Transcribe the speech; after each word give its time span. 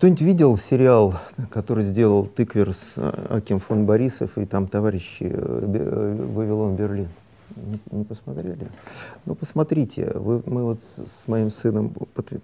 Кто-нибудь 0.00 0.22
видел 0.22 0.56
сериал, 0.56 1.12
который 1.50 1.84
сделал 1.84 2.24
Тыквер 2.24 2.72
с 2.72 2.94
а, 2.96 3.36
Аким 3.36 3.60
фон 3.60 3.84
Борисов 3.84 4.38
и 4.38 4.46
там 4.46 4.66
товарищи 4.66 5.30
э, 5.30 6.26
Вавилон 6.32 6.74
Берлин? 6.74 7.10
Не, 7.90 8.04
посмотрели? 8.04 8.66
Ну, 9.26 9.34
посмотрите. 9.34 10.10
Вы, 10.14 10.42
мы 10.46 10.64
вот 10.64 10.80
с 11.04 11.28
моим 11.28 11.50
сыном 11.50 11.94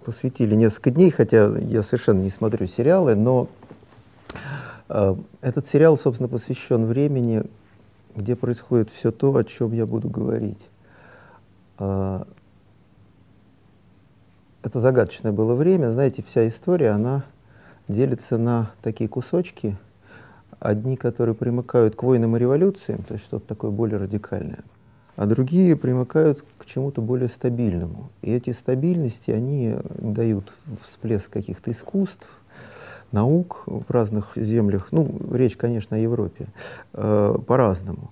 посвятили 0.05 0.53
несколько 0.53 0.91
дней, 0.91 1.09
хотя 1.09 1.47
я 1.57 1.81
совершенно 1.81 2.21
не 2.21 2.29
смотрю 2.29 2.67
сериалы, 2.67 3.15
но 3.15 3.49
э, 4.89 5.15
этот 5.41 5.65
сериал, 5.65 5.97
собственно, 5.97 6.29
посвящен 6.29 6.85
времени, 6.85 7.43
где 8.15 8.35
происходит 8.35 8.91
все 8.91 9.11
то, 9.11 9.35
о 9.35 9.43
чем 9.43 9.71
я 9.71 9.87
буду 9.87 10.09
говорить. 10.09 10.67
Э, 11.79 12.23
это 14.61 14.79
загадочное 14.79 15.31
было 15.31 15.55
время. 15.55 15.91
Знаете, 15.91 16.21
вся 16.21 16.47
история, 16.47 16.91
она 16.91 17.23
делится 17.87 18.37
на 18.37 18.71
такие 18.81 19.09
кусочки. 19.09 19.77
Одни, 20.59 20.97
которые 20.97 21.35
примыкают 21.35 21.95
к 21.95 22.03
войнам 22.03 22.35
и 22.35 22.39
революциям, 22.39 23.03
то 23.03 23.13
есть 23.13 23.25
что-то 23.25 23.47
такое 23.47 23.69
более 23.69 23.99
радикальное, 23.99 24.63
а 25.15 25.27
другие 25.27 25.75
примыкают 25.75 26.43
к 26.57 26.65
чему-то 26.65 27.01
более 27.01 27.29
стабильному. 27.29 28.09
И 28.23 28.31
эти 28.31 28.49
стабильности, 28.49 29.29
они 29.29 29.75
дают 29.99 30.51
всплеск 30.81 31.29
каких-то 31.29 31.71
искусств, 31.71 32.27
наук 33.11 33.63
в 33.65 33.89
разных 33.89 34.33
землях. 34.35 34.87
Ну, 34.91 35.09
речь, 35.31 35.55
конечно, 35.55 35.95
о 35.95 35.99
Европе. 35.99 36.47
Э, 36.93 37.37
по-разному. 37.45 38.11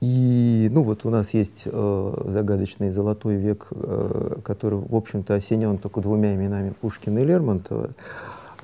И, 0.00 0.68
ну, 0.70 0.82
вот 0.82 1.06
у 1.06 1.10
нас 1.10 1.32
есть 1.32 1.62
э, 1.64 2.24
загадочный 2.26 2.90
золотой 2.90 3.36
век, 3.36 3.68
э, 3.70 4.36
который, 4.44 4.78
в 4.78 4.94
общем-то, 4.94 5.34
осенен 5.34 5.78
только 5.78 6.00
двумя 6.00 6.34
именами 6.34 6.74
Пушкина 6.80 7.20
и 7.20 7.24
Лермонтова. 7.24 7.90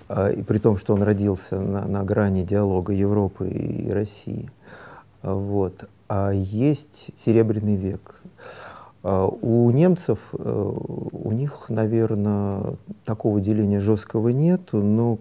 Э, 0.08 0.32
и 0.32 0.42
при 0.42 0.58
том, 0.58 0.76
что 0.76 0.94
он 0.94 1.02
родился 1.02 1.60
на, 1.60 1.86
на 1.86 2.04
грани 2.04 2.42
диалога 2.42 2.92
Европы 2.92 3.48
и 3.48 3.90
России. 3.90 4.50
Вот. 5.22 5.88
А 6.08 6.30
есть 6.30 7.10
Серебряный 7.16 7.76
век. 7.76 8.16
Э, 9.02 9.28
у 9.40 9.70
немцев, 9.70 10.18
э, 10.32 10.72
у 11.12 11.32
них, 11.32 11.66
наверное, 11.68 12.76
такого 13.04 13.40
деления 13.40 13.80
жесткого 13.80 14.28
нет, 14.28 14.72
но 14.72 15.18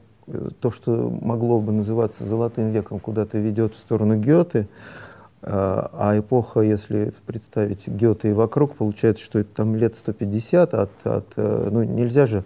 то, 0.61 0.71
что 0.71 1.09
могло 1.21 1.59
бы 1.59 1.73
называться 1.73 2.23
золотым 2.23 2.69
веком, 2.69 2.99
куда-то 2.99 3.37
ведет 3.37 3.73
в 3.73 3.79
сторону 3.79 4.17
Гёте, 4.17 4.67
а, 5.43 6.13
эпоха, 6.19 6.61
если 6.61 7.13
представить 7.25 7.87
Гёте 7.87 8.29
и 8.29 8.33
вокруг, 8.33 8.75
получается, 8.75 9.23
что 9.23 9.39
это 9.39 9.49
там 9.55 9.75
лет 9.75 9.95
150 9.95 10.73
от, 10.75 10.91
от 11.03 11.25
э, 11.35 11.69
ну 11.71 11.81
нельзя 11.81 12.27
же 12.27 12.43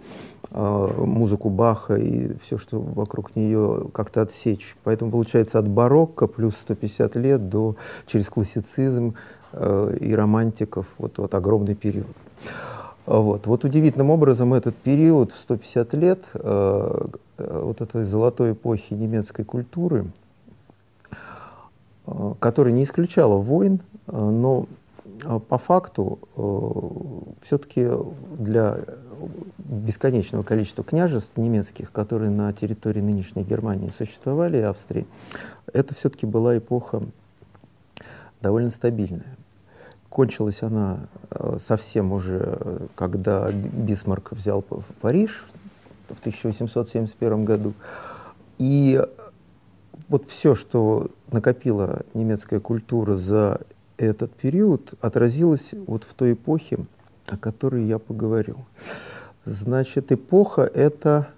э, 0.50 0.90
музыку 1.04 1.50
Баха 1.50 1.96
и 1.96 2.34
все, 2.42 2.56
что 2.56 2.80
вокруг 2.80 3.36
нее 3.36 3.88
как-то 3.92 4.22
отсечь. 4.22 4.76
Поэтому 4.82 5.10
получается 5.10 5.58
от 5.58 5.68
барокко 5.68 6.26
плюс 6.26 6.54
150 6.54 7.16
лет 7.16 7.50
до 7.50 7.76
через 8.06 8.30
классицизм 8.30 9.14
э, 9.52 9.96
и 10.00 10.14
романтиков 10.14 10.86
вот, 10.96 11.18
вот 11.18 11.34
огромный 11.34 11.74
период. 11.74 12.16
Вот. 13.04 13.46
вот 13.46 13.64
удивительным 13.64 14.10
образом 14.10 14.54
этот 14.54 14.74
период 14.74 15.32
в 15.32 15.38
150 15.38 15.94
лет 15.94 16.24
вот 16.34 17.80
этой 17.80 18.02
золотой 18.02 18.52
эпохи 18.52 18.94
немецкой 18.94 19.44
культуры, 19.44 20.06
которая 22.38 22.72
не 22.72 22.84
исключала 22.84 23.36
войн, 23.36 23.80
э, 24.06 24.18
но 24.18 24.66
э, 25.24 25.40
по 25.48 25.58
факту 25.58 26.18
все-таки 27.42 27.88
для 28.38 28.78
бесконечного 29.58 30.42
количества 30.42 30.84
княжеств 30.84 31.30
немецких, 31.36 31.90
которые 31.90 32.30
на 32.30 32.52
территории 32.52 33.00
нынешней 33.00 33.42
Германии 33.42 33.90
существовали, 33.96 34.58
и 34.58 34.62
Австрии, 34.62 35.06
это 35.72 35.94
все-таки 35.94 36.26
была 36.26 36.58
эпоха 36.58 37.02
довольно 38.40 38.70
стабильная. 38.70 39.36
Кончилась 40.08 40.62
она 40.62 41.00
совсем 41.64 42.12
уже, 42.12 42.88
когда 42.94 43.50
Бисмарк 43.50 44.32
взял 44.32 44.62
Париж 45.00 45.44
в 46.08 46.20
1871 46.20 47.44
году. 47.44 47.74
И 48.58 49.02
вот 50.08 50.26
все, 50.26 50.54
что 50.54 51.10
накопила 51.30 52.02
немецкая 52.14 52.60
культура 52.60 53.16
за 53.16 53.60
этот 53.96 54.32
период, 54.32 54.94
отразилось 55.00 55.74
вот 55.86 56.04
в 56.04 56.14
той 56.14 56.34
эпохе, 56.34 56.78
о 57.28 57.36
которой 57.36 57.84
я 57.84 57.98
поговорю. 57.98 58.64
Значит, 59.44 60.12
эпоха— 60.12 60.62
это... 60.74 61.28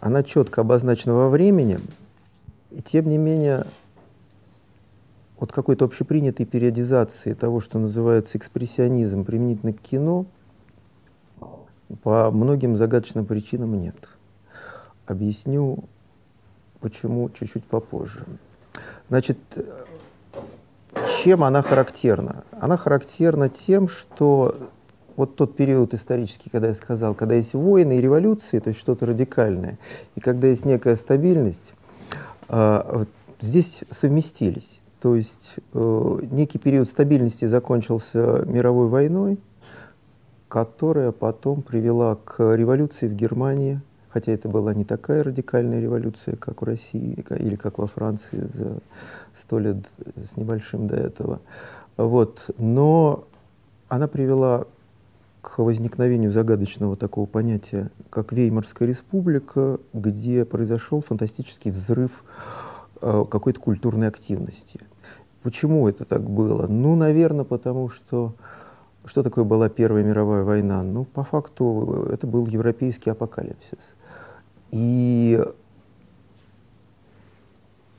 Она 0.00 0.22
четко 0.22 0.60
обозначена 0.60 1.14
во 1.14 1.30
времени, 1.30 1.80
и 2.70 2.82
тем 2.82 3.08
не 3.08 3.18
менее 3.18 3.64
вот 5.38 5.52
какой-то 5.52 5.84
общепринятой 5.84 6.46
периодизации 6.46 7.32
того, 7.32 7.60
что 7.60 7.78
называется 7.78 8.38
экспрессионизм, 8.38 9.24
применительно 9.24 9.72
к 9.72 9.80
кино, 9.80 10.26
по 12.02 12.30
многим 12.30 12.76
загадочным 12.76 13.26
причинам 13.26 13.78
нет. 13.78 13.96
Объясню 15.06 15.84
Почему 16.80 17.30
чуть-чуть 17.30 17.64
попозже. 17.64 18.24
Значит, 19.08 19.38
чем 21.22 21.44
она 21.44 21.62
характерна? 21.62 22.44
Она 22.52 22.76
характерна 22.76 23.48
тем, 23.48 23.88
что 23.88 24.54
вот 25.16 25.36
тот 25.36 25.56
период 25.56 25.94
исторический, 25.94 26.50
когда 26.50 26.68
я 26.68 26.74
сказал, 26.74 27.14
когда 27.14 27.34
есть 27.34 27.54
войны 27.54 27.98
и 27.98 28.00
революции, 28.00 28.58
то 28.58 28.68
есть 28.68 28.78
что-то 28.80 29.06
радикальное, 29.06 29.78
и 30.14 30.20
когда 30.20 30.46
есть 30.48 30.64
некая 30.64 30.96
стабильность, 30.96 31.72
э, 32.48 33.04
здесь 33.40 33.84
совместились. 33.90 34.82
То 35.00 35.16
есть 35.16 35.56
э, 35.72 36.18
некий 36.30 36.58
период 36.58 36.88
стабильности 36.88 37.44
закончился 37.46 38.44
мировой 38.46 38.88
войной, 38.88 39.38
которая 40.48 41.12
потом 41.12 41.62
привела 41.62 42.16
к 42.16 42.54
революции 42.54 43.08
в 43.08 43.14
Германии 43.14 43.80
хотя 44.16 44.32
это 44.32 44.48
была 44.48 44.72
не 44.72 44.86
такая 44.86 45.22
радикальная 45.22 45.78
революция, 45.78 46.36
как 46.36 46.62
в 46.62 46.64
России 46.64 47.22
или 47.38 47.54
как 47.54 47.76
во 47.76 47.86
Франции 47.86 48.48
за 48.50 48.78
сто 49.34 49.58
лет 49.58 49.76
с 50.16 50.38
небольшим 50.38 50.86
до 50.86 50.96
этого. 50.96 51.40
Вот. 51.98 52.48
Но 52.56 53.24
она 53.88 54.08
привела 54.08 54.64
к 55.42 55.58
возникновению 55.58 56.32
загадочного 56.32 56.96
такого 56.96 57.26
понятия, 57.26 57.90
как 58.08 58.32
Веймарская 58.32 58.88
республика, 58.88 59.80
где 59.92 60.46
произошел 60.46 61.02
фантастический 61.02 61.70
взрыв 61.70 62.24
э, 63.02 63.24
какой-то 63.30 63.60
культурной 63.60 64.08
активности. 64.08 64.80
Почему 65.42 65.86
это 65.88 66.06
так 66.06 66.22
было? 66.22 66.66
Ну, 66.68 66.96
наверное, 66.96 67.44
потому 67.44 67.90
что 67.90 68.34
что 69.04 69.22
такое 69.22 69.44
была 69.44 69.68
Первая 69.68 70.02
мировая 70.02 70.42
война? 70.42 70.82
Ну, 70.82 71.04
по 71.04 71.22
факту, 71.22 72.08
это 72.10 72.26
был 72.26 72.46
европейский 72.46 73.10
апокалипсис. 73.10 73.94
И 74.70 75.40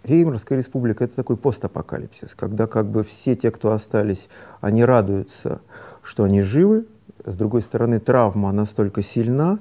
Веймарская 0.08 0.58
республика— 0.58 1.04
это 1.06 1.16
такой 1.16 1.36
постапокалипсис, 1.38 2.34
когда 2.34 2.66
как 2.66 2.90
бы 2.90 3.04
все 3.04 3.36
те, 3.36 3.52
кто 3.52 3.72
остались, 3.72 4.30
они 4.62 4.86
радуются, 4.86 5.62
что 6.02 6.24
они 6.24 6.42
живы. 6.42 6.86
С 7.26 7.36
другой 7.36 7.62
стороны, 7.62 8.00
травма 8.00 8.52
настолько 8.54 9.02
сильна, 9.02 9.60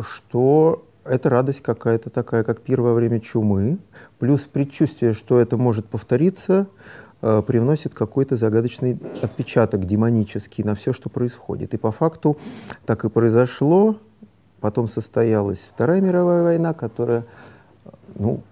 что 0.00 0.86
это 1.04 1.30
радость 1.30 1.62
какая-то 1.62 2.10
такая, 2.10 2.44
как 2.44 2.60
первое 2.60 2.92
время 2.92 3.20
чумы, 3.20 3.78
плюс 4.18 4.42
предчувствие, 4.42 5.12
что 5.12 5.40
это 5.40 5.56
может 5.56 5.86
повториться, 5.86 6.68
э, 7.22 7.42
привносит 7.44 7.94
какой-то 7.94 8.36
загадочный 8.36 9.00
отпечаток 9.20 9.84
демонический 9.84 10.62
на 10.62 10.76
все, 10.76 10.92
что 10.92 11.08
происходит. 11.08 11.74
И 11.74 11.78
по 11.78 11.90
факту 11.90 12.36
так 12.86 13.04
и 13.04 13.08
произошло. 13.08 13.96
Потом 14.60 14.88
состоялась 14.88 15.70
Вторая 15.72 16.00
мировая 16.00 16.42
война, 16.42 16.74
которая, 16.74 17.24
ну, 18.14 18.42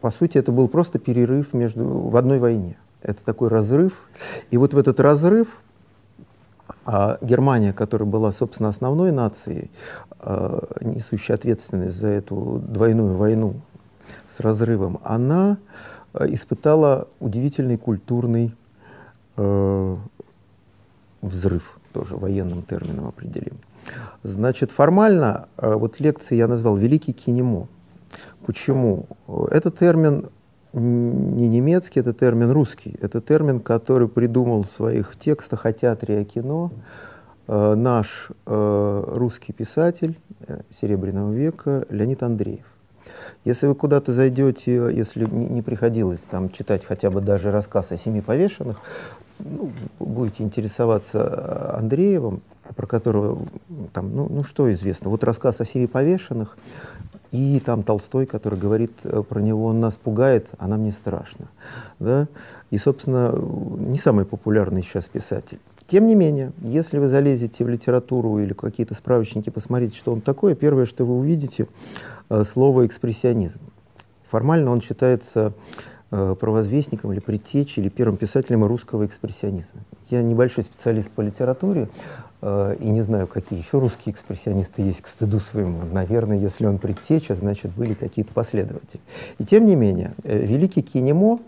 по 0.00 0.10
сути, 0.10 0.38
это 0.38 0.52
был 0.52 0.68
просто 0.68 0.98
перерыв 0.98 1.52
между, 1.54 1.84
в 1.84 2.16
одной 2.16 2.38
войне. 2.38 2.76
Это 3.02 3.24
такой 3.24 3.48
разрыв. 3.48 4.08
И 4.50 4.56
вот 4.56 4.74
в 4.74 4.78
этот 4.78 5.00
разрыв 5.00 5.62
а 6.84 7.18
Германия, 7.20 7.72
которая 7.72 8.08
была, 8.08 8.32
собственно, 8.32 8.68
основной 8.68 9.12
нацией, 9.12 9.70
а, 10.18 10.66
несущей 10.80 11.34
ответственность 11.34 11.94
за 11.94 12.08
эту 12.08 12.62
двойную 12.66 13.16
войну 13.16 13.60
с 14.28 14.40
разрывом, 14.40 15.00
она 15.04 15.58
а, 16.12 16.26
испытала 16.26 17.06
удивительный 17.20 17.76
культурный 17.76 18.54
э, 19.36 19.96
взрыв, 21.22 21.78
тоже 21.92 22.16
военным 22.16 22.62
термином 22.62 23.08
определим. 23.08 23.58
Значит, 24.22 24.70
формально 24.70 25.48
э, 25.56 25.72
вот 25.74 26.00
лекции 26.00 26.36
я 26.36 26.46
назвал 26.46 26.76
«Великий 26.76 27.12
кинемо». 27.12 27.68
Почему? 28.44 29.06
Этот 29.50 29.78
термин 29.78 30.28
не 30.72 31.48
немецкий, 31.48 32.00
это 32.00 32.12
термин 32.12 32.50
русский. 32.50 32.96
Это 33.00 33.20
термин, 33.20 33.60
который 33.60 34.08
придумал 34.08 34.62
в 34.62 34.68
своих 34.68 35.16
текстах 35.16 35.66
о 35.66 35.72
театре 35.72 36.18
и 36.18 36.22
о 36.22 36.24
кино 36.24 36.72
э, 37.48 37.74
наш 37.74 38.28
э, 38.46 39.04
русский 39.08 39.52
писатель 39.52 40.18
Серебряного 40.68 41.32
века 41.32 41.84
Леонид 41.90 42.22
Андреев. 42.22 42.64
Если 43.44 43.66
вы 43.66 43.74
куда-то 43.74 44.12
зайдете, 44.12 44.90
если 44.92 45.24
не, 45.24 45.46
не 45.46 45.62
приходилось 45.62 46.20
там 46.20 46.50
читать 46.50 46.84
хотя 46.84 47.10
бы 47.10 47.20
даже 47.20 47.50
рассказ 47.50 47.92
о 47.92 47.96
семи 47.96 48.20
повешенных, 48.20 48.76
ну, 49.38 49.72
будете 49.98 50.42
интересоваться 50.42 51.76
Андреевым, 51.76 52.42
про 52.76 52.86
которого 52.86 53.46
там, 53.92 54.14
ну, 54.14 54.28
ну 54.30 54.44
что 54.44 54.72
известно, 54.72 55.10
вот 55.10 55.24
рассказ 55.24 55.60
о 55.60 55.64
семи 55.64 55.86
повешенных, 55.86 56.56
и 57.32 57.60
там 57.64 57.82
Толстой, 57.84 58.26
который 58.26 58.58
говорит 58.58 58.92
э, 59.04 59.22
про 59.22 59.40
него, 59.40 59.66
он 59.66 59.80
нас 59.80 59.96
пугает, 59.96 60.48
а 60.58 60.66
нам 60.66 60.82
не 60.82 60.90
страшно. 60.90 61.46
Да? 62.00 62.26
И, 62.70 62.78
собственно, 62.78 63.32
не 63.78 63.98
самый 63.98 64.24
популярный 64.24 64.82
сейчас 64.82 65.08
писатель. 65.08 65.60
Тем 65.86 66.06
не 66.06 66.14
менее, 66.14 66.52
если 66.60 66.98
вы 66.98 67.08
залезете 67.08 67.64
в 67.64 67.68
литературу 67.68 68.38
или 68.38 68.52
какие-то 68.52 68.94
справочники, 68.94 69.50
посмотрите, 69.50 69.96
что 69.96 70.12
он 70.12 70.20
такое, 70.20 70.54
первое, 70.54 70.86
что 70.86 71.04
вы 71.04 71.16
увидите, 71.16 71.68
э, 72.28 72.42
слово 72.44 72.86
«экспрессионизм». 72.86 73.60
Формально 74.28 74.70
он 74.70 74.80
считается 74.80 75.52
э, 76.10 76.36
провозвестником 76.38 77.12
или 77.12 77.20
предтечей, 77.20 77.82
или 77.82 77.88
первым 77.88 78.16
писателем 78.16 78.64
русского 78.64 79.06
экспрессионизма. 79.06 79.80
Я 80.10 80.22
небольшой 80.22 80.64
специалист 80.64 81.10
по 81.10 81.20
литературе, 81.20 81.88
и 82.42 82.90
не 82.90 83.02
знаю, 83.02 83.26
какие 83.26 83.58
еще 83.58 83.78
русские 83.78 84.14
экспрессионисты 84.14 84.80
есть 84.80 85.02
к 85.02 85.08
стыду 85.08 85.40
своему. 85.40 85.80
Наверное, 85.92 86.38
если 86.38 86.64
он 86.64 86.78
предтеча, 86.78 87.34
значит, 87.34 87.70
были 87.72 87.92
какие-то 87.92 88.32
последователи. 88.32 89.02
И 89.38 89.44
тем 89.44 89.66
не 89.66 89.76
менее, 89.76 90.14
э, 90.24 90.38
великий 90.38 90.80
кинемо, 90.80 91.36
э, 91.36 91.40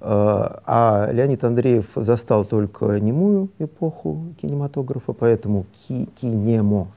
а 0.00 1.10
Леонид 1.12 1.44
Андреев 1.44 1.86
застал 1.96 2.46
только 2.46 2.98
немую 2.98 3.50
эпоху 3.58 4.34
кинематографа, 4.40 5.12
поэтому 5.12 5.66
ки 5.72 6.08
кинемо, 6.20 6.88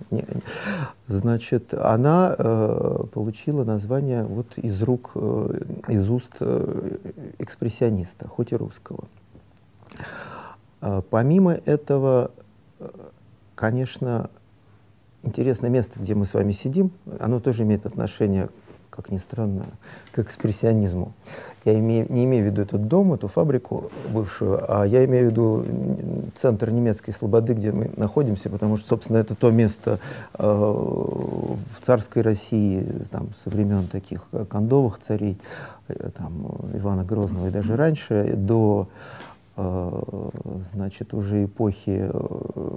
значит, 1.08 1.74
она 1.74 2.36
получила 3.14 3.66
название 3.66 4.24
вот 4.24 4.58
из 4.58 4.82
рук, 4.82 5.12
из 5.88 6.10
уст 6.10 6.42
экспрессиониста, 7.38 8.30
хоть 8.30 8.54
и 8.54 8.56
русского. 8.56 9.04
Помимо 11.10 11.52
этого, 11.52 12.32
конечно, 13.62 14.32
интересное 15.22 15.70
место, 15.70 16.00
где 16.00 16.16
мы 16.16 16.26
с 16.26 16.34
вами 16.34 16.52
сидим, 16.52 16.90
оно 17.20 17.40
тоже 17.40 17.62
имеет 17.62 17.86
отношение, 17.86 18.50
как 18.90 19.12
ни 19.12 19.20
странно, 19.20 19.66
к 20.12 20.18
экспрессионизму. 20.18 21.14
Я 21.64 21.78
имею, 21.78 22.12
не 22.12 22.24
имею 22.26 22.44
в 22.44 22.48
виду 22.48 22.64
этот 22.64 22.88
дом, 22.88 23.14
эту 23.14 23.28
фабрику 23.28 23.92
бывшую, 24.12 24.60
а 24.68 24.84
я 24.88 25.06
имею 25.06 25.28
в 25.28 25.30
виду 25.30 25.66
центр 26.42 26.72
немецкой 26.72 27.12
слободы, 27.12 27.54
где 27.54 27.72
мы 27.72 27.92
находимся, 27.98 28.50
потому 28.50 28.78
что, 28.78 28.88
собственно, 28.88 29.18
это 29.18 29.36
то 29.36 29.52
место 29.52 30.00
э, 30.40 30.44
в 30.44 31.86
царской 31.86 32.24
России 32.24 32.84
там, 33.12 33.30
со 33.44 33.52
времен 33.52 33.86
таких 33.86 34.24
кондовых 34.50 34.98
царей, 34.98 35.38
э, 35.88 36.10
там, 36.18 36.48
Ивана 36.74 37.06
Грозного 37.06 37.50
и 37.50 37.52
даже 37.52 37.76
раньше, 37.76 38.34
до 38.36 38.88
э, 39.56 40.30
значит, 40.74 41.14
уже 41.14 41.46
эпохи 41.46 42.10
э, 42.12 42.72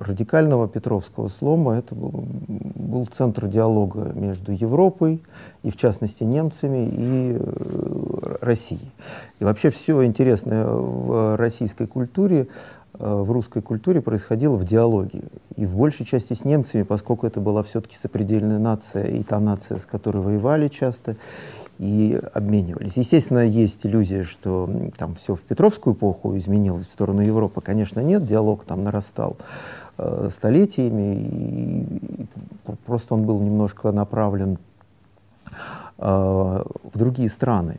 радикального 0.00 0.68
Петровского 0.68 1.28
слома 1.28 1.74
это 1.74 1.94
был, 1.94 2.24
был 2.48 3.06
центр 3.06 3.46
диалога 3.46 4.12
между 4.14 4.52
Европой 4.52 5.22
и, 5.62 5.70
в 5.70 5.76
частности, 5.76 6.24
немцами 6.24 6.88
и 6.90 7.36
э, 7.38 8.36
Россией. 8.40 8.92
И 9.40 9.44
вообще 9.44 9.70
все 9.70 10.04
интересное 10.04 10.66
в 10.66 11.36
российской 11.36 11.86
культуре, 11.86 12.48
э, 12.98 13.22
в 13.22 13.30
русской 13.32 13.62
культуре 13.62 14.00
происходило 14.00 14.56
в 14.56 14.64
диалоге. 14.64 15.22
И 15.56 15.66
в 15.66 15.76
большей 15.76 16.06
части 16.06 16.34
с 16.34 16.44
немцами, 16.44 16.82
поскольку 16.82 17.26
это 17.26 17.40
была 17.40 17.62
все-таки 17.62 17.96
сопредельная 17.96 18.58
нация, 18.58 19.04
и 19.06 19.22
та 19.22 19.40
нация, 19.40 19.78
с 19.78 19.86
которой 19.86 20.22
воевали 20.22 20.68
часто, 20.68 21.16
и 21.78 22.20
обменивались. 22.34 22.96
Естественно, 22.96 23.38
есть 23.38 23.86
иллюзия, 23.86 24.24
что 24.24 24.68
там 24.96 25.14
все 25.14 25.36
в 25.36 25.40
Петровскую 25.42 25.94
эпоху 25.94 26.36
изменилось 26.36 26.88
в 26.88 26.92
сторону 26.92 27.20
Европы. 27.20 27.60
Конечно, 27.60 28.00
нет, 28.00 28.24
диалог 28.24 28.64
там 28.64 28.82
нарастал 28.82 29.36
э, 29.98 30.28
столетиями, 30.30 31.14
и, 31.14 32.26
просто 32.86 33.14
он 33.14 33.24
был 33.24 33.40
немножко 33.40 33.92
направлен 33.92 34.58
э, 35.98 36.02
в 36.02 36.98
другие 36.98 37.28
страны. 37.28 37.78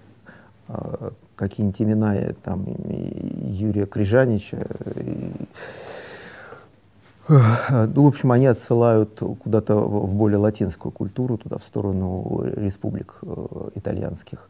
Э, 0.67 1.11
Какие-нибудь 1.35 1.81
имена 1.81 2.15
там, 2.43 2.65
Юрия 3.39 3.85
Крижанича, 3.85 4.57
ну, 7.29 8.03
в 8.03 8.07
общем, 8.07 8.31
они 8.33 8.47
отсылают 8.47 9.21
куда-то 9.43 9.75
в 9.75 10.13
более 10.15 10.37
латинскую 10.39 10.91
культуру, 10.91 11.37
туда, 11.37 11.57
в 11.57 11.63
сторону 11.63 12.43
республик 12.57 13.21
итальянских. 13.75 14.49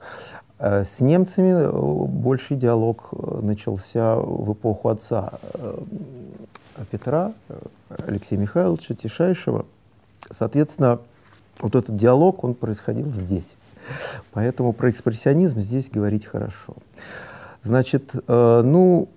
С 0.58 1.00
немцами 1.00 1.70
больший 2.08 2.58
диалог 2.58 3.10
начался 3.44 4.16
в 4.16 4.54
эпоху 4.54 4.90
отца 4.90 5.34
Петра, 6.86 7.34
Алексея 7.90 8.40
Михайловича 8.40 8.96
Тишайшего. 8.96 9.66
Соответственно, 10.30 11.00
вот 11.60 11.76
этот 11.76 11.96
диалог, 11.96 12.44
он 12.44 12.54
происходил 12.54 13.12
здесь. 13.12 13.56
Поэтому 14.32 14.74
про 14.74 14.90
экспрессионизм 14.90 15.60
здесь 15.60 15.90
говорить 15.90 16.26
хорошо. 16.26 16.76
Значит, 17.64 18.12
ну, 18.28 19.10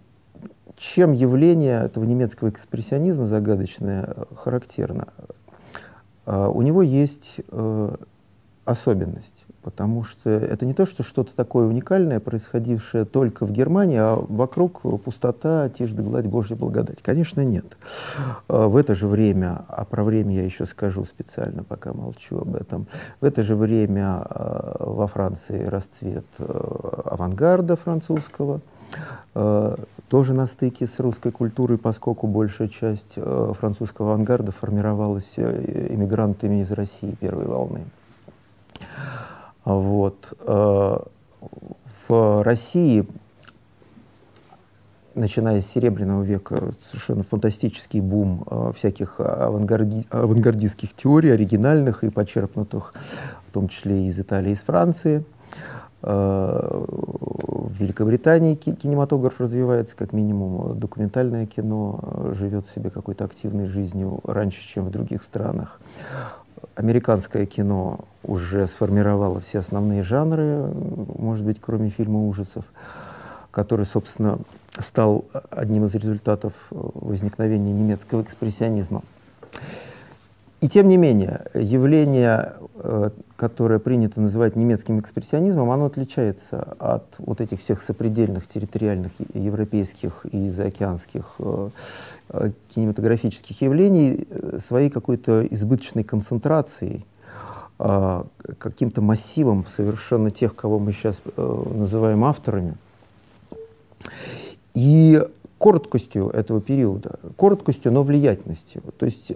чем 0.83 1.13
явление 1.13 1.85
этого 1.85 2.03
немецкого 2.03 2.49
экспрессионизма 2.49 3.29
загадочное 3.29 4.03
э, 4.05 4.25
характерно? 4.35 5.07
Э, 6.27 6.49
у 6.53 6.61
него 6.63 6.83
есть 6.83 7.41
э, 7.49 7.97
особенность, 8.65 9.45
потому 9.63 10.05
что 10.05 10.31
это 10.31 10.67
не 10.67 10.75
то, 10.75 10.87
что 10.87 11.03
что-то 11.03 11.35
такое 11.35 11.67
уникальное, 11.67 12.21
происходившее 12.21 13.05
только 13.05 13.47
в 13.47 13.53
Германии, 13.53 13.99
а 13.99 14.17
вокруг 14.17 14.81
пустота, 15.03 15.69
тишь 15.69 15.93
да 15.93 16.03
гладь, 16.03 16.27
Божья 16.27 16.57
благодать. 16.57 17.03
Конечно, 17.03 17.43
нет. 17.45 17.67
В 18.49 18.77
это 18.77 18.95
же 18.95 19.07
время, 19.09 19.65
а 19.69 19.85
про 19.85 20.05
время 20.05 20.35
я 20.35 20.45
еще 20.45 20.67
скажу 20.67 21.05
специально, 21.05 21.63
пока 21.63 21.93
молчу 21.93 22.39
об 22.39 22.57
этом, 22.57 22.87
в 23.21 23.25
это 23.25 23.43
же 23.43 23.57
время 23.57 24.27
во 24.79 25.07
Франции 25.07 25.65
расцвет 25.65 26.27
авангарда 26.39 27.77
французского, 27.77 28.61
тоже 30.09 30.35
на 30.35 30.47
стыке 30.47 30.87
с 30.87 30.99
русской 31.01 31.33
культурой, 31.33 31.79
поскольку 31.79 32.27
большая 32.27 32.69
часть 32.69 33.15
французского 33.15 34.13
авангарда 34.13 34.53
формировалась 34.53 35.35
э, 35.39 35.87
иммигрантами 35.95 36.61
из 36.61 36.71
России 36.71 37.17
первой 37.19 37.47
волны. 37.47 37.85
Вот. 39.65 40.33
Э, 40.41 40.99
в 42.09 42.43
России, 42.43 43.07
начиная 45.15 45.61
с 45.61 45.67
Серебряного 45.67 46.23
века, 46.23 46.73
совершенно 46.79 47.23
фантастический 47.23 48.01
бум 48.01 48.45
э, 48.51 48.73
всяких 48.75 49.21
авангарди 49.21 50.07
авангардистских 50.11 50.95
теорий, 50.95 51.31
оригинальных 51.31 52.05
и 52.05 52.11
почерпнутых, 52.11 52.95
в 53.49 53.53
том 53.53 53.69
числе 53.69 54.07
из 54.07 54.19
Италии, 54.19 54.53
из 54.53 54.61
Франции. 54.61 55.25
Э, 56.03 56.85
в 57.73 57.73
Великобритании 57.79 58.57
кинематограф 58.57 59.41
развивается, 59.41 59.97
как 59.97 60.13
минимум 60.13 60.79
документальное 60.79 61.47
кино 61.47 62.33
живет 62.35 62.67
себе 62.67 62.91
какой-то 62.91 63.25
активной 63.25 63.67
жизнью 63.67 64.21
раньше, 64.25 64.61
чем 64.61 64.87
в 64.87 64.91
других 64.91 65.23
странах. 65.23 65.81
Американское 66.75 67.47
кино 67.47 68.01
уже 68.23 68.67
сформировало 68.67 69.41
все 69.41 69.59
основные 69.59 70.03
жанры, 70.03 70.67
может 71.19 71.45
быть, 71.45 71.61
кроме 71.61 71.91
фильма 71.91 72.27
ужасов, 72.27 72.65
который, 73.51 73.85
собственно, 73.85 74.39
стал 74.81 75.27
одним 75.51 75.85
из 75.85 75.95
результатов 75.95 76.55
возникновения 76.71 77.73
немецкого 77.73 78.23
экспрессионизма. 78.23 79.03
И 80.63 80.69
тем 80.69 80.87
не 80.87 80.97
менее, 80.97 81.47
явление, 81.55 82.53
э, 82.77 83.11
которое 83.35 83.81
принято 83.81 84.21
называть 84.21 84.55
немецким 84.55 85.01
экспрессионизмом, 85.01 85.73
оно 85.73 85.87
отличается 85.87 86.77
от 86.79 87.17
вот 87.19 87.41
этих 87.41 87.61
всех 87.61 87.83
сопредельных 87.83 88.47
территориальных 88.47 89.11
европейских 89.35 90.25
и 90.25 90.49
заокеанских 90.51 91.35
э, 91.41 91.71
э, 91.71 92.22
кинематографических 92.69 93.61
явлений 93.61 94.27
своей 94.59 94.91
какой-то 94.91 95.47
избыточной 95.47 96.05
концентрацией, 96.05 97.05
каким-то 97.79 99.03
массивом 99.03 99.65
совершенно 99.67 100.31
тех, 100.31 100.55
кого 100.55 100.79
мы 100.79 100.93
сейчас 100.93 101.21
называем 101.37 102.25
авторами. 102.25 102.77
И 104.75 105.21
короткостью 105.59 106.29
этого 106.31 106.61
периода, 106.61 107.19
короткостью, 107.37 107.93
но 107.93 108.03
влиятельностью. 108.03 108.83
То 108.99 109.07
есть 109.07 109.33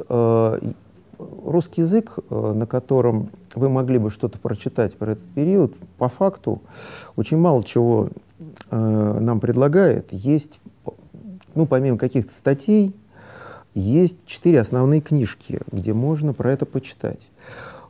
русский 1.18 1.82
язык, 1.82 2.12
э, 2.30 2.52
на 2.52 2.66
котором 2.66 3.30
вы 3.54 3.68
могли 3.68 3.98
бы 3.98 4.10
что-то 4.10 4.38
прочитать 4.38 4.96
про 4.96 5.12
этот 5.12 5.24
период, 5.34 5.74
по 5.98 6.08
факту 6.08 6.62
очень 7.16 7.38
мало 7.38 7.62
чего 7.64 8.08
э, 8.70 9.18
нам 9.20 9.40
предлагает. 9.40 10.12
Есть, 10.12 10.60
ну, 11.56 11.66
помимо 11.66 11.98
каких-то 11.98 12.32
статей, 12.32 12.94
есть 13.74 14.24
четыре 14.26 14.60
основные 14.60 15.00
книжки, 15.00 15.60
где 15.72 15.92
можно 15.92 16.32
про 16.32 16.52
это 16.52 16.64
почитать. 16.64 17.28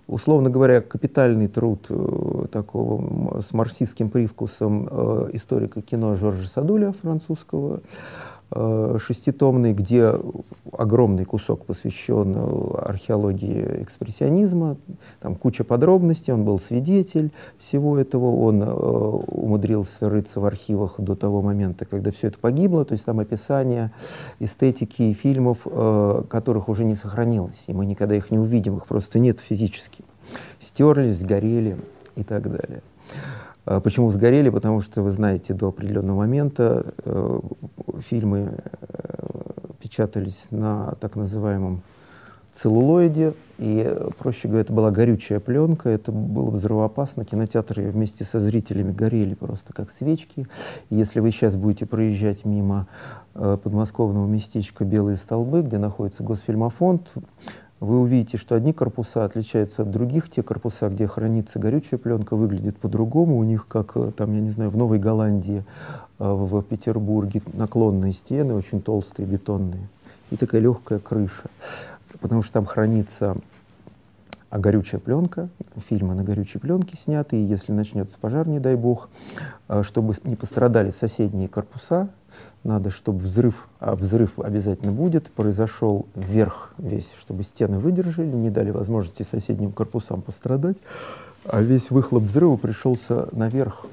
Условно 0.09 0.51
говоря, 0.51 0.81
капитальный 0.81 1.49
труд 1.49 1.87
э, 1.89 2.47
такого 2.51 3.41
с 3.41 3.53
марксистским 3.53 4.09
привкусом 4.09 4.89
э, 4.89 5.31
историка 5.33 5.83
кино 5.83 6.15
Жоржа 6.15 6.49
Садуля, 6.49 6.93
французского, 6.93 7.81
шеститомный, 8.53 9.73
где 9.73 10.13
огромный 10.73 11.25
кусок 11.25 11.65
посвящен 11.65 12.35
э, 12.37 12.79
археологии 12.79 13.83
экспрессионизма, 13.83 14.77
там 15.21 15.35
куча 15.35 15.65
подробностей, 15.65 16.33
он 16.33 16.45
был 16.45 16.59
свидетель 16.59 17.33
всего 17.59 17.99
этого, 17.99 18.27
он 18.37 18.63
э, 18.63 18.67
умудрился 18.67 20.09
рыться 20.09 20.41
в 20.41 20.45
архивах 20.45 20.95
до 20.99 21.15
того 21.15 21.43
момента, 21.43 21.85
когда 21.85 22.11
все 22.11 22.29
это 22.29 22.39
погибло, 22.39 22.85
то 22.85 22.93
есть 22.93 23.05
там 23.05 23.21
описание 23.21 23.93
эстетики 24.39 25.13
фильмов, 25.13 25.59
э, 25.65 26.23
которых 26.29 26.69
уже 26.69 26.85
не 26.85 26.95
сохранилось, 26.95 27.65
и 27.67 27.73
мы 27.73 27.87
никогда 27.87 28.15
их 28.15 28.31
не 28.31 28.39
увидим, 28.39 28.77
их 28.77 28.87
просто 28.87 29.19
нет 29.19 29.41
физически. 29.41 30.05
Стерлись, 30.59 31.19
сгорели 31.19 31.77
и 32.17 32.25
так 32.25 32.51
далее. 32.51 32.83
А 33.67 33.81
почему 33.81 34.11
сгорели? 34.13 34.49
Потому 34.49 34.81
что, 34.81 35.03
вы 35.03 35.11
знаете, 35.11 35.53
до 35.53 35.69
определенного 35.69 36.19
момента 36.19 36.95
э, 37.05 37.41
фильмы 37.99 38.59
э, 38.81 39.27
печатались 39.81 40.47
на 40.51 40.95
так 41.01 41.17
называемом 41.17 41.83
целлулоиде, 42.53 43.35
и, 43.59 43.93
проще 44.19 44.49
говоря, 44.49 44.63
это 44.63 44.73
была 44.73 44.91
горючая 44.91 45.41
пленка, 45.41 45.89
это 45.89 46.13
было 46.13 46.51
взрывоопасно, 46.51 47.25
кинотеатры 47.25 47.91
вместе 47.91 48.25
со 48.25 48.39
зрителями 48.39 48.93
горели 48.93 49.35
просто 49.35 49.73
как 49.73 49.91
свечки. 49.91 50.47
Если 50.89 51.21
вы 51.21 51.33
сейчас 51.33 51.57
будете 51.57 51.87
проезжать 51.87 52.45
мимо 52.45 52.87
э, 53.35 53.59
подмосковного 53.63 54.27
местечка 54.27 54.85
«Белые 54.85 55.17
столбы», 55.17 55.63
где 55.63 55.79
находится 55.79 56.23
Госфильмофонд, 56.23 57.15
вы 57.81 58.01
увидите, 58.01 58.39
что 58.39 58.55
одни 58.55 58.73
корпуса 58.73 59.25
отличаются 59.25 59.83
от 59.83 59.91
других. 59.91 60.31
Те 60.31 60.43
корпуса, 60.43 60.89
где 60.89 61.07
хранится 61.07 61.59
горючая 61.59 61.99
пленка, 61.99 62.35
выглядят 62.35 62.79
по-другому. 62.79 63.37
У 63.37 63.45
них, 63.45 63.67
как 63.69 63.93
э, 63.97 64.13
там, 64.17 64.33
я 64.33 64.41
не 64.41 64.49
знаю, 64.49 64.71
в 64.71 64.77
Новой 64.77 64.99
Голландии, 64.99 65.63
э, 66.19 66.25
в 66.25 66.63
Петербурге, 66.63 67.43
наклонные 67.53 68.13
стены, 68.13 68.55
очень 68.55 68.81
толстые, 68.81 69.27
бетонные. 69.27 69.89
И 70.31 70.37
такая 70.37 70.63
легкая 70.63 71.01
крыша. 71.01 71.51
Потому 72.21 72.41
что 72.43 72.55
там 72.55 72.65
хранится 72.65 73.37
а 74.51 74.59
горючая 74.59 75.01
пленка, 75.01 75.49
фильмы 75.89 76.15
на 76.15 76.25
горючей 76.25 76.61
пленке 76.61 76.97
сняты, 76.97 77.37
и 77.37 77.45
если 77.45 77.73
начнется 77.73 78.19
пожар, 78.19 78.47
не 78.47 78.61
дай 78.61 78.77
бог, 78.77 79.09
э, 79.69 79.83
чтобы 79.83 80.15
не 80.25 80.37
пострадали 80.37 80.91
соседние 80.91 81.49
корпуса, 81.49 82.09
надо, 82.65 82.91
чтобы 82.91 83.21
взрыв, 83.21 83.69
а 83.81 83.95
взрыв 83.95 84.39
обязательно 84.39 84.93
будет, 84.93 85.31
произошел 85.31 86.07
вверх 86.15 86.75
весь, 86.79 87.13
чтобы 87.19 87.43
стены 87.43 87.79
выдержали, 87.79 88.27
не 88.27 88.51
дали 88.51 88.71
возможности 88.71 89.23
соседним 89.23 89.73
корпусам 89.73 90.23
пострадать, 90.23 90.79
а 91.45 91.61
весь 91.61 91.91
выхлоп 91.91 92.25
взрыва 92.25 92.57
пришелся 92.57 93.29
наверх 93.33 93.87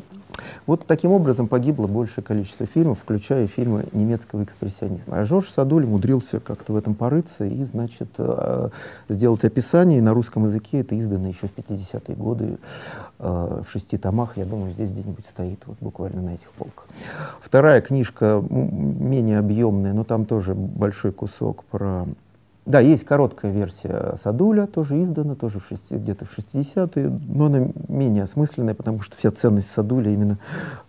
вот 0.66 0.86
таким 0.86 1.12
образом 1.12 1.48
погибло 1.48 1.88
большее 1.88 2.24
количество 2.24 2.66
фильмов, 2.66 3.00
включая 3.00 3.48
фильмы 3.48 3.86
немецкого 3.92 4.44
экспрессионизма. 4.44 5.20
А 5.20 5.24
Жорж 5.24 5.50
Садуль 5.50 5.86
умудрился 5.86 6.40
как-то 6.40 6.74
в 6.74 6.76
этом 6.78 6.96
порыться 6.96 7.46
и, 7.46 7.64
значит, 7.64 8.10
э, 8.18 8.70
сделать 9.10 9.44
описание. 9.44 10.02
На 10.02 10.14
русском 10.14 10.46
языке 10.46 10.80
это 10.80 10.98
издано 10.98 11.28
еще 11.28 11.48
в 11.48 11.56
50-е 11.56 12.16
годы 12.16 12.58
э, 13.20 13.62
в 13.66 13.70
шести 13.70 13.98
томах. 13.98 14.38
Я 14.38 14.46
думаю, 14.46 14.72
здесь 14.72 14.92
где-нибудь 14.92 15.26
стоит, 15.26 15.60
вот 15.66 15.78
буквально 15.82 16.22
на 16.22 16.30
этих 16.36 16.50
полках. 16.58 16.88
Вторая 17.40 17.82
книжка 17.82 18.44
менее 18.50 19.40
объемная, 19.40 19.94
но 19.94 20.04
там 20.04 20.26
тоже 20.26 20.56
большой 20.56 21.12
кусок 21.12 21.64
про 21.66 22.08
да, 22.66 22.80
есть 22.80 23.04
короткая 23.04 23.52
версия 23.52 24.16
Садуля, 24.18 24.68
тоже 24.68 25.02
издана, 25.02 25.36
тоже 25.36 25.60
где-то 25.90 26.24
в 26.24 26.38
60-е, 26.38 27.20
но 27.28 27.48
она 27.48 27.68
менее 27.90 28.24
осмысленная, 28.24 28.74
потому 28.74 29.02
что 29.02 29.18
вся 29.18 29.32
ценность 29.32 29.70
Садуля 29.70 30.12
именно 30.12 30.38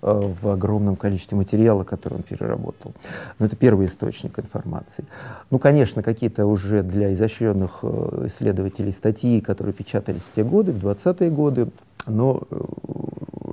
э, 0.00 0.32
в 0.40 0.50
огромном 0.50 0.94
количестве 0.94 1.36
материала, 1.36 1.82
который 1.82 2.14
он 2.14 2.22
переработал. 2.22 2.92
Но 3.40 3.46
это 3.46 3.56
первый 3.56 3.86
источник 3.86 4.38
информации. 4.38 5.04
Ну, 5.50 5.58
конечно, 5.58 6.04
какие-то 6.04 6.46
уже 6.46 6.84
для 6.84 7.12
изощренных 7.12 7.80
э, 7.82 8.26
исследователей 8.28 8.92
статьи, 8.92 9.40
которые 9.40 9.74
печатались 9.74 10.22
в 10.22 10.32
те 10.32 10.44
годы, 10.44 10.70
в 10.70 10.84
20-е 10.84 11.30
годы, 11.30 11.68
но 12.06 12.42
э, 12.50 12.60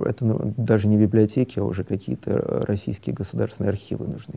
это 0.06 0.24
ну, 0.24 0.54
даже 0.56 0.88
не 0.88 0.96
библиотеки, 0.96 1.58
а 1.58 1.64
уже 1.64 1.84
какие-то 1.84 2.64
российские 2.66 3.14
государственные 3.14 3.70
архивы 3.70 4.06
нужны. 4.06 4.34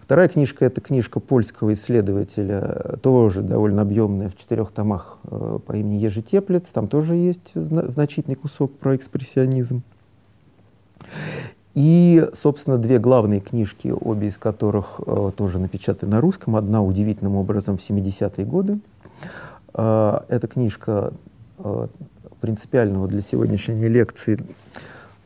Вторая 0.00 0.28
книжка— 0.28 0.64
это 0.66 0.80
книжка 0.80 1.20
польского 1.20 1.72
исследователя, 1.72 2.98
тоже 3.02 3.42
довольно 3.42 3.82
объемная, 3.82 4.28
в 4.28 4.36
четырех 4.36 4.70
томах 4.70 5.18
э, 5.24 5.58
по 5.66 5.72
имени 5.72 5.94
Ежи 5.94 6.22
Теплец. 6.22 6.68
Там 6.68 6.88
тоже 6.88 7.16
есть 7.16 7.52
зна 7.54 7.88
значительный 7.88 8.36
кусок 8.36 8.76
про 8.78 8.96
экспрессионизм. 8.96 9.82
И, 11.74 12.28
собственно, 12.34 12.78
две 12.78 12.98
главные 12.98 13.40
книжки, 13.40 13.88
обе 13.88 14.28
из 14.28 14.38
которых 14.38 15.00
э, 15.06 15.30
тоже 15.36 15.58
напечатаны 15.58 16.10
на 16.10 16.20
русском. 16.20 16.56
Одна 16.56 16.82
удивительным 16.82 17.36
образом 17.36 17.78
в 17.78 17.80
70-е 17.80 18.44
годы. 18.44 18.80
Э, 19.74 20.20
эта 20.28 20.48
книжка 20.48 21.12
э, 21.58 21.86
принципиального 22.40 23.06
для 23.06 23.20
сегодняшней 23.20 23.88
лекции 23.88 24.38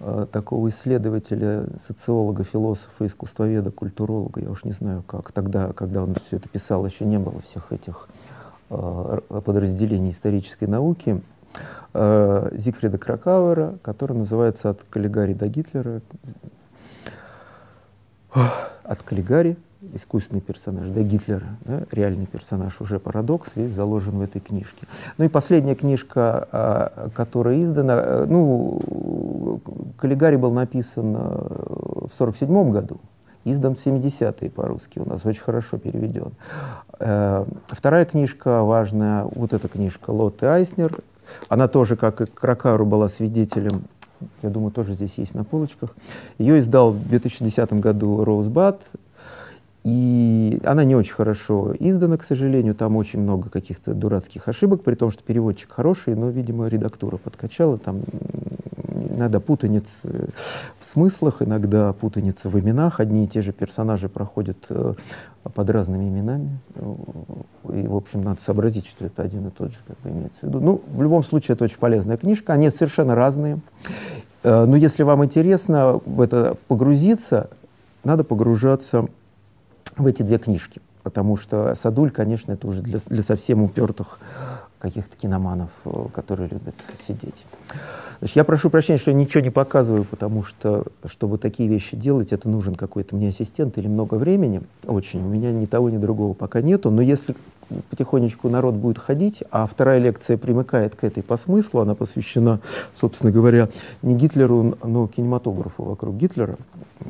э, 0.01 0.27
такого 0.31 0.69
исследователя, 0.69 1.67
социолога, 1.79 2.45
философа, 2.45 3.07
искусствоведа, 3.07 3.71
культуролога, 3.71 4.41
я 4.41 4.51
уж 4.51 4.65
не 4.65 4.73
знаю 4.73 5.03
как, 5.03 5.33
тогда, 5.33 5.73
когда 5.73 6.03
он 6.03 6.15
все 6.27 6.37
это 6.37 6.49
писал, 6.49 6.85
еще 6.85 7.05
не 7.05 7.19
было 7.19 7.41
всех 7.41 7.73
этих 7.73 8.09
э, 8.71 9.21
подразделений 9.29 10.11
исторической 10.11 10.67
науки, 10.67 11.23
э, 11.95 12.51
Зигфрида 12.53 12.99
Кракауэра, 12.99 13.79
который 13.83 14.17
называется 14.17 14.71
«От 14.71 14.83
Каллигари 14.91 15.33
до 15.33 15.49
Гитлера», 15.49 16.03
от 18.85 19.03
Каллигари 19.03 19.57
искусственный 19.93 20.41
персонаж, 20.41 20.89
да, 20.89 21.03
Гитлера, 21.03 21.57
да, 21.65 21.83
реальный 21.91 22.27
персонаж, 22.27 22.81
уже 22.81 22.99
парадокс 22.99 23.53
весь 23.55 23.71
заложен 23.71 24.19
в 24.19 24.21
этой 24.21 24.41
книжке. 24.41 24.87
Ну 25.19 25.25
и 25.25 25.29
последняя 25.29 25.75
книжка, 25.75 26.49
а, 26.51 27.11
которая 27.15 27.61
издана, 27.61 27.95
э, 27.97 28.27
ну, 28.29 29.61
Каллигари 29.99 30.37
был 30.37 30.53
написан 30.53 31.15
э, 31.17 32.09
в 32.09 32.11
47 32.13 32.71
году, 32.71 33.01
издан 33.45 33.75
в 33.75 33.85
70-е 33.85 34.51
по-русски, 34.51 34.99
у 34.99 35.09
нас 35.09 35.25
очень 35.25 35.43
хорошо 35.43 35.79
переведен. 35.79 36.33
Э, 36.99 37.45
вторая 37.67 38.05
книжка 38.05 38.63
важная, 38.63 39.25
вот 39.35 39.53
эта 39.53 39.69
книжка 39.69 40.11
Лотте 40.11 40.47
Айснер, 40.47 40.99
она 41.49 41.69
тоже, 41.69 41.97
как 41.97 42.21
и 42.21 42.27
Кракару, 42.27 42.85
была 42.87 43.09
свидетелем 43.09 43.85
я 44.43 44.51
думаю, 44.51 44.71
тоже 44.71 44.95
здесь 44.95 45.15
есть 45.17 45.35
на 45.35 45.45
полочках. 45.45 45.95
Ее 46.39 46.59
издал 46.59 46.93
в 46.93 47.09
2010 47.09 47.73
году 47.75 48.25
Роузбад, 48.25 48.81
и 49.85 50.61
она 50.65 50.85
не 50.85 50.97
очень 50.97 51.13
хорошо 51.13 51.75
издана, 51.79 52.17
к 52.17 52.25
сожалению, 52.25 52.75
там 52.75 52.97
очень 52.97 53.21
много 53.21 53.51
каких-то 53.51 53.93
дурацких 53.93 54.49
ошибок, 54.49 54.83
при 54.83 54.95
том, 54.95 55.11
что 55.11 55.23
переводчик 55.23 55.71
хороший, 55.71 56.15
но, 56.15 56.31
видимо, 56.31 56.69
редактура 56.69 57.19
подкачала, 57.19 57.77
там 57.77 58.01
иногда 59.11 59.41
путаница 59.41 60.09
в 60.79 60.87
смыслах, 60.87 61.43
иногда 61.43 61.93
путаница 61.93 62.49
в 62.49 62.59
именах, 62.59 62.99
одни 62.99 63.25
и 63.25 63.29
те 63.29 63.43
же 63.43 63.53
персонажи 63.53 64.09
проходят 64.09 64.57
э, 64.71 64.95
под 65.53 65.71
разными 65.71 66.09
именами, 66.09 66.59
и, 67.71 67.87
в 67.87 67.95
общем, 67.95 68.23
надо 68.23 68.41
сообразить, 68.41 68.87
что 68.87 69.05
это 69.05 69.23
один 69.23 69.49
и 69.49 69.51
тот 69.51 69.71
же, 69.71 69.79
как 69.87 70.01
бы 70.01 70.09
имеется 70.09 70.41
в 70.41 70.43
виду. 70.45 70.61
Ну, 70.61 70.81
в 70.89 71.03
любом 71.03 71.23
случае, 71.23 71.57
это 71.57 71.65
очень 71.65 71.79
полезная 71.79 72.17
книжка, 72.17 72.55
они 72.55 72.71
совершенно 72.71 73.15
разные, 73.15 73.61
э, 74.45 74.65
но 74.65 74.77
если 74.77 75.03
вам 75.03 75.23
интересно 75.27 76.01
в 76.07 76.23
это 76.23 76.57
погрузиться, 76.69 77.51
надо 78.03 78.25
погружаться 78.25 79.09
в 79.97 80.07
эти 80.07 80.23
две 80.23 80.39
книжки. 80.39 80.81
Потому 81.03 81.37
что 81.37 81.75
Садуль, 81.75 82.11
конечно, 82.11 82.53
это 82.53 82.67
уже 82.67 82.83
для, 82.83 82.99
для 82.99 83.23
совсем 83.23 83.63
упертых 83.63 84.19
каких-то 84.79 85.17
киноманов, 85.17 85.71
э, 85.85 86.07
которые 86.15 86.49
любят 86.49 86.75
сидеть. 87.07 87.45
Значит, 88.19 88.37
я 88.37 88.45
прошу 88.45 88.71
прощения, 88.71 88.99
что 88.99 89.11
я 89.11 89.17
ничего 89.17 89.43
не 89.43 89.51
показываю, 89.51 90.05
потому 90.05 90.43
что, 90.43 90.87
чтобы 91.07 91.39
такие 91.39 91.69
вещи 91.69 91.97
делать, 91.97 92.33
это 92.33 92.49
нужен 92.49 92.75
какой-то 92.75 93.17
мне 93.17 93.29
ассистент 93.29 93.77
или 93.79 93.87
много 93.87 94.15
времени. 94.15 94.63
Очень. 94.87 95.23
У 95.25 95.29
меня 95.29 95.53
ни 95.53 95.67
того, 95.67 95.91
ни 95.91 95.99
другого 95.99 96.33
пока 96.33 96.63
нету. 96.63 96.91
Но 96.91 97.03
если 97.03 97.35
потихонечку 97.91 98.49
народ 98.49 98.75
будет 98.75 98.99
ходить, 98.99 99.43
а 99.51 99.67
вторая 99.67 99.99
лекция 99.99 100.37
примыкает 100.37 100.97
к 100.97 101.05
этой 101.05 101.23
по 101.23 101.37
смыслу, 101.37 101.81
она 101.81 101.95
посвящена, 101.95 102.61
собственно 102.95 103.33
говоря, 103.33 103.69
не 104.03 104.15
Гитлеру, 104.15 104.77
но 104.83 105.09
кинематографу 105.09 105.83
вокруг 105.83 106.17
Гитлера. 106.17 106.57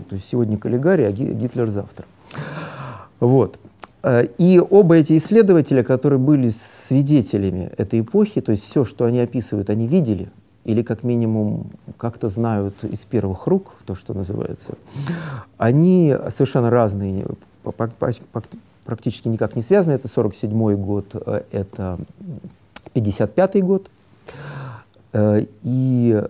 То 0.09 0.15
есть 0.17 0.29
сегодня 0.29 0.59
Каллигари, 0.59 1.03
а 1.03 1.13
Гитлер 1.13 1.71
завтра. 1.71 2.07
Вот. 3.21 3.59
Э, 4.03 4.25
и 4.39 4.61
оба 4.61 4.97
эти 4.97 5.17
исследователя, 5.17 5.83
которые 5.83 6.19
были 6.19 6.51
свидетелями 6.51 7.71
этой 7.77 8.01
эпохи, 8.01 8.41
то 8.41 8.53
есть 8.53 8.65
все, 8.65 8.85
что 8.85 9.05
они 9.05 9.21
описывают, 9.21 9.71
они 9.71 9.87
видели, 9.87 10.31
или 10.65 10.83
как 10.83 11.03
минимум 11.03 11.71
как-то 11.97 12.29
знают 12.29 12.85
из 12.85 13.01
первых 13.01 13.47
рук, 13.47 13.73
то, 13.87 13.95
что 13.95 14.15
называется, 14.15 14.75
они 15.59 16.15
совершенно 16.31 16.71
разные, 16.71 17.27
практически 18.85 19.29
никак 19.29 19.57
не 19.57 19.63
связаны. 19.63 19.95
Это 19.95 20.09
47 20.09 20.77
год, 20.77 21.07
э, 21.15 21.43
это 21.51 21.99
55 22.93 23.63
год. 23.63 23.91
Э, 25.13 25.45
и, 25.63 26.23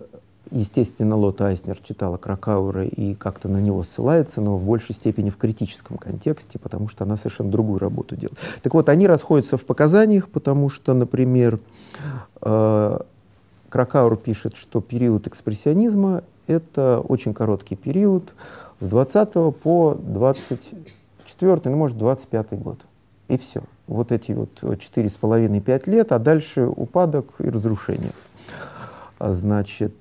естественно, 0.51 1.15
Лота 1.15 1.47
Айснер 1.47 1.77
читала 1.83 2.17
Кракаура 2.17 2.85
и 2.85 3.13
как-то 3.15 3.47
на 3.47 3.57
него 3.57 3.83
ссылается, 3.83 4.41
но 4.41 4.57
в 4.57 4.65
большей 4.65 4.95
степени 4.95 5.29
в 5.29 5.37
критическом 5.37 5.97
контексте, 5.97 6.59
потому 6.59 6.87
что 6.87 7.03
она 7.03 7.17
совершенно 7.17 7.51
другую 7.51 7.79
работу 7.79 8.15
делает. 8.15 8.37
Так 8.61 8.73
вот, 8.73 8.89
они 8.89 9.07
расходятся 9.07 9.57
в 9.57 9.65
показаниях, 9.65 10.29
потому 10.29 10.69
что, 10.69 10.93
например, 10.93 11.59
э, 12.41 12.99
Кракаур 13.69 14.17
пишет, 14.17 14.55
что 14.55 14.81
период 14.81 15.27
экспрессионизма— 15.27 16.23
это 16.47 17.01
очень 17.05 17.33
короткий 17.33 17.75
период, 17.75 18.33
с 18.79 18.85
20 18.85 19.51
по 19.51 19.97
24, 19.99 21.61
ну, 21.65 21.75
может, 21.75 21.97
25 21.97 22.53
год. 22.59 22.79
И 23.27 23.37
все. 23.37 23.63
Вот 23.87 24.11
эти 24.11 24.31
вот 24.31 24.79
четыре 24.79 25.09
с 25.09 25.13
половиной 25.13 25.59
пять 25.59 25.87
лет, 25.87 26.11
а 26.11 26.19
дальше 26.19 26.67
упадок 26.67 27.33
и 27.39 27.49
разрушение. 27.49 28.11
Значит, 29.19 29.93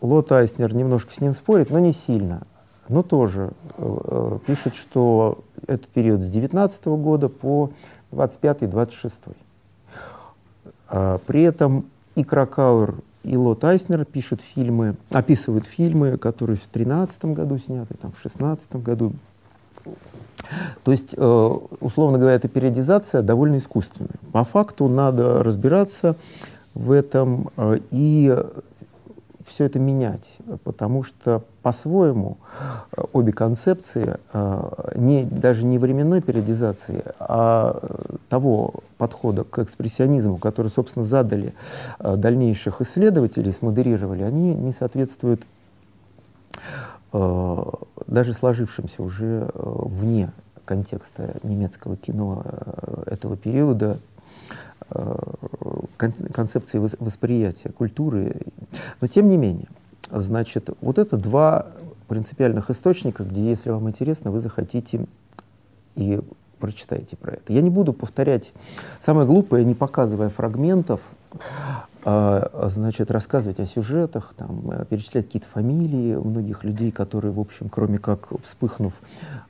Лот 0.00 0.30
Айснер 0.32 0.74
немножко 0.74 1.12
с 1.12 1.20
ним 1.20 1.32
спорит, 1.32 1.70
но 1.70 1.78
не 1.78 1.92
сильно. 1.92 2.42
Но 2.88 3.02
тоже 3.02 3.50
э, 3.76 3.98
э 4.04 4.38
пишет, 4.46 4.74
что 4.76 5.44
это 5.66 5.86
период 5.92 6.22
с 6.22 6.30
19 6.30 6.86
года 6.86 7.28
по 7.28 7.70
25-26. 8.12 9.12
А, 10.88 11.18
при 11.26 11.42
этом 11.42 11.86
и 12.14 12.24
Кракауэр, 12.24 12.94
и 13.24 13.36
Лот 13.36 13.62
Айснер 13.64 14.04
пишут 14.04 14.40
фильмы, 14.40 14.96
описывают 15.10 15.66
фильмы, 15.66 16.16
которые 16.16 16.56
в 16.56 16.66
13 16.66 17.26
году 17.26 17.58
сняты, 17.58 17.94
там, 17.94 18.12
в 18.12 18.20
16 18.20 18.76
году. 18.76 19.12
То 20.82 20.92
есть, 20.92 21.14
э, 21.16 21.50
условно 21.80 22.18
говоря, 22.18 22.36
эта 22.36 22.48
периодизация 22.48 23.22
довольно 23.22 23.58
искусственная. 23.58 24.14
По 24.32 24.44
факту 24.44 24.88
надо 24.88 25.42
разбираться 25.42 26.16
в 26.74 26.90
этом 26.90 27.50
э, 27.56 27.78
и 27.90 28.34
все 29.48 29.64
это 29.64 29.78
менять, 29.78 30.36
потому 30.64 31.02
что 31.02 31.42
по-своему 31.62 32.38
э, 32.92 33.02
обе 33.12 33.32
концепции, 33.32 34.16
не, 34.94 35.24
даже 35.24 35.64
не 35.64 35.78
временной 35.78 36.20
периодизации, 36.20 37.02
а 37.18 37.80
того 38.28 38.74
подхода 38.98 39.44
к 39.44 39.58
экспрессионизму, 39.58 40.36
который, 40.36 40.70
собственно, 40.70 41.04
задали 41.04 41.54
дальнейших 41.98 42.80
исследователей, 42.80 43.52
смодерировали, 43.52 44.22
они 44.22 44.54
не 44.54 44.72
соответствуют 44.72 45.42
даже 47.10 48.34
сложившимся 48.34 49.02
уже 49.02 49.48
вне 49.54 50.30
контекста 50.68 51.34
немецкого 51.42 51.96
кино 51.96 52.42
э, 52.44 53.02
этого 53.06 53.38
периода, 53.38 53.96
э, 53.96 54.17
концепции 55.96 56.78
восприятия 56.78 57.70
культуры. 57.70 58.36
Но 59.00 59.08
тем 59.08 59.28
не 59.28 59.36
менее, 59.36 59.68
значит, 60.10 60.70
вот 60.80 60.98
это 60.98 61.16
два 61.16 61.66
принципиальных 62.06 62.70
источника, 62.70 63.24
где, 63.24 63.48
если 63.48 63.70
вам 63.70 63.88
интересно, 63.88 64.30
вы 64.30 64.40
захотите 64.40 65.06
и 65.94 66.20
прочитаете 66.58 67.16
про 67.16 67.32
это. 67.34 67.52
Я 67.52 67.60
не 67.60 67.70
буду 67.70 67.92
повторять 67.92 68.52
самое 69.00 69.26
глупое, 69.26 69.64
не 69.64 69.74
показывая 69.74 70.28
фрагментов, 70.28 71.00
а, 72.04 72.68
значит, 72.68 73.10
рассказывать 73.10 73.60
о 73.60 73.66
сюжетах, 73.66 74.32
там, 74.36 74.70
э, 74.70 74.84
перечислять 74.86 75.26
какие-то 75.26 75.48
фамилии 75.48 76.14
многих 76.16 76.64
людей, 76.64 76.90
которые, 76.90 77.32
в 77.32 77.40
общем, 77.40 77.68
кроме 77.68 77.98
как 77.98 78.28
вспыхнув 78.42 78.94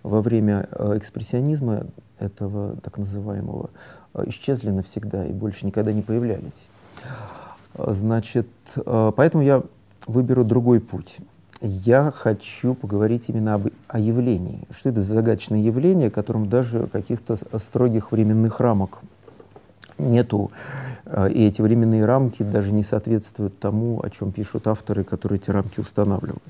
во 0.03 0.21
время 0.23 0.67
э, 0.73 0.97
экспрессионизма 0.97 1.87
этого 2.19 2.77
так 2.83 2.99
называемого, 2.99 3.71
э, 3.71 3.98
исчезли 4.27 4.71
навсегда 4.71 5.25
и 5.25 5.33
больше 5.33 5.67
никогда 5.67 5.93
не 5.93 6.03
появлялись. 6.03 6.69
Значит, 7.77 8.49
поэтому 8.85 9.43
я 9.43 9.63
выберу 10.07 10.45
другой 10.45 10.81
путь. 10.81 11.19
Я 11.61 12.13
хочу 12.13 12.75
поговорить 12.75 13.25
именно 13.29 13.55
об, 13.55 13.69
о 13.89 13.99
явлении. 13.99 14.61
Что 14.71 14.91
это 14.91 15.03
за 15.03 15.15
загадочное 15.15 15.59
явление, 15.59 16.11
которому 16.11 16.47
даже 16.47 16.87
каких-то 16.87 17.37
строгих 17.59 18.13
временных 18.13 18.61
рамок 18.61 19.01
нету. 19.99 20.51
Э, 21.05 21.31
и 21.31 21.47
эти 21.47 21.61
временные 21.61 22.05
рамки 22.05 22.43
даже 22.43 22.73
не 22.73 22.83
соответствуют 22.83 23.59
тому, 23.59 24.01
о 24.03 24.11
чем 24.11 24.33
пишут 24.33 24.67
авторы, 24.69 25.05
которые 25.05 25.41
эти 25.41 25.51
рамки 25.51 25.81
устанавливают. 25.81 26.43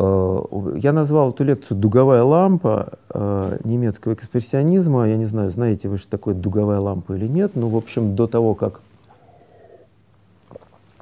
Э, 0.00 0.38
я 0.76 0.92
назвал 0.92 1.30
эту 1.30 1.42
лекцию 1.42 1.76
«Дуговая 1.76 2.22
лампа» 2.22 2.98
э, 3.10 3.58
немецкого 3.64 4.14
экспрессионизма. 4.14 5.08
Я 5.08 5.16
не 5.16 5.24
знаю, 5.24 5.50
знаете 5.50 5.88
вы, 5.88 5.98
что 5.98 6.08
такое 6.08 6.34
дуговая 6.34 6.78
лампа 6.78 7.14
или 7.14 7.26
нет, 7.26 7.56
но, 7.56 7.68
в 7.68 7.76
общем, 7.76 8.14
до 8.14 8.28
того, 8.28 8.54
как 8.54 8.80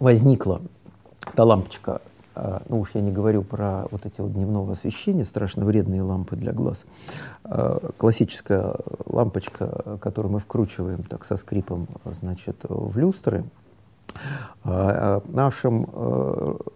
возникла 0.01 0.63
та 1.35 1.45
лампочка 1.45 2.01
а, 2.35 2.63
ну 2.69 2.81
уж 2.81 2.91
я 2.95 3.01
не 3.01 3.11
говорю 3.11 3.43
про 3.43 3.87
вот 3.91 4.05
эти 4.05 4.21
вот 4.21 4.33
дневного 4.35 4.73
освещения, 4.73 5.25
страшно 5.25 5.65
вредные 5.65 6.03
лампы 6.03 6.37
для 6.37 6.53
глаз, 6.53 6.85
классическая 7.97 8.75
лампочка, 9.07 9.99
которую 10.03 10.33
мы 10.33 10.39
вкручиваем 10.39 11.03
так 11.05 11.25
со 11.25 11.39
скрипом, 11.39 11.89
значит, 12.21 12.57
в 12.69 12.99
люстры, 12.99 13.45
нашим 14.64 15.87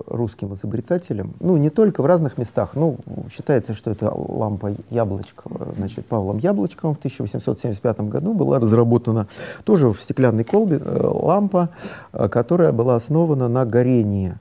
русским 0.06 0.54
изобретателям, 0.54 1.34
ну, 1.40 1.56
не 1.56 1.70
только 1.70 2.02
в 2.02 2.06
разных 2.06 2.38
местах, 2.38 2.70
ну, 2.74 2.98
считается, 3.32 3.74
что 3.74 3.90
это 3.90 4.12
лампа 4.14 4.72
Яблочкова, 4.90 5.72
значит, 5.76 6.06
Павлом 6.06 6.38
Яблочковым 6.38 6.94
в 6.94 6.98
1875 6.98 8.00
году 8.02 8.34
была 8.34 8.60
разработана 8.60 9.26
тоже 9.64 9.88
в 9.88 10.00
стеклянной 10.00 10.44
колбе 10.44 10.80
э, 10.80 11.00
лампа, 11.02 11.70
которая 12.12 12.70
была 12.70 12.94
основана 12.94 13.48
на 13.48 13.64
горении 13.64 14.36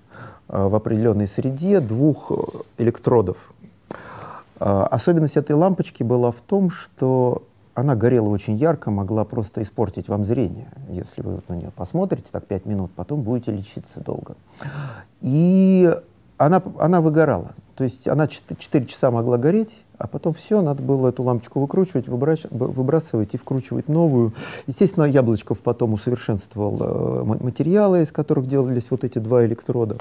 Э, 0.49 0.67
в 0.67 0.75
определенной 0.75 1.27
среде 1.27 1.79
двух 1.79 2.31
э, 2.31 2.35
электродов. 2.79 3.53
Э, 4.59 4.87
особенность 4.89 5.37
этой 5.37 5.55
лампочки 5.55 6.01
была 6.01 6.31
в 6.31 6.41
том, 6.41 6.71
что 6.71 7.43
она 7.79 7.95
горела 7.95 8.29
очень 8.29 8.55
ярко, 8.55 8.91
могла 8.91 9.25
просто 9.25 9.61
испортить 9.61 10.07
вам 10.07 10.25
зрение. 10.25 10.67
Если 10.89 11.21
вы 11.21 11.41
на 11.47 11.53
нее 11.55 11.71
посмотрите, 11.75 12.27
так 12.31 12.45
пять 12.45 12.65
минут, 12.65 12.91
потом 12.95 13.21
будете 13.21 13.51
лечиться 13.51 13.99
долго. 13.99 14.35
И 15.21 15.93
она, 16.37 16.61
она 16.79 17.01
выгорала. 17.01 17.51
То 17.75 17.83
есть 17.85 18.07
она 18.07 18.27
4 18.27 18.85
часа 18.85 19.09
могла 19.09 19.37
гореть, 19.37 19.83
а 19.97 20.07
потом 20.07 20.33
все, 20.33 20.61
надо 20.61 20.83
было 20.83 21.07
эту 21.09 21.23
лампочку 21.23 21.61
выкручивать, 21.61 22.07
выбрасывать 22.09 23.33
и 23.33 23.37
вкручивать 23.37 23.87
новую. 23.87 24.33
Естественно, 24.67 25.05
Яблочков 25.05 25.59
потом 25.59 25.93
усовершенствовал 25.93 27.23
материалы, 27.25 28.01
из 28.03 28.11
которых 28.11 28.47
делались 28.47 28.91
вот 28.91 29.05
эти 29.05 29.19
два 29.19 29.45
электрода. 29.45 29.97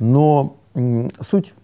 Но 0.00 0.56
суть 1.20 1.54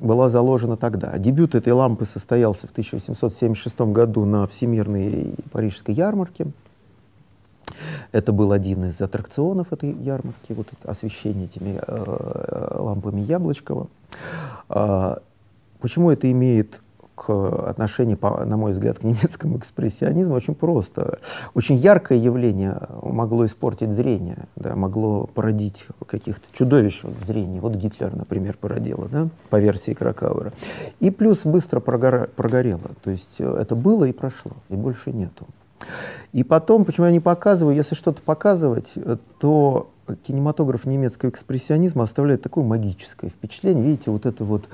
была 0.00 0.28
заложена 0.28 0.76
тогда. 0.76 1.16
Дебют 1.18 1.54
этой 1.54 1.72
лампы 1.72 2.06
состоялся 2.06 2.66
в 2.66 2.70
1876 2.70 3.80
году 3.80 4.24
на 4.24 4.46
Всемирной 4.46 5.34
Парижской 5.52 5.94
ярмарке. 5.94 6.46
Это 8.12 8.32
был 8.32 8.52
один 8.52 8.84
из 8.84 9.00
аттракционов 9.00 9.72
этой 9.72 9.92
ярмарки, 9.92 10.52
вот 10.52 10.66
это 10.72 10.90
освещение 10.90 11.44
этими 11.44 11.78
э, 11.78 11.80
э 11.86 12.78
лампами 12.78 13.20
Яблочкова. 13.20 13.86
Э, 14.68 15.16
почему 15.80 16.10
это 16.10 16.30
имеет 16.30 16.82
к 17.20 17.68
отношению, 17.68 18.18
на 18.22 18.56
мой 18.56 18.72
взгляд, 18.72 18.98
к 18.98 19.02
немецкому 19.04 19.58
экспрессионизму 19.58 20.34
очень 20.34 20.54
просто. 20.54 21.18
Очень 21.52 21.76
яркое 21.76 22.16
явление 22.16 22.80
могло 23.02 23.44
испортить 23.44 23.90
зрение, 23.90 24.46
да, 24.56 24.74
могло 24.74 25.26
породить 25.26 25.86
каких-то 26.06 26.46
чудовищ 26.52 27.02
в 27.02 27.24
зрении. 27.26 27.60
Вот 27.60 27.74
Гитлер, 27.74 28.14
например, 28.16 28.56
породило, 28.58 29.06
да, 29.08 29.28
по 29.50 29.60
версии 29.60 29.92
Кракауэра. 29.92 30.52
И 31.00 31.10
плюс 31.10 31.44
быстро 31.44 31.80
прогора, 31.80 32.28
прогорело. 32.34 32.90
То 33.02 33.10
есть 33.10 33.36
э, 33.38 33.56
это 33.60 33.74
было 33.74 34.04
и 34.04 34.12
прошло, 34.12 34.52
и 34.70 34.76
больше 34.76 35.12
нету. 35.12 35.46
И 36.32 36.44
потом, 36.44 36.84
почему 36.84 37.06
я 37.06 37.12
не 37.12 37.20
показываю, 37.20 37.74
если 37.74 37.94
что-то 37.94 38.22
показывать, 38.22 38.92
э, 38.94 39.16
то 39.40 39.90
кинематограф 40.22 40.86
немецкого 40.86 41.30
экспрессионизма 41.30 42.04
оставляет 42.04 42.42
такое 42.42 42.64
магическое 42.64 43.28
впечатление. 43.28 43.84
Видите, 43.84 44.10
вот 44.10 44.26
это 44.26 44.44
вот 44.44 44.64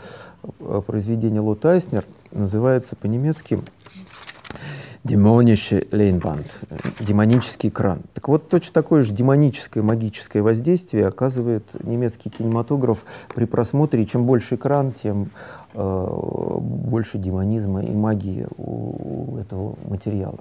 э, 0.61 0.83
произведение 0.87 1.41
Лот 1.41 1.65
Айснер 1.65 2.05
называется 2.33 2.97
по-немецки 2.97 3.59
«Демоnische 5.03 5.89
Leinwand», 5.91 6.47
демонический 7.01 7.69
экран. 7.69 8.01
Так 8.13 8.29
вот, 8.29 8.49
точно 8.49 8.75
такое 8.75 9.05
же 9.05 9.13
демоническое, 9.13 9.83
магическое 9.83 10.43
воздействие 10.43 11.07
оказывает 11.07 11.65
немецкий 11.85 12.29
кинематограф 12.29 13.05
при 13.35 13.45
просмотре. 13.45 14.03
И 14.03 14.07
чем 14.07 14.27
больше 14.27 14.57
экран, 14.57 14.93
тем 14.93 15.31
э, 15.75 16.09
больше 16.61 17.19
демонизма 17.19 17.83
и 17.83 17.93
магии 17.93 18.47
у, 18.57 19.35
у 19.35 19.39
этого 19.39 19.77
материала. 19.89 20.41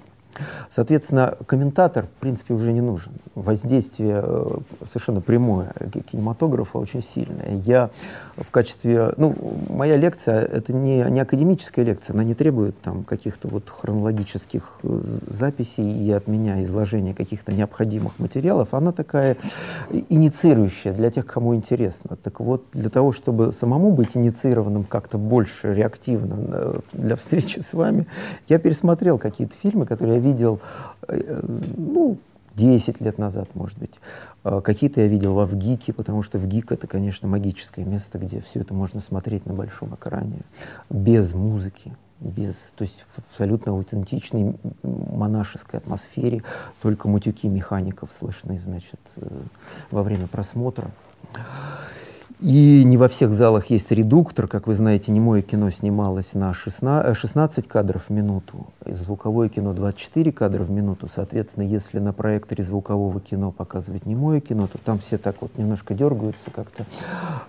Соответственно, 0.68 1.36
комментатор, 1.46 2.06
в 2.06 2.20
принципе, 2.20 2.54
уже 2.54 2.72
не 2.72 2.80
нужен. 2.80 3.12
Воздействие 3.34 4.20
э, 4.22 4.56
совершенно 4.86 5.20
прямое 5.20 5.72
кинематографа 6.10 6.78
очень 6.78 7.02
сильное. 7.02 7.54
Я 7.64 7.90
в 8.36 8.50
качестве... 8.50 9.12
Ну, 9.16 9.34
моя 9.68 9.96
лекция— 9.96 10.42
это 10.52 10.72
не, 10.72 11.04
не 11.10 11.20
академическая 11.20 11.84
лекция, 11.84 12.14
она 12.14 12.24
не 12.24 12.34
требует 12.34 12.80
там 12.80 13.04
каких-то 13.04 13.48
вот 13.48 13.68
хронологических 13.68 14.80
э, 14.82 15.00
записей 15.02 16.06
и 16.06 16.10
от 16.12 16.26
меня 16.26 16.62
изложения 16.62 17.14
каких-то 17.14 17.52
необходимых 17.52 18.18
материалов. 18.18 18.74
Она 18.74 18.92
такая 18.92 19.36
инициирующая 19.90 20.92
для 20.92 21.10
тех, 21.10 21.26
кому 21.26 21.54
интересно. 21.54 22.16
Так 22.22 22.40
вот, 22.40 22.64
для 22.72 22.90
того, 22.90 23.12
чтобы 23.12 23.52
самому 23.52 23.92
быть 23.92 24.16
инициированным 24.16 24.84
как-то 24.84 25.18
больше 25.18 25.74
реактивно 25.74 26.36
э, 26.48 26.80
для 26.92 27.16
встречи 27.16 27.60
с 27.60 27.72
вами, 27.72 28.06
я 28.48 28.58
пересмотрел 28.58 29.18
какие-то 29.18 29.54
фильмы, 29.60 29.86
которые 29.86 30.16
я 30.16 30.20
видел, 30.26 30.60
э, 31.08 31.40
ну, 31.76 32.18
10 32.56 33.00
лет 33.00 33.18
назад, 33.18 33.48
может 33.54 33.78
быть. 33.78 33.92
А, 34.42 34.60
какие-то 34.60 35.00
я 35.02 35.08
видел 35.08 35.34
во 35.34 35.46
ВГИКе, 35.46 35.92
потому 35.92 36.22
что 36.22 36.38
ВГИК— 36.38 36.72
это, 36.72 36.86
конечно, 36.86 37.28
магическое 37.28 37.84
место, 37.84 38.18
где 38.18 38.40
все 38.40 38.60
это 38.60 38.74
можно 38.74 39.00
смотреть 39.00 39.46
на 39.46 39.54
большом 39.54 39.94
экране, 39.94 40.38
без 40.88 41.34
музыки, 41.34 41.94
без, 42.18 42.54
то 42.74 42.82
есть 42.82 43.04
в 43.14 43.18
абсолютно 43.18 43.72
аутентичной 43.72 44.56
монашеской 44.82 45.80
атмосфере, 45.80 46.42
только 46.80 47.08
мутюки 47.08 47.46
механиков 47.48 48.10
слышны, 48.18 48.58
значит, 48.58 49.00
э, 49.16 49.28
во 49.90 50.02
время 50.02 50.26
просмотра. 50.26 50.90
И 52.40 52.84
не 52.84 52.98
во 52.98 53.08
всех 53.08 53.32
залах 53.32 53.70
есть 53.70 53.90
редуктор. 53.90 54.46
Как 54.46 54.66
вы 54.66 54.74
знаете, 54.74 55.10
немое 55.10 55.40
кино 55.40 55.70
снималось 55.70 56.34
на 56.34 56.52
16, 56.52 57.16
16 57.16 57.64
э, 57.64 57.68
кадров 57.68 58.04
в 58.08 58.10
минуту, 58.10 58.66
звуковое 58.84 59.48
кино 59.48 59.72
24 59.72 60.32
кадра 60.32 60.62
в 60.62 60.70
минуту. 60.70 61.08
Соответственно, 61.12 61.64
если 61.64 61.98
на 61.98 62.12
проекторе 62.12 62.62
звукового 62.62 63.20
кино 63.20 63.52
показывать 63.52 64.04
немое 64.04 64.40
кино, 64.40 64.66
то 64.66 64.76
там 64.76 64.98
все 64.98 65.16
так 65.16 65.36
вот 65.40 65.56
немножко 65.56 65.94
дергаются 65.94 66.50
как-то. 66.50 66.84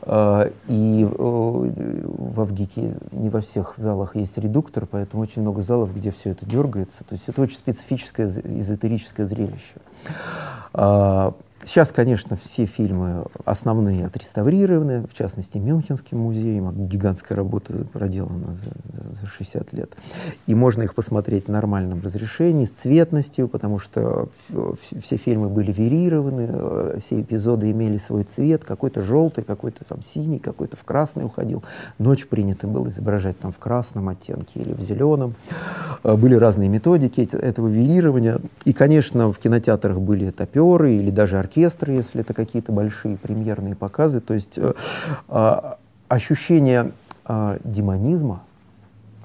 А, 0.04 0.50
и 0.70 1.06
в 1.12 2.40
Авгике 2.40 2.96
не 3.12 3.30
во 3.30 3.42
всех 3.42 3.74
залах 3.76 4.16
есть 4.16 4.38
редуктор, 4.38 4.86
поэтому 4.86 5.22
очень 5.22 5.42
много 5.42 5.62
залов, 5.62 5.94
где 5.94 6.12
все 6.12 6.30
это 6.30 6.46
дергается. 6.46 7.04
То 7.04 7.14
есть 7.14 7.26
это 7.28 7.42
очень 7.42 7.58
специфическое 7.58 8.28
эзотерическое 8.28 9.26
зрелище. 9.26 9.76
А, 11.68 11.78
Сейчас, 11.78 11.92
конечно, 11.92 12.38
все 12.38 12.66
фильмы 12.66 13.26
основные 13.46 14.06
отреставрированы, 14.06 15.06
в 15.06 15.14
частности, 15.14 15.58
Мюнхенским 15.58 16.18
музеем, 16.18 16.72
гигантская 16.88 17.36
работа 17.36 17.86
проделана 17.92 18.56
за, 18.56 18.72
за, 18.94 19.22
за 19.22 19.28
60 19.28 19.74
лет. 19.74 19.92
И 20.48 20.56
можно 20.56 20.84
их 20.84 20.96
посмотреть 20.96 21.48
в 21.48 21.52
нормальном 21.52 22.02
разрешении, 22.02 22.66
с 22.66 22.72
цветностью, 22.72 23.48
потому 23.48 23.80
что 23.80 24.30
все 25.02 25.18
фильмы 25.18 25.50
были 25.50 25.72
верированы, 25.72 26.48
э, 26.50 27.00
все 27.04 27.22
эпизоды 27.22 27.70
имели 27.70 27.98
свой 27.98 28.24
цвет, 28.24 28.64
какой-то 28.64 29.02
желтый, 29.02 29.44
какой-то 29.44 29.84
там 29.84 30.02
синий, 30.02 30.40
какой-то 30.40 30.78
в 30.78 30.84
красный 30.84 31.26
уходил. 31.26 31.64
Ночь 32.00 32.28
принято 32.28 32.66
было 32.66 32.88
изображать 32.88 33.38
там 33.40 33.52
в 33.52 33.58
красном 33.58 34.10
оттенке 34.10 34.62
или 34.62 34.74
в 34.74 34.82
зеленом. 34.82 35.36
Э, 36.04 36.16
были 36.16 36.36
разные 36.36 36.70
методики 36.70 37.28
этого 37.36 37.68
верирования. 37.68 38.40
И, 38.66 38.74
конечно, 38.74 39.32
в 39.32 39.38
кинотеатрах 39.38 40.00
были 40.00 40.32
топеры 40.32 40.96
или 40.96 41.12
даже 41.12 41.38
оркестры, 41.58 41.94
если 41.94 42.22
это 42.22 42.34
какие-то 42.34 42.72
большие 42.72 43.18
премьерные 43.18 43.76
показы. 43.76 44.22
То 44.22 44.34
есть 44.34 44.58
э, 44.58 44.74
э, 45.28 45.56
ощущение 46.08 46.92
э, 47.28 47.60
демонизма 47.64 48.44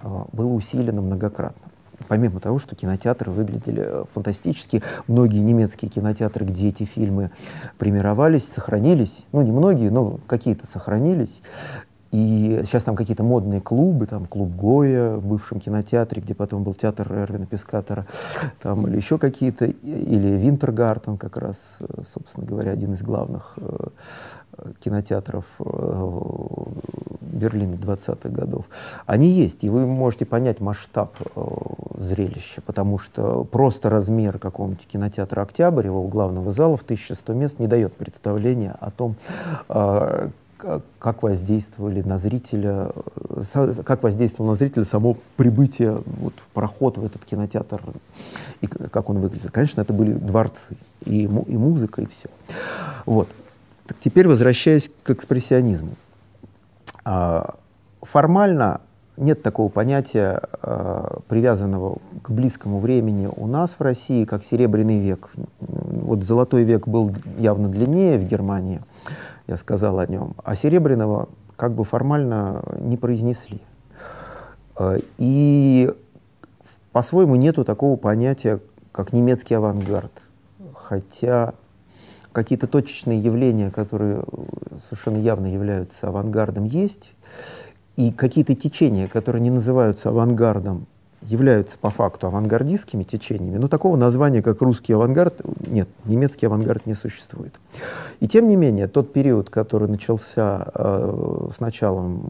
э, 0.03 0.09
было 0.33 0.53
усилено 0.53 1.03
многократно. 1.03 1.71
Помимо 2.09 2.41
того, 2.41 2.59
что 2.59 2.75
кинотеатры 2.75 3.31
выглядели 3.31 3.83
э, 3.85 4.05
фантастически, 4.13 4.83
многие 5.07 5.41
немецкие 5.41 5.91
кинотеатры, 5.91 6.47
где 6.47 6.69
эти 6.69 6.85
фильмы 6.85 7.31
премировались, 7.79 8.49
сохранились, 8.49 9.27
ну 9.33 9.43
не 9.43 9.53
многие, 9.53 9.91
но 9.91 10.19
какие-то 10.27 10.67
сохранились. 10.67 11.43
И 12.13 12.61
сейчас 12.65 12.85
там 12.85 12.95
какие-то 12.95 13.23
модные 13.23 13.63
клубы, 13.63 14.07
там 14.07 14.27
клуб 14.27 14.55
Гоя 14.55 15.17
в 15.17 15.27
бывшем 15.27 15.61
кинотеатре, 15.61 16.21
где 16.21 16.35
потом 16.35 16.63
был 16.63 16.75
театр 16.75 17.11
Эрвина 17.11 17.47
Пескатора, 17.47 18.07
там 18.61 18.87
или 18.87 18.97
еще 18.97 19.17
какие-то, 19.17 19.65
или 19.65 20.37
Винтергартен 20.37 21.17
как 21.17 21.39
раз, 21.39 21.79
э, 21.81 22.03
собственно 22.07 22.47
говоря, 22.47 22.73
один 22.73 22.93
из 22.93 23.03
главных 23.03 23.55
э, 23.57 23.89
кинотеатров 24.85 25.47
э, 25.59 26.17
Берлина 27.23 27.77
20-х 27.77 28.29
годов. 28.29 28.67
Они 29.07 29.29
есть, 29.29 29.65
и 29.65 29.71
вы 29.71 29.87
можете 29.87 30.27
понять 30.27 30.61
масштаб 30.61 31.17
зрелища, 31.97 32.61
потому 32.61 32.99
что 32.99 33.45
просто 33.45 33.89
размер 33.89 34.39
какого-нибудь 34.39 34.87
кинотеатра 34.87 35.41
«Октябрь», 35.41 35.87
его 35.87 36.07
главного 36.09 36.51
зала 36.51 36.77
в 36.77 36.83
1100 36.83 37.33
мест 37.33 37.59
не 37.59 37.69
дает 37.69 37.95
представления 37.95 38.77
о 38.81 38.91
том, 38.91 39.17
как 40.99 41.23
воздействовали 41.23 42.03
на 42.03 42.19
зрителя, 42.19 42.91
как 43.85 44.03
воздействовало 44.03 44.53
на 44.53 44.57
зрителя 44.57 44.85
само 44.85 45.17
прибытие 45.37 46.03
вот, 46.07 46.35
в 46.37 46.47
проход 46.55 46.99
в 46.99 47.05
этот 47.05 47.25
кинотеатр 47.25 47.83
и 48.61 48.67
как 48.67 49.11
он 49.11 49.19
выглядит. 49.19 49.51
Конечно, 49.51 49.81
это 49.81 49.93
были 49.93 50.13
дворцы, 50.13 50.77
и, 51.05 51.23
и 51.23 51.27
музыка, 51.27 52.03
и 52.03 52.07
все. 52.07 52.29
Вот. 53.07 53.29
Так 53.87 53.99
теперь 53.99 54.29
возвращаясь 54.29 54.91
к 55.03 55.11
экспрессионизму. 55.11 55.95
А, 57.05 57.57
формально 58.01 58.81
нет 59.17 59.43
такого 59.43 59.69
понятия, 59.69 60.41
а, 60.63 61.21
привязанного 61.29 61.99
к 62.23 62.31
близкому 62.31 62.79
времени 62.79 63.29
у 63.35 63.47
нас 63.47 63.77
в 63.79 63.83
России, 63.83 64.25
как 64.25 64.45
Серебряный 64.45 65.01
век. 65.01 65.31
Вот 65.61 66.23
Золотой 66.23 66.63
век 66.63 66.87
был 66.87 67.13
явно 67.39 67.69
длиннее 67.69 68.19
в 68.19 68.25
Германии, 68.25 68.81
я 69.47 69.57
сказал 69.57 69.99
о 69.99 70.07
нем, 70.07 70.35
а 70.45 70.55
Серебряного 70.55 71.29
как 71.57 71.75
бы 71.75 71.85
формально 71.85 72.63
не 72.79 72.97
произнесли. 72.97 73.61
А, 74.77 74.97
и 75.19 75.93
по-своему 76.93 77.37
нету 77.37 77.65
такого 77.65 77.97
понятия, 77.97 78.61
как 78.93 79.13
немецкий 79.13 79.55
авангард. 79.55 80.13
Хотя 80.75 81.55
какие-то 82.33 82.67
точечные 82.67 83.21
явления, 83.21 83.71
которые 83.71 84.25
совершенно 84.89 85.19
явно 85.19 85.47
являются 85.47 86.09
авангардом, 86.09 86.65
есть, 86.65 87.13
и 87.97 88.11
какие-то 88.11 88.55
течения, 88.55 89.07
которые 89.07 89.43
не 89.43 89.51
называются 89.51 90.09
авангардом, 90.09 90.87
являются 91.23 91.79
по 91.79 91.91
факту 91.91 92.27
авангардистскими 92.27 93.05
течениями, 93.05 93.59
но 93.59 93.69
такого 93.69 93.97
названия, 93.97 94.43
как 94.43 94.61
русский 94.61 94.93
авангард, 94.93 95.41
нет, 95.67 95.89
немецкий 96.05 96.47
авангард 96.47 96.87
не 96.87 96.95
существует. 96.95 97.55
И 98.21 98.29
тем 98.29 98.49
не 98.49 98.57
менее, 98.57 98.89
тот 98.89 99.13
период, 99.13 99.51
который 99.51 99.89
начался 99.89 100.67
э, 100.75 101.49
с 101.55 101.61
началом 101.61 102.29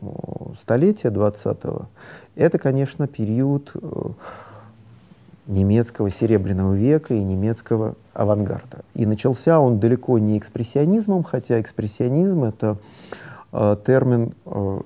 столетия 0.59 1.09
20-го, 1.09 1.89
это, 2.35 2.59
конечно, 2.59 3.07
период 3.07 3.73
э, 3.75 4.11
немецкого 5.47 6.11
серебряного 6.11 6.75
века 6.75 7.15
и 7.15 7.23
немецкого 7.23 7.97
авангарда. 8.15 8.85
И 8.95 9.07
начался 9.07 9.61
он 9.61 9.81
далеко 9.81 10.19
не 10.19 10.39
экспрессионизмом, 10.39 11.23
хотя 11.25 11.61
экспрессионизм— 11.61 12.45
это 12.45 12.77
э, 13.53 13.77
термин, 13.85 14.33
э, 14.47 14.81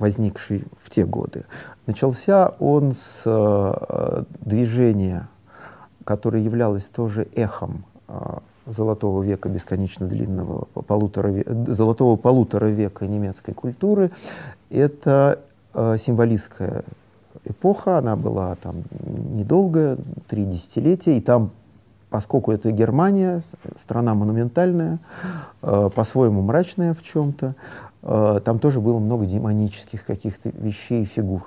возникший 0.00 0.64
в 0.82 0.90
те 0.90 1.04
годы. 1.04 1.44
Начался 1.86 2.48
он 2.58 2.94
с 2.94 3.22
э, 3.24 4.24
движения, 4.40 5.28
которое 6.04 6.42
являлось 6.42 6.86
тоже 6.86 7.28
эхом 7.34 7.84
э, 8.08 8.38
золотого 8.66 9.22
века, 9.22 9.48
бесконечно 9.48 10.06
длинного, 10.06 10.64
полутора, 10.86 11.44
золотого 11.66 12.16
полутора 12.16 12.66
века 12.66 13.06
немецкой 13.06 13.52
культуры. 13.52 14.10
Это 14.70 15.40
э, 15.74 15.96
символистская 15.98 16.84
эпоха, 17.44 17.98
она 17.98 18.16
была 18.16 18.54
там 18.56 18.82
недолгая, 19.32 19.98
три 20.28 20.44
десятилетия, 20.44 21.18
и 21.18 21.20
там, 21.20 21.50
поскольку 22.08 22.52
это 22.52 22.70
Германия, 22.70 23.42
страна 23.76 24.14
монументальная, 24.14 24.98
э, 25.62 25.90
по-своему 25.94 26.42
мрачная 26.42 26.94
в 26.94 27.02
чем-то, 27.02 27.54
там 28.02 28.58
тоже 28.58 28.80
было 28.80 28.98
много 28.98 29.26
демонических 29.26 30.04
каких-то 30.04 30.50
вещей 30.50 31.02
и 31.02 31.06
фигур, 31.06 31.46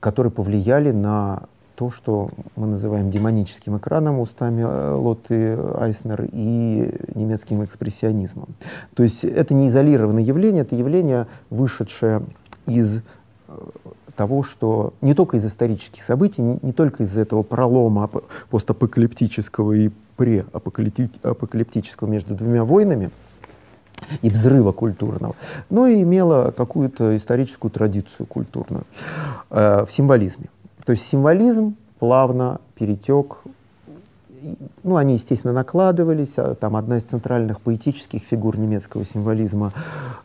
которые 0.00 0.30
повлияли 0.30 0.90
на 0.90 1.44
то, 1.76 1.90
что 1.90 2.30
мы 2.56 2.66
называем 2.66 3.10
демоническим 3.10 3.76
экраном 3.76 4.18
устами 4.18 4.62
э, 4.62 4.92
Лотты 4.92 5.58
Айснер 5.78 6.26
и 6.32 6.94
немецким 7.14 7.62
экспрессионизмом. 7.62 8.48
То 8.94 9.02
есть 9.02 9.24
это 9.24 9.52
не 9.52 9.68
изолированное 9.68 10.22
явление, 10.22 10.62
это 10.62 10.74
явление, 10.74 11.26
вышедшее 11.50 12.22
из 12.66 13.02
того, 14.16 14.42
что 14.42 14.94
не 15.02 15.14
только 15.14 15.36
из 15.36 15.44
исторических 15.44 16.02
событий, 16.02 16.42
не, 16.42 16.58
не 16.62 16.72
только 16.72 17.02
из 17.02 17.16
этого 17.16 17.42
пролома 17.42 18.10
постапокалиптического 18.50 19.74
и 19.74 19.90
преапокалиптического 20.16 22.08
между 22.08 22.34
двумя 22.34 22.64
войнами 22.64 23.10
и 24.22 24.30
взрыва 24.30 24.72
культурного, 24.72 25.34
но 25.70 25.86
и 25.86 26.02
имела 26.02 26.50
какую-то 26.50 27.16
историческую 27.16 27.70
традицию 27.70 28.26
культурную 28.26 28.84
э, 29.50 29.84
в 29.84 29.90
символизме. 29.90 30.46
То 30.84 30.92
есть 30.92 31.06
символизм 31.06 31.76
плавно 31.98 32.60
перетек 32.74 33.38
ну, 34.82 34.96
они, 34.96 35.14
естественно, 35.14 35.52
накладывались. 35.52 36.38
А 36.38 36.54
там 36.54 36.76
одна 36.76 36.98
из 36.98 37.02
центральных 37.02 37.60
поэтических 37.60 38.22
фигур 38.22 38.58
немецкого 38.58 39.04
символизма, 39.04 39.72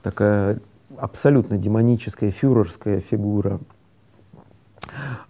такая 0.04 0.60
абсолютно 0.98 1.58
демоническая, 1.58 2.32
фюрерская 2.32 3.00
фигура 3.00 3.60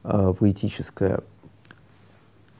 э, 0.03 0.33
поэтическая. 0.37 1.21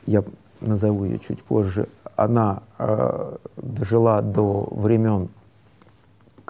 Я 0.06 0.24
назову 0.62 1.06
ее 1.06 1.20
чуть 1.20 1.44
позже. 1.44 1.88
Она 2.16 2.64
э, 2.78 3.36
дожила 3.58 4.22
до 4.22 4.68
времен, 4.72 5.30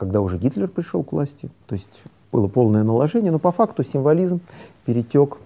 когда 0.01 0.21
уже 0.21 0.39
Гитлер 0.39 0.67
пришел 0.67 1.03
к 1.03 1.11
власти. 1.11 1.51
То 1.67 1.75
есть 1.75 2.01
было 2.31 2.47
полное 2.47 2.83
наложение, 2.83 3.31
но 3.31 3.37
по 3.37 3.51
факту 3.51 3.83
символизм 3.83 4.41
перетек 4.83 5.37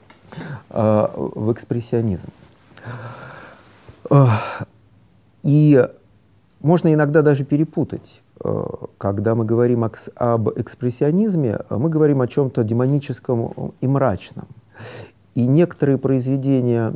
э, 0.69 1.07
в 1.13 1.51
экспрессионизм. 1.51 2.29
И 5.43 5.85
можно 6.61 6.93
иногда 6.93 7.21
даже 7.21 7.43
перепутать. 7.43 8.21
Э, 8.39 8.63
когда 8.97 9.35
мы 9.35 9.43
говорим 9.43 9.83
об 10.15 10.49
экспрессионизме, 10.57 11.59
мы 11.69 11.89
говорим 11.89 12.21
о 12.21 12.27
чем-то 12.27 12.63
демоническом 12.63 13.73
и 13.81 13.87
мрачном. 13.89 14.47
И 15.33 15.47
некоторые 15.47 15.97
произведения 15.97 16.93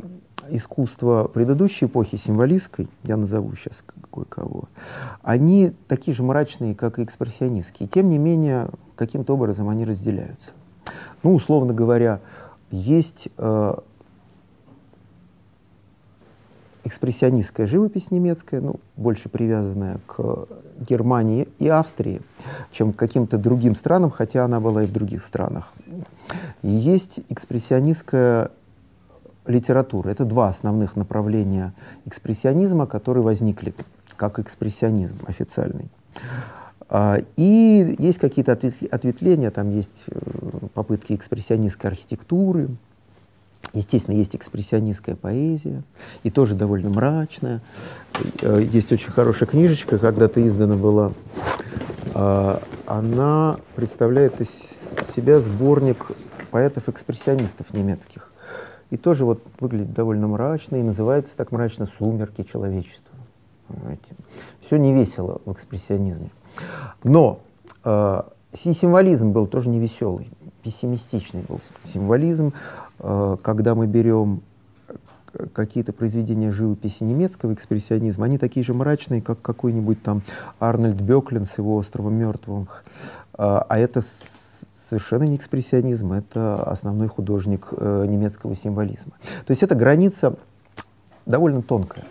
искусства 0.50 1.24
предыдущей 1.24 1.86
эпохи, 1.86 2.16
символистской, 2.16 2.88
я 3.04 3.16
назову 3.16 3.54
сейчас 3.54 3.84
кое-кого, 4.12 4.64
они 5.22 5.72
такие 5.88 6.14
же 6.14 6.22
мрачные, 6.22 6.74
как 6.74 6.98
и 6.98 7.04
экспрессионистские. 7.04 7.88
Тем 7.88 8.08
не 8.08 8.18
менее, 8.18 8.68
каким-то 8.96 9.34
образом 9.34 9.68
они 9.68 9.84
разделяются. 9.84 10.52
Ну, 11.22 11.34
условно 11.34 11.72
говоря, 11.74 12.20
есть 12.70 13.28
э, 13.36 13.74
экспрессионистская 16.84 17.66
живопись 17.66 18.10
немецкая, 18.10 18.60
ну, 18.60 18.76
больше 18.96 19.28
привязанная 19.28 19.98
к 20.06 20.46
Германии 20.88 21.48
и 21.58 21.68
Австрии, 21.68 22.22
чем 22.70 22.92
к 22.92 22.96
каким-то 22.96 23.38
другим 23.38 23.74
странам, 23.74 24.10
хотя 24.10 24.44
она 24.44 24.60
была 24.60 24.84
и 24.84 24.86
в 24.86 24.92
других 24.92 25.24
странах. 25.24 25.72
И 26.62 26.68
есть 26.68 27.20
экспрессионистская 27.28 28.50
литература. 29.50 30.08
Это 30.08 30.24
два 30.24 30.48
основных 30.48 30.96
направления 30.96 31.74
экспрессионизма, 32.06 32.86
которые 32.86 33.22
возникли 33.22 33.74
как 34.16 34.38
экспрессионизм 34.38 35.16
официальный. 35.26 35.88
А, 36.88 37.18
и 37.36 37.96
есть 37.98 38.18
какие-то 38.18 38.52
ответвления, 38.52 39.50
там 39.50 39.70
есть 39.70 40.04
э, 40.08 40.18
попытки 40.74 41.14
экспрессионистской 41.14 41.90
архитектуры, 41.90 42.68
Естественно, 43.72 44.16
есть 44.16 44.34
экспрессионистская 44.34 45.14
поэзия, 45.14 45.84
и 46.24 46.30
тоже 46.30 46.56
довольно 46.56 46.88
мрачная. 46.88 47.60
Э, 48.42 48.60
есть 48.60 48.90
очень 48.90 49.12
хорошая 49.12 49.48
книжечка, 49.48 49.98
когда-то 49.98 50.44
издана 50.44 50.74
была. 50.74 51.12
А, 52.14 52.60
она 52.86 53.58
представляет 53.76 54.40
из 54.40 54.50
себя 55.14 55.38
сборник 55.40 56.08
поэтов-экспрессионистов 56.50 57.72
немецких. 57.72 58.29
И 58.90 58.96
тоже 58.96 59.24
вот 59.24 59.42
выглядит 59.60 59.92
довольно 59.92 60.28
мрачно, 60.28 60.76
и 60.76 60.82
называется 60.82 61.36
так 61.36 61.52
мрачно 61.52 61.86
«Сумерки 61.86 62.42
человечества». 62.42 63.16
Понимаете? 63.68 64.16
Все 64.60 64.76
не 64.76 64.92
весело 64.92 65.40
в 65.44 65.52
экспрессионизме. 65.52 66.30
Но 67.04 67.40
э, 67.84 68.22
символизм 68.52 69.30
был 69.30 69.46
тоже 69.46 69.68
не 69.68 69.78
веселый, 69.78 70.30
пессимистичный 70.62 71.44
был 71.48 71.60
символизм. 71.84 72.52
Э, 72.98 73.36
когда 73.42 73.76
мы 73.76 73.86
берем 73.86 74.42
какие-то 75.52 75.92
произведения 75.92 76.50
живописи 76.50 77.04
немецкого 77.04 77.54
экспрессионизма, 77.54 78.26
они 78.26 78.38
такие 78.38 78.64
же 78.64 78.74
мрачные, 78.74 79.22
как 79.22 79.40
какой-нибудь 79.40 80.02
там 80.02 80.22
Арнольд 80.58 81.00
Беклин 81.00 81.46
с 81.46 81.58
его 81.58 81.76
«Островом 81.76 82.14
мертвых». 82.14 82.84
А, 83.34 83.64
а 83.68 83.78
это 83.78 84.02
совершенно 84.90 85.22
не 85.22 85.36
экспрессионизм, 85.36 86.12
это 86.12 86.62
основной 86.64 87.06
художник 87.06 87.68
э, 87.70 88.06
немецкого 88.08 88.56
символизма. 88.56 89.12
То 89.46 89.52
есть 89.52 89.62
эта 89.62 89.76
граница 89.76 90.34
довольно 91.26 91.62
тонкая. 91.62 92.04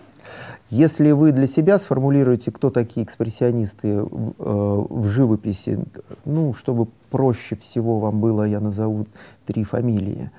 Если 0.70 1.12
вы 1.12 1.34
для 1.34 1.46
себя 1.46 1.78
сформулируете, 1.78 2.52
кто 2.52 2.70
такие 2.70 3.06
экспрессионисты 3.06 3.88
э, 3.90 4.06
в 4.08 5.08
живописи, 5.08 5.84
ну, 6.24 6.54
чтобы 6.54 6.88
проще 7.10 7.58
всего 7.58 8.00
вам 8.00 8.22
было, 8.22 8.44
я 8.44 8.62
назову 8.62 9.08
три 9.46 9.66
фамилии. 9.66 10.32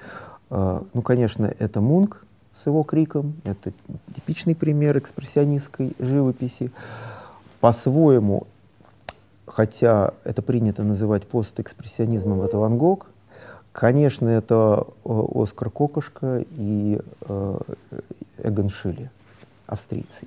А, 0.48 0.82
ну, 0.94 1.02
конечно, 1.02 1.52
это 1.58 1.82
Мунк 1.82 2.24
с 2.54 2.66
его 2.66 2.84
криком, 2.84 3.34
это 3.44 3.72
типичный 4.14 4.54
пример 4.54 4.96
экспрессионистской 4.96 5.94
живописи. 5.98 6.70
По-своему, 7.60 8.46
хотя 9.50 10.14
это 10.24 10.42
принято 10.42 10.82
называть 10.82 11.26
постэкспрессионизмом, 11.26 12.42
это 12.42 12.56
Ван 12.58 12.78
Гог. 12.78 13.06
Конечно, 13.72 14.28
это 14.28 14.86
э, 15.04 15.22
Оскар 15.34 15.70
Кокошка 15.70 16.44
и 16.56 17.00
э, 17.22 17.58
Эгон 18.42 18.68
Шилли, 18.68 19.10
австрийцы. 19.66 20.26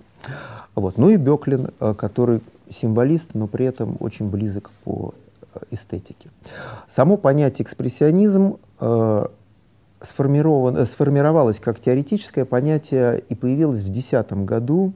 Вот. 0.76 0.98
Ну 0.98 1.10
и 1.10 1.18
Беклин, 1.18 1.70
э, 1.80 1.94
который 1.94 2.42
символист, 2.70 3.32
но 3.34 3.48
при 3.48 3.66
этом 3.66 3.98
очень 4.00 4.30
близок 4.30 4.72
по 4.84 5.14
эстетике. 5.72 6.30
Само 6.88 7.18
понятие 7.18 7.66
экспрессионизм 7.66 8.58
э, 8.80 9.26
сформировалось 10.02 11.60
как 11.60 11.80
теоретическое 11.80 12.46
понятие 12.46 13.20
и 13.30 13.36
появилось 13.36 13.80
в 13.80 13.86
2010 13.86 14.34
году 14.46 14.94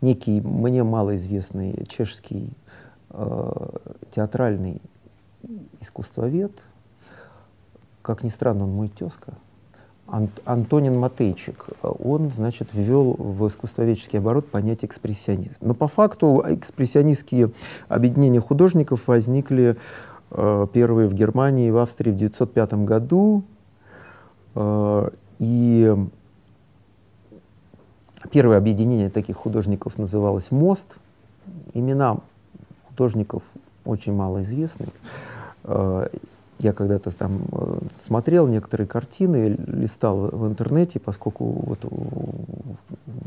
некий 0.00 0.40
мне 0.40 0.82
малоизвестный 0.84 1.84
чешский 1.88 2.50
театральный 4.10 4.80
искусствовед, 5.80 6.52
как 8.02 8.22
ни 8.22 8.28
странно, 8.28 8.64
он 8.64 8.72
мой 8.72 8.88
тезка, 8.88 9.34
Ант, 10.06 10.40
Антонин 10.44 10.98
Матейчик, 10.98 11.66
он, 11.82 12.30
значит, 12.30 12.68
ввел 12.72 13.14
в 13.14 13.46
искусствоведческий 13.46 14.18
оборот 14.18 14.48
понятие 14.48 14.88
экспрессионизм. 14.88 15.58
Но 15.60 15.74
по 15.74 15.88
факту 15.88 16.42
экспрессионистские 16.46 17.52
объединения 17.88 18.40
художников 18.40 19.06
возникли 19.06 19.76
Э, 20.30 20.66
первые 20.72 21.08
в 21.08 21.14
Германии 21.14 21.68
и 21.68 21.70
в 21.70 21.78
Австрии 21.78 22.12
в 22.12 22.16
1905 22.16 22.84
году. 22.84 23.42
Э, 24.54 25.10
и 25.38 25.94
первое 28.30 28.58
объединение 28.58 29.10
таких 29.10 29.36
художников 29.36 29.98
называлось 29.98 30.50
«Мост». 30.50 30.98
Имена 31.74 32.18
художников 33.00 33.42
очень 33.86 34.12
мало 34.12 34.42
известны. 34.42 34.88
Э, 35.64 36.08
я 36.58 36.74
когда-то 36.74 37.10
там 37.10 37.40
смотрел 38.06 38.46
некоторые 38.46 38.86
картины, 38.86 39.56
листал 39.66 40.28
в 40.30 40.46
интернете, 40.46 41.00
поскольку 41.00 41.44
вот 41.44 41.78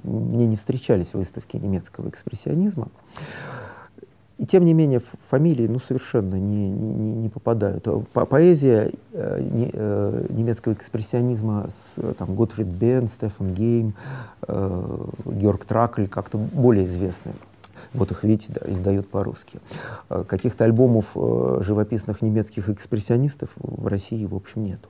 мне 0.04 0.46
не 0.46 0.56
встречались 0.56 1.16
выставки 1.16 1.58
немецкого 1.58 2.10
экспрессионизма. 2.10 2.90
И 4.38 4.46
тем 4.46 4.66
не 4.66 4.74
менее 4.74 5.02
фамилии 5.30 5.66
ну, 5.66 5.80
совершенно 5.80 6.36
не, 6.36 6.70
не, 6.70 7.14
не 7.14 7.30
попадают. 7.30 7.88
По 8.14 8.26
поэзия 8.28 8.92
э, 9.14 9.42
не, 9.42 9.72
э, 9.74 10.28
немецкого 10.30 10.74
экспрессионизма 10.74 11.68
с 11.70 11.96
там, 12.14 12.36
Готфрид 12.36 12.68
Бен, 12.68 13.08
Стефан 13.08 13.54
Гейм, 13.56 13.96
э, 14.48 15.06
Георг 15.26 15.66
Тракль 15.66 16.06
как-то 16.06 16.38
более 16.38 16.86
известны. 16.86 17.34
Вот 17.94 18.12
их, 18.12 18.24
видите, 18.24 18.54
да, 18.54 18.72
издают 18.72 19.10
по-русски. 19.10 19.60
Э, 20.10 20.24
каких-то 20.28 20.64
альбомов 20.64 21.06
э, 21.16 21.62
живописных 21.62 22.22
немецких 22.22 22.70
экспрессионистов 22.70 23.50
в 23.56 23.88
России, 23.88 24.26
в 24.26 24.36
общем, 24.36 24.64
нету. 24.64 24.90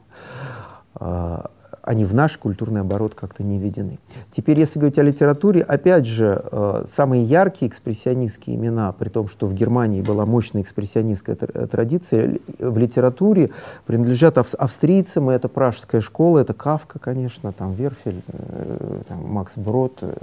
А, 0.95 1.51
они 1.83 2.05
в 2.05 2.13
наш 2.13 2.37
культурный 2.37 2.81
оборот 2.81 3.13
как-то 3.13 3.43
не 3.43 3.59
введены. 3.59 3.99
Теперь, 4.31 4.57
если 4.57 4.79
говорить 4.79 4.97
о 4.97 5.03
литературе, 5.03 5.61
опять 5.61 6.05
же, 6.05 6.41
э, 6.49 6.85
самые 6.87 7.23
яркие 7.23 7.69
экспрессионистские 7.69 8.55
имена, 8.55 8.93
при 8.93 9.09
том, 9.09 9.27
что 9.27 9.47
в 9.47 9.53
Германии 9.53 10.01
была 10.01 10.25
мощная 10.25 10.61
экспрессионистская 10.61 11.35
традиция, 11.35 12.39
в 12.57 12.77
литературе 12.77 13.51
принадлежат 13.85 14.37
ав 14.37 14.53
австрийцам, 14.55 15.29
и 15.29 15.33
это 15.33 15.49
пражская 15.49 15.99
школа, 15.99 16.39
это 16.39 16.53
Кавка, 16.53 16.99
конечно, 16.99 17.51
там 17.51 17.73
Верфель, 17.73 18.23
э, 18.27 19.01
там, 19.09 19.25
Макс 19.25 19.57
Брод 19.57 19.97
э, 20.01 20.13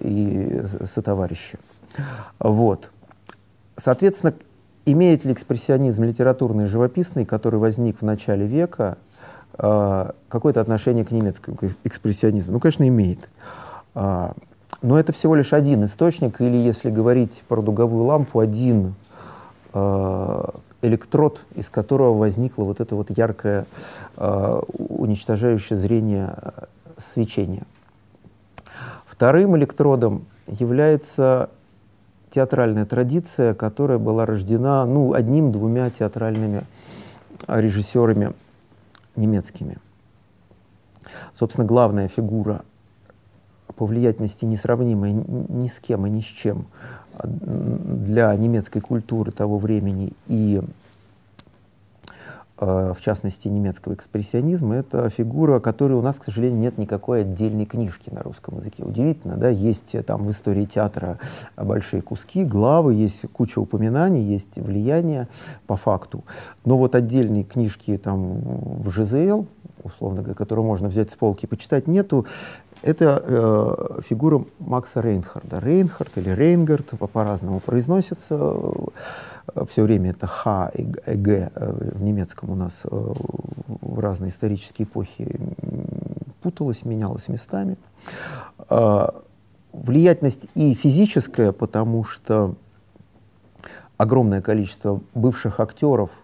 и 0.00 0.62
сотоварищи. 0.84 1.58
Вот. 2.38 2.90
Соответственно, 3.76 4.34
имеет 4.84 5.24
ли 5.24 5.32
экспрессионизм 5.32 6.04
литературный 6.04 6.64
и 6.64 6.66
живописный, 6.66 7.24
который 7.24 7.60
возник 7.60 8.00
в 8.00 8.04
начале 8.04 8.46
века, 8.46 8.98
э, 9.58 10.10
какое-то 10.28 10.60
отношение 10.60 11.04
к 11.04 11.10
немецкому 11.10 11.56
экспрессионизму? 11.84 12.54
Ну, 12.54 12.60
конечно, 12.60 12.86
имеет. 12.86 13.28
Э, 13.94 14.32
но 14.82 14.98
это 14.98 15.12
всего 15.12 15.34
лишь 15.34 15.52
один 15.52 15.84
источник, 15.84 16.40
или, 16.40 16.56
если 16.56 16.90
говорить 16.90 17.42
про 17.48 17.62
дуговую 17.62 18.04
лампу, 18.04 18.40
один 18.40 18.94
э, 19.74 20.44
электрод, 20.82 21.44
из 21.54 21.68
которого 21.68 22.16
возникло 22.16 22.64
вот 22.64 22.80
это 22.80 22.94
вот 22.94 23.16
яркое 23.16 23.66
уничтожающее 24.16 25.76
зрение 25.76 26.36
свечение. 26.96 27.62
Вторым 29.18 29.56
электродом 29.56 30.26
является 30.46 31.50
театральная 32.30 32.86
традиция, 32.86 33.52
которая 33.52 33.98
была 33.98 34.24
рождена 34.26 34.84
ну, 34.84 35.12
одним-двумя 35.12 35.90
театральными 35.90 36.62
режиссерами 37.48 38.32
немецкими. 39.16 39.78
Собственно, 41.32 41.66
главная 41.66 42.06
фигура 42.06 42.62
по 43.74 43.86
влиятельности 43.86 44.44
несравнимая 44.44 45.10
ни 45.10 45.66
с 45.66 45.80
кем 45.80 46.06
и 46.06 46.10
ни 46.10 46.20
с 46.20 46.26
чем 46.26 46.66
для 47.24 48.32
немецкой 48.36 48.78
культуры 48.78 49.32
того 49.32 49.58
времени 49.58 50.12
и 50.28 50.62
в 52.60 52.96
частности 53.00 53.46
немецкого 53.46 53.94
экспрессионизма, 53.94 54.74
это 54.74 55.08
фигура, 55.10 55.60
которой 55.60 55.92
у 55.92 56.02
нас, 56.02 56.18
к 56.18 56.24
сожалению, 56.24 56.58
нет 56.58 56.76
никакой 56.76 57.20
отдельной 57.20 57.66
книжки 57.66 58.10
на 58.10 58.20
русском 58.20 58.58
языке. 58.58 58.82
Удивительно, 58.84 59.36
да, 59.36 59.48
есть 59.48 59.94
э, 59.94 60.02
там 60.02 60.24
в 60.24 60.30
истории 60.30 60.64
театра 60.64 61.18
большие 61.56 62.02
куски, 62.02 62.44
главы, 62.44 62.94
есть 62.94 63.22
куча 63.32 63.60
упоминаний, 63.60 64.22
есть 64.22 64.56
влияние 64.56 65.28
по 65.66 65.76
факту. 65.76 66.24
Но 66.64 66.76
вот 66.78 66.94
отдельные 66.96 67.44
книжки 67.44 67.96
там 67.96 68.40
в 68.82 68.90
ЖЗЛ, 68.90 69.46
условно 69.84 70.22
говоря, 70.22 70.34
которые 70.34 70.64
можно 70.64 70.88
взять 70.88 71.10
с 71.10 71.16
полки 71.16 71.44
и 71.44 71.48
почитать, 71.48 71.86
нету. 71.86 72.26
Это 72.82 73.22
э, 73.24 74.00
фигура 74.02 74.44
Макса 74.60 75.00
Рейнхарда. 75.00 75.58
Рейнхард 75.58 76.16
или 76.16 76.30
Рейнгард 76.30 76.90
по-разному 77.12 77.60
произносится. 77.60 78.36
Э, 79.54 79.64
Все 79.68 79.82
время 79.82 80.10
это 80.10 80.26
Х 80.26 80.70
и 80.74 80.82
Г 80.84 81.50
э, 81.54 81.92
в 81.96 82.02
немецком 82.02 82.50
у 82.50 82.54
нас 82.54 82.80
э, 82.84 82.88
в 82.90 83.98
разные 83.98 84.30
исторические 84.30 84.86
эпохи 84.86 85.40
путалось, 86.40 86.84
менялось 86.84 87.28
местами. 87.28 87.76
Э, 88.70 89.08
влиятельность 89.72 90.46
и 90.54 90.74
физическая, 90.74 91.50
потому 91.52 92.04
что 92.04 92.54
огромное 93.96 94.40
количество 94.40 95.00
бывших 95.14 95.58
актеров– 95.58 96.10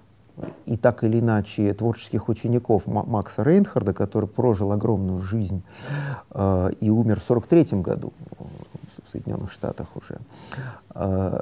и 0.67 0.77
так 0.77 1.05
или 1.05 1.21
иначе 1.21 1.73
творческих 1.75 2.29
учеников 2.29 2.87
Макса 2.87 3.43
Рейнхарда, 3.43 3.95
который 3.95 4.29
прожил 4.29 4.73
огромную 4.73 5.21
жизнь 5.21 5.63
э, 6.31 6.71
и 6.81 6.91
умер 6.91 7.21
в 7.21 7.25
43 7.25 7.81
году 7.81 8.13
в 9.07 9.11
Соединенных 9.13 9.53
Штатах 9.53 9.87
уже, 9.97 10.19
э, 10.95 11.41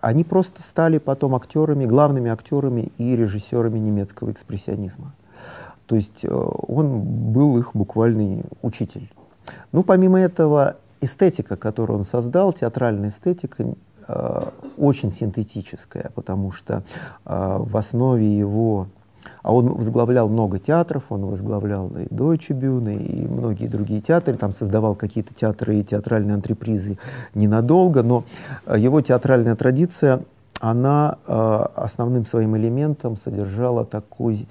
они 0.00 0.24
просто 0.24 0.62
стали 0.62 0.98
потом 0.98 1.34
актерами, 1.34 1.86
главными 1.86 2.30
актерами 2.30 2.92
и 2.98 3.16
режиссерами 3.16 3.78
немецкого 3.78 4.30
экспрессионизма. 4.30 5.14
То 5.86 5.96
есть 5.96 6.24
э, 6.24 6.28
он 6.32 7.00
был 7.32 7.58
их 7.58 7.72
буквальный 7.74 8.44
учитель. 8.62 9.12
Ну, 9.72 9.82
помимо 9.82 10.20
этого, 10.20 10.76
эстетика, 11.00 11.56
которую 11.56 11.98
он 11.98 12.04
создал, 12.04 12.52
театральная 12.52 13.08
эстетика, 13.08 13.74
очень 14.76 15.12
синтетическая, 15.12 16.10
потому 16.14 16.52
что 16.52 16.82
э, 17.24 17.56
в 17.58 17.76
основе 17.76 18.36
его 18.36 18.88
а 19.42 19.54
он 19.54 19.68
возглавлял 19.68 20.28
много 20.28 20.58
театров, 20.58 21.04
он 21.10 21.26
возглавлял 21.26 21.88
и 21.88 22.06
Deutsche 22.06 22.52
Bühne, 22.52 22.96
и 22.96 23.26
многие 23.26 23.66
другие 23.66 24.00
театры, 24.00 24.36
там 24.36 24.52
создавал 24.52 24.94
какие-то 24.94 25.34
театры 25.34 25.76
и 25.76 25.84
театральные 25.84 26.34
антрепризы 26.34 26.98
ненадолго, 27.34 28.02
но 28.02 28.24
э, 28.66 28.78
его 28.78 29.00
театральная 29.00 29.54
традиция, 29.54 30.20
она 30.60 31.18
э, 31.26 31.66
основным 31.74 32.24
своим 32.26 32.56
элементом 32.56 33.16
содержала 33.16 33.84
такой 33.84 34.48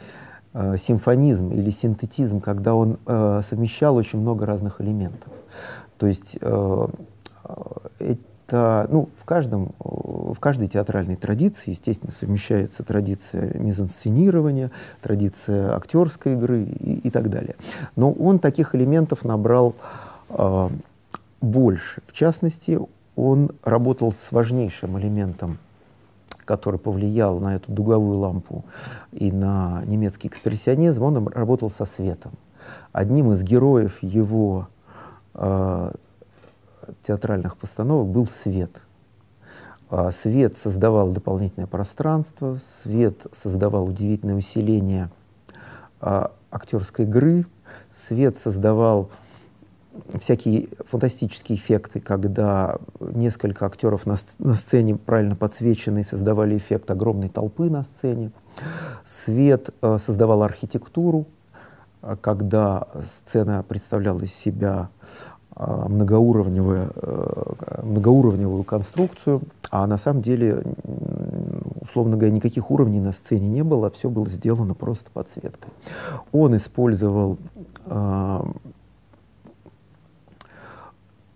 э, 0.54 0.76
симфонизм 0.78 1.52
или 1.52 1.70
синтетизм, 1.70 2.40
когда 2.40 2.76
он 2.76 2.98
э, 3.06 3.42
совмещал 3.44 3.96
очень 3.96 4.20
много 4.20 4.46
разных 4.46 4.80
элементов. 4.80 5.32
То 5.98 6.08
есть 6.08 6.38
э, 6.40 6.88
э, 8.00 8.16
это, 8.46 8.88
ну, 8.90 9.10
в, 9.18 9.26
каждом, 9.26 9.74
в 9.80 10.38
каждой 10.40 10.68
театральной 10.68 11.16
традиции, 11.16 11.72
естественно, 11.72 12.12
совмещается 12.12 12.84
традиция 12.84 13.58
мизансценирования, 13.58 14.72
традиция 15.02 15.76
актерской 15.76 16.34
игры 16.34 16.64
и, 16.64 17.08
и 17.08 17.10
так 17.10 17.30
далее. 17.30 17.56
Но 17.96 18.12
он 18.12 18.40
таких 18.40 18.76
элементов 18.76 19.24
набрал 19.24 19.76
э, 20.30 20.70
больше. 21.42 22.02
В 22.08 22.14
частности, 22.14 22.80
он 23.16 23.52
работал 23.64 24.12
с 24.12 24.32
важнейшим 24.32 25.00
элементом 25.00 25.58
который 26.46 26.78
повлиял 26.78 27.40
на 27.40 27.56
эту 27.56 27.72
дуговую 27.72 28.18
лампу 28.18 28.66
и 29.14 29.32
на 29.32 29.82
немецкий 29.86 30.28
экспрессионизм, 30.28 31.02
он 31.04 31.28
работал 31.30 31.70
со 31.70 31.86
светом. 31.86 32.34
Одним 32.92 33.32
из 33.32 33.44
героев 33.44 34.00
его 34.02 34.68
э, 35.36 35.92
театральных 37.04 37.58
постановок 37.58 38.08
был 38.08 38.26
свет. 38.26 38.72
А, 39.90 40.12
свет 40.12 40.58
создавал 40.58 41.12
дополнительное 41.12 41.68
пространство, 41.68 42.56
свет 42.56 43.28
создавал 43.32 43.86
удивительное 43.86 44.36
усиление 44.36 45.12
а, 46.02 46.32
актерской 46.52 47.06
игры, 47.06 47.46
свет 47.92 48.38
создавал 48.38 49.12
всякие 50.20 50.70
фантастические 50.90 51.58
эффекты, 51.58 52.00
когда 52.00 52.78
несколько 53.00 53.68
актеров 53.68 54.08
на, 54.08 54.18
на 54.40 54.56
сцене 54.56 54.96
правильно 54.96 55.36
подсвечены 55.36 56.04
создавали 56.04 56.58
эффект 56.58 56.90
огромной 56.90 57.30
толпы 57.30 57.70
на 57.70 57.84
сцене. 57.84 58.32
Свет 59.04 59.70
э, 59.82 59.98
создавал 60.00 60.42
архитектуру, 60.42 61.28
когда 62.22 62.88
сцена 63.08 63.64
представляла 63.64 64.22
из 64.22 64.34
себя 64.34 64.90
многоуровневую, 65.56 66.92
э, 66.96 67.82
многоуровневую 67.84 68.64
конструкцию, 68.64 69.42
а 69.70 69.86
на 69.88 69.98
самом 69.98 70.22
деле, 70.22 70.64
условно 71.82 72.18
говоря, 72.18 72.36
никаких 72.36 72.72
уровней 72.72 73.00
на 73.00 73.12
сцене 73.12 73.50
не 73.50 73.64
было, 73.64 73.90
все 73.90 74.10
было 74.10 74.28
сделано 74.28 74.74
просто 74.74 75.12
подсветкой. 75.12 75.72
Он 76.32 76.56
использовал 76.56 77.38
э, 77.86 78.44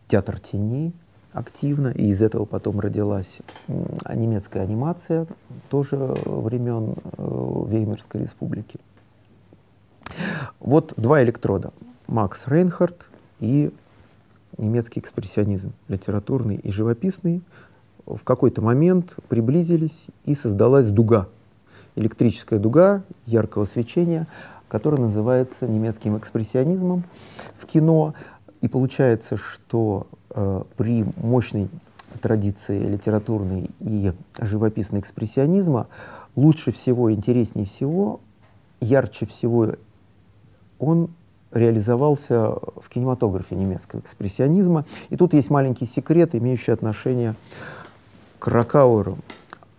театр 0.07 0.39
теней 0.39 0.93
активно, 1.33 1.89
и 1.89 2.07
из 2.07 2.21
этого 2.21 2.45
потом 2.45 2.79
родилась 2.79 3.39
немецкая 3.67 4.61
анимация, 4.61 5.27
тоже 5.69 5.97
времен 5.97 6.95
э, 7.17 7.63
Веймарской 7.67 8.21
республики. 8.21 8.79
Вот 10.59 10.93
два 10.97 11.21
электрода. 11.23 11.71
Макс 12.07 12.47
Рейнхард 12.47 13.05
и 13.39 13.71
немецкий 14.57 14.99
экспрессионизм, 14.99 15.73
литературный 15.87 16.55
и 16.55 16.71
живописный, 16.71 17.41
в 18.05 18.23
какой-то 18.23 18.61
момент 18.61 19.15
приблизились 19.27 20.07
и 20.25 20.33
создалась 20.33 20.87
дуга, 20.87 21.27
электрическая 21.95 22.59
дуга 22.59 23.03
яркого 23.25 23.65
свечения, 23.65 24.27
которая 24.69 25.01
называется 25.01 25.67
немецким 25.67 26.17
экспрессионизмом 26.17 27.03
в 27.57 27.65
кино. 27.65 28.13
И 28.61 28.67
получается, 28.67 29.37
что 29.37 30.07
э, 30.31 30.63
при 30.77 31.05
мощной 31.17 31.69
традиции 32.21 32.79
литературной 32.83 33.69
и 33.79 34.13
живописной 34.39 35.01
экспрессионизма 35.01 35.87
лучше 36.35 36.71
всего, 36.71 37.11
интереснее 37.11 37.65
всего, 37.65 38.19
ярче 38.79 39.25
всего 39.25 39.73
он 40.79 41.09
реализовался 41.51 42.49
в 42.49 42.89
кинематографе 42.89 43.55
немецкого 43.55 44.01
экспрессионизма. 44.01 44.85
И 45.09 45.15
тут 45.15 45.33
есть 45.33 45.49
маленький 45.49 45.85
секрет, 45.85 46.35
имеющий 46.35 46.71
отношение 46.71 47.35
к 48.39 48.47
Ракауэру 48.47 49.17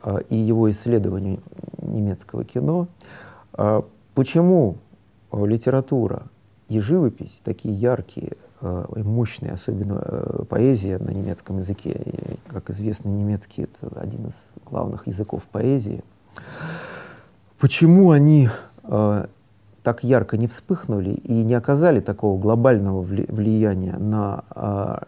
э, 0.02 0.18
и 0.30 0.36
его 0.36 0.70
исследованию 0.70 1.40
немецкого 1.82 2.44
кино. 2.44 2.88
Э, 3.54 3.82
почему 4.14 4.76
литература 5.32 6.22
и 6.68 6.80
живопись 6.80 7.40
такие 7.44 7.74
яркие 7.74 8.32
э, 8.60 8.84
мощные, 8.96 9.52
особенно 9.52 10.02
э, 10.04 10.44
поэзия 10.48 10.98
на 10.98 11.10
немецком 11.10 11.58
языке, 11.58 12.00
и, 12.04 12.50
как 12.50 12.70
известно, 12.70 13.08
немецкий— 13.08 13.62
это 13.82 14.00
один 14.00 14.26
из 14.26 14.34
главных 14.64 15.06
языков 15.06 15.42
поэзии. 15.50 16.02
Почему 17.58 18.12
они 18.12 18.48
так 19.88 20.04
ярко 20.04 20.36
не 20.36 20.48
вспыхнули 20.48 21.12
и 21.12 21.32
не 21.44 21.54
оказали 21.54 22.00
такого 22.00 22.38
глобального 22.38 23.00
влияния 23.00 23.96
на 23.96 24.44
а, 24.50 25.04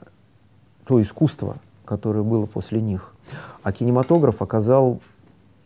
то 0.86 1.02
искусство, 1.02 1.56
которое 1.84 2.22
было 2.22 2.46
после 2.46 2.80
них. 2.80 3.12
А 3.62 3.72
кинематограф 3.72 4.40
оказал 4.40 5.02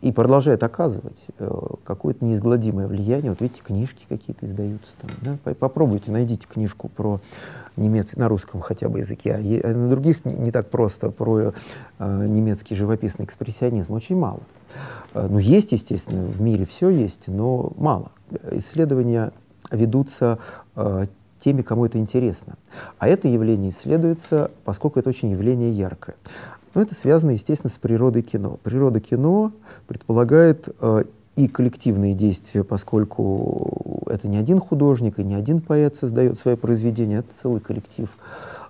и 0.01 0.11
продолжает 0.11 0.61
оказывать 0.63 1.19
э, 1.39 1.49
какое-то 1.83 2.23
неизгладимое 2.23 2.87
влияние. 2.87 3.31
Вот 3.31 3.41
видите, 3.41 3.61
книжки 3.63 4.05
какие-то 4.07 4.45
издаются 4.45 4.91
там. 5.01 5.37
Да? 5.43 5.53
Попробуйте, 5.55 6.11
найдите 6.11 6.47
книжку 6.47 6.89
про 6.89 7.21
немец 7.75 8.15
на 8.15 8.27
русском 8.27 8.61
хотя 8.61 8.89
бы 8.89 8.99
языке, 8.99 9.61
а, 9.63 9.73
на 9.73 9.89
других 9.89 10.25
не, 10.25 10.35
не 10.35 10.51
так 10.51 10.69
просто, 10.69 11.11
про 11.11 11.53
э, 11.99 12.27
немецкий 12.27 12.75
живописный 12.75 13.25
экспрессионизм 13.25 13.93
очень 13.93 14.15
мало. 14.15 14.41
Э, 15.13 15.27
ну, 15.29 15.39
есть, 15.39 15.71
естественно, 15.71 16.25
в 16.25 16.41
мире 16.41 16.65
все 16.65 16.89
есть, 16.89 17.27
но 17.27 17.73
мало. 17.77 18.11
Исследования 18.51 19.31
ведутся 19.71 20.39
э, 20.75 21.05
теми, 21.39 21.61
кому 21.61 21.85
это 21.85 21.97
интересно. 21.97 22.55
А 22.97 23.07
это 23.07 23.27
явление 23.27 23.69
исследуется, 23.69 24.51
поскольку 24.63 24.99
это 24.99 25.09
очень 25.09 25.31
явление 25.31 25.71
яркое. 25.71 26.15
Но 26.75 26.81
это 26.81 26.93
связано, 26.93 27.31
естественно, 27.31 27.71
с 27.71 27.77
природой 27.77 28.21
кино. 28.21 28.59
Природа 28.61 28.99
кино 28.99 29.53
предполагает 29.87 30.69
э, 30.81 31.05
и 31.37 31.47
коллективные 31.47 32.13
действия, 32.13 32.63
поскольку 32.63 34.03
это 34.07 34.27
не 34.27 34.37
один 34.37 34.59
художник 34.59 35.17
и 35.17 35.23
не 35.23 35.35
один 35.35 35.61
поэт 35.61 35.95
создает 35.95 36.37
свое 36.37 36.57
произведение, 36.57 37.19
это 37.19 37.29
целый 37.41 37.61
коллектив 37.61 38.09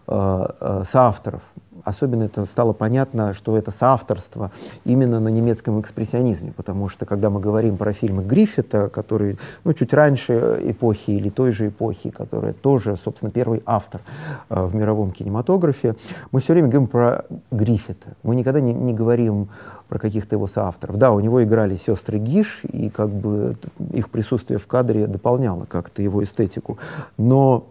э, 0.07 0.45
э, 0.59 0.83
соавторов. 0.87 1.41
Особенно 1.85 2.23
это 2.23 2.45
стало 2.45 2.73
понятно, 2.73 3.35
что 3.35 3.55
это 3.55 3.69
соавторство 3.69 4.51
именно 4.85 5.19
на 5.19 5.29
немецком 5.29 5.79
экспрессионизме, 5.79 6.51
потому 6.51 6.89
что 6.89 7.05
когда 7.05 7.29
мы 7.29 7.39
говорим 7.39 7.77
про 7.77 7.93
фильмы 7.93 8.23
Гриффита, 8.23 8.89
который 8.89 9.37
ну, 9.63 9.71
чуть 9.73 9.93
раньше 9.93 10.59
эпохи 10.63 11.11
или 11.11 11.29
той 11.29 11.51
же 11.51 11.67
эпохи, 11.67 12.09
которая 12.09 12.53
тоже, 12.53 12.97
собственно, 12.97 13.31
первый 13.31 13.61
автор 13.67 14.01
э, 14.49 14.65
в 14.65 14.73
мировом 14.73 15.11
кинематографе, 15.11 15.95
мы 16.31 16.39
все 16.39 16.53
время 16.53 16.69
говорим 16.69 16.87
про 16.87 17.25
Гриффита. 17.51 18.15
Мы 18.23 18.35
никогда 18.35 18.59
не, 18.59 18.73
не 18.73 18.93
говорим 18.93 19.49
про 19.87 19.99
каких-то 19.99 20.35
его 20.35 20.47
соавторов. 20.47 20.97
Да, 20.97 21.11
у 21.11 21.19
него 21.19 21.43
играли 21.43 21.75
сестры 21.75 22.17
Гиш, 22.17 22.61
и 22.63 22.89
как 22.89 23.09
бы 23.09 23.55
их 23.91 24.09
присутствие 24.09 24.59
в 24.59 24.67
кадре 24.67 25.07
дополняло 25.07 25.65
как-то 25.65 26.01
его 26.01 26.23
эстетику. 26.23 26.77
Но 27.17 27.65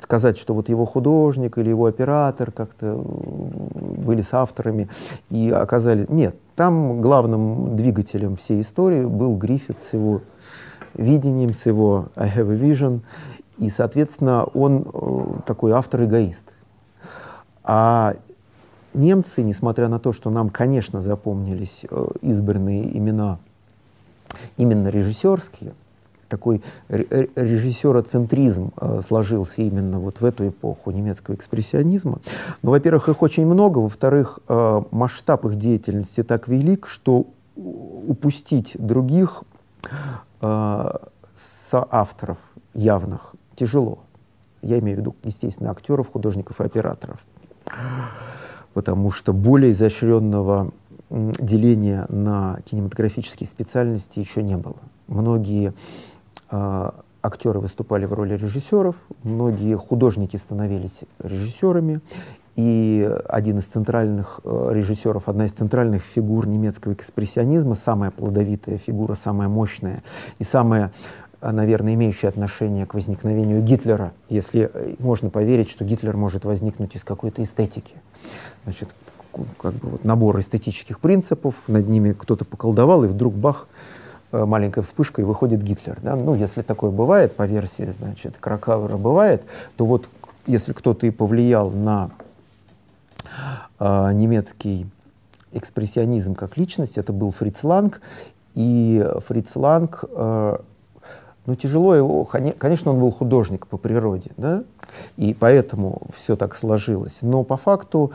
сказать, 0.00 0.38
что 0.38 0.54
вот 0.54 0.68
его 0.68 0.86
художник 0.86 1.58
или 1.58 1.68
его 1.68 1.86
оператор 1.86 2.50
как-то 2.50 2.96
были 2.96 4.22
соавторами 4.22 4.88
и 5.30 5.50
оказались... 5.50 6.08
Нет, 6.08 6.36
там 6.56 7.00
главным 7.00 7.76
двигателем 7.76 8.36
всей 8.36 8.60
истории 8.60 9.04
был 9.04 9.36
Гриффит 9.36 9.82
с 9.82 9.92
его 9.92 10.22
видением, 10.94 11.52
с 11.52 11.66
его 11.66 12.06
«I 12.16 12.28
have 12.28 12.52
a 12.52 12.56
vision», 12.56 13.00
и, 13.58 13.70
соответственно, 13.70 14.44
он 14.54 14.86
э, 14.92 15.40
такой 15.46 15.72
автор-эгоист. 15.72 16.52
А 17.62 18.14
немцы, 18.94 19.42
несмотря 19.42 19.88
на 19.88 19.98
то, 19.98 20.12
что 20.12 20.30
нам, 20.30 20.48
конечно, 20.50 21.00
запомнились 21.00 21.84
э, 21.90 22.06
избранные 22.22 22.96
имена 22.96 23.38
именно 24.56 24.88
режиссерские, 24.88 25.74
такой 26.28 26.62
режиссероцентризм 26.88 28.72
э, 28.76 29.00
сложился 29.06 29.62
именно 29.62 30.00
вот 30.00 30.20
в 30.20 30.24
эту 30.24 30.48
эпоху 30.48 30.90
немецкого 30.90 31.34
экспрессионизма. 31.34 32.20
Но, 32.62 32.70
во-первых, 32.70 33.08
их 33.08 33.22
очень 33.22 33.46
много, 33.46 33.78
во-вторых, 33.78 34.38
э, 34.48 34.82
масштаб 34.90 35.44
их 35.44 35.56
деятельности 35.56 36.22
так 36.22 36.48
велик, 36.48 36.86
что 36.86 37.26
упустить 37.56 38.72
других 38.74 39.44
соавторов 41.36 42.38
явных 42.74 43.36
тяжело. 43.54 44.00
Я 44.60 44.80
имею 44.80 44.96
в 44.96 45.00
виду, 45.00 45.16
естественно, 45.22 45.70
актеров, 45.70 46.10
художников 46.10 46.60
и 46.60 46.64
операторов 46.64 47.24
потому 48.74 49.10
что 49.10 49.32
более 49.32 49.72
изощренного 49.72 50.72
деления 51.10 52.06
на 52.08 52.58
кинематографические 52.64 53.46
специальности 53.46 54.18
еще 54.18 54.42
не 54.42 54.56
было. 54.56 54.76
Многие 55.06 55.72
э, 56.50 56.90
актеры 57.22 57.60
выступали 57.60 58.04
в 58.04 58.12
роли 58.12 58.34
режиссеров, 58.34 58.96
многие 59.22 59.76
художники 59.76 60.36
становились 60.36 61.02
режиссерами, 61.20 62.00
и 62.56 63.10
один 63.28 63.58
из 63.58 63.64
центральных 63.64 64.40
э, 64.44 64.70
режиссеров, 64.72 65.28
одна 65.28 65.46
из 65.46 65.52
центральных 65.52 66.02
фигур 66.02 66.46
немецкого 66.46 66.92
экспрессионизма, 66.92 67.74
самая 67.74 68.10
плодовитая 68.10 68.78
фигура, 68.78 69.14
самая 69.14 69.48
мощная 69.48 70.02
и 70.38 70.44
самая 70.44 70.84
а, 70.84 71.23
наверное, 71.52 71.94
имеющие 71.94 72.28
отношение 72.28 72.86
к 72.86 72.94
возникновению 72.94 73.62
Гитлера, 73.62 74.12
если 74.28 74.70
э, 74.72 74.94
можно 74.98 75.30
поверить, 75.30 75.68
что 75.68 75.84
Гитлер 75.84 76.16
может 76.16 76.44
возникнуть 76.44 76.96
из 76.96 77.04
какой-то 77.04 77.42
эстетики. 77.42 77.94
Значит, 78.64 78.94
как 79.60 79.74
бы 79.74 79.90
вот 79.90 80.04
набор 80.04 80.40
эстетических 80.40 81.00
принципов, 81.00 81.56
над 81.66 81.88
ними 81.88 82.12
кто-то 82.12 82.44
поколдовал, 82.44 83.04
и 83.04 83.08
вдруг 83.08 83.34
бах, 83.34 83.68
э, 84.32 84.44
маленькая 84.44 84.82
вспышка, 84.82 85.20
и 85.20 85.24
выходит 85.24 85.62
Гитлер. 85.62 85.98
Да? 86.02 86.16
Ну, 86.16 86.34
если 86.34 86.62
такое 86.62 86.90
бывает, 86.90 87.36
по 87.36 87.46
версии, 87.46 87.84
значит, 87.84 88.36
Кракауэра 88.40 88.96
бывает, 88.96 89.44
то 89.76 89.84
вот 89.84 90.08
если 90.46 90.72
кто-то 90.72 91.06
и 91.06 91.10
повлиял 91.10 91.70
на 91.70 92.10
э, 93.78 94.12
немецкий 94.12 94.86
экспрессионизм 95.52 96.34
как 96.34 96.56
личность, 96.56 96.98
это 96.98 97.12
был 97.12 97.30
Фриц 97.30 97.62
Ланг, 97.64 98.00
и 98.54 99.04
Фриц 99.26 99.56
Ланг 99.56 100.04
э, 100.10 100.56
ну, 101.46 101.54
тяжело 101.54 101.94
его, 101.94 102.24
конечно, 102.24 102.92
он 102.92 103.00
был 103.00 103.10
художник 103.10 103.66
по 103.66 103.76
природе, 103.76 104.30
да, 104.36 104.64
и 105.16 105.34
поэтому 105.34 106.02
все 106.14 106.36
так 106.36 106.56
сложилось. 106.56 107.18
Но 107.22 107.44
по 107.44 107.56
факту 107.56 108.12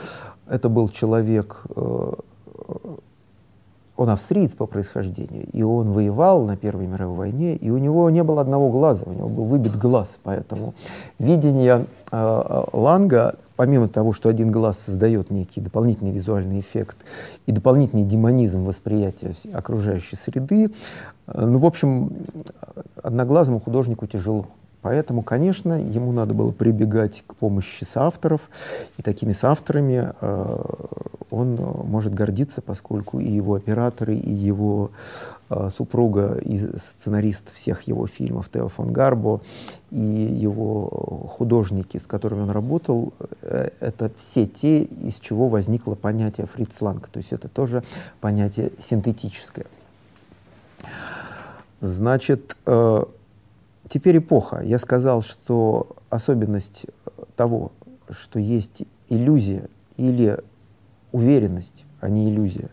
это 0.47 0.69
был 0.69 0.89
человек, 0.89 1.61
э, 1.75 2.13
он 3.99 4.09
австриец 4.09 4.53
по 4.53 4.65
происхождению, 4.65 5.45
и 5.51 5.61
он 5.61 5.91
воевал 5.91 6.45
на 6.45 6.55
Первой 6.55 6.87
мировой 6.87 7.17
войне, 7.17 7.57
и 7.57 7.69
у 7.69 7.77
него 7.77 8.09
не 8.09 8.23
было 8.23 8.39
одного 8.39 8.71
глаза, 8.71 9.03
у 9.05 9.11
него 9.11 9.27
был 9.27 9.43
выбит 9.43 9.75
глаз, 9.75 10.19
поэтому 10.23 10.73
видение 11.19 11.85
э, 12.09 12.63
Ланга 12.71 13.35
помимо 13.57 13.89
того, 13.89 14.13
что 14.13 14.29
один 14.29 14.51
глаз 14.51 14.79
создает 14.79 15.31
некий 15.31 15.59
дополнительный 15.59 16.11
визуальный 16.11 16.61
эффект 16.61 16.95
и 17.45 17.51
дополнительный 17.51 18.05
демонизм 18.05 18.63
восприятия 18.63 19.33
окружающей 19.51 20.15
среды, 20.15 20.69
э, 21.27 21.45
ну, 21.45 21.59
в 21.59 21.65
общем, 21.65 22.13
одноглазому 23.03 23.59
художнику 23.59 24.07
тяжело. 24.07 24.47
Поэтому, 24.81 25.23
конечно, 25.23 25.79
ему 25.79 26.11
надо 26.11 26.33
было 26.33 26.51
прибегать 26.51 27.23
к 27.27 27.35
помощи 27.35 27.83
соавторов, 27.83 28.49
и 28.97 29.01
такими 29.01 29.33
соавторами 29.33 30.13
э, 30.21 30.63
он 31.31 31.55
может 31.55 32.13
гордиться, 32.13 32.61
поскольку 32.61 33.19
и 33.19 33.29
его 33.29 33.55
операторы, 33.55 34.15
и 34.15 34.31
его 34.31 34.91
э, 35.49 35.69
супруга, 35.71 36.37
и 36.37 36.57
сценарист 36.77 37.53
всех 37.53 37.83
его 37.83 38.07
фильмов 38.07 38.49
Тео 38.49 38.69
фон 38.69 38.91
Гарбо, 38.91 39.41
и 39.91 39.99
его 39.99 41.27
художники, 41.29 41.97
с 41.97 42.07
которыми 42.07 42.41
он 42.41 42.51
работал, 42.51 43.13
э, 43.41 43.69
это 43.79 44.11
все 44.17 44.45
те, 44.45 44.83
из 44.83 45.19
чего 45.19 45.49
возникло 45.49 45.95
понятие 45.95 46.47
фрицланг, 46.47 47.09
то 47.09 47.17
есть 47.17 47.33
это 47.33 47.47
тоже 47.47 47.83
понятие 48.21 48.71
синтетическое. 48.79 49.65
Значит, 51.81 52.55
э, 52.65 53.03
теперь 53.89 54.19
эпоха. 54.19 54.61
Я 54.63 54.79
сказал, 54.79 55.21
что 55.21 55.97
особенность 56.09 56.85
того, 57.35 57.71
что 58.09 58.39
есть 58.39 58.83
иллюзия 59.09 59.67
или 59.97 60.39
уверенность, 61.11 61.85
а 61.99 62.09
не 62.09 62.29
иллюзия, 62.29 62.69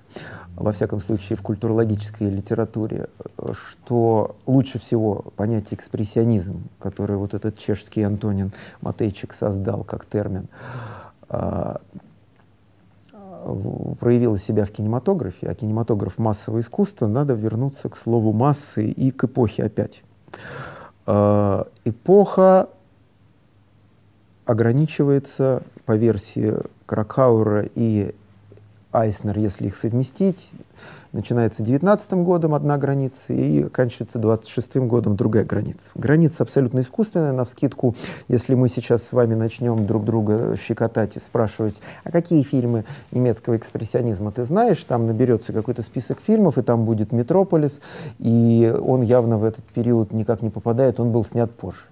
во 0.54 0.72
всяком 0.72 1.00
случае 1.00 1.36
в 1.36 1.42
культурологической 1.42 2.30
литературе, 2.30 3.08
что 3.52 4.36
лучше 4.46 4.78
всего 4.78 5.24
понятие 5.36 5.76
экспрессионизм, 5.78 6.68
который 6.78 7.16
вот 7.16 7.34
этот 7.34 7.58
чешский 7.58 8.02
Антонин 8.02 8.52
Матейчик 8.80 9.32
создал 9.32 9.84
как 9.84 10.04
термин, 10.04 10.48
а, 11.28 11.80
проявила 13.98 14.38
себя 14.38 14.64
в 14.64 14.70
кинематографе, 14.70 15.48
а 15.48 15.54
кинематограф 15.54 16.18
массового 16.18 16.60
искусства, 16.60 17.06
надо 17.06 17.34
вернуться 17.34 17.88
к 17.88 17.96
слову 17.96 18.32
массы 18.32 18.88
и 18.88 19.10
к 19.10 19.24
эпохе 19.24 19.64
опять. 19.64 20.04
Э, 21.06 21.64
эпоха 21.84 22.68
ограничивается 24.44 25.62
по 25.84 25.96
версии 25.96 26.54
Кракауэра 26.86 27.68
и 27.74 28.14
Айснер, 28.96 29.38
если 29.38 29.66
их 29.66 29.76
совместить, 29.76 30.50
начинается 31.12 31.62
19 31.62 32.12
годом 32.14 32.54
одна 32.54 32.78
граница 32.78 33.34
и 33.34 33.64
оканчивается 33.64 34.18
26 34.18 34.76
годом 34.78 35.16
другая 35.16 35.44
граница. 35.44 35.90
Граница 35.94 36.42
абсолютно 36.42 36.80
искусственная, 36.80 37.32
на 37.32 37.44
вскидку, 37.44 37.94
если 38.28 38.54
мы 38.54 38.68
сейчас 38.68 39.02
с 39.02 39.12
вами 39.12 39.34
начнем 39.34 39.86
друг 39.86 40.04
друга 40.04 40.56
щекотать 40.56 41.16
и 41.16 41.20
спрашивать, 41.20 41.76
а 42.04 42.10
какие 42.10 42.42
фильмы 42.42 42.86
немецкого 43.12 43.58
экспрессионизма 43.58 44.32
ты 44.32 44.44
знаешь, 44.44 44.82
там 44.84 45.06
наберется 45.06 45.52
какой-то 45.52 45.82
список 45.82 46.18
фильмов, 46.26 46.56
и 46.56 46.62
там 46.62 46.86
будет 46.86 47.12
«Метрополис», 47.12 47.80
и 48.18 48.74
он 48.82 49.02
явно 49.02 49.36
в 49.36 49.44
этот 49.44 49.64
период 49.66 50.12
никак 50.12 50.40
не 50.40 50.48
попадает, 50.48 51.00
он 51.00 51.12
был 51.12 51.22
снят 51.22 51.50
позже. 51.54 51.82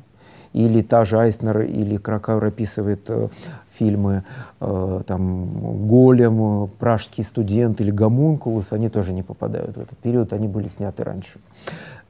Или 0.54 0.82
та 0.82 1.04
же 1.04 1.18
Айснер 1.18 1.62
или 1.62 1.96
Кракауэр 1.96 2.44
описывает 2.44 3.02
э, 3.08 3.28
фильмы 3.72 4.22
э, 4.60 5.02
там 5.06 5.86
«Голем», 5.86 6.70
«Пражский 6.78 7.24
студент» 7.24 7.80
или 7.80 7.90
«Гомункулус», 7.90 8.72
они 8.72 8.88
тоже 8.88 9.12
не 9.12 9.22
попадают 9.22 9.76
в 9.76 9.80
этот 9.80 9.98
период, 9.98 10.32
они 10.32 10.46
были 10.48 10.68
сняты 10.68 11.02
раньше. 11.02 11.40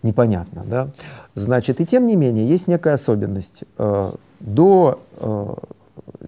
Непонятно, 0.02 0.62
да? 0.66 0.88
Значит, 1.34 1.80
и 1.80 1.86
тем 1.86 2.06
не 2.06 2.16
менее, 2.16 2.46
есть 2.46 2.68
некая 2.68 2.94
особенность. 2.94 3.64
Э, 3.78 4.12
до 4.40 5.00
э, 5.16 5.54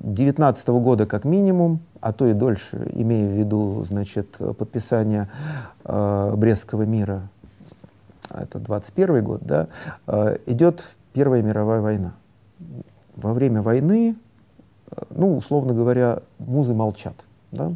19 0.00 0.68
года 0.68 1.04
как 1.04 1.24
минимум, 1.24 1.80
а 2.00 2.14
то 2.14 2.26
и 2.26 2.32
дольше, 2.32 2.90
имея 2.94 3.28
в 3.28 3.32
виду, 3.32 3.84
значит, 3.86 4.38
подписание 4.38 5.28
э, 5.84 6.34
Брестского 6.34 6.82
мира, 6.82 7.28
это 8.30 8.58
21 8.58 9.22
год, 9.22 9.42
да, 9.42 9.66
э, 10.06 10.38
идет 10.46 10.95
Первая 11.16 11.42
мировая 11.42 11.80
война. 11.80 12.12
Во 13.16 13.32
время 13.32 13.62
войны 13.62 14.16
ну, 15.10 15.36
условно 15.36 15.74
говоря, 15.74 16.20
музы 16.38 16.74
молчат. 16.74 17.14
Да? 17.52 17.72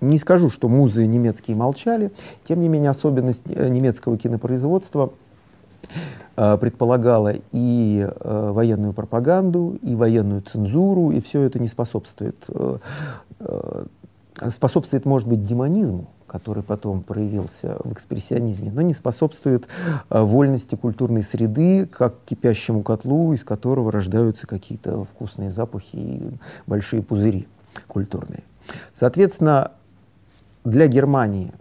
Не 0.00 0.18
скажу, 0.18 0.48
что 0.48 0.68
музы 0.68 1.06
немецкие 1.06 1.56
молчали, 1.56 2.10
тем 2.44 2.60
не 2.60 2.68
менее 2.68 2.90
особенность 2.90 3.44
э, 3.46 3.68
немецкого 3.68 4.16
кинопроизводства 4.16 5.12
э, 6.36 6.56
предполагала 6.58 7.34
и 7.52 8.08
э, 8.08 8.50
военную 8.52 8.94
пропаганду, 8.94 9.78
и 9.82 9.94
военную 9.94 10.40
цензуру, 10.40 11.10
и 11.10 11.20
все 11.20 11.42
это 11.42 11.58
не 11.58 11.68
способствует. 11.68 12.36
Э, 12.48 12.78
э, 13.40 13.84
способствует, 14.50 15.04
может 15.04 15.28
быть, 15.28 15.42
демонизму, 15.42 16.06
который 16.30 16.62
потом 16.62 17.02
проявился 17.02 17.76
в 17.82 17.92
экспрессионизме, 17.92 18.70
но 18.70 18.82
не 18.82 18.94
способствует 18.94 19.66
э, 20.08 20.22
вольности 20.22 20.76
культурной 20.76 21.24
среды, 21.24 21.86
как 21.86 22.14
кипящему 22.24 22.82
котлу, 22.82 23.32
из 23.32 23.42
которого 23.42 23.90
рождаются 23.90 24.46
какие-то 24.46 25.04
вкусные 25.04 25.50
запахи 25.50 25.96
и 25.96 26.30
большие 26.68 27.02
пузыри 27.02 27.48
культурные. 27.88 28.44
Соответственно, 28.92 29.72
для 30.64 30.86
Германии 30.86 31.52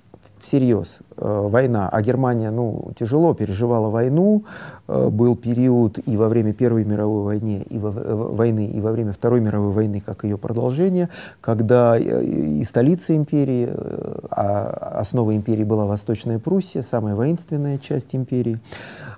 всерьез 0.41 0.99
э, 1.17 1.47
война, 1.49 1.89
а 1.89 2.01
Германия 2.01 2.51
ну, 2.51 2.91
тяжело 2.97 3.33
переживала 3.33 3.89
войну, 3.89 4.43
э, 4.87 5.09
был 5.09 5.35
период 5.35 5.99
и 6.05 6.17
во 6.17 6.29
время 6.29 6.53
Первой 6.53 6.85
мировой 6.85 7.23
войны, 7.23 7.65
и 7.69 7.77
во, 7.77 7.89
э, 7.89 8.13
войны, 8.13 8.67
и 8.67 8.79
во 8.79 8.91
время 8.91 9.13
Второй 9.13 9.41
мировой 9.41 9.71
войны, 9.71 10.01
как 10.05 10.23
ее 10.23 10.37
продолжение, 10.37 11.09
когда 11.41 11.97
э, 11.97 12.23
и 12.23 12.63
столица 12.63 13.15
империи, 13.15 13.69
э, 13.69 14.19
а 14.31 14.99
основа 14.99 15.35
империи 15.35 15.63
была 15.63 15.85
Восточная 15.85 16.39
Пруссия, 16.39 16.83
самая 16.83 17.15
воинственная 17.15 17.77
часть 17.77 18.15
империи, 18.15 18.59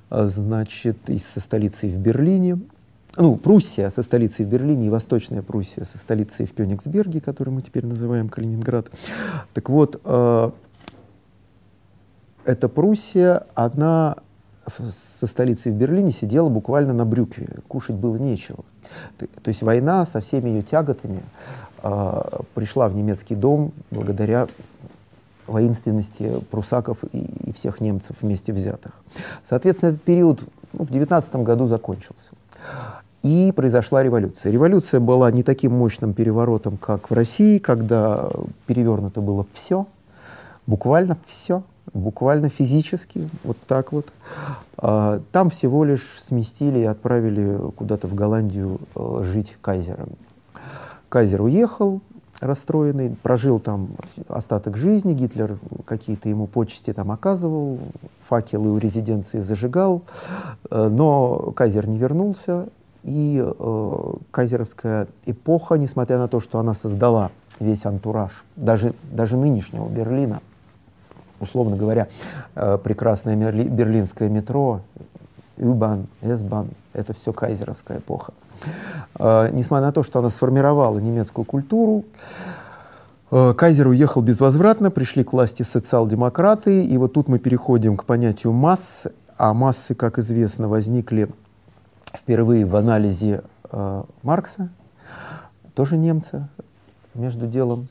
э, 0.09 0.26
значит, 0.26 0.97
и 1.07 1.17
со 1.17 1.39
столицей 1.39 1.89
в 1.89 1.97
Берлине, 1.97 2.59
ну, 3.17 3.36
Пруссия 3.36 3.89
со 3.89 4.03
столицей 4.03 4.45
в 4.45 4.49
Берлине 4.49 4.88
и 4.88 4.89
Восточная 4.89 5.41
Пруссия 5.41 5.84
со 5.84 5.97
столицей 5.97 6.45
в 6.45 6.53
Кёнигсберге, 6.53 7.19
который 7.19 7.49
мы 7.49 7.61
теперь 7.61 7.86
называем 7.86 8.30
Калининград. 8.30 8.89
Так 9.53 9.69
вот, 9.69 9.99
э, 10.03 10.51
эта 12.46 12.70
Пруссия, 12.70 13.46
она 13.56 14.18
со 15.20 15.28
столицей 15.28 15.72
в 15.72 15.76
Берлине 15.76 16.12
сидела 16.12 16.50
буквально 16.50 16.94
на 16.94 17.06
брюкве, 17.06 17.48
кушать 17.68 17.96
было 17.96 18.16
нечего. 18.18 18.64
То, 19.18 19.48
есть 19.48 19.62
война 19.64 20.06
со 20.06 20.22
всеми 20.22 20.50
ее 20.50 20.62
тяготами 20.62 21.22
э, 21.84 22.22
пришла 22.54 22.88
в 22.89 22.96
немецкий 22.96 23.36
дом 23.36 23.72
благодаря 23.89 24.48
воинственности 25.48 26.39
прусаков 26.52 27.00
и, 27.12 27.20
и 27.20 27.54
всех 27.54 27.82
немцев 27.82 28.18
вместе 28.22 28.54
взятых. 28.54 28.92
Соответственно, 29.44 29.89
этот 29.92 30.04
период 30.04 30.44
ну, 30.74 30.86
в 30.86 30.92
19 30.92 31.36
году 31.38 31.68
закончился. 31.68 32.32
И 33.24 33.52
произошла 33.56 34.02
революция. 34.02 34.52
Революция 34.52 35.00
была 35.00 35.30
не 35.32 35.44
таким 35.44 35.74
мощным 35.74 36.14
переворотом, 36.14 36.78
как 36.78 37.10
в 37.10 37.14
России, 37.14 37.60
когда 37.60 38.30
перевернуто 38.66 39.22
было 39.22 39.46
все, 39.54 39.86
буквально 40.66 41.18
все 41.28 41.64
буквально 41.94 42.50
физически, 42.50 43.30
вот 43.44 43.58
так 43.68 43.92
вот. 43.92 44.08
А, 44.78 45.22
там 45.32 45.50
всего 45.50 45.84
лишь 45.84 46.20
сместили 46.20 46.80
и 46.80 46.84
отправили 46.84 47.60
куда-то 47.76 48.08
в 48.08 48.16
Голландию 48.16 48.80
э, 48.96 49.22
жить 49.24 49.58
кайзером. 49.62 50.10
Кайзер 51.10 51.42
уехал, 51.42 52.02
расстроенный, 52.40 53.16
прожил 53.22 53.60
там 53.60 53.90
остаток 54.28 54.78
жизни, 54.78 55.14
Гитлер 55.14 55.60
какие-то 55.86 56.30
ему 56.30 56.48
почести 56.48 56.94
там 56.94 57.12
оказывал, 57.12 57.80
факелы 58.28 58.72
у 58.72 58.78
резиденции 58.78 59.40
зажигал, 59.40 60.04
э, 60.70 60.88
но 60.88 61.52
кайзер 61.56 61.88
не 61.88 61.98
вернулся, 61.98 62.68
и 63.04 63.44
э, 63.44 64.14
кайзеровская 64.32 65.08
эпоха, 65.26 65.76
несмотря 65.76 66.18
на 66.18 66.28
то, 66.28 66.40
что 66.40 66.60
она 66.60 66.74
создала 66.74 67.32
весь 67.60 67.86
антураж, 67.86 68.44
даже, 68.56 68.94
даже 69.12 69.38
нынешнего 69.38 69.88
Берлина, 69.88 70.42
условно 71.42 71.76
говоря, 71.76 72.08
э, 72.56 72.78
прекрасное 72.84 73.36
берлинское 73.36 74.30
метро, 74.30 74.82
Юбан, 75.58 76.08
Эсбан, 76.22 76.70
это 76.94 77.14
все 77.14 77.34
кайзеровская 77.34 77.98
эпоха. 77.98 78.34
Э, 79.20 79.50
несмотря 79.52 79.88
на 79.88 79.92
то, 79.92 80.04
что 80.04 80.20
она 80.20 80.30
сформировала 80.30 81.00
немецкую 81.00 81.46
культуру, 81.46 82.06
э, 83.32 83.54
Кайзер 83.54 83.88
уехал 83.88 84.22
безвозвратно, 84.22 84.92
пришли 84.92 85.24
к 85.24 85.34
власти 85.34 85.64
социал-демократы, 85.64 86.84
и 86.86 86.98
вот 86.98 87.14
тут 87.14 87.28
мы 87.28 87.39
переходим 87.39 87.98
к 87.98 88.06
понятию 88.06 88.54
масс, 88.54 89.08
а 89.38 89.54
массы, 89.54 89.96
как 89.96 90.20
известно, 90.20 90.68
возникли 90.68 91.30
впервые 92.14 92.66
в 92.66 92.76
анализе 92.76 93.42
э, 93.72 94.04
Маркса, 94.24 94.70
тоже 95.74 95.98
немца, 95.98 96.50
между 97.14 97.48
делом. 97.48 97.88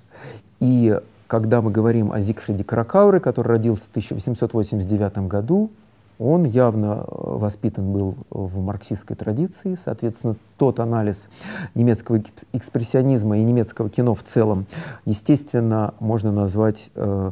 И 0.61 0.99
когда 1.31 1.63
мы 1.63 1.71
говорим 1.71 2.11
о 2.11 2.21
Зигфриде 2.21 2.65
Кракауре, 2.65 3.21
который 3.21 3.47
родился 3.47 3.85
в 3.85 3.91
1889 3.91 5.29
году, 5.29 5.71
он 6.19 6.43
явно 6.43 7.05
э, 7.07 7.07
воспитан 7.09 7.93
был 7.93 8.17
в 8.31 8.61
марксистской 8.61 9.15
традиции, 9.15 9.77
соответственно, 9.77 10.35
тот 10.59 10.81
анализ 10.81 11.29
немецкого 11.77 12.21
экспрессионизма 12.53 13.39
и 13.39 13.45
немецкого 13.45 13.89
кино 13.89 14.17
в 14.17 14.25
целом, 14.25 14.67
естественно, 15.05 15.95
можно 16.01 16.33
назвать, 16.33 16.91
э, 16.97 17.31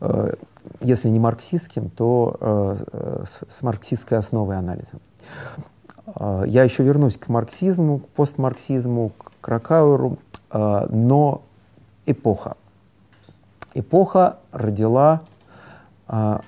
э, 0.00 0.34
если 0.80 1.08
не 1.08 1.18
марксистским, 1.18 1.90
то 1.90 2.36
э, 2.40 3.24
с, 3.26 3.40
с 3.48 3.62
марксистской 3.62 4.16
основой 4.16 4.58
анализа. 4.58 4.98
Э, 6.14 6.44
я 6.46 6.62
еще 6.62 6.84
вернусь 6.84 7.16
к 7.16 7.26
марксизму, 7.28 7.98
к 7.98 8.08
постмарксизму, 8.10 9.10
к 9.18 9.32
Кракауэру, 9.40 10.18
э, 10.52 10.86
но 10.88 11.42
эпоха 12.06 12.54
эпоха 13.74 14.38
родила 14.52 15.22
а, 16.06 16.40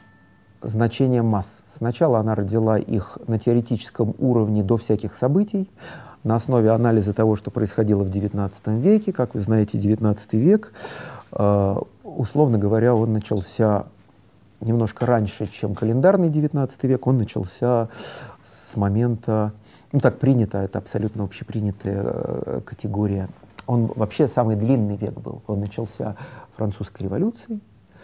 значение 0.62 1.22
масс. 1.22 1.62
Сначала 1.66 2.18
она 2.18 2.34
родила 2.34 2.78
их 2.78 3.18
на 3.26 3.38
теоретическом 3.38 4.14
уровне 4.18 4.62
до 4.62 4.76
всяких 4.76 5.14
событий, 5.14 5.70
на 6.24 6.36
основе 6.36 6.70
анализа 6.70 7.12
того, 7.12 7.36
что 7.36 7.50
происходило 7.50 8.04
в 8.04 8.10
XIX 8.10 8.80
веке. 8.80 9.12
Как 9.12 9.34
вы 9.34 9.40
знаете, 9.40 9.76
XIX 9.76 10.16
век, 10.32 10.72
э, 11.32 11.76
условно 12.04 12.58
говоря, 12.58 12.94
он 12.94 13.12
начался 13.12 13.86
немножко 14.60 15.04
раньше, 15.04 15.46
чем 15.50 15.74
календарный 15.74 16.28
XIX 16.28 16.70
век. 16.82 17.06
Он 17.08 17.18
начался 17.18 17.88
с 18.42 18.76
момента, 18.76 19.52
ну 19.90 19.98
так 19.98 20.20
принято, 20.20 20.58
это 20.58 20.78
абсолютно 20.78 21.24
общепринятая 21.24 22.02
э, 22.04 22.60
категория 22.64 23.28
он 23.66 23.86
вообще 23.94 24.28
самый 24.28 24.56
длинный 24.56 24.96
век 24.96 25.14
был. 25.14 25.42
Он 25.46 25.60
начался 25.60 26.16
французской 26.56 27.04
революцией, 27.04 27.60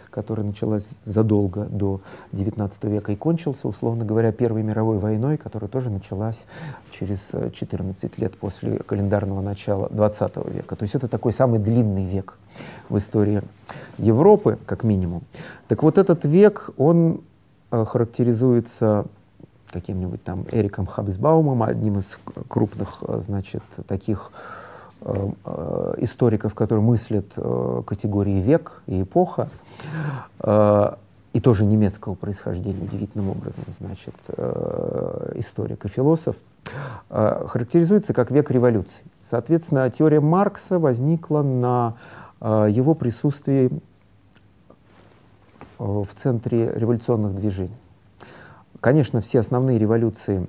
которая 0.09 0.45
началась 0.45 1.01
задолго 1.05 1.65
до 1.65 2.01
XIX 2.31 2.71
века 2.89 3.11
и 3.11 3.15
кончился, 3.15 3.67
условно 3.67 4.05
говоря, 4.05 4.31
Первой 4.31 4.63
мировой 4.63 4.97
войной, 4.97 5.37
которая 5.37 5.69
тоже 5.69 5.89
началась 5.89 6.45
через 6.91 7.31
14 7.53 8.03
э, 8.03 8.21
лет 8.21 8.37
после 8.37 8.79
календарного 8.79 9.41
начала 9.41 9.87
XX 9.87 10.53
века. 10.53 10.75
То 10.75 10.83
есть 10.83 10.95
это 10.95 11.07
такой 11.07 11.33
самый 11.33 11.59
длинный 11.59 12.05
век 12.05 12.37
в 12.89 12.97
истории 12.97 13.41
Европы, 13.97 14.57
как 14.65 14.83
минимум. 14.83 15.23
Так 15.67 15.83
вот 15.83 15.97
этот 15.97 16.25
век, 16.25 16.71
он 16.77 17.21
э, 17.71 17.85
характеризуется 17.85 19.05
каким-нибудь 19.71 20.23
там 20.23 20.45
Эриком 20.51 20.87
Хабсбаумом, 20.87 21.61
одним 21.63 21.99
из 21.99 22.17
крупных, 22.47 23.03
э, 23.03 23.21
значит, 23.23 23.63
таких 23.87 24.31
историков, 25.01 26.53
которые 26.55 26.83
мыслят 26.83 27.31
э, 27.37 27.83
категории 27.85 28.41
век 28.41 28.81
и 28.85 29.01
эпоха, 29.03 29.49
и 31.31 31.39
тоже 31.41 31.65
немецкого 31.65 32.15
происхождения 32.15 32.83
удивительным 32.83 33.29
образом, 33.29 33.63
значит, 33.79 34.15
историк 35.35 35.85
и 35.85 35.87
философ, 35.87 36.35
характеризуется 37.09 38.13
как 38.13 38.31
век 38.31 38.49
революции. 38.51 39.03
Соответственно, 39.21 39.89
теория 39.91 40.21
Маркса 40.21 40.79
возникла 40.79 41.43
на 41.43 41.95
его 42.41 42.95
присутствии 42.95 43.69
в 45.77 46.07
центре 46.15 46.73
революционных 46.73 47.35
движений. 47.35 47.77
Конечно, 48.81 49.21
все 49.21 49.39
основные 49.39 49.77
революции 49.77 50.47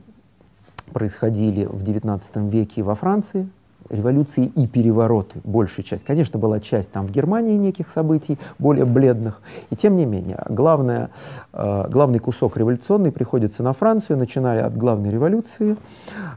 происходили 0.92 1.66
в 1.66 1.82
XIX 1.82 2.48
веке 2.48 2.82
во 2.82 2.94
Франции, 2.94 3.48
революции 3.90 4.44
и 4.44 4.66
перевороты, 4.66 5.40
большая 5.44 5.84
часть. 5.84 6.04
Конечно, 6.04 6.38
была 6.38 6.60
часть 6.60 6.90
там 6.92 7.06
в 7.06 7.10
Германии 7.10 7.56
неких 7.56 7.88
событий, 7.88 8.38
более 8.58 8.84
бледных, 8.84 9.42
и 9.70 9.76
тем 9.76 9.96
не 9.96 10.06
менее, 10.06 10.42
главное, 10.48 11.10
э, 11.52 11.88
главный 11.90 12.18
кусок 12.18 12.56
революционный 12.56 13.12
приходится 13.12 13.62
на 13.62 13.72
Францию, 13.72 14.18
начиная 14.18 14.64
от 14.64 14.76
главной 14.76 15.10
революции, 15.10 15.76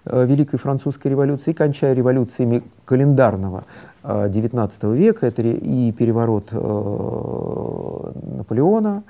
э, 0.05 0.25
Великой 0.25 0.57
Французской 0.57 1.07
революции, 1.07 1.51
и 1.51 1.53
кончая 1.53 1.93
революциями 1.93 2.63
календарного 2.85 3.63
XIX 4.03 4.69
э, 4.81 4.95
века, 4.95 5.27
это 5.27 5.41
и 5.41 5.91
переворот 5.91 6.49
э, 6.51 8.11
Наполеона, 8.37 9.03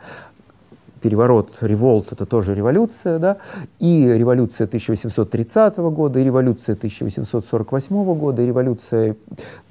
переворот, 1.03 1.57
револт— 1.59 2.11
это 2.13 2.25
тоже 2.25 2.55
революция, 2.55 3.19
да, 3.19 3.37
и 3.77 4.07
революция 4.07 4.65
1830 4.65 5.77
года, 5.77 6.19
и 6.19 6.23
революция 6.23 6.75
1848 6.75 8.15
года, 8.15 8.41
и 8.41 8.45
революция 8.47 9.17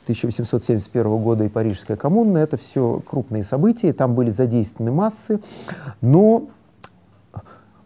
1871 0.04 1.22
года 1.22 1.44
и 1.44 1.48
Парижская 1.48 1.96
коммуна— 1.96 2.36
это 2.38 2.58
все 2.58 3.00
крупные 3.08 3.42
события, 3.42 3.94
там 3.94 4.14
были 4.14 4.28
задействованы 4.28 4.92
массы, 4.92 5.40
но, 6.02 6.48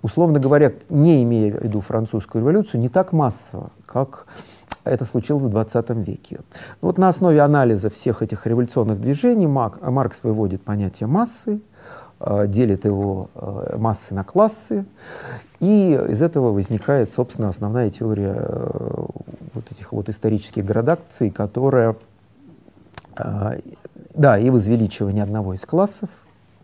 условно 0.03 0.41
говоря, 0.41 0.73
не 0.89 1.23
имея 1.23 1.57
в 1.57 1.63
виду 1.63 1.81
французскую 1.81 2.43
революцию, 2.43 2.81
не 2.81 2.89
так 2.89 3.13
массово, 3.13 3.71
как 3.87 4.27
это 4.83 5.05
случилось 5.05 5.45
в 5.45 5.51
20 5.51 5.91
веке. 6.07 6.41
Вот 6.81 6.99
на 6.99 7.09
основе 7.09 7.41
анализа 7.41 7.91
всех 7.91 8.23
этих 8.23 8.45
революционных 8.47 9.01
движений 9.01 9.47
Маркс 9.47 10.25
выводит 10.25 10.63
понятие 10.63 11.07
массы, 11.07 11.61
делит 12.47 12.85
его 12.85 13.29
э, 13.35 13.77
массы 13.79 14.15
на 14.15 14.25
классы, 14.25 14.87
и 15.61 15.93
из 16.09 16.23
этого 16.23 16.53
возникает, 16.53 17.13
собственно, 17.13 17.49
основная 17.49 17.91
теория 17.91 18.35
э, 18.37 19.07
вот 19.55 19.71
этих 19.71 19.93
вот 19.93 20.09
исторических 20.09 20.65
градаций, 20.65 21.31
которая, 21.31 21.97
да, 23.15 24.39
и 24.39 24.51
возвеличивание 24.51 25.23
одного 25.23 25.55
из 25.55 25.63
классов, 25.63 26.11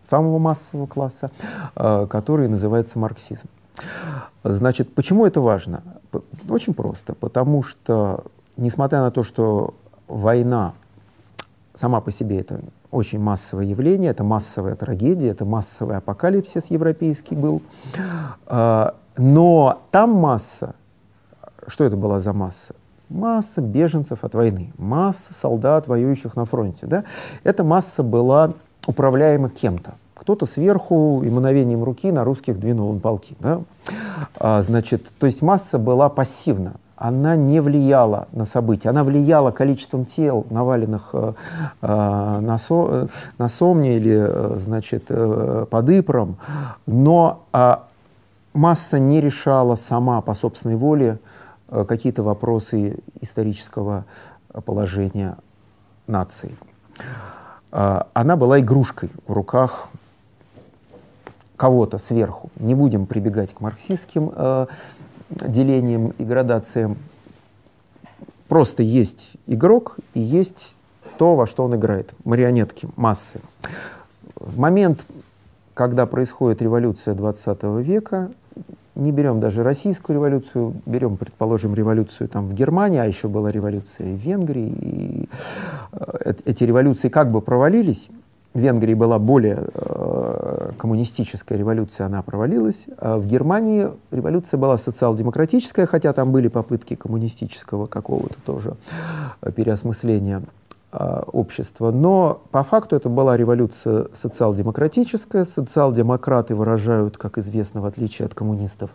самого 0.01 0.37
массового 0.37 0.85
класса, 0.85 1.31
который 1.73 2.47
называется 2.47 2.99
марксизм. 2.99 3.47
Значит, 4.43 4.93
почему 4.93 5.25
это 5.25 5.41
важно? 5.41 5.81
Очень 6.47 6.75
просто, 6.75 7.15
потому 7.15 7.63
что, 7.63 8.25
несмотря 8.57 9.01
на 9.01 9.09
то, 9.09 9.23
что 9.23 9.73
война 10.07 10.73
сама 11.73 12.01
по 12.01 12.11
себе 12.11 12.39
это 12.39 12.59
очень 12.93 13.19
массовое 13.19 13.65
явление, 13.65 14.11
это 14.11 14.23
массовая 14.23 14.75
трагедия, 14.75 15.29
это 15.29 15.45
массовый 15.45 15.97
апокалипсис 15.97 16.67
европейский 16.67 17.35
был. 17.35 17.61
А, 18.45 18.95
но 19.17 19.81
там 19.91 20.11
масса, 20.11 20.75
что 21.67 21.83
это 21.83 21.97
была 21.97 22.19
за 22.19 22.33
масса? 22.33 22.75
Масса 23.09 23.61
беженцев 23.61 24.23
от 24.23 24.33
войны, 24.33 24.73
масса 24.77 25.33
солдат, 25.33 25.87
воюющих 25.87 26.35
на 26.35 26.45
фронте. 26.45 26.85
Да? 26.85 27.03
Эта 27.43 27.63
масса 27.63 28.03
была 28.03 28.53
управляема 28.87 29.49
кем-то. 29.49 29.95
Кто-то 30.15 30.45
сверху 30.45 31.21
и 31.23 31.29
мановением 31.29 31.83
руки 31.83 32.11
на 32.11 32.23
русских 32.23 32.59
двинул 32.59 32.89
он 32.89 32.99
полки. 32.99 33.35
Да? 33.39 33.61
А, 34.37 34.61
значит, 34.61 35.05
то 35.19 35.25
есть 35.25 35.41
масса 35.41 35.77
была 35.77 36.09
пассивна 36.09 36.73
она 37.03 37.35
не 37.35 37.59
влияла 37.59 38.29
на 38.31 38.45
события. 38.45 38.87
Она 38.87 39.03
влияла 39.03 39.51
количеством 39.51 40.05
тел, 40.05 40.45
наваленных 40.49 41.09
э, 41.11 41.33
э 41.81 42.39
на, 42.39 42.57
со, 42.57 42.87
э, 42.89 43.07
на 43.37 43.49
Сомне 43.49 43.97
или, 43.97 44.57
значит, 44.57 45.07
под 45.69 45.89
Ипром, 45.89 46.37
но 46.85 47.43
э, 47.51 47.75
масса 48.53 48.99
не 48.99 49.19
решала 49.19 49.75
сама 49.75 50.21
по 50.21 50.33
собственной 50.33 50.77
воле 50.77 51.19
какие-то 51.69 52.23
вопросы 52.23 52.99
исторического 53.19 54.05
положения 54.63 55.35
нации. 56.07 56.55
Э, 57.73 58.03
она 58.13 58.37
была 58.37 58.61
игрушкой 58.61 59.09
в 59.27 59.33
руках 59.33 59.89
кого-то 61.57 61.97
сверху. 61.97 62.49
Не 62.55 62.75
будем 62.75 63.07
прибегать 63.07 63.53
к 63.53 63.59
марксистским 63.59 64.31
э, 64.33 64.67
делением 65.47 66.13
и 66.17 66.23
градациям. 66.23 66.97
Просто 68.47 68.83
есть 68.83 69.33
игрок 69.47 69.97
и 70.13 70.19
есть 70.19 70.77
то, 71.17 71.35
во 71.35 71.47
что 71.47 71.63
он 71.63 71.75
играет. 71.75 72.13
Марионетки, 72.23 72.87
массы. 72.95 73.39
В 74.35 74.59
момент, 74.59 75.05
когда 75.73 76.05
происходит 76.05 76.61
революция 76.61 77.13
20 77.13 77.63
века, 77.83 78.31
не 78.95 79.11
берем 79.11 79.39
даже 79.39 79.63
российскую 79.63 80.17
революцию, 80.17 80.75
берем, 80.85 81.17
предположим, 81.17 81.73
революцию 81.73 82.27
там 82.29 82.47
в 82.47 82.53
Германии, 82.53 82.99
а 82.99 83.05
еще 83.05 83.27
была 83.27 83.51
революция 83.51 84.13
в 84.13 84.17
Венгрии. 84.17 84.69
И, 84.69 85.29
э, 85.93 86.33
эти 86.45 86.63
революции 86.63 87.09
как 87.09 87.31
бы 87.31 87.41
провалились, 87.41 88.09
в 88.53 88.59
Венгрии 88.59 88.93
была 88.93 89.17
более 89.17 89.67
э, 89.73 90.71
коммунистическая 90.77 91.57
революция, 91.57 92.05
она 92.05 92.21
провалилась. 92.21 92.85
А 92.97 93.17
в 93.17 93.25
Германии 93.25 93.87
революция 94.11 94.59
была 94.59 94.77
социал-демократическая, 94.77 95.87
хотя 95.87 96.13
там 96.13 96.31
были 96.31 96.49
попытки 96.49 96.95
коммунистического 96.95 97.87
какого-то 97.87 98.35
тоже 98.45 98.75
э, 99.41 99.51
переосмысления 99.51 100.43
э, 100.91 101.23
общества. 101.31 101.89
Но 101.89 102.43
по 102.51 102.63
факту 102.63 102.95
это 102.95 103.09
была 103.09 103.37
революция 103.37 104.07
социал-демократическая. 104.13 105.45
Социал-демократы 105.45 106.55
выражают, 106.55 107.17
как 107.17 107.39
известно, 107.39 107.81
в 107.81 107.85
отличие 107.85 108.27
от 108.27 108.35
коммунистов, 108.35 108.91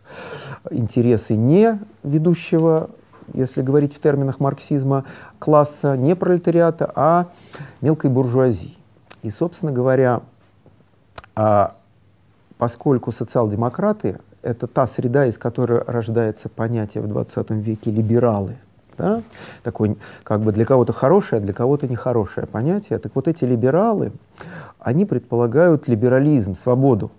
интересы 0.71 1.37
не 1.37 1.81
ведущего 2.05 2.91
если 3.35 3.61
говорить 3.61 3.95
в 3.95 4.01
терминах 4.01 4.41
марксизма, 4.41 5.05
класса 5.39 5.99
не 5.99 6.17
пролетариата, 6.17 6.91
а 6.95 7.27
мелкой 7.83 8.09
буржуазии. 8.09 8.79
И, 9.29 9.31
собственно 9.31 9.73
говоря, 9.73 10.23
а, 11.37 11.75
поскольку 12.57 13.13
социал-демократы— 13.13 14.19
это 14.43 14.67
та 14.67 14.87
среда, 14.87 15.27
из 15.27 15.37
которой 15.37 15.83
рождается 15.87 16.49
понятие 16.49 17.03
в 17.03 17.09
20 17.09 17.51
веке 17.51 17.91
либералы, 17.91 18.57
да? 18.97 19.21
такое 19.63 19.97
как 20.25 20.41
бы 20.41 20.53
для 20.53 20.65
кого-то 20.65 20.95
хорошее, 20.95 21.41
а 21.41 21.43
для 21.43 21.53
кого-то 21.53 21.87
нехорошее 21.87 22.47
понятие. 22.47 22.99
Так 23.01 23.15
вот 23.15 23.29
эти 23.29 23.45
либералы, 23.45 24.13
они 24.79 25.05
предполагают 25.05 25.89
либерализм, 25.89 26.55
свободу. 26.55 27.11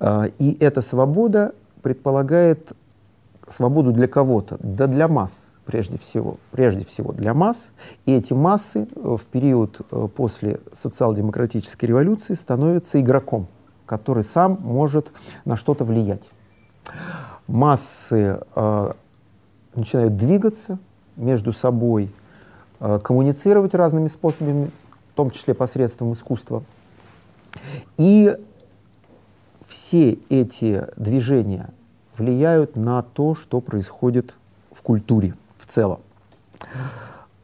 А, 0.00 0.26
и 0.38 0.58
эта 0.60 0.82
свобода 0.82 1.54
предполагает 1.80 2.72
свободу 3.48 3.92
для 3.92 4.08
кого-то, 4.08 4.58
да 4.60 4.86
для 4.86 5.08
масс 5.08 5.48
прежде 5.68 5.98
всего, 5.98 6.38
прежде 6.50 6.82
всего 6.86 7.12
для 7.12 7.34
масс, 7.34 7.72
и 8.06 8.14
эти 8.14 8.32
массы 8.32 8.88
э, 8.96 9.16
в 9.18 9.22
период 9.26 9.82
э, 9.90 10.08
после 10.16 10.60
социал-демократической 10.72 11.84
революции 11.84 12.32
становятся 12.32 12.98
игроком, 12.98 13.48
который 13.84 14.24
сам 14.24 14.58
может 14.62 15.12
на 15.44 15.58
что-то 15.58 15.84
влиять. 15.84 16.30
Массы 17.46 18.40
э, 18.56 18.92
начинают 19.74 20.16
двигаться 20.16 20.78
между 21.16 21.52
собой, 21.52 22.10
э, 22.80 22.98
коммуницировать 23.04 23.74
разными 23.74 24.06
способами, 24.06 24.70
в 25.12 25.16
том 25.16 25.30
числе 25.30 25.52
посредством 25.52 26.14
искусства. 26.14 26.62
И 27.98 28.34
все 29.66 30.18
эти 30.30 30.86
движения 30.96 31.68
влияют 32.16 32.74
на 32.74 33.02
то, 33.02 33.34
что 33.34 33.60
происходит 33.60 34.38
в 34.72 34.80
культуре 34.80 35.34
целом. 35.68 36.00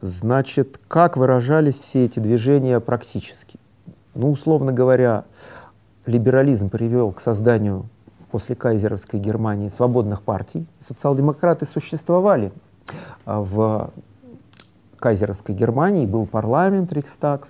Значит, 0.01 0.79
как 0.87 1.17
выражались 1.17 1.79
все 1.79 2.05
эти 2.05 2.19
движения 2.19 2.79
практически? 2.79 3.57
Ну, 4.13 4.31
условно 4.31 4.71
говоря, 4.71 5.25
либерализм 6.05 6.69
привел 6.69 7.11
к 7.11 7.21
созданию 7.21 7.89
после 8.31 8.55
кайзеровской 8.55 9.19
Германии 9.19 9.69
свободных 9.69 10.21
партий. 10.21 10.67
Социал-демократы 10.85 11.65
существовали 11.65 12.51
а, 13.25 13.41
в 13.41 13.91
кайзеровской 14.99 15.55
Германии, 15.55 16.05
был 16.05 16.25
парламент, 16.25 16.93
Рейхстаг, 16.93 17.47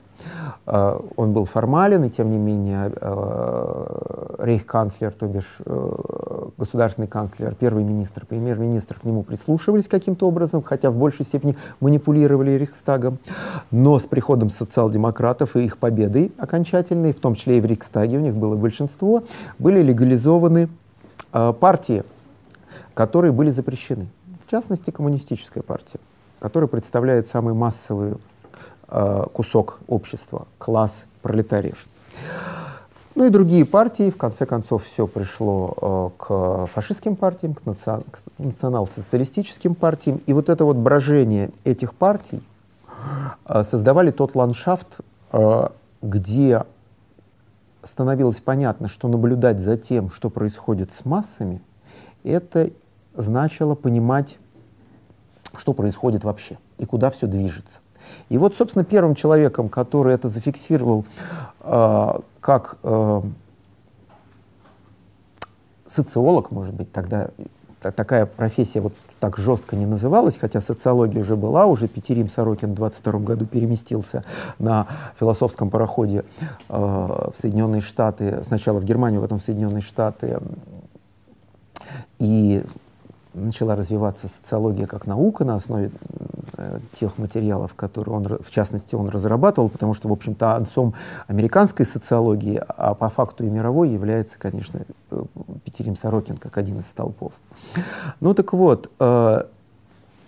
Э, 0.66 1.00
он 1.16 1.34
был 1.34 1.46
формален, 1.46 2.04
и 2.04 2.10
тем 2.10 2.30
не 2.30 2.38
менее 2.38 2.92
э, 2.96 4.36
рейхканцлер, 4.40 5.14
то 5.14 5.28
бишь 5.28 5.58
э, 5.66 6.50
государственный 6.58 7.08
канцлер, 7.08 7.56
первый 7.56 7.84
министр, 7.84 8.26
премьер-министр 8.26 9.00
к 9.00 9.04
нему 9.04 9.24
прислушивались 9.24 9.88
каким-то 9.88 10.28
образом, 10.28 10.64
хотя 10.64 10.92
в 10.92 10.96
большей 10.96 11.26
степени 11.26 11.58
манипулировали 11.80 12.52
Рейхстагом. 12.52 13.20
Но 13.72 14.00
с 14.00 14.04
приходом 14.04 14.50
социал-демократов 14.50 15.56
и 15.56 15.66
их 15.66 15.78
победой 15.78 16.32
окончательной, 16.38 17.14
в 17.14 17.20
том 17.20 17.36
числе 17.36 17.58
и 17.58 17.62
в 17.62 17.66
Рейхстаге, 17.66 18.18
у 18.18 18.22
них 18.22 18.36
было 18.36 18.56
большинство, 18.56 19.24
были 19.60 19.82
легализованы 19.82 20.70
партии, 21.32 22.04
которые 22.94 23.34
были 23.34 23.50
запрещены. 23.50 24.08
В 24.46 24.50
частности, 24.50 24.92
коммунистическая 24.92 25.62
партия, 25.62 26.00
которая 26.40 26.68
представляет 26.68 27.28
самую 27.28 27.56
массовую 27.56 28.20
Э, 28.88 29.26
кусок 29.34 29.80
общества, 29.88 30.48
класс 30.60 31.06
пролетариев. 31.24 31.88
Ну 33.16 33.26
и 33.26 33.30
другие 33.30 33.66
партии, 33.66 34.12
в 34.12 34.18
конце 34.18 34.46
концов, 34.46 34.84
все 34.84 35.08
пришло 35.08 36.14
э, 36.20 36.24
к 36.24 36.68
фашистским 36.68 37.16
партиям, 37.16 37.56
к, 37.56 37.66
наци... 37.66 38.00
к 38.12 38.20
национал-социалистическим 38.38 39.74
партиям. 39.74 40.22
И 40.28 40.34
вот 40.34 40.50
это 40.50 40.66
вот 40.66 40.78
брожение 40.78 41.50
этих 41.64 41.96
партий 41.96 42.44
э, 43.48 43.64
создавали 43.64 44.12
тот 44.12 44.36
ландшафт, 44.36 45.00
э, 45.32 45.70
где 46.04 46.64
становилось 47.82 48.40
понятно, 48.40 48.88
что 48.88 49.08
наблюдать 49.08 49.60
за 49.60 49.78
тем, 49.78 50.12
что 50.12 50.30
происходит 50.30 50.94
с 50.94 51.06
массами, 51.06 51.60
это 52.24 52.70
значило 53.16 53.74
понимать, 53.74 54.38
что 55.60 55.74
происходит 55.74 56.24
вообще 56.24 56.58
и 56.78 56.86
куда 56.86 57.10
все 57.10 57.28
движется. 57.28 57.80
И 58.30 58.38
вот, 58.38 58.56
собственно, 58.56 58.86
первым 58.86 59.16
человеком, 59.16 59.70
который 59.70 60.14
это 60.14 60.28
зафиксировал 60.28 61.06
э, 61.62 62.20
как 62.40 62.78
э, 62.84 63.22
социолог, 65.88 66.52
может 66.52 66.74
быть, 66.74 66.92
тогда 66.92 67.30
такая 67.80 68.26
профессия 68.26 68.82
вот 68.82 68.94
так 69.20 69.38
жестко 69.38 69.76
не 69.76 69.86
называлась, 69.86 70.38
хотя 70.38 70.62
социология 70.62 71.22
уже 71.22 71.36
была, 71.36 71.66
уже 71.66 71.88
Петерим 71.88 72.30
Сорокин 72.30 72.72
в 72.72 72.76
22 72.76 73.20
году 73.20 73.46
переместился 73.46 74.24
на 74.60 74.88
философском 75.20 75.70
пароходе 75.70 76.26
э, 76.70 76.76
в 76.76 77.34
Соединенные 77.40 77.82
Штаты, 77.82 78.44
сначала 78.46 78.80
в 78.80 78.86
Германию, 78.86 79.22
потом 79.22 79.40
в 79.40 79.44
Соединенные 79.44 79.82
Штаты, 79.82 80.40
и 82.20 82.64
начала 83.36 83.76
развиваться 83.76 84.28
социология 84.28 84.88
как 84.88 85.06
наука 85.06 85.46
на 85.46 85.56
основе 85.56 85.92
э, 86.58 86.80
тех 87.00 87.18
материалов, 87.18 87.74
которые 87.76 88.16
он, 88.16 88.24
в 88.26 88.52
частности, 88.52 88.96
он 88.96 89.10
разрабатывал, 89.10 89.70
потому 89.70 89.94
что, 89.94 90.08
в 90.08 90.14
общем-то, 90.14 90.56
отцом 90.56 90.94
американской 91.28 91.86
социологии, 91.86 92.62
а 92.68 92.94
по 92.94 93.10
факту 93.10 93.46
и 93.46 93.50
мировой 93.50 93.90
является, 93.90 94.40
конечно, 94.40 94.82
э, 95.12 95.24
Петерим 95.64 95.96
Сорокин, 95.96 96.38
как 96.38 96.58
один 96.58 96.80
из 96.80 96.86
столпов. 96.86 97.34
Ну 98.20 98.34
так 98.34 98.54
вот, 98.54 98.90
э, 99.00 99.44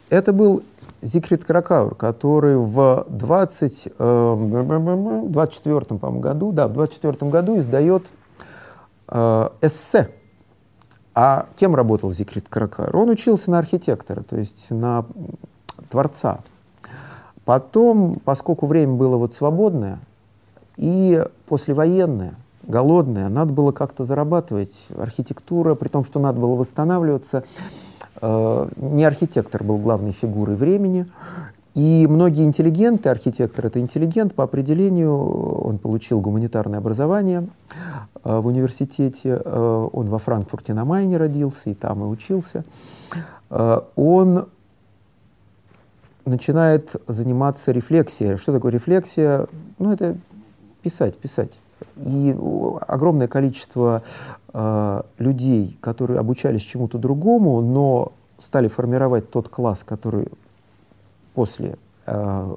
это 0.10 0.34
был 0.34 0.64
Зикрит 1.02 1.44
Кракаур, 1.44 1.96
который 1.96 2.58
в 2.58 3.06
20, 3.10 3.88
э, 3.98 5.24
24 5.30 6.20
году, 6.20 6.52
да, 6.52 6.68
в 6.68 6.74
24 6.74 7.32
году 7.32 7.58
издает 7.60 8.04
э, 9.10 9.50
эссе 9.62 10.10
а 11.20 11.48
кем 11.56 11.76
работал 11.76 12.12
Зикрит 12.12 12.48
Каракар? 12.48 12.96
Он 12.96 13.10
учился 13.10 13.50
на 13.50 13.58
архитектора, 13.58 14.22
то 14.22 14.38
есть 14.38 14.70
на 14.70 15.04
творца. 15.90 16.42
Потом, 17.44 18.20
поскольку 18.24 18.68
время 18.68 18.94
было 18.94 19.18
вот 19.18 19.34
свободное 19.34 19.98
и 20.76 21.26
послевоенное, 21.48 22.36
голодное, 22.62 23.30
надо 23.30 23.52
было 23.52 23.72
как-то 23.72 24.04
зарабатывать. 24.04 24.76
Архитектура, 24.96 25.74
при 25.74 25.88
том, 25.88 26.06
что 26.06 26.20
надо 26.20 26.40
было 26.40 26.54
восстанавливаться, 26.54 27.46
э, 28.22 28.68
не 28.76 29.04
архитектор 29.04 29.64
был 29.64 29.80
главной 29.80 30.12
фигурой 30.12 30.56
времени, 30.56 31.08
и 31.78 32.08
многие 32.08 32.44
интеллигенты, 32.44 33.08
архитектор 33.08 33.68
это 33.68 33.80
интеллигент, 33.80 34.34
по 34.34 34.44
определению 34.44 35.16
он 35.16 35.78
получил 35.78 36.20
гуманитарное 36.22 36.80
образование 36.80 37.48
э, 38.24 38.40
в 38.40 38.48
университете, 38.48 39.40
э, 39.46 39.88
он 39.94 40.10
во 40.10 40.18
Франкфурте 40.18 40.74
на 40.74 40.86
Майне 40.86 41.18
родился 41.18 41.70
и 41.70 41.76
там 41.76 42.04
и 42.04 42.08
учился. 42.08 42.66
Э, 43.52 43.82
он 43.96 44.48
начинает 46.26 46.96
заниматься 47.06 47.72
рефлексией. 47.72 48.38
Что 48.38 48.54
такое 48.54 48.72
рефлексия? 48.72 49.46
Ну, 49.78 49.94
это 49.94 50.18
писать, 50.82 51.16
писать. 51.20 51.52
И 51.98 52.36
огромное 52.88 53.28
количество 53.28 54.02
э, 54.52 55.02
людей, 55.20 55.78
которые 55.80 56.20
обучались 56.20 56.64
чему-то 56.64 56.98
другому, 56.98 57.62
но 57.62 58.14
стали 58.40 58.68
формировать 58.68 59.30
тот 59.30 59.48
класс, 59.48 59.84
который 59.86 60.28
после 61.38 61.76
э, 62.08 62.56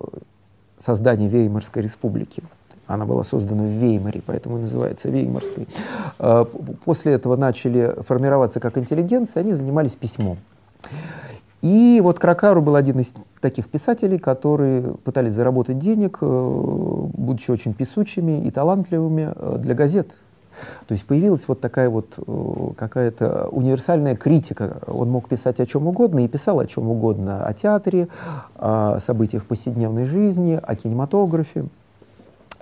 создания 0.79 1.29
Веймарской 1.29 1.83
республики. 1.83 2.43
Она 2.87 3.05
была 3.05 3.25
создана 3.25 3.63
в 3.63 3.67
Веймаре, 3.67 4.23
поэтому 4.25 4.57
и 4.57 4.61
называется 4.63 5.11
Веймарской. 5.11 5.69
Э, 6.19 6.47
после 6.87 7.13
этого 7.13 7.37
начали 7.37 7.95
формироваться 8.09 8.59
как 8.59 8.79
интеллигенция, 8.79 9.43
они 9.43 9.53
занимались 9.53 9.97
письмом. 9.97 10.39
И 11.61 12.01
вот 12.03 12.19
Кракару 12.19 12.63
был 12.63 12.75
один 12.75 13.01
из 13.01 13.13
таких 13.43 13.69
писателей, 13.69 14.19
которые 14.19 14.95
пытались 15.05 15.35
заработать 15.35 15.79
денег, 15.79 16.17
э, 16.23 16.27
будучи 16.27 17.51
очень 17.51 17.75
писучими 17.75 18.47
и 18.47 18.51
талантливыми 18.51 19.35
э, 19.37 19.57
для 19.59 19.75
газет. 19.75 20.09
То 20.87 20.93
есть 20.93 21.07
появилась 21.07 21.47
вот 21.47 21.61
такая 21.61 21.89
вот 21.89 22.15
э, 22.19 22.73
какая-то 22.77 23.49
универсальная 23.51 24.17
критика. 24.17 24.79
Он 24.87 25.11
мог 25.11 25.29
писать 25.29 25.61
о 25.61 25.67
чем 25.67 25.87
угодно 25.87 26.25
и 26.25 26.29
писал 26.29 26.61
о 26.61 26.67
чем 26.67 26.89
угодно. 26.89 27.45
О 27.45 27.53
театре, 27.55 28.09
о 28.57 28.99
событиях 29.01 29.45
повседневной 29.45 30.05
жизни, 30.05 30.59
о 30.61 30.75
кинематографе 30.75 31.67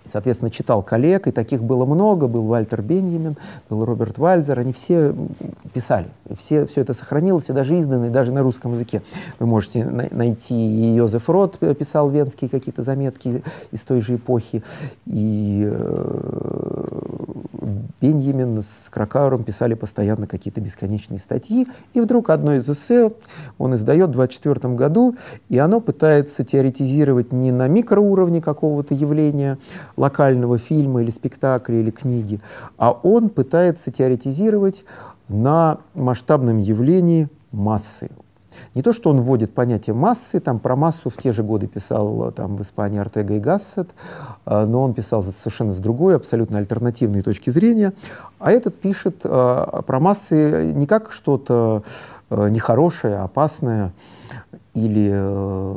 соответственно, 0.09 0.50
читал 0.50 0.82
коллег, 0.82 1.26
и 1.26 1.30
таких 1.30 1.62
было 1.62 1.84
много, 1.84 2.26
был 2.28 2.44
Вальтер 2.44 2.80
Бенjamin, 2.80 3.36
был 3.70 3.84
Роберт 3.84 4.18
Вальзер, 4.18 4.59
они 4.59 4.72
все 4.72 5.14
писали, 5.72 6.09
все, 6.36 6.66
все 6.66 6.80
это 6.80 6.94
сохранилось, 6.94 7.48
и 7.48 7.52
даже 7.52 7.78
издано, 7.78 8.06
и 8.06 8.11
даже 8.11 8.32
на 8.32 8.42
русском 8.42 8.72
языке. 8.72 9.02
Вы 9.38 9.46
можете 9.46 9.84
на 9.84 10.09
найти, 10.11 10.54
и 10.54 10.94
Йозеф 10.94 11.28
Рот 11.28 11.59
писал 11.59 12.11
венские 12.11 12.50
какие-то 12.50 12.82
заметки 12.82 13.42
из 13.70 13.82
той 13.82 14.00
же 14.00 14.16
эпохи, 14.16 14.62
и 15.06 15.68
э, 15.70 16.88
Бенjamin 18.00 18.62
с 18.62 18.88
Кракауром 18.90 19.44
писали 19.44 19.74
постоянно 19.74 20.26
какие-то 20.26 20.61
бесконечные 20.61 21.18
статьи, 21.18 21.66
и 21.94 22.00
вдруг 22.00 22.30
одно 22.30 22.54
из 22.54 22.68
эссе 22.68 23.11
он 23.59 23.74
издает 23.74 24.11
в 24.11 24.12
24 24.12 24.74
году, 24.74 25.16
и 25.48 25.59
оно 25.59 25.80
пытается 25.80 26.44
теоретизировать 26.44 27.32
не 27.32 27.50
на 27.50 27.68
микроуровне 27.68 28.40
какого-то 28.40 28.94
явления, 28.94 29.59
локального 29.99 30.59
фильма 30.59 31.03
или 31.03 31.11
спектакля 31.11 31.80
или 31.80 31.90
книги, 31.90 32.40
а 32.76 32.92
он 32.92 33.28
пытается 33.28 33.90
теоретизировать 33.90 34.84
на 35.28 35.78
масштабном 35.94 36.59
явлении 36.59 37.28
массы. 37.53 38.09
Не 38.74 38.82
то, 38.82 38.92
что 38.92 39.11
он 39.11 39.20
вводит 39.20 39.53
понятие 39.53 39.94
массы, 39.94 40.40
там 40.40 40.59
про 40.59 40.76
массу 40.76 41.11
в 41.11 41.16
те 41.16 41.32
же 41.32 41.42
годы 41.42 41.66
писал 41.66 42.32
там, 42.32 42.57
в 42.57 42.62
Испании 42.62 42.99
Артега 42.99 43.34
и 43.34 43.40
Гассет, 43.40 43.90
а, 44.44 44.66
но 44.66 44.82
он 44.82 44.94
писал 44.94 45.22
совершенно 45.22 45.72
с 45.72 45.78
другой, 45.78 46.16
абсолютно 46.16 46.59
альтернативной 46.59 47.22
точки 47.22 47.51
зрения, 47.51 47.92
а 48.38 48.53
этот 48.53 48.78
пишет 48.80 49.20
э, 49.24 49.82
про 49.86 50.01
массы 50.01 50.72
не 50.74 50.86
как 50.86 51.12
что-то 51.12 51.82
э, 51.84 51.88
нехорошее, 52.30 53.18
опасное, 53.18 53.92
или, 54.74 55.10
э, 55.12 55.74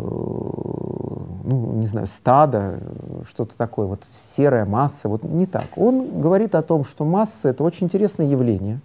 ну, 1.43 1.73
не 1.75 1.87
знаю, 1.87 2.07
стадо, 2.07 2.79
что-то 3.27 3.57
такое, 3.57 3.87
вот 3.87 4.03
серая 4.35 4.65
масса, 4.65 5.09
вот 5.09 5.23
не 5.23 5.45
так. 5.45 5.65
Он 5.75 6.21
говорит 6.21 6.55
о 6.55 6.61
том, 6.61 6.83
что 6.83 7.05
масса— 7.05 7.49
это 7.49 7.63
очень 7.63 7.87
интересное 7.87 8.27
явление, 8.27 8.81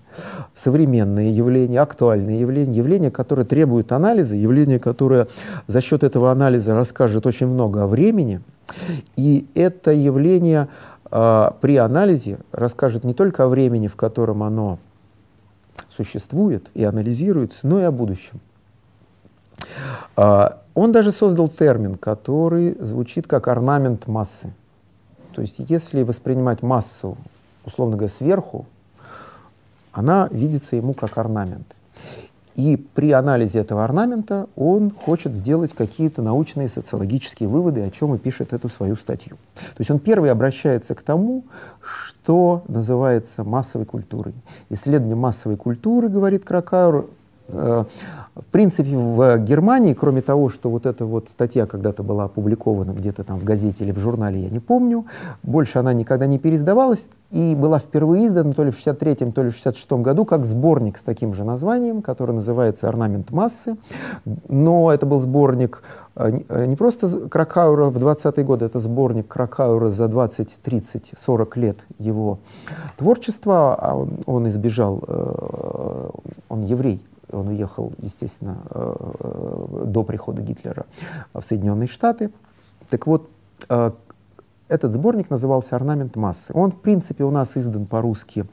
современное 0.55 1.31
явление, 1.31 1.81
актуальное 1.81 2.37
явление, 2.37 2.77
явление, 2.77 3.11
которое 3.11 3.45
требует 3.45 3.93
анализа, 3.93 4.37
явление, 4.37 4.79
которое 4.79 5.27
за 5.67 5.81
счет 5.81 6.03
этого 6.03 6.31
анализа 6.31 6.75
расскажет 6.75 7.27
очень 7.27 7.47
много 7.47 7.85
о 7.85 7.87
времени, 7.87 8.41
и 9.17 9.47
это 9.55 9.93
явление 9.93 10.69
э, 11.11 11.51
при 11.61 11.77
анализе 11.77 12.39
расскажет 12.53 13.05
не 13.05 13.15
только 13.15 13.45
о 13.45 13.49
времени, 13.49 13.89
в 13.89 13.97
котором 13.97 14.43
оно 14.43 14.79
существует 15.97 16.69
и 16.75 16.85
анализируется, 16.85 17.67
но 17.67 17.81
и 17.81 17.85
о 17.85 17.91
будущем. 17.91 18.41
А, 20.17 20.63
он 20.75 20.93
даже 20.93 21.13
создал 21.13 21.49
термин, 21.49 21.95
который 21.95 22.77
звучит 22.81 23.27
как 23.27 23.49
орнамент 23.49 24.07
массы. 24.07 24.53
То 25.35 25.43
есть 25.43 25.57
если 25.59 26.03
воспринимать 26.03 26.63
массу, 26.63 27.17
условно 27.65 27.97
говоря, 27.97 28.13
сверху, 28.13 28.67
она 29.93 30.29
видится 30.31 30.77
ему 30.77 30.95
как 30.95 31.19
орнамент. 31.19 31.76
И 32.57 32.77
при 32.77 33.13
анализе 33.13 33.61
этого 33.61 33.85
орнамента 33.85 34.49
он 34.57 34.91
хочет 34.91 35.35
сделать 35.35 35.73
какие-то 35.75 36.23
научные 36.23 36.69
социологические 36.69 37.49
выводы, 37.49 37.83
о 37.83 37.91
чем 37.91 38.15
и 38.15 38.19
пишет 38.19 38.53
эту 38.53 38.69
свою 38.69 38.97
статью. 38.97 39.37
То 39.55 39.79
есть 39.79 39.91
он 39.91 39.99
первый 39.99 40.31
обращается 40.31 40.95
к 40.95 41.03
тому, 41.03 41.45
что 41.81 42.65
называется 42.67 43.45
массовой 43.45 43.85
культурой. 43.85 44.35
Исследование 44.71 45.17
массовой 45.17 45.57
культуры, 45.57 46.09
говорит 46.09 46.45
Кракауэр, 46.45 47.05
Э, 47.49 47.85
в 48.37 48.45
принципе, 48.47 48.97
в 48.97 49.39
Германии, 49.39 49.95
кроме 49.95 50.21
того, 50.21 50.51
что 50.51 50.69
вот 50.69 50.85
эта 50.85 51.07
вот 51.07 51.31
статья 51.31 51.67
когда-то 51.67 52.03
была 52.03 52.25
опубликована 52.25 52.91
где-то 52.91 53.25
там 53.25 53.39
в 53.39 53.45
газете 53.45 53.85
или 53.85 53.93
в 53.93 53.99
журнале, 53.99 54.41
я 54.41 54.51
не 54.51 54.59
помню, 54.59 55.07
больше 55.43 55.79
она 55.79 55.95
никогда 55.95 56.27
не 56.27 56.39
переиздавалась 56.39 57.09
и 57.31 57.55
была 57.55 57.79
впервые 57.79 58.27
издана 58.27 58.53
то 58.53 58.63
ли 58.63 58.71
в 58.71 58.79
63-м, 58.79 59.33
то 59.33 59.43
ли 59.43 59.51
в 59.51 59.55
66-м 59.57 60.03
году 60.03 60.27
как 60.27 60.45
сборник 60.45 60.99
с 60.99 61.03
таким 61.03 61.33
же 61.33 61.45
названием, 61.45 62.03
который 62.03 62.33
называется 62.33 62.89
«Орнамент 62.89 63.31
массы». 63.31 63.77
Но 64.49 64.93
это 64.93 65.07
был 65.07 65.19
сборник 65.19 65.83
э, 66.15 66.31
не 66.31 66.75
э, 66.75 66.77
просто 66.77 67.29
Кракаура 67.29 67.87
в 67.87 67.97
20-е 67.97 68.45
годы, 68.45 68.67
это 68.67 68.81
сборник 68.81 69.29
Кракаура 69.29 69.89
за 69.89 70.09
20, 70.09 70.59
30, 70.63 71.13
40 71.19 71.57
лет 71.57 71.79
его 71.99 72.39
творчества. 72.99 73.75
А 73.75 73.97
он, 73.97 74.19
он 74.27 74.49
избежал, 74.49 75.03
он 76.49 76.63
еврей, 76.65 77.03
он 77.33 77.49
уехал, 77.49 77.93
естественно, 78.01 78.59
э, 78.71 78.95
э, 79.21 79.85
до 79.87 80.03
прихода 80.05 80.43
Гитлера 80.43 80.87
в 81.35 81.43
Соединенные 81.43 81.89
Штаты. 81.89 82.31
Так 82.89 83.07
вот, 83.07 83.29
э, 83.69 83.91
этот 84.69 84.93
сборник 84.93 85.31
назывался 85.31 85.77
«Орнамент 85.77 86.17
массы». 86.17 86.53
Он, 86.53 86.73
в 86.73 86.81
принципе, 86.81 87.23
у 87.23 87.31
нас 87.31 87.57
издан 87.57 87.87
по-русски 87.87 88.47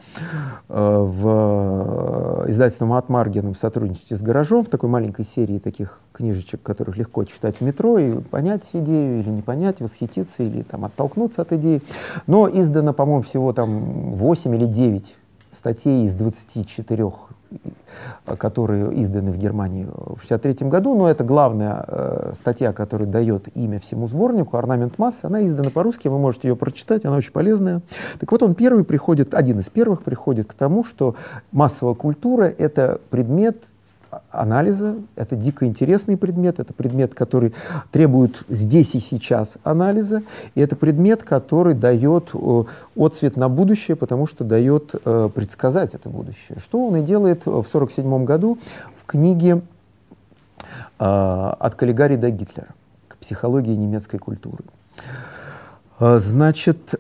в 0.70 2.46
издательстве 2.48 2.86
Мат 2.86 3.10
Маргином 3.10 3.56
в 3.56 3.58
сотрудничестве 3.58 4.16
с 4.16 4.22
«Гаражом» 4.22 4.64
в 4.64 4.70
такой 4.70 4.90
маленькой 4.90 5.26
серии 5.26 5.58
таких 5.58 6.00
книжечек, 6.12 6.62
которых 6.62 6.98
легко 6.98 7.24
читать 7.24 7.56
в 7.56 7.62
метро 7.62 7.98
и 7.98 8.20
понять 8.20 8.62
идею 8.74 9.22
или 9.22 9.30
не 9.30 9.42
понять, 9.42 9.80
восхититься 9.82 10.44
или 10.44 10.62
там, 10.62 10.86
оттолкнуться 10.86 11.42
от 11.42 11.52
идеи. 11.54 11.82
Но 12.28 12.48
издано, 12.48 12.94
по-моему, 12.94 13.24
всего 13.24 13.52
там 13.52 14.14
8 14.14 14.56
или 14.56 14.66
9 14.68 15.16
статей 15.52 16.06
из 16.06 16.14
24 16.14 17.12
которые 18.38 19.02
изданы 19.02 19.32
в 19.32 19.38
Германии 19.38 19.84
в 19.84 20.24
1963 20.24 20.68
году, 20.70 20.96
но 20.96 21.10
это 21.10 21.24
главная 21.24 21.86
э, 21.88 22.34
статья, 22.36 22.74
которая 22.74 23.08
дает 23.08 23.56
имя 23.56 23.80
всему 23.80 24.08
сборнику, 24.08 24.58
«Орнамент 24.58 24.98
массы», 24.98 25.26
она 25.26 25.44
издана 25.44 25.70
по-русски, 25.70 26.08
вы 26.08 26.20
можете 26.20 26.48
ее 26.50 26.56
прочитать, 26.56 27.06
она 27.06 27.18
очень 27.18 27.32
полезная. 27.32 27.82
Так 28.20 28.32
вот, 28.32 28.44
он 28.44 28.56
первый 28.56 28.84
приходит, 28.84 29.34
один 29.34 29.60
из 29.60 29.70
первых 29.70 30.04
приходит 30.04 30.48
к 30.48 30.54
тому, 30.54 30.84
что 30.84 31.16
массовая 31.52 31.96
культура— 31.96 32.46
это 32.58 33.00
предмет 33.10 33.58
анализа. 34.32 34.96
Это 35.16 35.36
дико 35.36 35.66
интересный 35.66 36.18
предмет, 36.18 36.60
это 36.60 36.74
предмет, 36.74 37.14
который 37.14 37.54
требует 37.92 38.44
здесь 38.50 38.96
и 38.96 39.00
сейчас 39.00 39.58
анализа, 39.64 40.24
и 40.56 40.62
это 40.62 40.76
предмет, 40.76 41.24
который 41.24 41.74
дает 41.74 42.32
э, 42.34 42.64
отцвет 42.96 43.38
на 43.38 43.50
будущее, 43.50 43.96
потому 43.96 44.28
что 44.28 44.44
дает 44.44 44.94
э, 45.06 45.30
предсказать 45.34 45.94
это 45.94 46.10
будущее. 46.10 46.60
Что 46.60 46.88
он 46.88 46.98
и 46.98 47.02
делает 47.02 47.46
в 47.46 47.50
1947 47.50 48.26
году 48.26 48.58
в 48.96 49.06
книге 49.06 49.62
э, 51.00 51.54
«От 51.60 51.76
Каллигари 51.76 52.16
до 52.16 52.30
Гитлера» 52.30 52.70
к 53.08 53.18
психологии 53.18 53.76
немецкой 53.76 54.18
культуры. 54.18 54.64
Значит, 56.00 56.96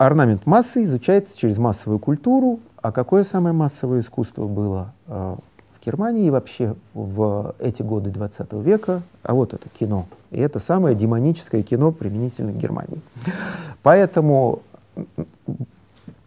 орнамент 0.00 0.46
массы 0.46 0.84
изучается 0.84 1.36
через 1.36 1.58
массовую 1.58 1.98
культуру, 1.98 2.60
а 2.82 2.92
какое 2.92 3.24
самое 3.24 3.54
массовое 3.54 4.00
искусство 4.00 4.46
было 4.46 4.92
э, 5.06 5.36
в 5.78 5.84
Германии 5.84 6.26
и 6.26 6.30
вообще 6.30 6.74
в 6.94 7.54
эти 7.58 7.82
годы 7.82 8.10
20 8.10 8.52
века? 8.54 9.02
А 9.22 9.34
вот 9.34 9.52
это 9.54 9.68
кино. 9.78 10.06
И 10.30 10.38
это 10.38 10.60
самое 10.60 10.94
демоническое 10.94 11.62
кино 11.62 11.92
применительно 11.92 12.52
к 12.52 12.56
Германии. 12.56 13.00
Поэтому, 13.82 14.62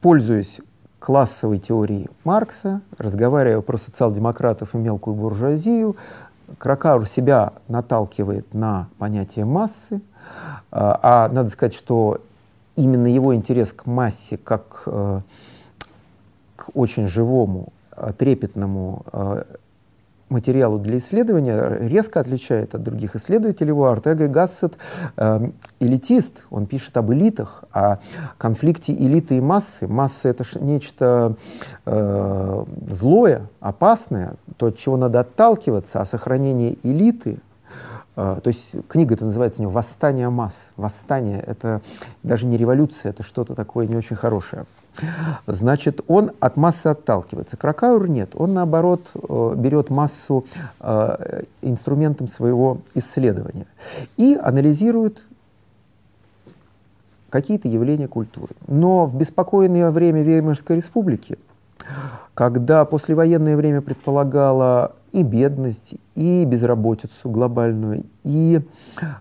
пользуясь 0.02 0.60
классовой 1.00 1.58
теорией 1.58 2.10
Маркса, 2.24 2.82
разговаривая 2.98 3.62
про 3.62 3.78
социал-демократов 3.78 4.76
и 4.76 4.78
мелкую 4.78 5.16
буржуазию, 5.16 5.96
Кракаур 6.58 7.08
себя 7.08 7.54
наталкивает 7.68 8.54
на 8.54 8.88
понятие 9.00 9.46
массы, 9.46 10.02
а, 10.72 11.00
а 11.02 11.30
надо 11.30 11.50
сказать, 11.50 11.74
что 11.74 12.22
именно 12.76 13.08
его 13.08 13.34
интерес 13.34 13.74
к 13.74 13.86
массе 13.86 14.38
как 14.38 14.84
очень 16.74 17.08
живому, 17.08 17.74
э, 17.96 18.14
трепетному 18.18 19.06
э, 19.12 19.44
материалу 20.30 20.80
для 20.80 20.98
исследования 20.98 21.78
резко 21.80 22.20
отличает 22.20 22.76
от 22.76 22.84
других 22.84 23.16
исследователей 23.16 23.70
его. 23.70 23.86
Артега 23.86 24.28
Гассет 24.28 24.78
э, 25.16 25.50
элитист, 25.80 26.46
он 26.50 26.66
пишет 26.66 26.98
об 26.98 27.14
элитах, 27.14 27.64
о 27.72 27.98
конфликте 28.38 28.94
элиты 28.94 29.38
и 29.38 29.42
массы. 29.42 29.88
Масса— 29.88 30.30
это 30.30 30.44
нечто 30.60 31.36
э, 31.86 32.66
злое, 32.90 33.48
опасное, 33.60 34.34
то, 34.58 34.68
от 34.68 34.78
чего 34.78 34.98
надо 34.98 35.22
отталкиваться, 35.22 36.02
а 36.02 36.06
сохранение 36.06 36.78
элиты— 36.84 37.38
то 38.16 38.42
есть 38.46 38.72
книга 38.88 39.16
это 39.16 39.26
называется 39.26 39.62
у 39.62 39.64
него 39.64 39.72
«Восстание 39.72 40.30
масс». 40.30 40.72
Восстание— 40.78 41.44
это 41.48 41.82
даже 42.22 42.46
не 42.46 42.58
революция, 42.58 43.10
это 43.10 43.24
что-то 43.24 43.56
такое 43.56 43.88
не 43.88 43.96
очень 43.96 44.16
хорошее. 44.16 44.66
Значит, 45.48 46.02
он 46.08 46.32
от 46.40 46.56
массы 46.56 46.88
отталкивается. 46.88 47.58
Кракауэр 47.58 48.08
нет. 48.08 48.32
Он, 48.36 48.54
наоборот, 48.54 49.02
э, 49.16 49.54
берет 49.58 49.90
массу 49.90 50.46
э, 50.80 51.44
инструментом 51.62 52.28
своего 52.28 52.80
исследования 52.94 53.66
и 54.18 54.38
анализирует 54.40 55.22
какие-то 57.30 57.68
явления 57.68 58.08
культуры. 58.08 58.54
Но 58.68 59.08
в 59.08 59.16
беспокойное 59.16 59.90
время 59.90 60.22
Веймарской 60.22 60.76
республики, 60.76 61.40
когда 62.36 62.86
послевоенное 62.86 63.58
время 63.58 63.82
предполагало 63.82 64.94
и 65.14 65.22
бедность, 65.22 65.94
и 66.16 66.44
безработицу 66.44 67.30
глобальную, 67.30 68.04
и 68.24 68.62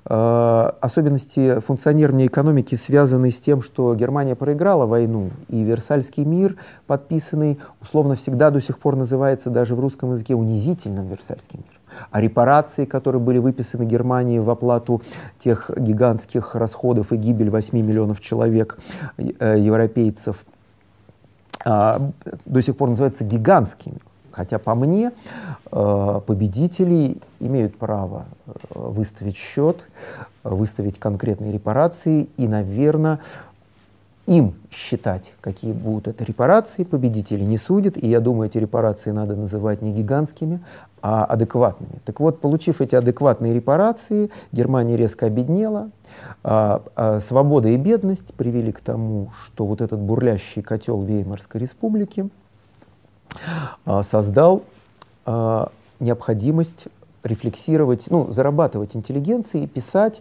э, 0.06 0.70
особенности 0.80 1.60
функционирования 1.60 2.26
экономики, 2.26 2.74
связанные 2.76 3.30
с 3.30 3.38
тем, 3.38 3.60
что 3.60 3.94
Германия 3.94 4.34
проиграла 4.34 4.86
войну, 4.86 5.30
и 5.48 5.62
Версальский 5.62 6.24
мир, 6.24 6.56
подписанный, 6.86 7.60
условно 7.82 8.16
всегда 8.16 8.50
до 8.50 8.62
сих 8.62 8.78
пор 8.78 8.96
называется 8.96 9.50
даже 9.50 9.74
в 9.74 9.80
русском 9.80 10.12
языке 10.12 10.34
унизительным 10.34 11.08
Версальским 11.08 11.60
миром. 11.60 11.82
А 12.10 12.22
репарации, 12.22 12.86
которые 12.86 13.20
были 13.20 13.36
выписаны 13.36 13.84
Германии 13.84 14.38
в 14.38 14.48
оплату 14.48 15.02
тех 15.38 15.70
гигантских 15.76 16.54
расходов 16.54 17.12
и 17.12 17.16
гибель 17.16 17.50
8 17.50 17.78
миллионов 17.78 18.20
человек, 18.20 18.78
э, 19.18 19.56
европейцев, 19.58 20.46
э, 21.66 21.98
до 22.46 22.62
сих 22.62 22.78
пор 22.78 22.88
называются 22.88 23.24
гигантскими. 23.24 23.98
Хотя 24.32 24.58
по 24.58 24.74
мне 24.74 25.12
э, 25.70 26.20
победители 26.26 27.18
имеют 27.38 27.76
право 27.76 28.24
э, 28.46 28.50
выставить 28.74 29.36
счет, 29.36 29.86
выставить 30.42 30.98
конкретные 30.98 31.52
репарации 31.52 32.28
и, 32.36 32.48
наверное, 32.48 33.20
им 34.26 34.54
считать, 34.70 35.34
какие 35.40 35.72
будут 35.72 36.08
это 36.08 36.24
репарации, 36.24 36.84
победители 36.84 37.42
не 37.42 37.58
судят, 37.58 37.96
и 37.96 38.06
я 38.08 38.20
думаю, 38.20 38.48
эти 38.48 38.58
репарации 38.58 39.10
надо 39.10 39.34
называть 39.34 39.82
не 39.82 39.92
гигантскими, 39.92 40.60
а 41.02 41.24
адекватными. 41.24 42.00
Так 42.04 42.20
вот, 42.20 42.40
получив 42.40 42.80
эти 42.80 42.94
адекватные 42.94 43.52
репарации, 43.52 44.30
Германия 44.52 44.96
резко 44.96 45.26
обеднела, 45.26 45.90
а, 46.44 46.82
а 46.94 47.20
свобода 47.20 47.68
и 47.68 47.76
бедность 47.76 48.32
привели 48.34 48.70
к 48.70 48.80
тому, 48.80 49.32
что 49.44 49.66
вот 49.66 49.80
этот 49.80 49.98
бурлящий 49.98 50.62
котел 50.62 51.02
Веймарской 51.02 51.60
республики– 51.60 52.28
создал 54.02 54.64
а, 55.24 55.70
необходимость 56.00 56.88
рефлексировать, 57.22 58.10
ну, 58.10 58.32
зарабатывать 58.32 58.96
интеллигенции, 58.96 59.66
писать, 59.66 60.20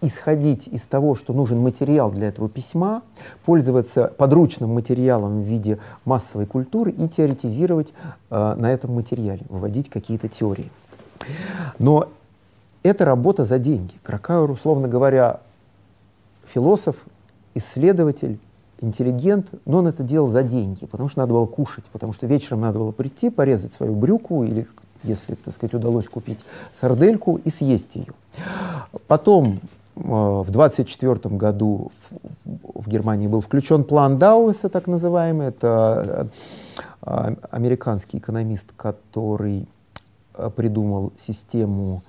исходить 0.00 0.68
из 0.68 0.86
того, 0.86 1.14
что 1.14 1.32
нужен 1.32 1.58
материал 1.60 2.10
для 2.10 2.28
этого 2.28 2.48
письма, 2.48 3.02
пользоваться 3.44 4.12
подручным 4.16 4.70
материалом 4.70 5.42
в 5.42 5.44
виде 5.44 5.78
массовой 6.04 6.46
культуры 6.46 6.90
и 6.90 7.08
теоретизировать 7.08 7.92
э, 8.30 8.54
на 8.56 8.72
этом 8.72 8.94
материале, 8.94 9.42
выводить 9.48 9.88
какие-то 9.88 10.28
теории. 10.28 10.70
Но 11.78 12.08
это 12.82 13.04
работа 13.04 13.44
за 13.44 13.58
деньги. 13.58 13.94
Кракауэр, 14.02 14.50
условно 14.50 14.88
говоря, 14.88 15.40
философ, 16.46 16.96
исследователь, 17.54 18.38
интеллигент, 18.80 19.48
но 19.64 19.78
он 19.78 19.86
это 19.86 20.02
делал 20.02 20.28
за 20.28 20.42
деньги, 20.42 20.86
потому 20.86 21.08
что 21.08 21.20
надо 21.20 21.34
было 21.34 21.46
кушать, 21.46 21.84
потому 21.92 22.12
что 22.12 22.26
вечером 22.26 22.60
надо 22.60 22.78
было 22.78 22.90
прийти, 22.92 23.30
порезать 23.30 23.72
свою 23.72 23.94
брюку 23.94 24.44
или, 24.44 24.66
если, 25.02 25.34
так 25.34 25.54
сказать, 25.54 25.74
удалось 25.74 26.08
купить 26.08 26.40
сардельку 26.74 27.36
и 27.36 27.50
съесть 27.50 27.96
ее. 27.96 28.12
Потом 29.06 29.60
э, 29.96 30.00
в 30.00 30.50
24 30.50 31.36
году 31.36 31.90
в, 32.44 32.82
в 32.82 32.88
Германии 32.88 33.28
был 33.28 33.40
включен 33.40 33.84
план 33.84 34.18
Дауэса, 34.18 34.68
так 34.68 34.86
называемый. 34.86 35.48
Это 35.48 36.28
э, 37.02 37.34
американский 37.50 38.18
экономист, 38.18 38.66
который 38.76 39.66
э, 40.34 40.50
придумал 40.54 41.12
систему 41.16 42.02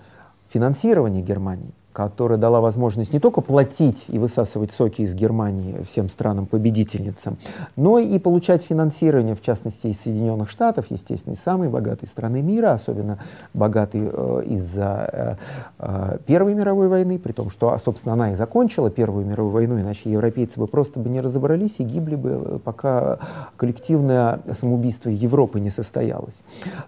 финансирования 0.50 1.22
Германии. 1.22 1.74
Которая 1.96 2.38
дала 2.38 2.60
возможность 2.60 3.14
не 3.14 3.20
только 3.20 3.40
платить 3.40 4.04
и 4.10 4.20
высасывать 4.20 4.72
соки 4.72 5.02
из 5.02 5.14
Германии 5.16 5.82
всем 5.84 6.10
странам-победительницам, 6.10 7.38
но 7.78 8.00
и 8.00 8.20
получать 8.20 8.64
финансирование, 8.64 9.34
в 9.34 9.42
частности, 9.42 9.88
из 9.88 10.02
Соединенных 10.02 10.50
Штатов, 10.50 10.88
естественно, 10.90 11.38
самой 11.38 11.70
богатой 11.70 12.10
страны 12.10 12.42
мира, 12.42 12.74
особенно 12.74 13.20
богатой 13.54 14.10
э, 14.12 14.44
из-за 14.48 15.10
э, 15.14 15.36
э, 15.80 16.18
Первой 16.26 16.54
мировой 16.54 16.90
войны, 16.90 17.18
при 17.18 17.32
том, 17.32 17.50
что, 17.50 17.78
собственно, 17.84 18.14
она 18.14 18.34
и 18.34 18.36
закончила 18.36 18.90
Первую 18.90 19.26
мировую 19.26 19.54
войну, 19.54 19.80
иначе 19.80 20.12
европейцы 20.12 20.60
бы 20.60 20.68
просто 20.68 21.00
бы 21.00 21.10
не 21.10 21.22
разобрались 21.22 21.76
и 21.78 21.84
гибли 21.84 22.16
бы, 22.16 22.30
э, 22.30 22.60
пока 22.62 23.20
коллективное 23.56 24.42
самоубийство 24.60 25.08
Европы 25.08 25.62
не 25.62 25.70
состоялось. 25.70 26.42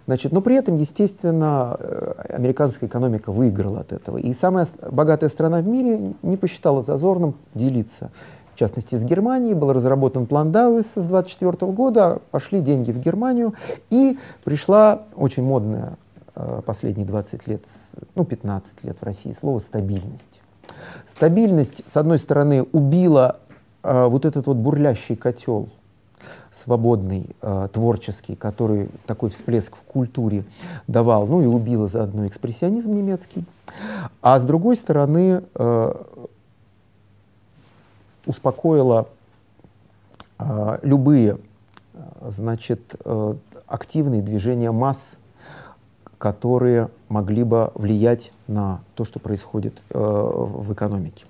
Значит, 0.06 0.34
но 0.34 0.42
при 0.42 0.58
этом, 0.58 0.76
естественно, 0.76 1.78
э, 1.80 2.14
американская 2.30 2.90
экономика 2.90 3.32
выиграла 3.32 3.80
от 3.80 3.94
этого. 3.94 4.18
И 4.18 4.34
самая 4.34 4.68
богатая 4.98 5.30
страна 5.30 5.62
в 5.62 5.68
мире 5.68 6.14
не 6.24 6.38
посчитала 6.38 6.82
зазорным 6.82 7.36
делиться. 7.54 8.10
В 8.56 8.60
частности, 8.60 8.96
с 8.96 9.04
Германией 9.04 9.54
был 9.54 9.72
разработан 9.72 10.26
план 10.26 10.52
Дауиса 10.52 11.02
с 11.02 11.06
24 11.06 11.72
года, 11.72 12.20
пошли 12.32 12.60
деньги 12.62 12.92
в 12.92 13.00
Германию, 13.00 13.54
и 13.92 14.18
пришла 14.44 15.04
очень 15.16 15.44
модная 15.44 15.98
э, 16.34 16.62
последние 16.66 17.06
20 17.06 17.48
лет, 17.48 17.62
ну 18.16 18.26
15 18.26 18.84
лет 18.86 18.98
в 19.00 19.04
России, 19.04 19.36
слово 19.40 19.60
«стабильность». 19.60 20.42
Стабильность, 21.08 21.84
с 21.86 21.96
одной 21.96 22.18
стороны, 22.18 22.64
убила 22.72 23.38
э, 23.84 24.08
вот 24.08 24.26
этот 24.26 24.48
вот 24.48 24.58
бурлящий 24.58 25.16
котел, 25.16 25.70
свободный, 26.52 27.36
э, 27.42 27.68
творческий, 27.72 28.36
который 28.36 28.90
такой 29.06 29.30
всплеск 29.30 29.76
в 29.76 29.82
культуре 29.82 30.44
давал, 30.88 31.28
ну 31.28 31.42
и 31.42 31.46
убила 31.46 31.88
заодно 31.88 32.28
экспрессионизм 32.28 32.94
немецкий. 32.94 33.46
А 34.22 34.40
с 34.40 34.44
другой 34.44 34.76
стороны, 34.76 35.44
э, 35.56 35.94
успокоила 38.26 39.08
э, 40.40 40.80
любые 40.84 41.38
значит, 42.22 42.96
э, 43.04 43.36
активные 43.68 44.22
движения 44.22 44.72
масс, 44.72 45.18
которые 46.18 46.90
могли 47.10 47.44
бы 47.44 47.72
влиять 47.76 48.32
на 48.48 48.82
то, 48.96 49.06
что 49.06 49.20
происходит 49.20 49.82
э, 49.90 50.00
в 50.00 50.74
экономике. 50.74 51.26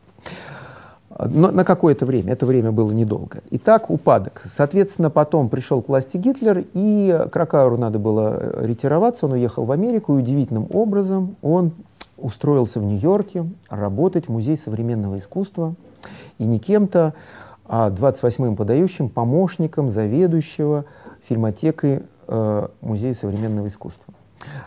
Но 1.20 1.52
на 1.52 1.64
какое-то 1.64 2.06
время, 2.06 2.34
это 2.34 2.46
время 2.46 2.72
было 2.72 2.92
недолго. 2.92 3.40
Итак, 3.52 3.90
упадок. 3.90 4.44
Соответственно, 4.48 5.10
потом 5.10 5.50
пришел 5.50 5.82
к 5.82 5.90
власти 5.90 6.18
Гитлер, 6.18 6.64
и 6.74 7.26
Кракауэру 7.32 7.78
надо 7.78 7.98
было 7.98 8.38
э, 8.40 8.66
ретироваться, 8.66 9.26
он 9.26 9.34
уехал 9.34 9.66
в 9.66 9.72
Америку, 9.72 10.14
и 10.14 10.22
удивительным 10.22 10.68
образом 10.72 11.36
он 11.42 11.72
устроился 12.18 12.80
в 12.80 12.84
Нью-Йорке 12.84 13.46
работать 13.70 14.28
в 14.28 14.32
Музей 14.32 14.58
современного 14.58 15.18
искусства, 15.18 15.76
и 16.38 16.46
не 16.46 16.60
кем-то, 16.60 17.14
а 17.66 17.90
28-м 17.90 18.56
подающим 18.56 19.10
помощником 19.10 19.90
заведующего 19.90 20.86
фильмотекой 21.28 22.04
э, 22.28 22.68
Музея 22.82 23.14
современного 23.14 23.68
искусства. 23.68 24.14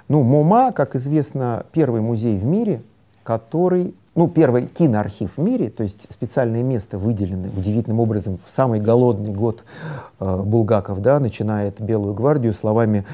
Ну, 0.08 0.22
МОМА, 0.22 0.72
как 0.72 0.96
известно, 0.96 1.64
первый 1.72 2.00
музей 2.00 2.36
в 2.36 2.44
мире, 2.44 2.82
который 3.22 3.94
ну, 4.14 4.28
первый 4.28 4.66
киноархив 4.66 5.36
в 5.36 5.40
мире, 5.40 5.70
то 5.70 5.82
есть 5.82 6.06
специальное 6.10 6.62
место, 6.62 6.98
выделенное 6.98 7.50
удивительным 7.50 8.00
образом 8.00 8.38
в 8.44 8.50
самый 8.50 8.80
голодный 8.80 9.32
год 9.32 9.62
э, 10.18 10.42
Булгаков, 10.42 11.00
да, 11.00 11.20
начинает 11.20 11.80
«Белую 11.80 12.14
гвардию» 12.14 12.52
словами 12.52 13.06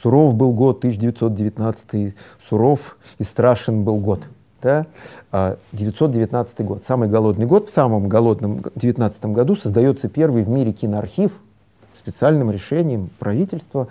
«Суров 0.00 0.34
был 0.34 0.52
год 0.52 0.78
1919, 0.78 2.14
суров 2.48 2.96
и 3.18 3.24
страшен 3.24 3.84
был 3.84 3.98
год». 3.98 4.20
Да? 4.62 4.86
919 5.72 6.54
а 6.58 6.62
год, 6.62 6.84
самый 6.84 7.08
голодный 7.08 7.44
год. 7.44 7.68
В 7.68 7.72
самом 7.72 8.08
голодном 8.08 8.62
19 8.76 9.26
году 9.26 9.56
создается 9.56 10.08
первый 10.08 10.42
в 10.42 10.48
мире 10.48 10.72
киноархив 10.72 11.32
специальным 11.94 12.50
решением 12.50 13.10
правительства, 13.18 13.88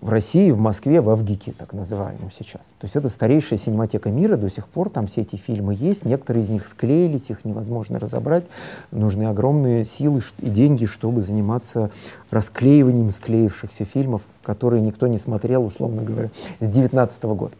в 0.00 0.08
России, 0.08 0.50
в 0.50 0.58
Москве, 0.58 1.00
в 1.00 1.08
Авгике, 1.10 1.52
так 1.56 1.72
называемом 1.72 2.30
сейчас. 2.30 2.62
То 2.78 2.84
есть 2.84 2.96
это 2.96 3.08
старейшая 3.08 3.58
синематека 3.58 4.10
мира, 4.10 4.36
до 4.36 4.50
сих 4.50 4.68
пор 4.68 4.90
там 4.90 5.06
все 5.06 5.22
эти 5.22 5.36
фильмы 5.36 5.74
есть, 5.74 6.04
некоторые 6.04 6.44
из 6.44 6.50
них 6.50 6.66
склеились, 6.66 7.30
их 7.30 7.44
невозможно 7.44 7.98
разобрать, 7.98 8.44
нужны 8.90 9.24
огромные 9.24 9.84
силы 9.84 10.20
и 10.38 10.50
деньги, 10.50 10.86
чтобы 10.86 11.22
заниматься 11.22 11.90
расклеиванием 12.30 13.10
склеившихся 13.10 13.84
фильмов, 13.84 14.22
которые 14.44 14.80
никто 14.80 15.06
не 15.06 15.18
смотрел, 15.18 15.64
условно 15.64 16.02
говоря, 16.02 16.30
с 16.60 16.68
19 16.68 17.22
года. 17.24 17.54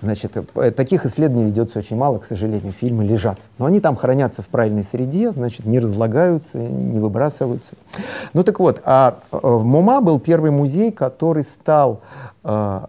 Значит, 0.00 0.32
э, 0.54 0.70
таких 0.72 1.06
исследований 1.06 1.44
ведется 1.44 1.78
очень 1.78 1.96
мало, 1.96 2.18
к 2.18 2.24
сожалению, 2.24 2.72
фильмы 2.72 3.04
лежат. 3.04 3.38
Но 3.58 3.66
они 3.66 3.80
там 3.80 3.94
хранятся 3.94 4.42
в 4.42 4.48
правильной 4.48 4.82
среде, 4.82 5.30
значит, 5.30 5.66
не 5.66 5.78
разлагаются, 5.78 6.58
не 6.58 6.98
выбрасываются. 6.98 7.76
Ну 8.32 8.42
так 8.42 8.58
вот, 8.58 8.80
а 8.84 9.18
э, 9.30 9.38
в 9.42 9.64
МОМА 9.64 10.00
был 10.00 10.18
первый 10.18 10.50
музей, 10.50 10.90
который 10.90 11.44
стал 11.44 12.00
э, 12.42 12.86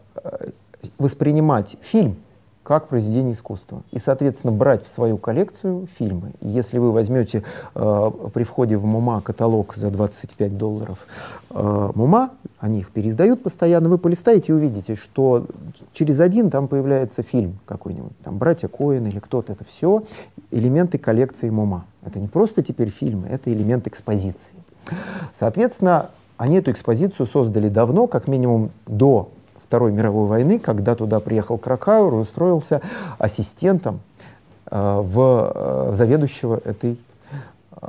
воспринимать 0.98 1.78
фильм 1.82 2.18
как 2.64 2.88
произведение 2.88 3.34
искусства. 3.34 3.84
И, 3.91 3.99
соответственно, 3.99 4.53
брать 4.53 4.84
в 4.84 4.88
свою 4.88 5.18
коллекцию 5.18 5.88
фильмы. 5.97 6.32
Если 6.41 6.78
вы 6.78 6.91
возьмете 6.91 7.43
э, 7.76 8.11
при 8.34 8.43
входе 8.43 8.78
в 8.78 8.86
МУМА 8.86 9.22
каталог 9.22 9.76
за 9.76 9.89
25 9.89 10.57
долларов 10.57 11.05
э, 11.49 11.91
МУМА, 11.93 12.32
они 12.59 12.80
их 12.80 12.91
переиздают 12.91 13.43
постоянно, 13.43 13.89
вы 13.89 13.97
полистаете 13.97 14.53
и 14.53 14.55
увидите, 14.55 14.95
что 14.95 15.45
через 15.91 16.22
один 16.22 16.49
там 16.49 16.70
появляется 16.70 17.22
фильм 17.22 17.59
какой-нибудь, 17.66 18.18
там 18.24 18.38
«Братья 18.38 18.70
Коэн» 18.70 19.05
или 19.07 19.20
кто-то. 19.20 19.51
Это 19.51 19.66
все 19.66 20.03
элементы 20.49 20.97
коллекции 20.97 21.49
МУМА. 21.49 21.86
Это 22.05 22.20
не 22.20 22.28
просто 22.28 22.61
теперь 22.61 22.89
фильмы, 22.89 23.28
это 23.28 23.51
элемент 23.51 23.88
экспозиции. 23.88 24.53
Соответственно, 25.34 26.11
они 26.38 26.57
эту 26.57 26.72
экспозицию 26.72 27.28
создали 27.28 27.68
давно, 27.68 28.07
как 28.07 28.28
минимум 28.28 28.72
до 28.88 29.30
Второй 29.74 29.91
мировой 29.91 30.28
войны, 30.28 30.59
когда 30.59 30.93
туда 30.93 31.19
приехал 31.19 31.57
Кракауэр 31.57 32.13
и 32.13 32.17
устроился 32.17 32.80
ассистентом 33.17 34.01
э, 34.69 34.99
в, 35.01 35.51
э, 35.55 35.93
заведующего 35.95 36.61
этой 36.63 36.99
э, 37.82 37.88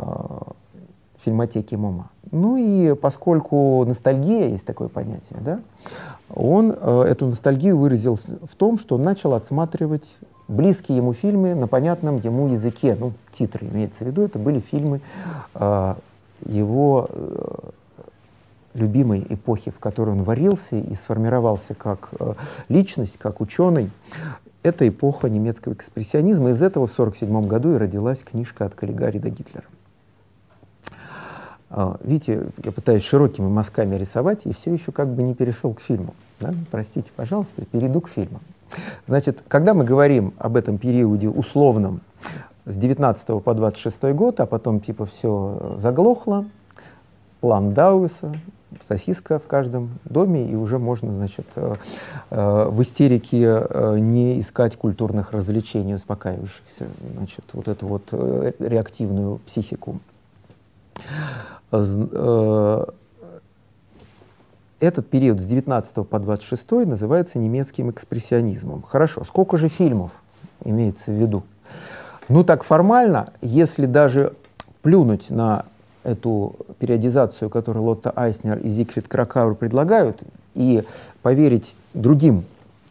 фильмотеки 1.18 1.74
МОМА. 1.74 2.09
Ну 2.30 2.57
и 2.57 2.95
поскольку 2.95 3.85
ностальгия, 3.85 4.49
есть 4.49 4.64
такое 4.64 4.89
понятие, 4.89 5.41
да, 5.41 5.61
он 6.35 6.74
э, 6.74 7.03
эту 7.03 7.26
ностальгию 7.26 7.76
выразил 7.76 8.16
в 8.16 8.57
том, 8.57 8.78
что 8.78 8.97
начал 8.97 9.35
отсматривать 9.35 10.09
близкие 10.49 10.97
ему 10.97 11.12
фильмы 11.12 11.55
на 11.55 11.68
понятном 11.68 12.16
ему 12.16 12.49
языке. 12.49 12.97
Ну, 12.99 13.12
титры 13.30 13.68
имеется 13.68 14.05
в 14.05 14.07
виду, 14.07 14.22
это 14.22 14.39
были 14.39 14.59
фильмы 14.59 15.03
э, 15.53 15.95
его 16.47 17.11
любимой 18.75 19.25
эпохи, 19.29 19.70
в 19.70 19.79
которой 19.79 20.11
он 20.11 20.22
варился 20.22 20.77
и 20.77 20.95
сформировался 20.95 21.75
как 21.75 22.09
э, 22.18 22.35
личность, 22.68 23.18
как 23.18 23.41
ученый, 23.41 23.91
это 24.62 24.89
эпоха 24.89 25.29
немецкого 25.29 25.75
экспрессионизма. 25.75 26.51
Из 26.51 26.62
этого 26.62 26.87
в 26.87 26.93
1947 26.93 27.49
году 27.49 27.75
и 27.75 27.79
родилась 27.79 28.22
книжка 28.22 28.66
«От 28.66 28.75
Каллигари 28.75 29.18
до 29.18 29.31
Гитлера». 29.31 29.64
А, 31.70 31.97
видите, 32.03 32.47
я 32.62 32.72
пытаюсь 32.72 33.03
широкими 33.03 33.49
мазками 33.49 33.97
рисовать, 33.97 34.47
и 34.47 34.53
все 34.53 34.72
еще 34.72 34.93
как 34.93 35.09
бы 35.09 35.22
не 35.22 35.35
перешел 35.35 35.75
к 35.75 35.81
фильму. 35.81 36.14
Да? 36.41 36.55
Простите, 36.70 37.11
пожалуйста, 37.14 37.64
перейду 37.64 38.01
к 38.01 38.09
фильму. 38.09 38.41
Значит, 39.07 39.43
когда 39.49 39.75
мы 39.75 39.85
говорим 39.85 40.35
об 40.39 40.57
этом 40.57 40.79
периоде 40.79 41.29
условном, 41.29 42.01
с 42.64 42.77
19 42.77 43.43
по 43.43 43.55
26 43.55 44.14
год, 44.14 44.41
а 44.41 44.47
потом 44.47 44.81
типа 44.81 45.05
все 45.05 45.77
заглохло, 45.79 46.47
план 47.41 47.75
Дауиса, 47.75 48.35
сосиска 48.83 49.39
в 49.39 49.47
каждом 49.47 49.99
доме, 50.05 50.47
и 50.47 50.55
уже 50.55 50.79
можно, 50.79 51.12
значит, 51.12 51.47
э, 51.57 51.75
э, 52.31 52.68
в 52.70 52.83
истерике 52.83 53.45
э, 53.45 53.99
не 53.99 54.41
искать 54.41 54.77
культурных 54.77 55.33
развлечений, 55.33 55.95
успокаивающихся, 55.95 56.87
значит, 57.16 57.45
вот 57.53 57.68
эту 57.68 57.87
вот 57.87 58.12
реактивную 58.59 59.39
психику. 59.47 60.01
Этот 64.81 65.09
период 65.09 65.41
с 65.41 65.47
19 65.47 66.07
по 66.07 66.18
26 66.18 66.70
называется 66.87 67.39
немецким 67.39 67.91
экспрессионизмом. 67.91 68.83
Хорошо, 68.83 69.25
сколько 69.25 69.57
же 69.57 69.68
фильмов 69.68 70.12
имеется 70.64 71.11
в 71.11 71.14
виду? 71.14 71.43
Ну 72.29 72.45
так 72.45 72.64
формально, 72.64 73.33
если 73.41 73.87
даже 73.87 74.35
плюнуть 74.83 75.31
на 75.31 75.64
эту 76.05 76.55
периодизацию, 76.79 77.51
которую 77.51 77.85
Лотта 77.85 78.13
Айснер 78.15 78.59
и 78.59 78.69
Зигфрид 78.69 79.09
Кракауэр 79.09 79.55
предлагают, 79.55 80.23
и 80.55 80.85
поверить 81.23 81.77
другим 81.95 82.45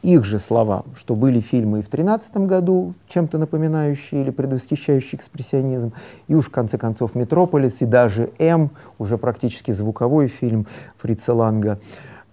их 0.03 0.25
же 0.25 0.37
словам, 0.37 0.83
что 0.95 1.15
были 1.15 1.39
фильмы 1.39 1.79
и 1.79 1.81
в 1.81 1.89
2013 1.89 2.37
году, 2.37 2.93
чем-то 3.07 3.37
напоминающие 3.37 4.21
или 4.21 4.31
предвосхищающие 4.31 5.17
экспрессионизм, 5.17 5.93
и 6.27 6.35
уж 6.35 6.47
в 6.47 6.51
конце 6.51 6.77
концов 6.77 7.15
«Метрополис», 7.15 7.81
и 7.81 7.85
даже 7.85 8.29
«М», 8.37 8.69
уже 8.99 9.17
практически 9.17 9.71
звуковой 9.71 10.27
фильм 10.27 10.67
Фрица 10.97 11.33
Ланга, 11.33 11.79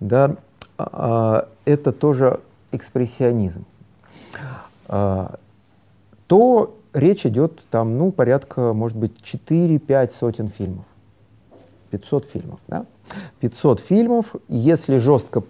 да, 0.01 0.35
а, 0.79 1.47
это 1.65 1.93
тоже 1.93 2.41
экспрессионизм. 2.73 3.65
А, 4.89 5.37
то 6.27 6.77
речь 6.93 7.27
идет 7.27 7.61
там, 7.71 7.99
ну, 7.99 8.13
порядка, 8.13 8.73
может 8.73 8.97
быть, 8.97 9.21
4-5 9.23 10.13
сотен 10.13 10.49
фильмов. 10.49 10.85
500 11.91 12.25
фильмов, 12.25 12.61
да? 12.69 12.87
500 13.41 13.81
фильмов, 13.81 14.35
если 14.49 14.99
жестко 14.99 15.43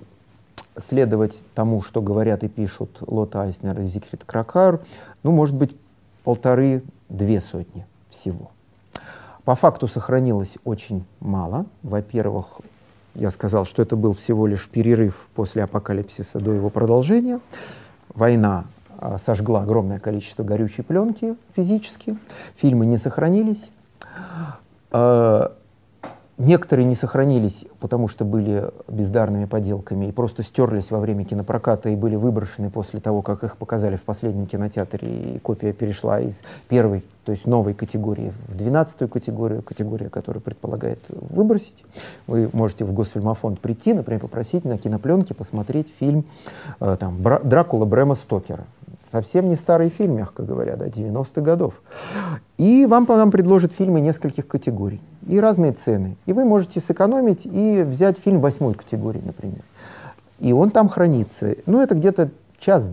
следовать 0.77 1.37
тому, 1.55 1.83
что 1.83 2.01
говорят 2.01 2.43
и 2.43 2.49
пишут 2.49 2.99
Лот 3.07 3.37
Айснер 3.37 3.79
и 3.81 3.85
Зигфрид 3.85 4.25
Кракар, 4.25 4.81
ну, 5.23 5.33
может 5.33 5.55
быть, 5.55 5.77
полторы-две 6.25 7.41
сотни 7.41 7.87
всего. 8.09 8.51
По 9.45 9.55
факту 9.55 9.89
сохранилось 9.89 10.57
очень 10.65 11.05
мало. 11.19 11.67
Во-первых, 11.83 12.61
я 13.15 13.31
сказал, 13.31 13.65
что 13.65 13.83
это 13.83 13.97
был 13.97 14.15
всего 14.15 14.47
лишь 14.47 14.69
перерыв 14.69 15.29
после 15.35 15.65
апокалипсиса 15.65 16.39
до 16.41 16.53
его 16.53 16.71
продолжения. 16.71 17.41
Война 18.15 18.65
сожгла 19.19 19.63
огромное 19.63 19.99
количество 19.99 20.43
горючей 20.43 20.85
пленки 20.85 21.37
физически. 21.55 22.17
Фильмы 22.57 22.87
не 22.87 22.99
сохранились. 22.99 23.71
А, 24.91 25.53
Некоторые 26.41 26.87
не 26.87 26.95
сохранились, 26.95 27.67
потому 27.81 28.09
что 28.09 28.25
были 28.25 28.71
бездарными 28.89 29.45
поделками 29.45 30.07
и 30.07 30.11
просто 30.11 30.43
стерлись 30.43 30.91
во 30.91 30.99
время 30.99 31.27
кинопроката 31.27 31.91
и 31.91 31.97
были 31.97 32.17
выброшены 32.17 32.71
после 32.71 32.99
того, 32.99 33.21
как 33.21 33.45
их 33.45 33.59
показали 33.59 33.97
в 33.97 34.03
последнем 34.05 34.47
кинотеатре, 34.47 35.07
и 35.07 35.39
копия 35.39 35.75
перешла 35.75 36.19
из 36.19 36.41
первой, 36.67 37.05
то 37.27 37.33
есть 37.33 37.47
новой 37.47 37.75
категории 37.75 38.33
в 38.49 38.57
двенадцатую 38.57 39.11
категорию, 39.11 39.61
категория, 39.61 40.09
которая 40.09 40.41
предполагает 40.41 41.01
выбросить. 41.11 41.85
Вы 42.27 42.49
можете 42.55 42.87
в 42.87 42.95
Госфильмофонд 42.95 43.61
прийти, 43.61 43.93
например, 43.93 44.23
попросить 44.23 44.65
на 44.65 44.79
кинопленке 44.79 45.35
посмотреть 45.35 45.89
фильм 46.01 46.25
э, 46.81 46.97
там, 46.99 47.23
«Дракула» 47.23 47.85
Брэма 47.85 48.15
Стокера 48.15 48.65
совсем 49.11 49.49
не 49.49 49.57
старый 49.57 49.89
фильм, 49.89 50.17
мягко 50.17 50.43
говоря, 50.43 50.77
да, 50.77 50.87
90-х 50.87 51.41
годов. 51.41 51.83
И 52.59 52.87
вам 52.87 53.07
нам 53.09 53.31
предложат 53.31 53.73
фильмы 53.73 54.01
нескольких 54.01 54.47
категорий 54.47 55.01
и 55.27 55.39
разные 55.41 55.73
цены. 55.73 56.17
И 56.27 56.33
вы 56.33 56.45
можете 56.45 56.81
сэкономить 56.81 57.47
и 57.47 57.83
взять 57.83 58.19
фильм 58.19 58.41
восьмой 58.41 58.75
категории, 58.75 59.23
например. 59.25 59.63
И 60.39 60.53
он 60.53 60.71
там 60.71 60.89
хранится. 60.89 61.57
Ну, 61.67 61.81
это 61.83 61.95
где-то 61.95 62.31
час 62.59 62.93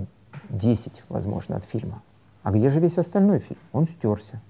десять, 0.50 1.04
возможно, 1.10 1.56
от 1.56 1.66
фильма. 1.66 2.02
А 2.44 2.52
где 2.52 2.70
же 2.70 2.80
весь 2.80 2.98
остальной 2.98 3.40
фильм? 3.40 3.60
Он 3.74 3.88
стерся. 3.88 4.42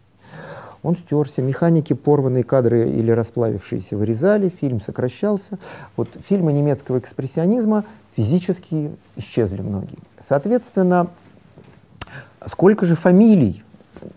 Он 0.83 0.95
стерся, 0.95 1.41
механики, 1.41 1.93
порванные 1.93 2.43
кадры 2.43 2.89
или 2.89 3.11
расплавившиеся 3.11 3.97
вырезали, 3.97 4.49
фильм 4.49 4.79
сокращался. 4.79 5.57
Вот 5.95 6.09
фильмы 6.23 6.53
немецкого 6.53 6.99
экспрессионизма 6.99 7.83
физически 8.15 8.91
исчезли 9.15 9.61
многие. 9.61 9.97
Соответственно, 10.19 11.09
Сколько 12.45 12.85
же 12.85 12.95
фамилий 12.95 13.63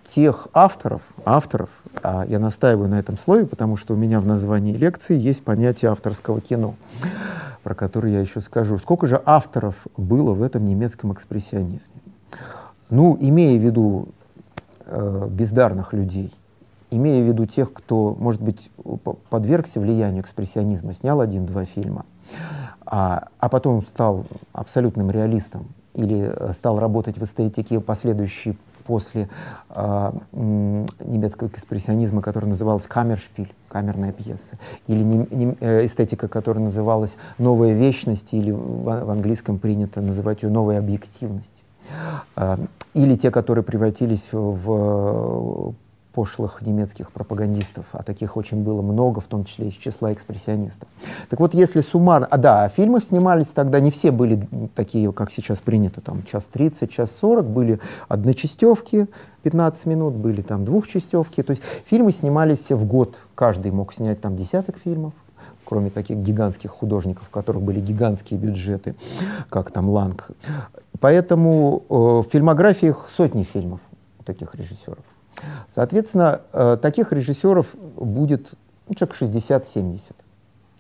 тех 0.05 0.49
авторов, 0.53 1.03
авторов, 1.25 1.71
а 2.03 2.25
я 2.29 2.39
настаиваю 2.39 2.89
на 2.89 2.99
этом 2.99 3.17
слове, 3.17 3.47
потому 3.47 3.77
что 3.77 3.95
у 3.95 3.97
меня 3.97 4.21
в 4.21 4.27
названии 4.27 4.75
лекции 4.75 5.17
есть 5.19 5.43
понятие 5.45 5.91
авторского 5.91 6.41
кино, 6.41 6.75
про 7.63 7.75
которое 7.75 8.13
я 8.13 8.21
еще 8.21 8.41
скажу. 8.41 8.79
Сколько 8.79 9.07
же 9.07 9.21
авторов 9.25 9.87
было 9.97 10.33
в 10.33 10.43
этом 10.43 10.65
немецком 10.65 11.13
экспрессионизме? 11.13 11.95
Ну, 12.91 13.17
имея 13.21 13.59
в 13.59 13.63
виду 13.63 14.09
э, 14.87 15.29
бездарных 15.31 15.93
людей, 15.93 16.33
имея 16.91 17.23
в 17.23 17.27
виду 17.27 17.47
тех, 17.47 17.73
кто, 17.73 18.17
может 18.19 18.43
быть, 18.43 18.71
подвергся 19.29 19.81
влиянию 19.81 20.23
экспрессионизма, 20.23 20.93
снял 20.93 21.21
один-два 21.21 21.65
фильма, 21.65 22.05
а, 22.85 23.29
а 23.39 23.49
потом 23.49 23.87
стал 23.87 24.27
абсолютным 24.53 25.11
реалистом 25.11 25.69
или 25.95 26.33
э, 26.33 26.53
стал 26.53 26.79
работать 26.79 27.19
в 27.19 27.25
эстетике, 27.25 27.81
последующий 27.81 28.57
после 28.85 29.29
э, 29.69 30.13
немецкого 30.33 31.49
экспрессионизма, 31.49 32.23
который 32.23 32.47
назывался 32.47 32.89
«Камершпиль», 32.89 33.53
камерная 33.69 34.13
пьеса, 34.13 34.59
или 34.89 35.03
не, 35.03 35.27
не, 35.31 35.57
э, 35.61 35.87
эстетика, 35.87 36.29
которая 36.29 36.65
называлась 36.65 37.17
«Новая 37.39 37.73
вечность», 37.73 38.33
или 38.35 38.51
в, 38.51 38.85
в 38.85 39.11
английском 39.11 39.59
принято 39.59 40.01
называть 40.01 40.43
ее 40.43 40.49
«Новая 40.49 40.79
объективность», 40.79 41.63
э, 42.37 42.57
или 42.95 43.15
те, 43.15 43.31
которые 43.31 43.63
превратились 43.63 44.29
в 44.33 45.75
пошлых 46.13 46.63
немецких 46.63 47.13
пропагандистов, 47.13 47.87
а 47.93 48.03
таких 48.03 48.37
очень 48.37 48.63
было 48.63 48.83
много, 48.83 49.21
в 49.21 49.27
том 49.27 49.45
числе 49.45 49.69
из 49.69 49.75
числа 49.75 50.13
экспрессионистов. 50.13 50.89
Так 51.29 51.41
вот, 51.41 51.55
если 51.55 51.81
суммарно... 51.81 52.27
А 52.27 52.37
да, 52.37 52.69
фильмы 52.69 53.01
снимались 53.01 53.49
тогда, 53.49 53.81
не 53.81 53.91
все 53.91 54.11
были 54.11 54.41
такие, 54.75 55.13
как 55.13 55.31
сейчас 55.31 55.61
принято, 55.61 56.01
там, 56.01 56.25
час 56.25 56.47
30, 56.53 56.91
час 56.91 57.11
40, 57.21 57.47
были 57.47 57.81
одночастевки, 58.09 59.07
15 59.43 59.87
минут, 59.87 60.15
были 60.15 60.43
там 60.43 60.65
двухчастевки, 60.65 61.43
то 61.43 61.53
есть 61.53 61.63
фильмы 61.87 62.13
снимались 62.13 62.71
в 62.71 62.85
год, 62.85 63.17
каждый 63.35 63.71
мог 63.71 63.95
снять 63.95 64.21
там 64.21 64.37
десяток 64.37 64.77
фильмов, 64.79 65.13
кроме 65.65 65.91
таких 65.91 66.17
гигантских 66.17 66.71
художников, 66.71 67.29
у 67.29 67.31
которых 67.33 67.63
были 67.63 67.81
гигантские 67.81 68.41
бюджеты, 68.41 68.97
как 69.49 69.71
там 69.71 69.89
Ланг. 69.89 70.31
Поэтому 70.99 71.85
э, 71.89 71.95
в 71.95 72.27
фильмографиях 72.31 73.09
сотни 73.09 73.45
фильмов 73.45 73.81
у 74.19 74.23
таких 74.25 74.55
режиссеров. 74.55 75.05
Соответственно, 75.69 76.41
э, 76.53 76.77
таких 76.81 77.13
режиссеров 77.13 77.75
будет 77.97 78.55
ну, 78.89 78.95
человек 78.95 79.17
60-70. 79.21 80.13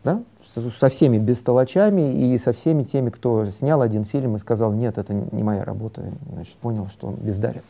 Да? 0.02 0.22
Со 0.46 0.88
всеми 0.88 1.18
бестолочами 1.18 2.12
и 2.12 2.38
со 2.38 2.52
всеми 2.52 2.82
теми, 2.82 3.11
кто 3.11 3.50
снял 3.50 3.82
один 3.82 4.04
фильм 4.04 4.36
и 4.36 4.38
сказал, 4.38 4.72
нет, 4.72 4.98
это 4.98 5.12
не 5.14 5.42
моя 5.42 5.64
работа, 5.64 6.02
значит, 6.32 6.56
понял, 6.56 6.88
что 6.88 7.08
он 7.08 7.14
бездарен. 7.16 7.62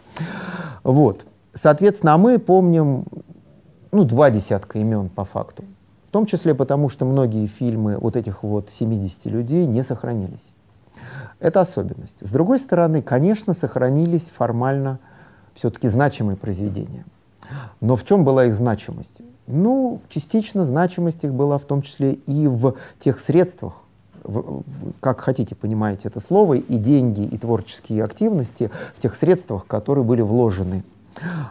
Вот. 0.82 1.24
Соответственно, 1.52 2.14
а 2.14 2.18
мы 2.18 2.38
помним 2.38 3.04
ну, 3.92 4.04
два 4.04 4.30
десятка 4.30 4.78
имен 4.78 5.08
по 5.08 5.24
факту. 5.24 5.64
В 6.06 6.12
том 6.12 6.26
числе 6.26 6.54
потому, 6.54 6.88
что 6.88 7.04
многие 7.04 7.46
фильмы 7.46 7.96
вот 7.96 8.16
этих 8.16 8.42
вот 8.42 8.70
70 8.70 9.26
людей 9.26 9.66
не 9.66 9.82
сохранились. 9.82 10.54
Это 11.38 11.60
особенность. 11.60 12.26
С 12.26 12.30
другой 12.30 12.58
стороны, 12.58 13.02
конечно, 13.02 13.54
сохранились 13.54 14.30
формально 14.36 14.98
все-таки 15.60 15.88
значимые 15.88 16.36
произведения. 16.36 17.04
Но 17.82 17.94
в 17.94 18.04
чем 18.04 18.24
была 18.24 18.46
их 18.46 18.54
значимость? 18.54 19.20
Ну, 19.46 20.00
частично 20.08 20.64
значимость 20.64 21.24
их 21.24 21.34
была 21.34 21.58
в 21.58 21.66
том 21.66 21.82
числе 21.82 22.14
и 22.14 22.46
в 22.46 22.76
тех 22.98 23.20
средствах, 23.20 23.74
в, 24.22 24.62
в, 24.62 24.64
как 25.00 25.20
хотите, 25.20 25.54
понимаете 25.54 26.08
это 26.08 26.18
слово, 26.20 26.54
и 26.54 26.78
деньги, 26.78 27.22
и 27.22 27.36
творческие 27.36 28.04
активности 28.04 28.70
в 28.96 29.02
тех 29.02 29.14
средствах, 29.14 29.66
которые 29.66 30.02
были 30.02 30.22
вложены 30.22 30.82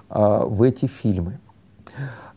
э, 0.09 0.43
в 0.43 0.63
эти 0.63 0.87
фильмы. 0.87 1.37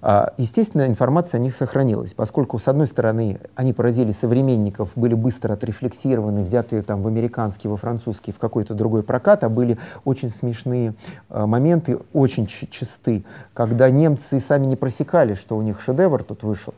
А, 0.05 0.33
естественно, 0.37 0.85
информация 0.87 1.39
о 1.39 1.43
них 1.43 1.55
сохранилась, 1.55 2.13
поскольку, 2.13 2.59
с 2.59 2.67
одной 2.67 2.89
стороны, 2.89 3.39
они 3.55 3.73
поразили 3.73 4.11
современников, 4.11 4.91
были 4.97 5.15
быстро 5.15 5.53
отрефлексированы, 5.53 6.43
взятые 6.43 6.83
там 6.83 7.03
в 7.03 7.07
американский, 7.07 7.69
во 7.69 7.77
французский, 7.77 8.33
в 8.33 8.39
какой-то 8.39 8.75
другой 8.75 9.05
прокат, 9.05 9.45
а 9.45 9.49
были 9.49 9.79
очень 10.05 10.29
смешные 10.29 10.95
а, 11.29 11.47
моменты, 11.47 12.01
очень 12.13 12.49
чисты, 12.49 13.25
когда 13.55 13.89
немцы 13.91 14.41
сами 14.41 14.67
не 14.67 14.75
просекали, 14.75 15.35
что 15.35 15.57
у 15.57 15.63
них 15.63 15.81
шедевр 15.81 16.25
тут 16.25 16.43
вышел, 16.43 16.75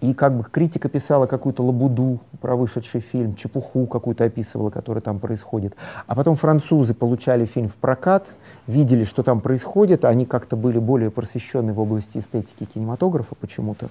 и 0.00 0.14
как 0.14 0.36
бы 0.36 0.44
критика 0.44 0.88
писала 0.88 1.26
какую-то 1.26 1.62
лабуду 1.62 2.20
про 2.40 2.54
вышедший 2.54 3.00
фильм, 3.00 3.34
чепуху 3.34 3.86
какую-то 3.86 4.24
описывала, 4.24 4.70
которая 4.70 5.00
там 5.02 5.18
происходит. 5.18 5.74
А 6.06 6.14
потом 6.14 6.36
французы 6.36 6.94
получали 6.94 7.46
фильм 7.46 7.68
в 7.68 7.74
прокат, 7.74 8.26
видели, 8.68 9.02
что 9.02 9.24
там 9.24 9.40
происходит, 9.40 10.04
они 10.04 10.24
как-то 10.24 10.56
были 10.56 10.78
более 10.78 11.10
просвещены 11.10 11.72
в 11.72 11.80
области 11.80 12.18
эстетики 12.18 12.64
кинематографа 12.64 13.34
почему-то. 13.34 13.88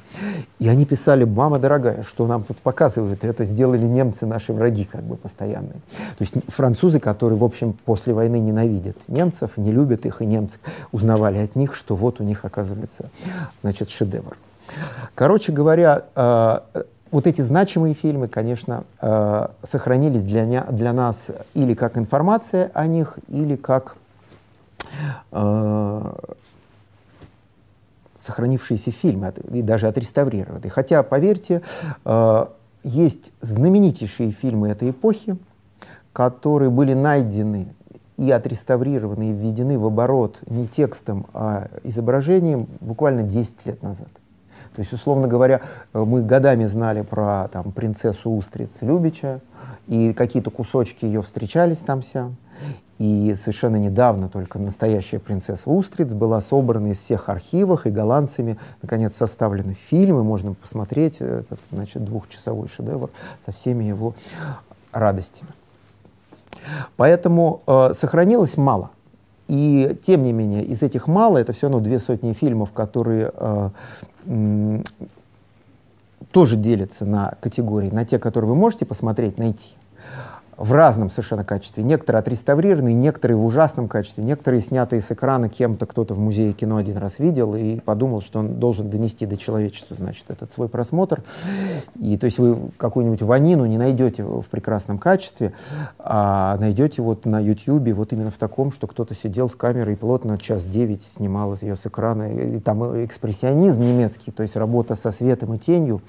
И 0.59 0.69
они 0.69 0.85
писали, 0.85 1.25
мама 1.25 1.59
дорогая, 1.59 2.03
что 2.03 2.25
нам 2.25 2.43
тут 2.43 2.57
показывают, 2.59 3.25
это 3.25 3.43
сделали 3.43 3.85
немцы, 3.85 4.25
наши 4.25 4.53
враги 4.53 4.85
как 4.85 5.03
бы 5.03 5.17
постоянные. 5.17 5.81
То 6.17 6.21
есть 6.21 6.35
французы, 6.47 7.01
которые, 7.01 7.37
в 7.37 7.43
общем, 7.43 7.73
после 7.73 8.13
войны 8.13 8.39
ненавидят 8.39 8.97
немцев, 9.09 9.57
не 9.57 9.71
любят 9.73 10.05
их, 10.05 10.21
и 10.21 10.25
немцы 10.25 10.59
узнавали 10.93 11.39
от 11.39 11.55
них, 11.57 11.75
что 11.75 11.97
вот 11.97 12.21
у 12.21 12.23
них 12.23 12.45
оказывается, 12.45 13.09
значит, 13.61 13.89
шедевр. 13.89 14.37
Короче 15.15 15.51
говоря, 15.51 16.05
э, 16.15 16.59
вот 17.11 17.27
эти 17.27 17.41
значимые 17.41 17.93
фильмы, 17.93 18.27
конечно, 18.27 18.83
э, 19.01 19.47
сохранились 19.63 20.23
для, 20.23 20.45
не, 20.45 20.61
для 20.71 20.93
нас 20.93 21.31
или 21.53 21.73
как 21.73 21.97
информация 21.97 22.71
о 22.73 22.87
них, 22.87 23.17
или 23.27 23.55
как 23.55 23.97
э, 25.31 26.13
сохранившиеся 28.15 28.91
фильмы, 28.91 29.33
и 29.51 29.61
даже 29.61 29.87
отреставрированные. 29.87 30.69
Хотя, 30.69 31.01
поверьте, 31.01 31.61
есть 32.83 33.31
знаменитейшие 33.39 34.31
фильмы 34.31 34.69
этой 34.69 34.89
эпохи, 34.89 35.37
которые 36.11 36.69
были 36.69 36.93
найдены 36.93 37.73
и 38.17 38.31
отреставрированы, 38.31 39.29
и 39.29 39.33
введены 39.33 39.77
в 39.77 39.85
оборот 39.85 40.39
не 40.47 40.67
текстом, 40.67 41.27
а 41.33 41.69
изображением 41.83 42.67
буквально 42.81 43.23
10 43.23 43.65
лет 43.65 43.83
назад. 43.83 44.09
То 44.77 44.81
есть, 44.81 44.93
условно 44.93 45.27
говоря, 45.27 45.61
э, 45.95 46.03
мы 46.03 46.21
годами 46.21 46.65
знали 46.65 47.01
про 47.01 47.47
там, 47.47 47.71
принцессу 47.71 48.29
Устриц 48.29 48.69
Любича, 48.81 49.41
и 49.87 50.13
какие-то 50.13 50.51
кусочки 50.51 51.03
ее 51.03 51.23
встречались 51.23 51.79
там 51.79 52.01
вся. 52.01 52.29
И 52.99 53.35
совершенно 53.39 53.77
недавно 53.77 54.29
только 54.29 54.59
настоящая 54.59 55.17
принцесса 55.17 55.67
Устриц 55.67 56.13
была 56.13 56.41
собрана 56.41 56.91
из 56.91 56.99
всех 56.99 57.27
архивов, 57.27 57.87
и 57.87 57.89
голландцами, 57.89 58.59
наконец, 58.83 59.15
составлены 59.15 59.73
фильмы, 59.73 60.23
можно 60.23 60.53
посмотреть 60.53 61.21
этот, 61.21 61.59
значит, 61.71 62.05
двухчасовой 62.05 62.67
шедевр 62.67 63.09
со 63.43 63.51
всеми 63.51 63.83
его 63.83 64.13
радостями. 64.91 65.49
Поэтому 66.97 67.63
э, 67.65 67.95
сохранилось 67.95 68.57
мало. 68.57 68.91
И 69.47 69.97
тем 70.03 70.23
не 70.23 70.33
менее, 70.33 70.63
из 70.63 70.83
этих 70.83 71.07
мало, 71.07 71.37
это 71.37 71.53
все 71.53 71.67
равно 71.67 71.79
две 71.79 71.99
сотни 71.99 72.33
фильмов, 72.33 72.71
которые 72.73 73.31
э, 73.33 74.81
тоже 76.31 76.57
делятся 76.57 77.05
на 77.05 77.35
категории, 77.39 77.89
на 77.89 78.05
те, 78.05 78.19
которые 78.19 78.49
вы 78.49 78.55
можете 78.55 78.85
посмотреть, 78.85 79.37
найти, 79.37 79.69
в 80.57 80.73
разном 80.73 81.09
совершенно 81.09 81.43
качестве. 81.43 81.83
Некоторые 81.83 82.19
отреставрированные, 82.19 82.95
некоторые 82.95 83.37
в 83.37 83.45
ужасном 83.45 83.87
качестве, 83.87 84.23
некоторые 84.23 84.61
снятые 84.61 85.01
с 85.01 85.11
экрана 85.11 85.49
кем-то, 85.49 85.85
кто-то 85.85 86.15
в 86.15 86.19
музее 86.19 86.51
кино 86.53 86.77
один 86.77 86.97
раз 86.97 87.19
видел 87.19 87.55
и 87.55 87.79
подумал, 87.79 88.21
что 88.21 88.39
он 88.39 88.55
должен 88.59 88.89
донести 88.89 89.25
до 89.25 89.37
человечества, 89.37 89.95
значит, 89.95 90.25
этот 90.29 90.51
свой 90.51 90.67
просмотр. 90.67 91.23
И 91.99 92.17
то 92.17 92.25
есть 92.25 92.39
вы 92.39 92.57
какую-нибудь 92.77 93.21
ванину 93.21 93.65
не 93.65 93.77
найдете 93.77 94.23
в 94.23 94.45
прекрасном 94.49 94.97
качестве, 94.97 95.53
а 95.99 96.57
найдете 96.57 97.03
вот 97.03 97.25
на 97.25 97.39
YouTube 97.39 97.93
вот 97.93 98.11
именно 98.13 98.31
в 98.31 98.37
таком, 98.37 98.71
что 98.71 98.87
кто-то 98.87 99.13
сидел 99.13 99.49
с 99.49 99.55
камерой 99.55 99.95
плотно 99.95 100.37
час 100.37 100.65
девять 100.65 101.03
снимал 101.03 101.55
ее 101.61 101.75
с 101.75 101.85
экрана. 101.85 102.33
И 102.33 102.59
там 102.59 102.83
экспрессионизм 103.05 103.81
немецкий, 103.81 104.31
то 104.31 104.41
есть 104.41 104.55
работа 104.55 104.95
со 104.95 105.11
светом 105.11 105.53
и 105.53 105.59
тенью. 105.59 106.01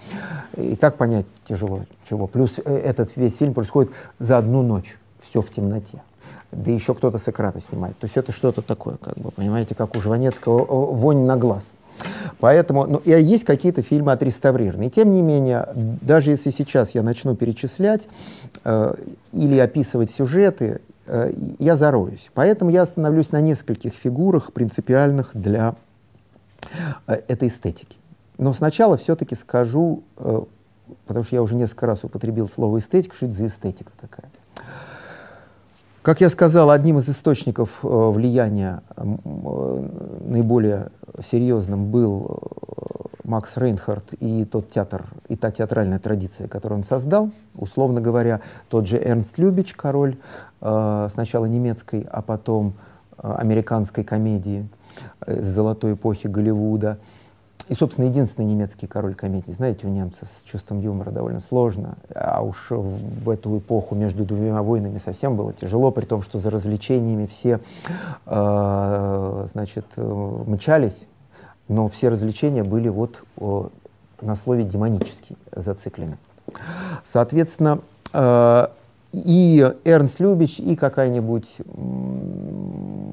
И 0.57 0.75
так 0.75 0.97
понять 0.97 1.27
тяжело 1.45 1.81
чего. 2.09 2.27
Плюс 2.27 2.59
э, 2.65 2.77
этот 2.77 3.17
весь 3.17 3.37
фильм 3.37 3.55
происходит 3.55 3.91
за 4.19 4.39
одну 4.39 4.63
ночь, 4.63 4.97
все 5.21 5.41
в 5.43 5.51
темноте. 5.51 6.01
Да 6.51 6.71
еще 6.71 6.95
кто-то 6.95 7.19
с 7.19 7.29
экрана 7.29 7.61
снимает. 7.61 7.99
То 7.99 8.07
есть 8.07 8.17
это 8.17 8.33
что-то 8.33 8.63
такое, 8.63 8.97
как 8.97 9.17
бы, 9.17 9.31
понимаете, 9.31 9.75
как 9.75 9.95
у 9.95 10.01
Жванецкого 10.01 10.65
вонь 10.95 11.25
на 11.25 11.37
глаз. 11.37 11.73
Поэтому, 12.39 12.87
ну, 12.87 12.99
и 12.99 13.11
есть 13.11 13.45
какие-то 13.45 13.83
фильмы 13.83 14.13
отреставрированные. 14.13 14.89
Тем 14.89 15.11
не 15.11 15.21
менее, 15.21 15.69
даже 15.75 16.31
если 16.31 16.51
сейчас 16.51 16.95
я 16.95 17.03
начну 17.03 17.35
перечислять 17.35 18.09
э, 18.65 18.95
или 19.33 19.59
описывать 19.59 20.11
сюжеты, 20.11 20.81
э, 21.07 21.33
я 21.59 21.77
зароюсь. 21.77 22.31
Поэтому 22.35 22.71
я 22.71 22.83
остановлюсь 22.83 23.33
на 23.33 23.41
нескольких 23.41 23.93
фигурах, 23.95 24.53
принципиальных 24.53 25.31
для 25.35 25.75
э, 27.07 27.21
этой 27.27 27.49
эстетики. 27.49 27.99
Но 28.39 28.53
сначала 28.53 28.97
все-таки 28.97 29.35
скажу 29.35 30.05
э, 30.17 30.43
потому 31.06 31.24
что 31.24 31.36
я 31.36 31.43
уже 31.43 31.55
несколько 31.55 31.86
раз 31.86 32.05
употребил 32.05 32.48
слово 32.48 32.78
эстетика, 32.78 33.15
что 33.15 33.27
это 33.27 33.35
за 33.35 33.47
эстетика 33.47 33.90
такая. 34.01 34.31
Как 36.02 36.20
я 36.20 36.31
сказал, 36.31 36.70
одним 36.70 36.98
из 36.98 37.09
источников 37.10 37.81
э, 37.82 37.86
влияния 37.89 38.82
э, 38.97 39.05
наиболее 40.24 40.90
серьезным 41.20 41.90
был 41.90 42.40
э, 42.40 43.28
Макс 43.28 43.56
Рейнхард 43.56 44.15
и 44.15 44.47
тот 44.47 44.70
театр, 44.70 45.05
и 45.28 45.36
та 45.36 45.51
театральная 45.51 45.98
традиция, 45.98 46.48
которую 46.48 46.78
он 46.78 46.85
создал. 46.85 47.31
Условно 47.55 48.01
говоря, 48.01 48.40
тот 48.70 48.86
же 48.86 48.97
Эрнст 48.97 49.36
Любич, 49.36 49.74
король 49.74 50.16
сначала 50.60 51.44
немецкой, 51.44 52.06
а 52.10 52.23
потом 52.23 52.73
американской 53.19 54.02
комедии 54.02 54.66
с 55.27 55.47
золотой 55.47 55.93
эпохи 55.93 56.27
Голливуда– 56.27 56.98
и, 57.69 57.74
собственно, 57.74 58.07
единственный 58.07 58.47
немецкий 58.47 58.86
король 58.86 59.15
комедии. 59.15 59.53
Знаете, 59.53 59.86
у 59.86 59.90
немцев 59.90 60.28
с 60.31 60.43
чувством 60.43 60.81
юмора 60.81 61.11
довольно 61.11 61.40
сложно, 61.40 61.99
а 62.15 62.43
уж 62.43 62.69
в 62.70 63.28
эту 63.28 63.59
эпоху 63.59 63.95
между 63.95 64.24
двумя 64.24 64.62
войнами 64.62 64.99
совсем 64.99 65.36
было 65.36 65.53
тяжело, 65.53 65.90
при 65.90 66.05
том, 66.05 66.23
что 66.23 66.39
за 66.39 66.51
развлечениями 66.51 67.27
все, 67.27 67.61
э, 68.27 69.47
значит, 69.53 69.85
мчались, 69.97 71.07
но 71.69 71.89
все 71.89 72.09
развлечения 72.09 72.65
были 72.65 72.89
вот 72.89 73.23
э, 73.36 73.62
на 74.23 74.35
слове 74.35 74.65
демонический 74.65 75.36
зациклены. 75.55 76.16
Соответственно, 77.05 77.81
э, 78.15 78.66
и 79.12 79.74
Эрнст 79.85 80.20
Любич, 80.20 80.59
и 80.59 80.74
какая-нибудь 80.74 81.59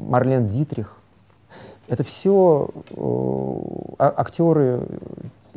Марлен 0.09 0.47
Дитрих, 0.47 0.97
это 1.87 2.03
все 2.03 2.69
э, 2.91 2.95
а, 3.99 4.13
актеры 4.17 4.81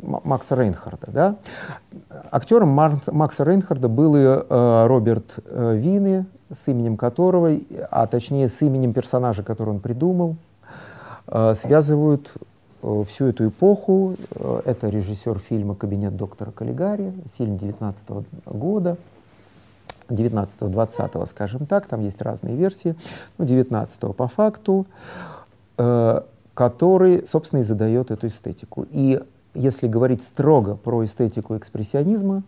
Макса 0.01 0.55
Рейнхарда. 0.55 1.07
Да? 1.11 1.35
Актером 2.31 2.69
Макса 2.69 3.43
Рейнхарда 3.43 3.89
был 3.89 4.15
и 4.15 4.21
э, 4.23 4.85
Роберт 4.87 5.35
э, 5.45 5.75
Винни, 5.75 6.25
с 6.51 6.67
именем 6.67 6.97
которого, 6.97 7.51
а 7.91 8.07
точнее 8.07 8.47
с 8.47 8.61
именем 8.61 8.93
персонажа, 8.93 9.43
который 9.43 9.69
он 9.69 9.79
придумал, 9.79 10.35
э, 11.27 11.55
связывают 11.55 12.33
э, 12.81 13.03
всю 13.07 13.25
эту 13.25 13.49
эпоху. 13.49 14.15
Э, 14.35 14.61
это 14.65 14.89
режиссер 14.89 15.37
фильма 15.39 15.75
«Кабинет 15.75 16.15
доктора 16.15 16.51
Каллигари», 16.51 17.13
фильм 17.37 17.57
19 17.57 18.03
-го 18.07 18.23
года. 18.45 18.97
19-20, 20.09 21.27
скажем 21.27 21.67
так, 21.67 21.85
там 21.85 22.01
есть 22.01 22.19
разные 22.23 22.55
версии, 22.55 22.95
ну, 23.37 23.45
19 23.45 24.15
по 24.15 24.27
факту. 24.27 24.87
Э, 24.87 25.38
который, 26.53 27.25
собственно, 27.25 27.61
и 27.61 27.63
задает 27.63 28.11
эту 28.11 28.27
эстетику. 28.27 28.85
И 28.91 29.21
если 29.53 29.87
говорить 29.87 30.21
строго 30.21 30.75
про 30.75 31.05
эстетику 31.05 31.55
экспрессионизма, 31.55 32.43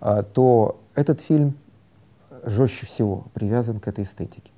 э, 0.00 0.22
то 0.32 0.80
этот 0.94 1.20
фильм 1.20 1.54
жестче 2.44 2.86
всего 2.86 3.26
привязан 3.34 3.80
к 3.80 3.88
этой 3.88 4.04
эстетике. 4.04 4.50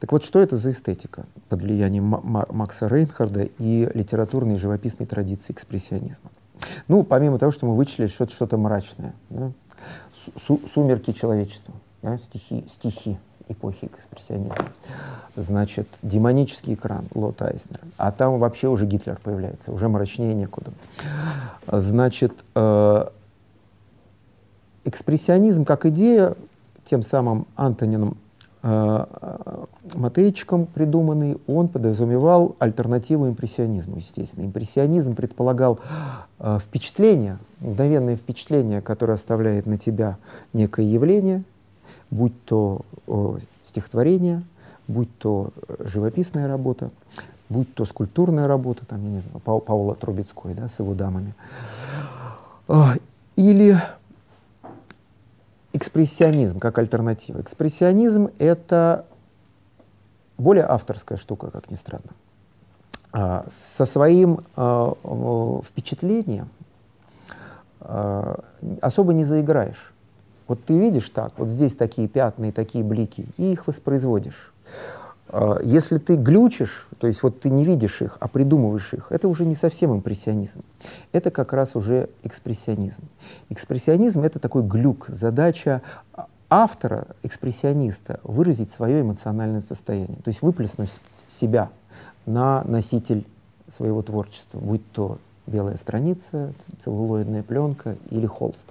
Так 0.00 0.12
вот, 0.12 0.24
что 0.24 0.40
это 0.40 0.56
за 0.56 0.70
эстетика 0.70 1.26
под 1.50 1.60
влиянием 1.60 2.04
Макса 2.22 2.88
Рейнхарда 2.88 3.42
и 3.58 3.90
литературной 3.92 4.54
и 4.54 4.58
живописной 4.58 5.06
традиции 5.06 5.52
экспрессионизма? 5.52 6.30
Ну, 6.88 7.04
помимо 7.04 7.38
того, 7.38 7.52
что 7.52 7.66
мы 7.66 7.76
вычислили 7.76 8.06
что-то 8.06 8.32
что 8.32 8.56
мрачное, 8.56 9.14
да? 9.28 9.52
Су 10.36 10.60
сумерки 10.72 11.12
человечества, 11.12 11.74
да? 12.00 12.16
стихи, 12.16 12.64
стихи 12.66 13.18
эпохи 13.48 13.86
экспрессионизма. 13.86 14.56
Значит, 15.36 15.88
демонический 16.02 16.74
экран 16.74 17.04
Лота 17.14 17.48
Айснера. 17.48 17.82
А 17.96 18.10
там 18.10 18.38
вообще 18.38 18.68
уже 18.68 18.86
Гитлер 18.86 19.18
появляется, 19.22 19.72
уже 19.72 19.88
мрачнее 19.88 20.34
некуда. 20.34 20.70
Значит, 21.66 22.32
э, 22.54 23.06
экспрессионизм 24.84 25.64
как 25.64 25.86
идея 25.86 26.34
тем 26.84 27.02
самым 27.02 27.46
Антонином 27.56 28.16
э, 28.62 29.06
Матейчиком 29.94 30.66
придуманный, 30.66 31.38
он 31.46 31.68
подразумевал 31.68 32.56
альтернативу 32.58 33.28
импрессионизму, 33.28 33.96
естественно. 33.96 34.44
Импрессионизм 34.44 35.14
предполагал 35.14 35.78
э, 36.38 36.58
впечатление, 36.60 37.38
мгновенное 37.60 38.16
впечатление, 38.16 38.80
которое 38.82 39.14
оставляет 39.14 39.66
на 39.66 39.78
тебя 39.78 40.18
некое 40.52 40.86
явление— 40.86 41.44
будь 42.10 42.44
то 42.44 42.82
о, 43.06 43.38
стихотворение, 43.64 44.42
будь 44.88 45.16
то 45.18 45.50
живописная 45.80 46.48
работа, 46.48 46.90
будь 47.48 47.72
то 47.74 47.84
скульптурная 47.84 48.46
работа, 48.46 48.86
там, 48.86 49.02
я 49.04 49.10
не 49.10 49.20
знаю, 49.20 49.40
Пау, 49.40 49.60
Паула 49.60 49.94
Трубецкой, 49.94 50.54
да, 50.54 50.68
с 50.68 50.78
его 50.78 50.94
дамами, 50.94 51.34
а, 52.68 52.94
или 53.36 53.76
экспрессионизм 55.72 56.58
как 56.58 56.78
альтернатива. 56.78 57.40
Экспрессионизм— 57.40 58.30
это 58.38 59.04
более 60.38 60.64
авторская 60.64 61.18
штука, 61.18 61.50
как 61.50 61.70
ни 61.70 61.76
странно. 61.76 62.10
А, 63.12 63.44
со 63.48 63.86
своим 63.86 64.40
а, 64.56 65.60
впечатлением 65.64 66.48
особо 68.80 69.12
не 69.12 69.22
заиграешь. 69.22 69.92
Вот 70.48 70.64
ты 70.64 70.78
видишь 70.78 71.10
так, 71.10 71.32
вот 71.38 71.48
здесь 71.48 71.74
такие 71.74 72.08
пятна 72.08 72.46
и 72.46 72.52
такие 72.52 72.84
блики, 72.84 73.26
и 73.36 73.52
их 73.52 73.66
воспроизводишь. 73.66 74.52
А, 75.28 75.58
если 75.62 75.98
ты 75.98 76.16
глючишь, 76.16 76.88
то 76.98 77.06
есть 77.06 77.22
вот 77.22 77.40
ты 77.40 77.50
не 77.50 77.64
видишь 77.64 78.02
их, 78.02 78.16
а 78.20 78.28
придумываешь 78.28 78.92
их, 78.92 79.10
это 79.10 79.28
уже 79.28 79.44
не 79.44 79.54
совсем 79.54 79.94
импрессионизм. 79.94 80.60
Это 81.12 81.30
как 81.30 81.52
раз 81.52 81.74
уже 81.74 82.08
экспрессионизм. 82.22 83.02
Экспрессионизм— 83.48 84.20
это 84.22 84.38
такой 84.38 84.62
глюк, 84.62 85.06
задача 85.08 85.82
автора, 86.48 87.08
экспрессиониста, 87.24 88.20
выразить 88.22 88.70
свое 88.70 89.00
эмоциональное 89.00 89.60
состояние, 89.60 90.18
то 90.22 90.28
есть 90.28 90.42
выплеснуть 90.42 90.90
себя 91.28 91.70
на 92.24 92.62
носитель 92.64 93.26
своего 93.68 94.02
творчества, 94.02 94.58
будь 94.58 94.88
то 94.92 95.18
белая 95.46 95.76
страница, 95.76 96.52
целлулоидная 96.78 97.42
пленка 97.42 97.96
или 98.10 98.26
холст. 98.26 98.64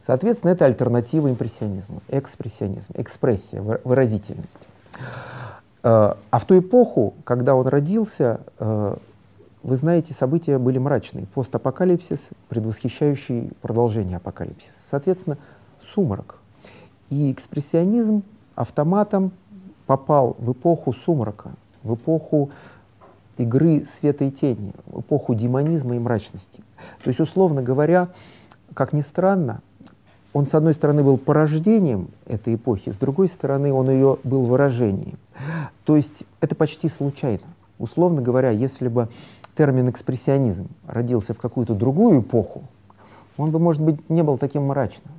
Соответственно, 0.00 0.52
это 0.52 0.64
альтернатива 0.64 1.30
импрессионизму, 1.30 2.02
экспрессионизм, 2.08 2.92
экспрессия, 2.94 3.62
выразительность. 3.62 4.68
Э, 5.82 6.14
а 6.30 6.38
в 6.38 6.44
ту 6.44 6.58
эпоху, 6.58 7.14
когда 7.24 7.54
он 7.54 7.66
родился, 7.66 8.40
э, 8.58 8.96
вы 9.62 9.76
знаете, 9.76 10.14
события 10.14 10.58
были 10.58 10.78
мрачные. 10.78 11.26
Постапокалипсис, 11.26 12.30
предвосхищающий 12.48 13.52
продолжение 13.60 14.16
апокалипсиса. 14.16 14.78
Соответственно, 14.90 15.38
сумрак. 15.80 16.36
И 17.10 17.32
экспрессионизм 17.32 18.22
автоматом 18.54 19.32
попал 19.86 20.36
в 20.38 20.52
эпоху 20.52 20.92
сумрака, 20.92 21.50
в 21.82 21.94
эпоху 21.94 22.50
игры 23.38 23.84
света 23.84 24.24
и 24.24 24.30
тени, 24.30 24.72
в 24.86 25.00
эпоху 25.00 25.34
демонизма 25.34 25.96
и 25.96 25.98
мрачности. 25.98 26.62
То 27.02 27.08
есть, 27.08 27.20
условно 27.20 27.62
говоря, 27.62 28.08
как 28.74 28.92
ни 28.92 29.00
странно, 29.00 29.60
он, 30.32 30.46
с 30.46 30.54
одной 30.54 30.74
стороны, 30.74 31.02
был 31.02 31.18
порождением 31.18 32.08
этой 32.26 32.54
эпохи, 32.54 32.90
с 32.90 32.96
другой 32.96 33.28
стороны, 33.28 33.72
он 33.72 33.90
ее 33.90 34.18
был 34.22 34.46
выражением. 34.46 35.18
То 35.84 35.96
есть 35.96 36.24
это 36.40 36.54
почти 36.54 36.88
случайно. 36.88 37.42
Условно 37.78 38.22
говоря, 38.22 38.50
если 38.50 38.88
бы 38.88 39.08
термин 39.56 39.90
экспрессионизм 39.90 40.68
родился 40.86 41.34
в 41.34 41.38
какую-то 41.38 41.74
другую 41.74 42.20
эпоху, 42.20 42.62
он 43.36 43.50
бы, 43.50 43.58
может 43.58 43.82
быть, 43.82 44.08
не 44.08 44.22
был 44.22 44.38
таким 44.38 44.64
мрачным. 44.64 45.12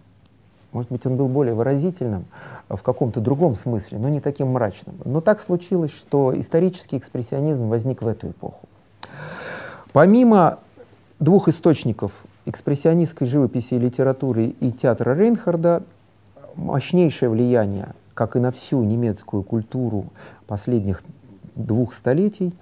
Может 0.71 0.89
быть, 0.89 1.05
он 1.05 1.17
был 1.17 1.27
более 1.27 1.53
выразительным 1.53 2.25
в 2.69 2.81
каком-то 2.81 3.19
другом 3.19 3.55
смысле, 3.55 3.97
но 3.97 4.07
не 4.07 4.21
таким 4.21 4.47
мрачным. 4.49 4.95
Но 5.03 5.19
так 5.19 5.41
случилось, 5.41 5.91
что 5.91 6.31
исторический 6.39 6.97
экспрессионизм 6.97 7.67
возник 7.67 8.01
в 8.01 8.07
эту 8.07 8.29
эпоху. 8.29 8.69
Помимо 9.91 10.59
двух 11.19 11.49
источников 11.49 12.23
экспрессионистской 12.45 13.27
живописи 13.27 13.75
и 13.75 13.79
литературы 13.79 14.45
и 14.59 14.71
театра 14.71 15.13
Рейнхарда, 15.15 15.83
мощнейшее 16.55 17.29
влияние, 17.29 17.89
как 18.13 18.35
и 18.35 18.39
на 18.39 18.51
всю 18.51 18.83
немецкую 18.83 19.43
культуру 19.43 20.05
последних 20.47 21.03
двух 21.55 21.93
столетий, 21.93 22.53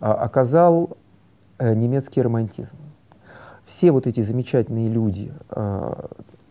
а, 0.00 0.14
оказал 0.14 0.96
э, 1.58 1.74
немецкий 1.74 2.22
романтизм. 2.22 2.76
Все 3.66 3.92
вот 3.92 4.06
эти 4.06 4.20
замечательные 4.20 4.86
люди, 4.86 5.32
а, 5.50 6.08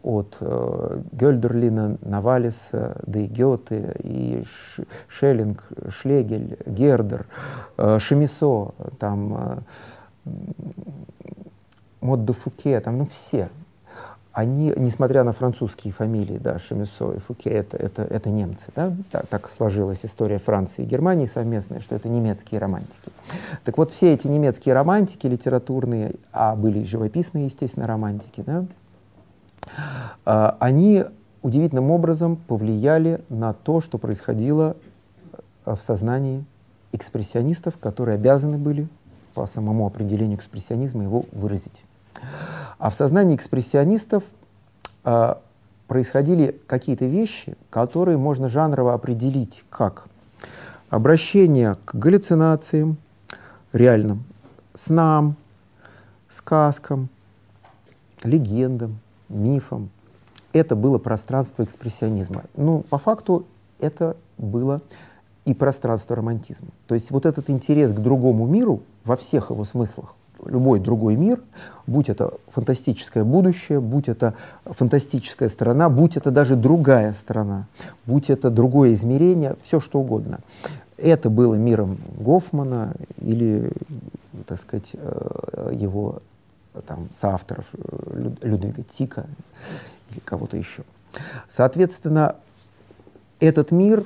от 0.07 0.38
э, 0.39 1.02
Гёльдерлина, 1.11 1.98
Навалиса, 2.02 2.95
да 3.06 3.19
Гёте, 3.19 3.94
и 4.03 4.41
Шеллинг, 5.10 5.68
Шлегель, 5.89 6.57
Гердер, 6.65 7.27
э, 7.77 7.99
Шемисо, 7.99 8.73
там, 8.99 9.64
э, 10.26 10.31
Мод 12.08 12.24
де 12.24 12.32
Фуке, 12.32 12.80
там, 12.80 12.98
ну 12.98 13.06
все. 13.06 13.50
Они, 14.32 14.74
несмотря 14.78 15.26
на 15.26 15.34
французские 15.34 15.92
фамилии, 15.92 16.38
да, 16.38 16.58
Шемисо 16.58 17.12
и 17.12 17.20
Фуке, 17.20 17.50
это, 17.50 17.76
это, 17.76 18.04
это 18.04 18.30
немцы, 18.30 18.68
да, 18.74 18.96
так, 19.12 19.28
так 19.28 19.50
сложилась 19.50 20.06
история 20.06 20.40
Франции 20.40 20.84
и 20.84 20.86
Германии 20.86 21.26
совместная, 21.26 21.82
что 21.82 21.96
это 21.96 22.08
немецкие 22.08 22.62
романтики. 22.62 23.12
Так 23.66 23.78
вот, 23.78 23.92
все 23.92 24.14
эти 24.14 24.28
немецкие 24.28 24.74
романтики 24.74 25.28
литературные, 25.28 26.14
а 26.32 26.56
были 26.56 26.84
живописные, 26.84 27.48
естественно, 27.48 27.88
романтики, 27.88 28.42
да, 28.46 28.66
а, 30.24 30.56
они 30.62 31.04
удивительным 31.42 31.92
образом 31.92 32.38
повлияли 32.38 33.20
на 33.28 33.52
то, 33.52 33.82
что 33.82 33.98
происходило 33.98 34.78
э, 35.66 35.76
в 35.76 35.82
сознании 35.82 36.46
экспрессионистов, 36.94 37.78
которые 37.78 38.16
обязаны 38.16 38.58
были 38.58 38.88
по 39.38 39.46
самому 39.46 39.86
определению 39.86 40.38
экспрессионизма 40.38 41.04
его 41.04 41.26
выразить. 41.32 41.84
А 42.77 42.89
в 42.89 42.94
сознании 42.94 43.35
экспрессионистов 43.35 44.23
э, 45.03 45.35
происходили 45.88 46.60
какие-то 46.68 47.06
вещи, 47.06 47.56
которые 47.69 48.18
можно 48.18 48.49
жанрово 48.49 48.94
определить 48.94 49.64
как 49.69 50.07
обращение 50.89 51.76
к 51.85 51.95
галлюцинациям, 51.95 52.98
реальным, 53.73 54.23
снам, 54.73 55.35
сказкам, 56.27 57.10
легендам, 58.23 58.99
мифам. 59.30 59.89
Это 60.53 60.76
было 60.76 60.98
пространство 60.98 61.64
экспрессионизма. 61.64 62.44
Ну, 62.56 62.84
по 62.89 62.98
факту, 62.98 63.45
это 63.80 64.15
было 64.38 64.81
и 65.45 65.53
пространство 65.53 66.15
романтизма. 66.15 66.69
То 66.88 66.95
есть 66.95 67.11
вот 67.11 67.26
этот 67.26 67.49
интерес 67.49 67.94
к 67.94 67.99
другому 67.99 68.45
миру 68.45 68.81
во 69.03 69.15
всех 69.15 69.49
его 69.49 69.65
смыслах, 69.65 70.15
любой 70.45 70.80
другой 70.80 71.15
мир, 71.15 71.41
будь 71.85 72.09
это 72.09 72.34
фантастическое 72.49 73.23
будущее, 73.23 73.80
будь 73.80 74.07
это 74.07 74.34
фантастическая 74.65 75.49
страна, 75.49 75.89
будь 75.89 76.18
это 76.18 76.31
даже 76.31 76.55
другая 76.55 77.14
страна, 77.14 77.68
будь 78.05 78.30
это 78.30 78.49
другое 78.49 78.93
измерение, 78.93 79.55
все 79.64 79.80
что 79.80 79.99
угодно. 79.99 80.39
Это 80.97 81.30
было 81.30 81.55
миром 81.55 81.97
Гофмана 82.19 82.93
или, 83.22 83.72
так 84.47 84.59
сказать, 84.59 84.91
э, 84.93 85.72
его 85.73 86.22
там, 86.85 87.09
соавторов 87.14 87.65
э, 87.73 88.31
Людвига 88.41 88.84
Тика 88.84 89.26
или 90.11 90.19
кого-то 90.19 90.57
еще. 90.57 90.84
Соответственно, 91.47 92.35
этот 93.39 93.72
мир 93.72 94.03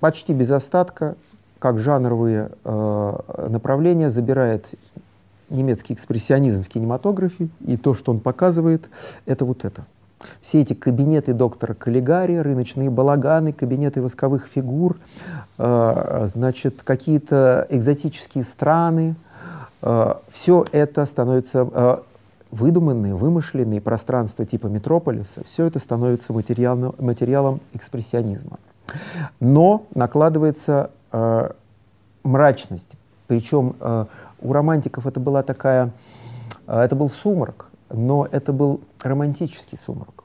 почти 0.00 0.34
без 0.34 0.50
остатка, 0.50 1.16
как 1.58 1.78
жанровые 1.78 2.50
э, 2.64 3.46
направления, 3.48 4.10
забирает 4.10 4.66
немецкий 5.50 5.94
экспрессионизм 5.94 6.62
в 6.62 6.68
кинематографе, 6.68 7.48
и 7.66 7.76
то, 7.76 7.94
что 7.94 8.12
он 8.12 8.20
показывает, 8.20 8.88
это 9.26 9.44
вот 9.44 9.64
это. 9.64 9.84
Все 10.40 10.60
эти 10.60 10.74
кабинеты 10.74 11.32
доктора 11.32 11.74
Каллигари, 11.74 12.36
рыночные 12.36 12.90
балаганы, 12.90 13.52
кабинеты 13.52 14.02
восковых 14.02 14.46
фигур, 14.46 14.98
э, 15.58 16.26
значит, 16.32 16.82
какие-то 16.84 17.66
экзотические 17.70 18.44
страны, 18.44 19.16
Э, 19.82 20.14
все 20.28 20.64
это 20.72 21.06
становится 21.06 21.68
э, 21.70 21.96
выдуманные, 22.50 23.14
вымышленные 23.14 23.80
пространства 23.80 24.44
типа 24.44 24.66
метрополиса, 24.66 25.44
все 25.44 25.66
это 25.66 25.78
становится 25.78 26.32
материалом, 26.32 27.60
экспрессионизма. 27.72 28.58
Но 29.38 29.86
накладывается 29.94 30.90
э, 31.12 31.50
мрачность. 32.24 32.92
Причем 33.28 33.76
э, 33.80 34.06
у 34.40 34.52
романтиков 34.52 35.06
это 35.06 35.20
была 35.20 35.42
такая, 35.42 35.90
э, 36.66 36.80
это 36.80 36.96
был 36.96 37.10
сумрак, 37.10 37.66
но 37.90 38.26
это 38.30 38.52
был 38.52 38.80
романтический 39.02 39.78
сумрак. 39.78 40.24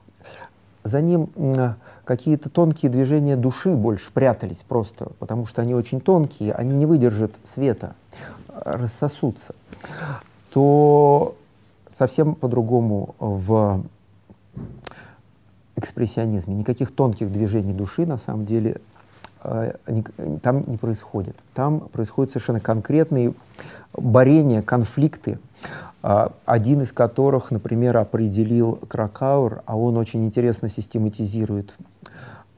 За 0.83 1.01
ним 1.01 1.29
э, 1.35 1.73
какие-то 2.03 2.49
тонкие 2.49 2.91
движения 2.91 3.35
души 3.35 3.73
больше 3.73 4.11
прятались 4.11 4.63
просто, 4.67 5.11
потому 5.19 5.45
что 5.45 5.61
они 5.61 5.73
очень 5.73 5.99
тонкие, 5.99 6.53
они 6.53 6.75
не 6.75 6.85
выдержат 6.85 7.31
света 7.43 7.95
рассосутся, 8.63 9.55
то 10.51 11.35
совсем 11.89 12.35
по-другому 12.35 13.15
в 13.19 13.83
экспрессионизме. 15.75 16.55
Никаких 16.55 16.93
тонких 16.93 17.31
движений 17.31 17.73
души 17.73 18.05
на 18.05 18.17
самом 18.17 18.45
деле 18.45 18.71
э, 18.71 18.94
там 20.41 20.63
не 20.67 20.77
происходит. 20.77 21.35
Там 21.53 21.81
происходят 21.81 22.31
совершенно 22.31 22.59
конкретные 22.59 23.33
борения, 23.93 24.61
конфликты, 24.61 25.39
э, 26.03 26.27
один 26.45 26.81
из 26.81 26.91
которых, 26.91 27.51
например, 27.51 27.97
определил 27.97 28.79
Кракауэр, 28.87 29.61
а 29.65 29.77
он 29.77 29.97
очень 29.97 30.25
интересно 30.25 30.69
систематизирует 30.69 31.75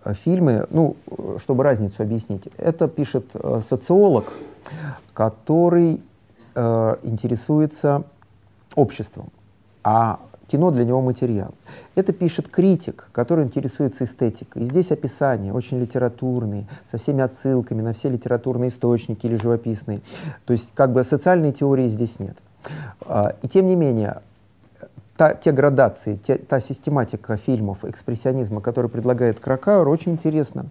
э, 0.04 0.14
фильмы, 0.14 0.66
ну, 0.70 0.96
чтобы 1.42 1.64
разницу 1.64 2.02
объяснить. 2.02 2.48
Это 2.58 2.88
пишет 2.88 3.26
социолог, 3.68 4.32
который 5.14 6.02
э, 6.56 6.96
интересуется 7.04 8.04
обществом, 8.76 9.30
а 9.84 10.20
кино 10.48 10.72
для 10.72 10.86
него 10.86 11.02
материал. 11.02 11.54
Это 11.96 12.14
пишет 12.14 12.48
критик, 12.48 13.08
который 13.12 13.46
интересуется 13.46 14.06
эстетикой. 14.06 14.64
И 14.64 14.66
здесь 14.66 14.92
описания 14.92 15.54
очень 15.54 15.80
литературные, 15.80 16.68
со 16.90 16.98
всеми 16.98 17.22
отсылками 17.22 17.82
на 17.82 17.94
все 17.94 18.10
литературные 18.10 18.70
источники 18.70 19.26
или 19.26 19.36
живописные. 19.36 20.02
То 20.46 20.54
есть 20.54 20.74
как 20.74 20.94
бы 20.94 21.04
социальной 21.04 21.52
теории 21.52 21.88
здесь 21.88 22.20
нет. 22.20 22.38
А, 23.02 23.36
и 23.42 23.48
тем 23.48 23.68
не 23.68 23.76
менее, 23.76 24.22
та, 25.18 25.34
те 25.34 25.52
градации, 25.52 26.16
те, 26.16 26.38
та 26.38 26.60
систематика 26.60 27.38
фильмов 27.38 27.84
экспрессионизма, 27.84 28.62
который 28.62 28.90
предлагает 28.90 29.40
Кракауэр, 29.40 29.88
очень 29.88 30.14
интересна. 30.14 30.68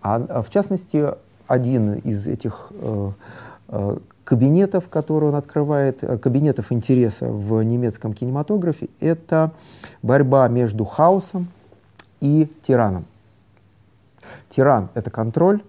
А, 0.00 0.16
а 0.28 0.42
в 0.42 0.50
частности, 0.50 1.08
один 1.48 1.94
из 1.94 2.26
этих 2.26 2.68
э, 2.70 3.10
э, 3.68 3.98
кабинетов, 4.28 4.90
которые 4.90 5.30
он 5.30 5.36
открывает, 5.36 6.04
э, 6.04 6.18
кабинетов 6.18 6.70
интереса 6.70 7.24
в 7.24 7.62
немецком 7.62 8.12
кинематографе, 8.12 8.90
это 9.00 9.52
борьба 10.02 10.46
между 10.48 10.84
хаосом 10.84 11.48
и 12.20 12.46
тираном. 12.60 13.06
Тиран— 14.50 14.90
это 14.94 15.10
контроль, 15.10 15.62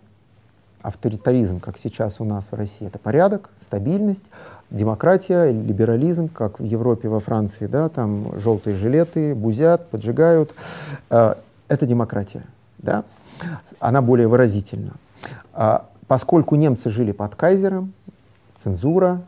авторитаризм, 0.81 1.61
как 1.61 1.77
сейчас 1.77 2.19
у 2.19 2.25
нас 2.25 2.51
в 2.51 2.53
России, 2.53 2.85
это 2.85 2.99
порядок, 2.99 3.49
стабильность, 3.61 4.25
демократия, 4.69 5.53
либерализм, 5.53 6.27
как 6.27 6.59
в 6.59 6.65
Европе, 6.65 7.07
во 7.07 7.21
Франции, 7.21 7.65
да, 7.65 7.87
там 7.87 8.37
желтые 8.41 8.75
жилеты, 8.75 9.35
бузят, 9.35 9.87
поджигают. 9.89 10.53
Э, 11.09 11.35
это 11.69 11.85
демократия, 11.85 12.43
да, 12.77 13.05
она 13.79 14.01
более 14.01 14.27
выразительна. 14.27 14.95
А, 15.53 15.85
поскольку 16.07 16.55
немцы 16.55 16.89
жили 16.89 17.13
под 17.13 17.35
кайзером, 17.35 17.93
цензура, 18.61 19.21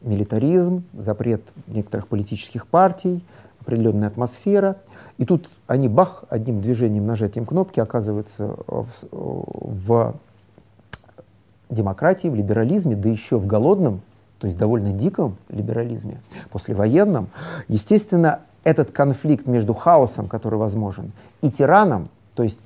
милитаризм, 0.00 0.84
запрет 0.92 1.42
некоторых 1.66 2.08
политических 2.08 2.66
партий, 2.66 3.24
определенная 3.60 4.08
атмосфера. 4.08 4.76
И 5.18 5.24
тут 5.24 5.50
они, 5.66 5.88
бах, 5.88 6.24
одним 6.30 6.60
движением, 6.60 7.06
нажатием 7.06 7.44
кнопки 7.44 7.80
оказываются 7.80 8.54
в, 8.66 8.86
в 9.10 10.14
демократии, 11.68 12.28
в 12.28 12.34
либерализме, 12.34 12.96
да 12.96 13.08
еще 13.08 13.36
в 13.38 13.46
голодном, 13.46 14.00
то 14.38 14.46
есть 14.46 14.58
довольно 14.58 14.92
диком 14.92 15.36
либерализме, 15.48 16.20
послевоенном, 16.50 17.28
естественно, 17.66 18.40
этот 18.64 18.90
конфликт 18.90 19.46
между 19.46 19.74
хаосом, 19.74 20.28
который 20.28 20.58
возможен, 20.58 21.12
и 21.42 21.50
тираном, 21.50 22.08
то 22.34 22.42
есть 22.42 22.60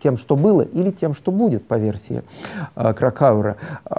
тем, 0.00 0.16
что 0.16 0.36
было, 0.36 0.62
или 0.62 0.90
тем, 0.90 1.12
что 1.12 1.30
будет, 1.30 1.66
по 1.66 1.78
версии 1.78 2.22
э, 2.74 2.94
Кракаура, 2.94 3.56
э, 3.84 3.94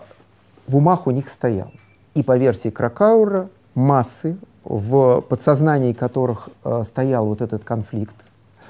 в 0.71 0.77
умах 0.77 1.05
у 1.05 1.11
них 1.11 1.27
стоял. 1.29 1.71
И 2.13 2.23
по 2.23 2.37
версии 2.37 2.69
Кракаура 2.69 3.49
массы, 3.75 4.37
в 4.63 5.19
подсознании 5.21 5.91
которых 5.91 6.47
э, 6.63 6.83
стоял 6.85 7.25
вот 7.25 7.41
этот 7.41 7.65
конфликт 7.65 8.15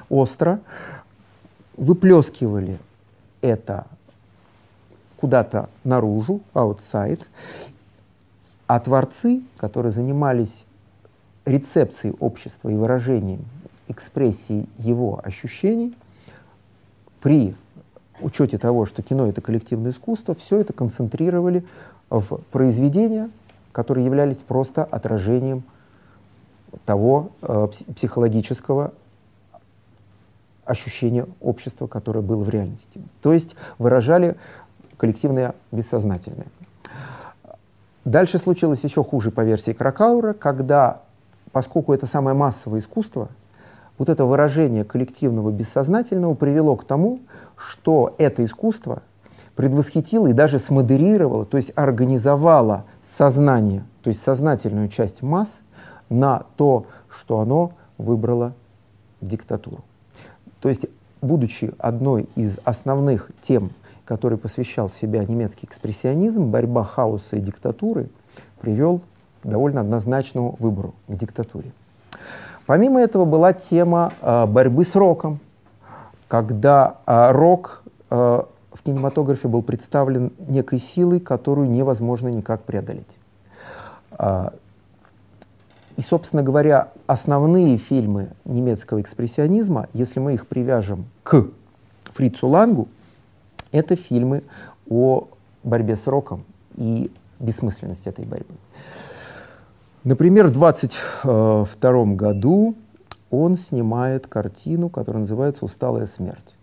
остро, 0.09 0.59
выплескивали 1.77 2.79
это 3.41 3.85
куда-то 5.17 5.69
наружу, 5.83 6.41
outside, 6.55 7.21
а 8.65 8.79
творцы, 8.79 9.43
которые 9.57 9.91
занимались 9.91 10.65
рецепцией 11.45 12.15
общества 12.19 12.69
и 12.69 12.75
выражением, 12.75 13.45
экспрессией 13.87 14.67
его 14.79 15.21
ощущений, 15.23 15.95
при 17.21 17.53
учете 18.21 18.57
того, 18.57 18.85
что 18.85 19.03
кино— 19.03 19.27
это 19.27 19.41
коллективное 19.41 19.91
искусство, 19.91 20.33
все 20.33 20.59
это 20.59 20.73
концентрировали 20.73 21.63
в 22.11 22.41
произведения, 22.51 23.29
которые 23.71 24.05
являлись 24.05 24.37
просто 24.37 24.83
отражением 24.83 25.63
того 26.85 27.31
э, 27.41 27.67
психологического 27.95 28.93
ощущения 30.65 31.25
общества, 31.39 31.87
которое 31.87 32.21
было 32.21 32.43
в 32.43 32.49
реальности. 32.49 33.01
То 33.21 33.33
есть 33.33 33.55
выражали 33.77 34.35
коллективное 34.97 35.55
бессознательное. 35.71 36.47
Дальше 38.03 38.37
случилось 38.39 38.83
еще 38.83 39.03
хуже 39.03 39.31
по 39.31 39.41
версии 39.41 39.71
Кракаура, 39.71 40.33
когда, 40.33 41.01
поскольку 41.51 41.93
это 41.93 42.07
самое 42.07 42.35
массовое 42.35 42.81
искусство, 42.81 43.29
вот 43.97 44.09
это 44.09 44.25
выражение 44.25 44.83
коллективного 44.83 45.51
бессознательного 45.51 46.33
привело 46.33 46.75
к 46.75 46.83
тому, 46.83 47.19
что 47.55 48.15
это 48.17 48.43
искусство 48.43 49.01
предвосхитило 49.55 50.27
и 50.27 50.33
даже 50.33 50.59
смодерировало, 50.59 51.45
то 51.45 51.57
есть 51.57 51.71
организовало 51.75 52.85
сознание, 53.03 53.83
то 54.01 54.09
есть 54.09 54.21
сознательную 54.21 54.87
часть 54.89 55.21
масс 55.21 55.61
на 56.09 56.43
то, 56.57 56.85
что 57.09 57.39
оно 57.39 57.73
выбрало 57.97 58.53
диктатуру. 59.21 59.83
То 60.59 60.69
есть, 60.69 60.85
будучи 61.21 61.73
одной 61.77 62.27
из 62.35 62.57
основных 62.63 63.31
тем, 63.41 63.71
которой 64.05 64.37
посвящал 64.37 64.89
себя 64.89 65.23
немецкий 65.25 65.65
экспрессионизм, 65.65 66.45
борьба 66.45 66.83
хаоса 66.83 67.37
и 67.37 67.39
диктатуры, 67.39 68.09
привел 68.59 69.01
к 69.41 69.47
довольно 69.47 69.81
однозначному 69.81 70.55
выбору, 70.59 70.93
к 71.07 71.15
диктатуре. 71.15 71.71
Помимо 72.65 73.01
этого 73.01 73.25
была 73.25 73.53
тема 73.53 74.13
э, 74.21 74.45
борьбы 74.45 74.85
с 74.85 74.95
роком, 74.95 75.39
когда 76.27 76.97
э, 77.05 77.31
рок 77.31 77.83
э, 78.09 78.43
в 78.73 78.83
кинематографе 78.83 79.47
был 79.47 79.63
представлен 79.63 80.31
некой 80.39 80.79
силой, 80.79 81.19
которую 81.19 81.69
невозможно 81.69 82.29
никак 82.29 82.63
преодолеть. 82.63 83.17
Э, 84.17 84.49
и, 85.97 86.01
собственно 86.01 86.41
говоря, 86.41 86.91
основные 87.05 87.77
фильмы 87.77 88.29
немецкого 88.45 89.01
экспрессионизма, 89.01 89.87
если 89.93 90.19
мы 90.19 90.33
их 90.33 90.47
привяжем 90.47 91.05
к 91.23 91.47
Фрицу 92.13 92.47
Лангу, 92.47 92.87
это 93.71 93.95
фильмы 93.95 94.43
о 94.89 95.27
борьбе 95.63 95.95
с 95.95 96.07
роком 96.07 96.43
и 96.75 97.11
бессмысленности 97.39 98.09
этой 98.09 98.25
борьбы. 98.25 98.55
Например, 100.03 100.47
в 100.47 100.53
22 100.53 102.05
году 102.15 102.75
он 103.29 103.55
снимает 103.55 104.27
картину, 104.27 104.89
которая 104.89 105.21
называется 105.21 105.65
«Усталая 105.65 106.07
смерть». 106.07 106.55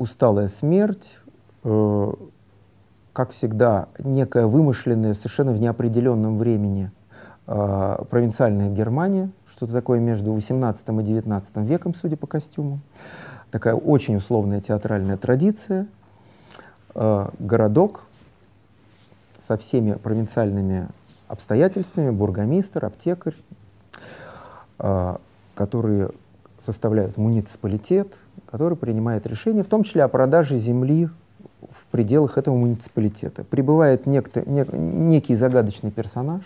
«Усталая 0.00 0.48
смерть», 0.48 1.18
э, 1.62 2.12
как 3.12 3.32
всегда, 3.32 3.88
некая 3.98 4.46
вымышленная, 4.46 5.12
совершенно 5.12 5.52
в 5.52 5.60
неопределенном 5.60 6.38
времени 6.38 6.90
э, 7.46 7.98
провинциальная 8.08 8.70
Германия, 8.70 9.30
что-то 9.46 9.74
такое 9.74 10.00
между 10.00 10.32
18 10.32 10.88
и 10.88 11.02
19 11.02 11.56
веком, 11.58 11.94
судя 11.94 12.16
по 12.16 12.26
костюму. 12.26 12.80
Такая 13.50 13.74
очень 13.74 14.16
условная 14.16 14.62
театральная 14.62 15.18
традиция. 15.18 15.86
Э, 16.94 17.28
городок 17.38 18.04
со 19.38 19.58
всеми 19.58 19.92
провинциальными 19.92 20.88
обстоятельствами 21.28 22.08
бургомистр, 22.08 22.86
аптекарь, 22.86 23.36
э, 24.78 25.16
которые 25.54 26.10
составляют 26.58 27.18
муниципалитет, 27.18 28.14
который 28.50 28.76
принимает 28.76 29.26
решение, 29.26 29.62
в 29.62 29.68
том 29.68 29.84
числе 29.84 30.02
о 30.02 30.08
продаже 30.08 30.56
земли 30.58 31.08
в 31.70 31.84
пределах 31.90 32.38
этого 32.38 32.56
муниципалитета. 32.56 33.44
Прибывает 33.44 34.06
некто, 34.06 34.48
нек, 34.48 34.72
некий 34.72 35.36
загадочный 35.36 35.90
персонаж, 35.90 36.42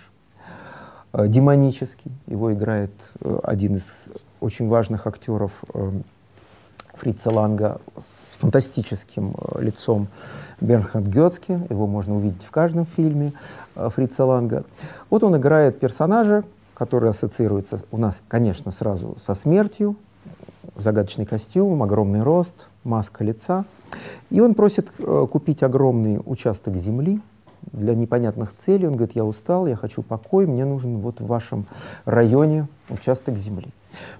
э, 1.12 1.28
демонический, 1.28 2.12
его 2.26 2.52
играет 2.52 2.92
э, 3.20 3.38
один 3.42 3.76
из 3.76 4.06
очень 4.40 4.68
важных 4.68 5.06
актеров 5.06 5.64
э, 5.72 5.90
Фрица 6.94 7.30
Ланга 7.30 7.80
с 7.98 8.34
фантастическим 8.38 9.34
э, 9.36 9.62
лицом 9.62 10.08
Бернхард 10.60 11.06
Гетцке, 11.06 11.66
его 11.70 11.86
можно 11.86 12.16
увидеть 12.16 12.42
в 12.42 12.50
каждом 12.50 12.86
фильме 12.86 13.32
э, 13.74 13.88
Фрица 13.94 14.24
Ланга. 14.24 14.64
Вот 15.10 15.24
он 15.24 15.36
играет 15.36 15.80
персонажа, 15.80 16.44
который 16.74 17.10
ассоциируется 17.10 17.80
у 17.90 17.96
нас, 17.96 18.22
конечно, 18.28 18.70
сразу 18.70 19.16
со 19.24 19.34
смертью, 19.34 19.96
загадочный 20.76 21.26
костюм, 21.26 21.82
огромный 21.82 22.22
рост, 22.22 22.68
маска 22.84 23.24
лица. 23.24 23.64
И 24.30 24.40
он 24.40 24.54
просит 24.54 24.90
э, 24.98 25.26
купить 25.30 25.62
огромный 25.62 26.20
участок 26.24 26.76
земли 26.76 27.20
для 27.72 27.94
непонятных 27.94 28.54
целей. 28.56 28.86
Он 28.86 28.96
говорит, 28.96 29.16
я 29.16 29.24
устал, 29.24 29.66
я 29.66 29.76
хочу 29.76 30.02
покой, 30.02 30.46
мне 30.46 30.64
нужен 30.64 30.98
вот 30.98 31.20
в 31.20 31.26
вашем 31.26 31.66
районе 32.04 32.68
участок 32.88 33.36
земли. 33.36 33.68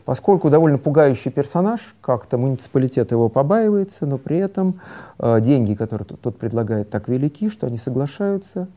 Поскольку 0.05 0.51
довольно 0.51 0.79
пугающий 0.79 1.31
персонаж, 1.31 1.95
как-то 2.01 2.39
муниципалитет 2.39 3.11
его 3.11 3.29
побаивается, 3.29 4.07
но 4.07 4.19
при 4.19 4.39
этом 4.39 4.81
э, 5.19 5.41
деньги, 5.41 5.75
которые 5.75 6.07
тот, 6.07 6.21
тот 6.21 6.39
предлагает, 6.39 6.91
так 6.91 7.09
велики, 7.09 7.51
что 7.51 7.67
они 7.67 7.79
соглашаются. 7.79 8.69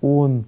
Он 0.00 0.44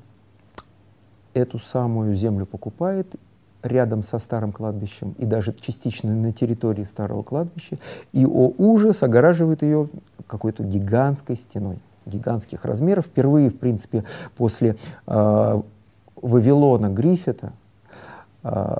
эту 1.34 1.58
самую 1.58 2.14
землю 2.14 2.46
покупает 2.46 3.14
рядом 3.62 4.02
со 4.02 4.18
старым 4.18 4.52
кладбищем 4.52 5.14
и 5.18 5.24
даже 5.24 5.52
частично 5.52 6.12
на 6.14 6.32
территории 6.32 6.84
старого 6.84 7.22
кладбища, 7.22 7.78
и, 8.12 8.24
о 8.24 8.52
ужас, 8.58 9.02
огораживает 9.02 9.62
ее 9.62 9.88
какой-то 10.26 10.62
гигантской 10.62 11.36
стеной, 11.36 11.78
гигантских 12.06 12.64
размеров. 12.64 13.06
Впервые, 13.06 13.50
в 13.50 13.58
принципе, 13.58 14.04
после 14.36 14.76
э, 15.06 15.62
Вавилона 16.16 16.88
Гриффита, 16.88 17.52
э, 18.42 18.76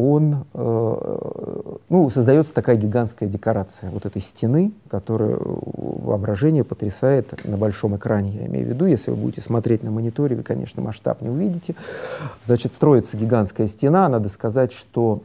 он, 0.00 0.44
э, 0.54 1.76
ну, 1.88 2.10
создается 2.10 2.54
такая 2.54 2.76
гигантская 2.76 3.28
декорация 3.28 3.90
вот 3.90 4.06
этой 4.06 4.22
стены, 4.22 4.72
которая 4.88 5.36
воображение 5.40 6.64
потрясает 6.64 7.44
на 7.44 7.56
большом 7.56 7.96
экране, 7.96 8.32
я 8.32 8.46
имею 8.46 8.66
в 8.66 8.68
виду. 8.70 8.86
Если 8.86 9.10
вы 9.10 9.16
будете 9.16 9.40
смотреть 9.40 9.82
на 9.82 9.90
мониторе, 9.90 10.36
вы, 10.36 10.42
конечно, 10.42 10.82
масштаб 10.82 11.22
не 11.22 11.28
увидите. 11.28 11.74
Значит, 12.46 12.72
строится 12.72 13.16
гигантская 13.16 13.66
стена. 13.66 14.08
Надо 14.08 14.28
сказать, 14.28 14.72
что 14.72 15.22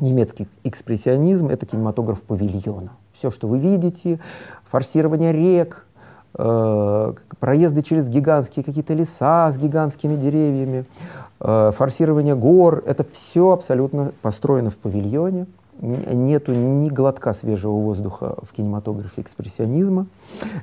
немецкий 0.00 0.48
экспрессионизм— 0.64 1.48
это 1.48 1.66
кинематограф 1.66 2.22
павильона. 2.22 2.92
Все, 3.12 3.30
что 3.30 3.48
вы 3.48 3.58
видите, 3.58 4.20
форсирование 4.70 5.32
рек, 5.32 5.86
э, 6.36 7.14
проезды 7.38 7.82
через 7.82 8.08
гигантские 8.08 8.64
какие-то 8.64 8.94
леса 8.94 9.52
с 9.52 9.56
гигантскими 9.56 10.16
деревьями, 10.16 10.84
форсирование 11.44 12.34
гор, 12.34 12.82
это 12.86 13.04
все 13.04 13.50
абсолютно 13.50 14.12
построено 14.22 14.70
в 14.70 14.76
павильоне. 14.76 15.46
Нету 15.80 16.52
ни 16.52 16.88
глотка 16.88 17.34
свежего 17.34 17.72
воздуха 17.72 18.36
в 18.42 18.52
кинематографе 18.54 19.20
экспрессионизма. 19.20 20.06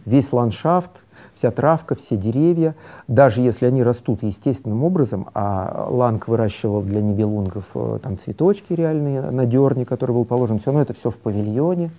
Весь 0.05 0.31
ландшафт, 0.33 1.03
вся 1.33 1.51
травка, 1.51 1.95
все 1.95 2.15
деревья, 2.15 2.75
даже 3.07 3.41
если 3.41 3.65
они 3.65 3.83
растут 3.83 4.23
естественным 4.23 4.83
образом, 4.83 5.29
а 5.33 5.87
Ланг 5.89 6.27
выращивал 6.27 6.81
для 6.81 7.01
небелунгов 7.01 7.65
э, 7.75 7.99
там 8.01 8.17
цветочки 8.17 8.73
реальные 8.73 9.21
на 9.21 9.45
дерне, 9.45 9.85
который 9.85 10.13
был 10.13 10.25
положен, 10.25 10.59
все 10.59 10.67
равно 10.67 10.81
это 10.81 10.93
все 10.93 11.09
в 11.09 11.17
павильоне. 11.17 11.91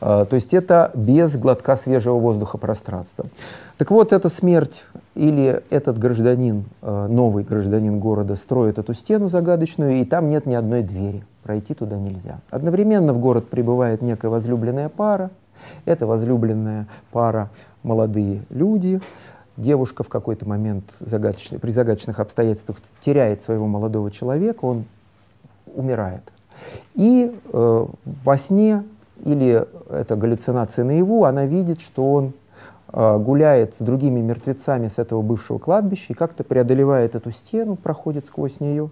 Э, 0.00 0.26
то 0.28 0.36
есть 0.36 0.52
это 0.54 0.90
без 0.94 1.36
глотка 1.36 1.76
свежего 1.76 2.18
воздуха 2.18 2.58
пространства. 2.58 3.26
Так 3.78 3.90
вот, 3.90 4.12
эта 4.12 4.28
смерть 4.28 4.84
или 5.14 5.62
этот 5.70 5.98
гражданин, 5.98 6.64
э, 6.82 7.06
новый 7.08 7.44
гражданин 7.44 7.98
города, 7.98 8.36
строит 8.36 8.78
эту 8.78 8.94
стену 8.94 9.28
загадочную, 9.28 9.92
и 10.00 10.04
там 10.04 10.28
нет 10.28 10.46
ни 10.46 10.54
одной 10.54 10.82
двери. 10.82 11.24
Пройти 11.42 11.74
туда 11.74 11.98
нельзя. 11.98 12.40
Одновременно 12.50 13.12
в 13.12 13.18
город 13.18 13.48
прибывает 13.48 14.02
некая 14.02 14.28
возлюбленная 14.28 14.88
пара, 14.88 15.30
Это 15.84 16.06
возлюбленная 16.06 16.86
пара, 17.12 17.50
молодые 17.82 18.42
люди. 18.50 19.00
Девушка 19.56 20.04
в 20.04 20.08
какой-то 20.08 20.48
момент 20.48 20.84
загадочный, 21.00 21.58
при 21.58 21.70
загадочных 21.70 22.18
обстоятельствах 22.18 22.78
теряет 23.00 23.42
своего 23.42 23.66
молодого 23.66 24.10
человека, 24.10 24.64
он 24.64 24.84
умирает. 25.74 26.22
И 26.94 27.34
э, 27.52 27.86
во 28.24 28.38
сне 28.38 28.84
или 29.24 29.66
это 29.90 30.16
галлюцинация 30.16 30.84
наяву, 30.84 31.24
она 31.24 31.44
видит, 31.44 31.80
что 31.80 32.10
он 32.12 32.32
гуляет 32.92 33.74
с 33.74 33.78
другими 33.78 34.20
мертвецами 34.20 34.88
с 34.88 34.98
этого 34.98 35.22
бывшего 35.22 35.58
кладбища 35.58 36.06
и 36.08 36.14
как-то 36.14 36.44
преодолевает 36.44 37.14
эту 37.14 37.30
стену, 37.30 37.76
проходит 37.76 38.26
сквозь 38.26 38.60
нее. 38.60 38.90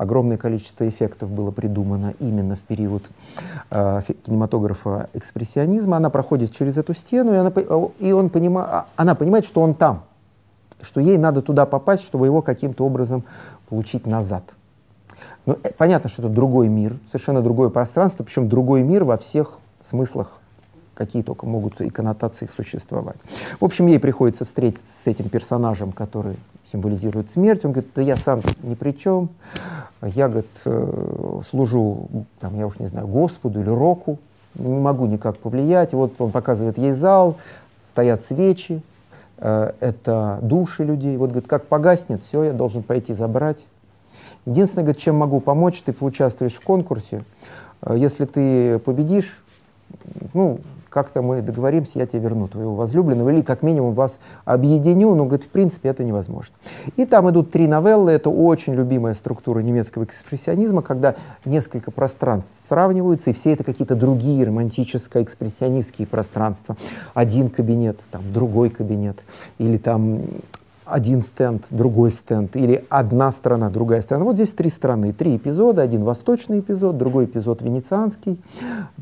Огромное 0.00 0.38
количество 0.38 0.88
эффектов 0.88 1.28
было 1.28 1.50
придумано 1.50 2.14
именно 2.20 2.56
в 2.56 2.60
период 2.60 3.02
э, 3.70 4.00
кинематографа 4.24 5.10
экспрессионизма. 5.12 5.98
Она 5.98 6.08
проходит 6.08 6.52
через 6.52 6.78
эту 6.78 6.94
стену, 6.94 7.34
и, 7.34 7.36
она, 7.36 7.52
и 7.98 8.10
он 8.12 8.30
понима, 8.30 8.62
а, 8.64 8.86
она 8.96 9.14
понимает, 9.14 9.44
что 9.44 9.60
он 9.60 9.74
там, 9.74 10.04
что 10.80 11.00
ей 11.00 11.18
надо 11.18 11.42
туда 11.42 11.66
попасть, 11.66 12.02
чтобы 12.02 12.24
его 12.24 12.40
каким-то 12.40 12.86
образом 12.86 13.24
получить 13.68 14.06
назад. 14.06 14.42
Ну, 15.44 15.58
понятно, 15.76 16.08
что 16.08 16.22
это 16.22 16.30
другой 16.30 16.68
мир, 16.68 16.96
совершенно 17.06 17.42
другое 17.42 17.68
пространство, 17.68 18.24
причем 18.24 18.48
другой 18.48 18.82
мир 18.82 19.04
во 19.04 19.18
всех 19.18 19.58
смыслах, 19.84 20.38
какие 21.00 21.22
только 21.22 21.46
могут 21.46 21.80
и 21.80 21.88
коннотации 21.88 22.46
существовать. 22.54 23.16
В 23.58 23.64
общем, 23.64 23.86
ей 23.86 23.98
приходится 23.98 24.44
встретиться 24.44 24.92
с 24.92 25.06
этим 25.06 25.30
персонажем, 25.30 25.92
который 25.92 26.36
символизирует 26.70 27.30
смерть. 27.30 27.64
Он 27.64 27.72
говорит, 27.72 27.90
да 27.94 28.02
я 28.02 28.16
сам 28.16 28.42
ни 28.62 28.74
при 28.74 28.90
чем. 28.90 29.30
Я, 30.02 30.28
говорит, 30.28 30.50
э, 30.66 31.40
служу, 31.48 32.06
там, 32.38 32.58
я 32.58 32.66
уж 32.66 32.78
не 32.78 32.86
знаю, 32.86 33.06
Господу 33.06 33.62
или 33.62 33.70
Року, 33.70 34.18
не 34.56 34.78
могу 34.78 35.06
никак 35.06 35.38
повлиять. 35.38 35.94
И 35.94 35.96
вот 35.96 36.20
он 36.20 36.32
показывает 36.32 36.76
ей 36.76 36.92
зал, 36.92 37.38
стоят 37.82 38.22
свечи, 38.22 38.82
э, 39.38 39.72
это 39.80 40.38
души 40.42 40.84
людей. 40.84 41.16
Вот, 41.16 41.30
говорит, 41.30 41.48
как 41.48 41.64
погаснет, 41.64 42.22
все, 42.22 42.44
я 42.44 42.52
должен 42.52 42.82
пойти 42.82 43.14
забрать. 43.14 43.64
Единственное, 44.44 44.84
говорит, 44.84 45.00
чем 45.00 45.16
могу 45.16 45.40
помочь, 45.40 45.80
ты 45.80 45.94
поучаствуешь 45.94 46.56
в 46.56 46.60
конкурсе. 46.60 47.24
Э, 47.80 47.94
если 47.96 48.26
ты 48.26 48.78
победишь, 48.80 49.42
ну, 50.34 50.60
как-то 50.90 51.22
мы 51.22 51.40
договоримся, 51.40 52.00
я 52.00 52.06
тебе 52.06 52.20
верну 52.20 52.48
твоего 52.48 52.74
возлюбленного, 52.74 53.30
или 53.30 53.42
как 53.42 53.62
минимум 53.62 53.94
вас 53.94 54.18
объединю, 54.44 55.14
но, 55.14 55.24
говорит, 55.24 55.44
в 55.44 55.48
принципе, 55.48 55.88
это 55.88 56.04
невозможно. 56.04 56.54
И 56.96 57.06
там 57.06 57.30
идут 57.30 57.50
три 57.50 57.66
новеллы, 57.66 58.10
это 58.10 58.28
очень 58.28 58.74
любимая 58.74 59.14
структура 59.14 59.60
немецкого 59.60 60.04
экспрессионизма, 60.04 60.82
когда 60.82 61.14
несколько 61.44 61.90
пространств 61.90 62.52
сравниваются, 62.68 63.30
и 63.30 63.32
все 63.32 63.52
это 63.52 63.64
какие-то 63.64 63.94
другие 63.94 64.44
романтическо-экспрессионистские 64.44 66.06
пространства. 66.06 66.76
Один 67.14 67.48
кабинет, 67.48 68.00
там, 68.10 68.22
другой 68.32 68.70
кабинет, 68.70 69.18
или 69.58 69.78
там 69.78 70.22
один 70.90 71.22
стенд, 71.22 71.64
другой 71.70 72.12
стенд, 72.12 72.56
или 72.56 72.84
одна 72.88 73.32
страна, 73.32 73.70
другая 73.70 74.02
страна. 74.02 74.24
Вот 74.24 74.34
здесь 74.34 74.52
три 74.52 74.70
страны, 74.70 75.12
три 75.12 75.36
эпизода, 75.36 75.82
один 75.82 76.04
восточный 76.04 76.60
эпизод, 76.60 76.98
другой 76.98 77.26
эпизод 77.26 77.62
венецианский, 77.62 78.40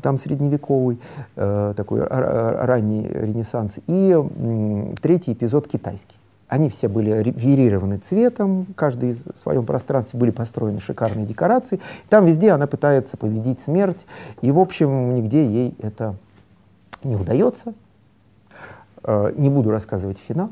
там 0.01 0.17
средневековый, 0.17 0.99
э, 1.35 1.73
такой 1.75 2.03
ранний 2.03 3.07
ренессанс, 3.07 3.79
и 3.87 4.15
э, 4.15 4.93
третий 5.01 5.33
эпизод 5.33 5.67
китайский. 5.67 6.15
Они 6.47 6.69
все 6.69 6.87
были 6.87 7.11
варьированы 7.11 7.97
цветом, 7.97 8.65
каждый 8.75 9.13
в 9.13 9.37
своем 9.37 9.65
пространстве 9.65 10.19
были 10.19 10.31
построены 10.31 10.79
шикарные 10.79 11.27
декорации. 11.27 11.79
Там 12.09 12.25
везде 12.25 12.51
она 12.51 12.65
пытается 12.65 13.17
победить 13.17 13.59
смерть, 13.59 14.07
и, 14.41 14.51
в 14.51 14.57
общем, 14.57 15.13
нигде 15.13 15.45
ей 15.45 15.75
это 15.79 16.15
не 17.03 17.15
удается. 17.15 17.73
Э, 19.03 19.31
не 19.37 19.49
буду 19.49 19.69
рассказывать 19.69 20.17
финал, 20.17 20.49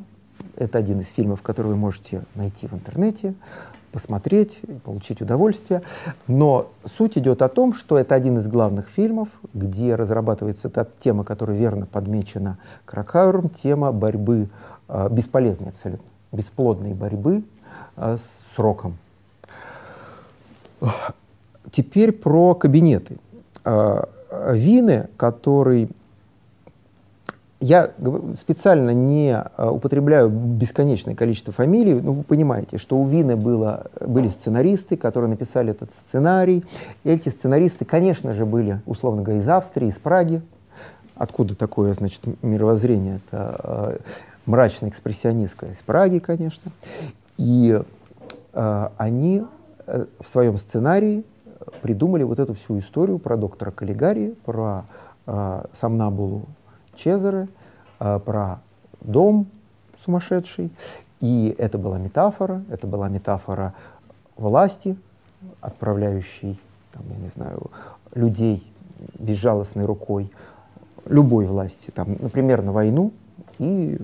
это 0.58 0.78
один 0.78 1.00
из 1.00 1.10
фильмов, 1.10 1.42
который 1.42 1.68
вы 1.68 1.76
можете 1.76 2.24
найти 2.36 2.68
в 2.68 2.74
интернете, 2.74 3.34
посмотреть, 3.92 4.60
получить 4.84 5.22
удовольствие. 5.22 5.82
Но 6.28 6.72
суть 6.86 7.18
идет 7.18 7.42
о 7.42 7.50
том, 7.50 7.74
что 7.74 7.98
это 7.98 8.16
один 8.16 8.38
из 8.38 8.48
главных 8.48 8.90
фильмов, 8.90 9.30
где 9.54 9.96
разрабатывается 9.96 10.70
та 10.70 10.86
тема, 11.00 11.24
которая 11.24 11.58
верно 11.58 11.86
подмечена 11.86 12.58
Кракауэром, 12.86 13.50
тема 13.50 13.92
борьбы, 13.92 14.50
э, 14.88 15.08
бесполезной 15.10 15.70
абсолютно, 15.70 16.06
бесплодной 16.32 16.94
борьбы 16.94 17.44
э, 17.96 18.18
с 18.18 18.56
сроком. 18.56 18.98
Теперь 21.72 22.12
про 22.12 22.56
кабинеты. 22.56 23.18
Э, 23.64 24.04
Вины, 24.52 25.08
который 25.18 25.90
я 27.60 27.92
специально 28.38 28.92
не 28.92 29.36
а, 29.36 29.72
употребляю 29.72 30.30
бесконечное 30.30 31.16
количество 31.16 31.52
фамилий, 31.52 31.94
но 31.94 32.14
вы 32.14 32.24
понимаете, 32.24 32.78
что 32.78 32.98
у 32.98 33.08
Вины 33.08 33.36
было, 33.36 33.88
были 34.00 34.28
сценаристы, 34.28 34.96
которые 34.96 35.30
написали 35.30 35.72
этот 35.72 35.92
сценарий. 35.94 36.64
Эти 37.04 37.30
сценаристы, 37.30 37.84
конечно 37.84 38.34
же, 38.34 38.46
были, 38.46 38.80
условно 38.86 39.24
говоря, 39.24 39.42
из 39.42 39.48
Австрии, 39.48 39.88
из 39.88 39.98
Праги. 39.98 40.42
Откуда 41.16 41.56
такое, 41.56 41.94
значит, 41.96 42.22
мировоззрение? 42.44 43.22
Это 43.26 43.60
э, 43.64 43.98
мрачно-экспрессионистское 44.46 45.72
из 45.72 45.78
Праги, 45.78 46.20
конечно. 46.20 46.72
И 47.38 47.82
э, 48.54 48.90
они 48.98 49.44
э, 49.88 50.06
в 50.20 50.28
своем 50.28 50.58
сценарии 50.58 51.24
придумали 51.82 52.22
вот 52.22 52.38
эту 52.38 52.54
всю 52.54 52.78
историю 52.78 53.18
про 53.18 53.36
доктора 53.36 53.72
Каллигари, 53.72 54.36
про 54.46 54.86
э, 55.26 55.64
Самнабулу 55.74 56.44
Чезаре, 56.98 57.48
э, 58.00 58.20
про 58.20 58.60
дом 59.02 59.48
сумасшедший. 60.04 60.72
И 61.20 61.56
это 61.58 61.78
была 61.78 61.98
метафора, 61.98 62.64
это 62.70 62.86
была 62.88 63.10
метафора 63.10 63.74
власти, 64.36 64.98
отправляющей, 65.62 66.60
там, 66.94 67.04
я 67.10 67.18
не 67.18 67.28
знаю, 67.28 67.72
людей 68.14 68.72
безжалостной 69.18 69.86
рукой 69.86 70.32
любой 71.06 71.46
власти, 71.46 71.92
там, 71.92 72.18
например, 72.20 72.62
на 72.62 72.72
войну, 72.72 73.12
и 73.60 73.98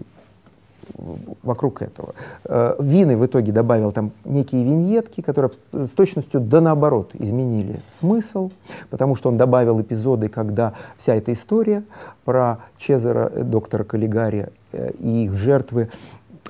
вокруг 1.41 1.81
этого. 1.81 2.13
Э, 2.45 2.75
Вины 2.79 3.17
в 3.17 3.25
итоге 3.25 3.51
добавил 3.51 3.91
там 3.91 4.11
некие 4.25 4.63
виньетки, 4.63 5.21
которые 5.21 5.51
с 5.71 5.89
точностью 5.89 6.41
да 6.41 6.61
наоборот 6.61 7.11
изменили 7.13 7.79
смысл, 7.89 8.51
потому 8.89 9.15
что 9.15 9.29
он 9.29 9.37
добавил 9.37 9.81
эпизоды, 9.81 10.29
когда 10.29 10.73
вся 10.97 11.15
эта 11.15 11.33
история 11.33 11.83
про 12.25 12.59
Чезаро, 12.77 13.31
э, 13.33 13.43
доктора 13.43 13.83
Каллигари 13.83 14.49
э, 14.71 14.91
и 14.99 15.25
их 15.25 15.33
жертвы 15.33 15.89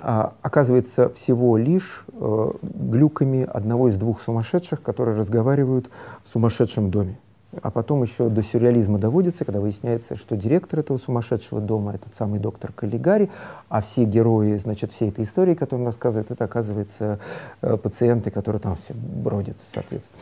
а, 0.02 0.34
оказывается 0.42 1.10
всего 1.10 1.56
лишь 1.56 2.06
э, 2.12 2.52
глюками 2.62 3.48
одного 3.50 3.88
из 3.90 3.98
двух 3.98 4.22
сумасшедших, 4.22 4.82
которые 4.82 5.18
разговаривают 5.18 5.90
в 6.24 6.30
сумасшедшем 6.30 6.92
доме. 6.92 7.18
А 7.62 7.70
потом 7.70 8.04
еще 8.04 8.30
до 8.30 8.42
сюрреализма 8.42 8.98
доводится, 8.98 9.46
когда 9.46 9.60
выясняется, 9.60 10.16
что 10.16 10.36
директор 10.36 10.80
этого 10.80 10.98
сумасшедшего 10.98 11.62
дома— 11.62 11.94
этот 11.96 12.16
самый 12.16 12.40
доктор 12.40 12.72
Каллигари, 12.72 13.30
а 13.70 13.82
все 13.82 14.06
герои, 14.06 14.58
значит, 14.58 14.92
всей 14.92 15.10
этой 15.10 15.26
истории, 15.26 15.54
которую 15.54 15.82
он 15.82 15.88
рассказывает, 15.88 16.32
это, 16.32 16.46
оказывается, 16.46 17.20
э, 17.62 17.78
пациенты, 17.78 18.32
которые 18.32 18.60
там 18.60 18.76
все 18.76 18.94
бродят, 18.94 19.58
соответственно. 19.74 20.20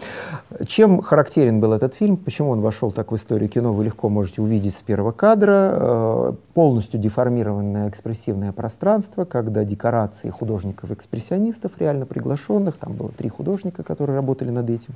Чем 0.65 1.01
характерен 1.01 1.59
был 1.59 1.73
этот 1.73 1.93
фильм, 1.93 2.17
почему 2.17 2.49
он 2.49 2.61
вошел 2.61 2.91
так 2.91 3.11
в 3.11 3.15
историю 3.15 3.49
кино, 3.49 3.73
вы 3.73 3.85
легко 3.85 4.09
можете 4.09 4.41
увидеть 4.41 4.75
с 4.75 4.81
первого 4.81 5.11
кадра. 5.11 5.71
Э, 5.73 6.33
полностью 6.53 6.99
деформированное 6.99 7.89
экспрессивное 7.89 8.51
пространство, 8.51 9.25
когда 9.25 9.63
декорации 9.63 10.29
художников-экспрессионистов, 10.29 11.71
реально 11.79 12.05
приглашенных, 12.05 12.77
там 12.77 12.93
было 12.93 13.09
три 13.09 13.29
художника, 13.29 13.83
которые 13.83 14.15
работали 14.15 14.49
над 14.49 14.69
этим, 14.69 14.93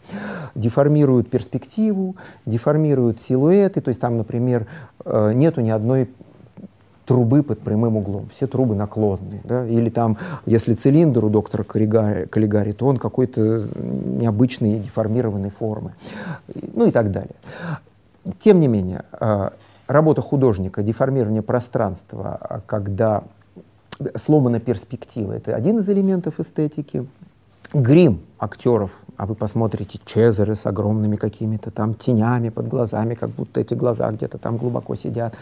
деформируют 0.53 1.29
перспективу, 1.29 2.15
деформируют 2.45 3.21
силуэты, 3.21 3.81
то 3.81 3.89
есть 3.89 4.01
там, 4.01 4.17
например, 4.17 4.67
э, 5.03 5.31
нету 5.33 5.61
ни 5.61 5.69
одной 5.69 6.09
трубы 7.05 7.43
под 7.43 7.59
прямым 7.59 7.97
углом, 7.97 8.27
все 8.33 8.47
трубы 8.47 8.75
наклонные. 8.75 9.41
Да? 9.43 9.67
Или 9.67 9.89
там, 9.89 10.17
если 10.45 10.73
цилиндр 10.73 11.25
у 11.25 11.29
доктора 11.29 11.63
Каллигари, 11.63 12.71
то 12.71 12.87
он 12.87 12.97
какой-то 12.97 13.63
необычной 13.75 14.79
деформированной 14.79 15.51
формы. 15.51 15.93
Ну 16.73 16.87
и 16.87 16.91
так 16.91 17.11
далее. 17.11 17.35
Тем 18.39 18.59
не 18.59 18.67
менее, 18.67 19.03
э, 19.19 19.49
работа 19.87 20.21
художника, 20.21 20.81
деформирование 20.81 21.43
пространства, 21.43 22.63
когда 22.65 23.23
сломана 24.15 24.59
перспектива, 24.59 25.33
это 25.33 25.55
один 25.55 25.79
из 25.79 25.89
элементов 25.89 26.39
эстетики 26.39 27.07
грим 27.73 28.21
актеров, 28.39 28.91
а 29.17 29.25
вы 29.25 29.35
посмотрите 29.35 29.99
Чезары 30.05 30.55
с 30.55 30.65
огромными 30.65 31.15
какими-то 31.15 31.71
там 31.71 31.93
тенями 31.93 32.49
под 32.49 32.67
глазами, 32.67 33.15
как 33.15 33.29
будто 33.29 33.59
эти 33.59 33.73
глаза 33.73 34.09
где-то 34.11 34.37
там 34.37 34.57
глубоко 34.57 34.95
сидят. 34.95 35.35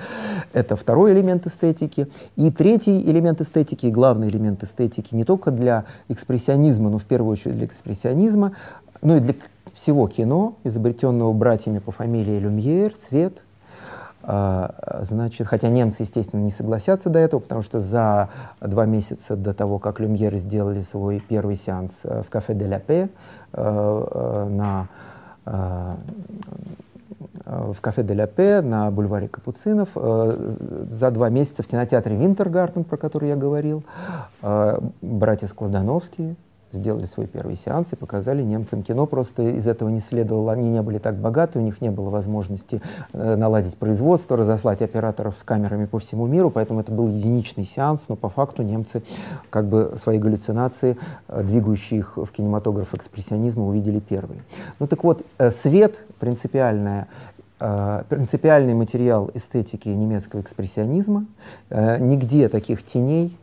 Это 0.53 0.75
второй 0.75 1.13
элемент 1.13 1.47
эстетики. 1.47 2.07
И 2.35 2.51
третий 2.51 3.01
элемент 3.01 3.41
эстетики, 3.41 3.87
и 3.87 3.91
главный 3.91 4.29
элемент 4.29 4.63
эстетики 4.63 5.15
не 5.15 5.23
только 5.23 5.51
для 5.51 5.85
экспрессионизма, 6.09 6.89
но 6.89 6.97
в 6.97 7.05
первую 7.05 7.31
очередь 7.31 7.55
для 7.55 7.65
экспрессионизма, 7.65 8.53
но 9.01 9.17
и 9.17 9.19
для 9.19 9.35
всего 9.73 10.07
кино, 10.07 10.55
изобретенного 10.63 11.33
братьями 11.33 11.79
по 11.79 11.91
фамилии 11.91 12.39
Люмьер, 12.39 12.93
свет, 12.95 13.41
значит, 14.25 15.47
хотя 15.47 15.67
немцы, 15.67 16.03
естественно, 16.03 16.41
не 16.41 16.51
согласятся 16.51 17.09
до 17.09 17.19
этого, 17.19 17.41
потому 17.41 17.61
что 17.61 17.81
за 17.81 18.29
два 18.61 18.85
месяца 18.85 19.35
до 19.35 19.53
того, 19.53 19.79
как 19.79 19.99
Люмьеры 19.99 20.37
сделали 20.37 20.81
свой 20.81 21.19
первый 21.19 21.55
сеанс 21.55 21.99
э, 22.03 22.23
в 22.25 22.29
кафе 22.29 22.53
«Де 22.53 22.65
ля 22.65 22.79
Пе» 22.79 23.09
на 23.53 24.87
в 27.45 27.81
кафе 27.81 28.03
«Де 28.03 28.13
ля 28.13 28.27
Пе» 28.27 28.61
на 28.61 28.89
бульваре 28.91 29.27
Капуцинов. 29.27 29.89
За 29.93 31.11
два 31.11 31.29
месяца 31.29 31.63
в 31.63 31.67
кинотеатре 31.67 32.15
«Винтергартен», 32.15 32.85
про 32.85 32.95
который 32.95 33.27
я 33.27 33.35
говорил, 33.35 33.83
братья 35.01 35.47
Складановские, 35.47 36.37
сделали 36.73 37.05
свой 37.05 37.27
первый 37.27 37.55
сеанс 37.55 37.93
и 37.93 37.95
показали 37.95 38.43
немцам 38.43 38.83
кино. 38.83 39.05
Просто 39.05 39.43
из 39.43 39.67
этого 39.67 39.89
не 39.89 39.99
следовало, 39.99 40.51
они 40.51 40.69
не 40.69 40.81
были 40.81 40.97
так 40.97 41.15
богаты, 41.15 41.59
у 41.59 41.61
них 41.61 41.81
не 41.81 41.91
было 41.91 42.09
возможности 42.09 42.81
э, 43.13 43.35
наладить 43.35 43.75
производство, 43.77 44.35
разослать 44.35 44.81
операторов 44.81 45.37
с 45.39 45.43
камерами 45.43 45.85
по 45.85 45.99
всему 45.99 46.27
миру, 46.27 46.49
поэтому 46.49 46.81
это 46.81 46.91
был 46.91 47.07
единичный 47.07 47.65
сеанс, 47.65 48.05
но 48.09 48.15
по 48.15 48.29
факту 48.29 48.63
немцы 48.63 49.03
как 49.49 49.67
бы 49.67 49.95
свои 49.97 50.17
галлюцинации, 50.17 50.97
э, 51.27 51.43
двигающие 51.43 51.99
их 51.99 52.17
в 52.17 52.27
кинематограф 52.27 52.93
экспрессионизма, 52.93 53.67
увидели 53.67 53.99
первые. 53.99 54.41
Ну 54.79 54.87
так 54.87 55.03
вот, 55.03 55.25
э, 55.37 55.51
свет 55.51 55.99
принципиальная 56.19 57.07
Uh, 57.59 58.03
принципиальный 58.09 58.73
материал 58.73 59.31
эстетики 59.33 59.87
немецкого 59.87 60.41
экспрессионизма. 60.41 61.25
Uh, 61.69 62.01
нигде 62.01 62.49
таких 62.49 62.83
теней, 62.83 63.37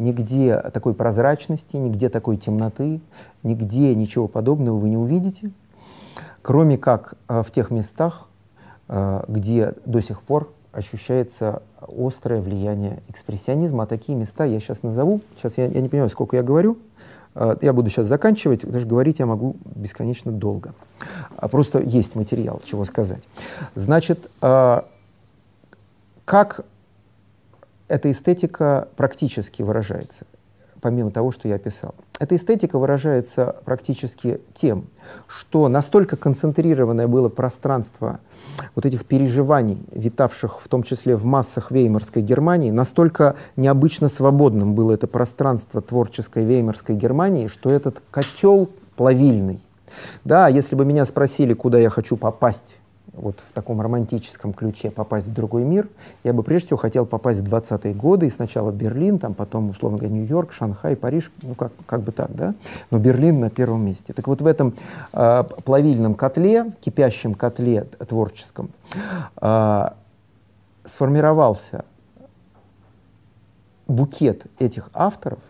нигде 0.00 0.58
такой 0.72 0.94
прозрачности, 0.94 1.76
нигде 1.76 2.08
такой 2.08 2.36
темноты, 2.36 3.00
нигде 3.42 3.94
ничего 3.94 4.26
подобного 4.26 4.78
вы 4.78 4.88
не 4.88 4.96
увидите, 4.96 5.52
кроме 6.42 6.78
как 6.78 7.14
э, 7.28 7.42
в 7.42 7.50
тех 7.50 7.70
местах, 7.70 8.26
э, 8.88 9.24
где 9.28 9.74
до 9.84 10.02
сих 10.02 10.22
пор 10.22 10.52
ощущается 10.72 11.62
острое 11.80 12.40
влияние 12.40 13.02
экспрессионизма. 13.08 13.84
А 13.84 13.86
такие 13.86 14.16
места 14.16 14.44
я 14.44 14.58
сейчас 14.58 14.82
назову. 14.82 15.20
Сейчас 15.36 15.58
я, 15.58 15.66
я 15.66 15.80
не 15.80 15.88
понимаю, 15.88 16.08
сколько 16.10 16.36
я 16.36 16.42
говорю. 16.42 16.78
Э, 17.34 17.56
я 17.60 17.72
буду 17.72 17.90
сейчас 17.90 18.06
заканчивать, 18.06 18.62
потому 18.62 18.80
что 18.80 18.88
говорить 18.88 19.18
я 19.18 19.26
могу 19.26 19.56
бесконечно 19.64 20.32
долго. 20.32 20.72
А 21.36 21.48
просто 21.48 21.80
есть 21.80 22.14
материал, 22.14 22.60
чего 22.64 22.84
сказать. 22.84 23.22
Значит, 23.74 24.30
как 26.24 26.64
эта 27.90 28.10
эстетика 28.10 28.88
практически 28.96 29.62
выражается, 29.62 30.24
помимо 30.80 31.10
того, 31.10 31.32
что 31.32 31.48
я 31.48 31.56
описал. 31.56 31.94
Эта 32.20 32.36
эстетика 32.36 32.78
выражается 32.78 33.56
практически 33.64 34.40
тем, 34.54 34.86
что 35.26 35.68
настолько 35.68 36.16
концентрированное 36.16 37.08
было 37.08 37.28
пространство 37.28 38.20
вот 38.74 38.86
этих 38.86 39.04
переживаний, 39.04 39.84
витавших 39.90 40.60
в 40.60 40.68
том 40.68 40.84
числе 40.84 41.16
в 41.16 41.24
массах 41.24 41.70
веймарской 41.70 42.22
Германии, 42.22 42.70
настолько 42.70 43.34
необычно 43.56 44.08
свободным 44.08 44.74
было 44.74 44.92
это 44.92 45.06
пространство 45.06 45.82
творческой 45.82 46.44
веймарской 46.44 46.94
Германии, 46.94 47.48
что 47.48 47.70
этот 47.70 48.00
котел 48.10 48.70
плавильный, 48.96 49.60
да, 50.24 50.46
если 50.46 50.76
бы 50.76 50.84
меня 50.84 51.04
спросили, 51.04 51.54
куда 51.54 51.78
я 51.78 51.90
хочу 51.90 52.16
попасть 52.16 52.76
вот 53.12 53.40
в 53.40 53.52
таком 53.52 53.80
романтическом 53.80 54.52
ключе 54.52 54.90
попасть 54.90 55.26
в 55.26 55.32
другой 55.32 55.64
мир, 55.64 55.88
я 56.24 56.32
бы 56.32 56.42
прежде 56.42 56.66
всего 56.66 56.78
хотел 56.78 57.06
попасть 57.06 57.40
в 57.40 57.52
20-е 57.52 57.94
годы, 57.94 58.26
и 58.26 58.30
сначала 58.30 58.70
Берлин, 58.70 59.18
там 59.18 59.34
потом, 59.34 59.70
условно 59.70 59.98
говоря, 59.98 60.14
Нью-Йорк, 60.14 60.52
Шанхай, 60.52 60.96
Париж, 60.96 61.32
ну 61.42 61.54
как, 61.54 61.72
как 61.86 62.02
бы 62.02 62.12
так, 62.12 62.34
да, 62.34 62.54
но 62.90 62.98
Берлин 62.98 63.40
на 63.40 63.50
первом 63.50 63.84
месте. 63.84 64.12
Так 64.12 64.28
вот 64.28 64.40
в 64.40 64.46
этом 64.46 64.74
э, 65.12 65.44
плавильном 65.64 66.14
котле, 66.14 66.72
кипящем 66.80 67.34
котле 67.34 67.84
творческом, 68.06 68.70
э, 69.40 69.88
сформировался 70.84 71.84
букет 73.86 74.46
этих 74.58 74.88
авторов, 74.94 75.40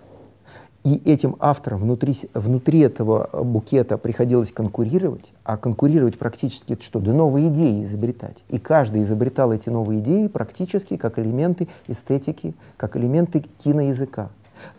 и 0.83 0.95
этим 1.05 1.37
авторам 1.41 1.81
внутри, 1.81 2.17
внутри 2.33 2.81
этого 2.81 3.29
букета 3.33 3.99
приходилось 3.99 4.51
конкурировать, 4.51 5.33
а 5.45 5.57
конкурировать 5.59 6.19
практически 6.19 6.73
это 6.73 6.83
что? 6.83 7.01
Да 7.01 7.13
новые 7.13 7.49
идеи 7.49 7.83
изобретать. 7.83 8.39
И 8.49 8.59
каждый 8.59 9.03
изобретал 9.03 9.53
эти 9.53 9.69
новые 9.69 10.01
идеи 10.01 10.27
практически 10.27 10.97
как 10.97 11.19
элементы 11.19 11.69
эстетики, 11.87 12.55
как 12.79 12.97
элементы 12.97 13.45
киноязыка. 13.59 14.31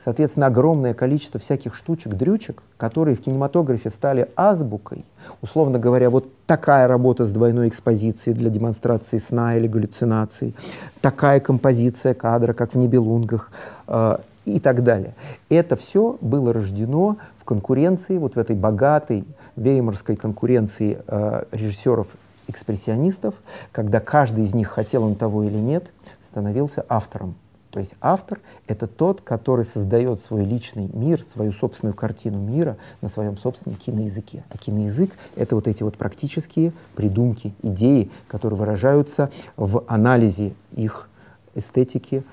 Соответственно, 0.03 0.47
огромное 0.47 0.93
количество 0.93 1.39
всяких 1.39 1.75
штучек-дрючек, 1.75 2.61
которые 2.77 3.15
в 3.15 3.21
кинематографе 3.21 3.89
стали 3.89 4.29
азбукой, 4.35 5.05
условно 5.41 5.79
говоря, 5.79 6.09
вот 6.09 6.29
такая 6.45 6.87
работа 6.87 7.25
с 7.25 7.31
двойной 7.31 7.67
экспозицией 7.67 8.35
для 8.35 8.49
демонстрации 8.49 9.17
сна 9.17 9.55
или 9.55 9.67
галлюцинаций, 9.67 10.55
такая 11.01 11.39
композиция 11.39 12.13
кадра, 12.13 12.53
как 12.53 12.73
в 12.73 12.77
«Небелунгах», 12.77 13.51
э, 13.87 14.17
и 14.45 14.59
так 14.59 14.83
далее. 14.83 15.15
Это 15.49 15.75
все 15.75 16.17
было 16.21 16.53
рождено 16.53 17.17
в 17.37 17.45
конкуренции, 17.45 18.17
вот 18.17 18.35
в 18.35 18.39
этой 18.39 18.55
богатой 18.55 19.25
веймарской 19.55 20.15
конкуренции 20.15 20.99
э, 21.07 21.43
режиссеров-экспрессионистов, 21.51 23.35
когда 23.71 23.99
каждый 23.99 24.43
из 24.45 24.53
них, 24.53 24.69
хотел 24.69 25.03
он 25.03 25.15
того 25.15 25.43
или 25.43 25.57
нет, 25.57 25.91
становился 26.23 26.85
автором. 26.87 27.35
То 27.71 27.79
есть 27.79 27.95
автор— 28.01 28.39
это 28.67 28.85
тот, 28.85 29.21
который 29.21 29.63
создает 29.63 30.19
свой 30.19 30.43
личный 30.43 30.89
мир, 30.93 31.21
свою 31.21 31.53
собственную 31.53 31.95
картину 31.95 32.37
мира 32.37 32.77
на 33.01 33.07
своем 33.07 33.37
собственном 33.37 33.79
киноязыке. 33.79 34.43
А 34.49 34.57
киноязык— 34.57 35.11
это 35.37 35.55
вот 35.55 35.67
эти 35.67 35.81
вот 35.81 35.97
практические 35.97 36.73
придумки, 36.95 37.53
идеи, 37.63 38.11
которые 38.27 38.59
выражаются 38.59 39.31
в 39.55 39.85
анализе 39.87 40.53
их 40.75 41.09
эстетики, 41.55 42.23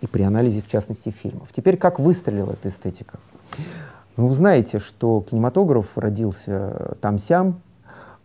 и 0.00 0.06
при 0.06 0.22
анализе, 0.22 0.62
в 0.62 0.68
частности, 0.68 1.10
фильмов. 1.10 1.48
Теперь, 1.52 1.76
как 1.76 1.98
выстрелила 1.98 2.52
эта 2.52 2.68
эстетика? 2.68 3.18
Ну, 4.16 4.26
вы 4.26 4.34
знаете, 4.34 4.78
что 4.78 5.24
кинематограф 5.28 5.96
родился 5.96 6.96
там-сям. 7.00 7.60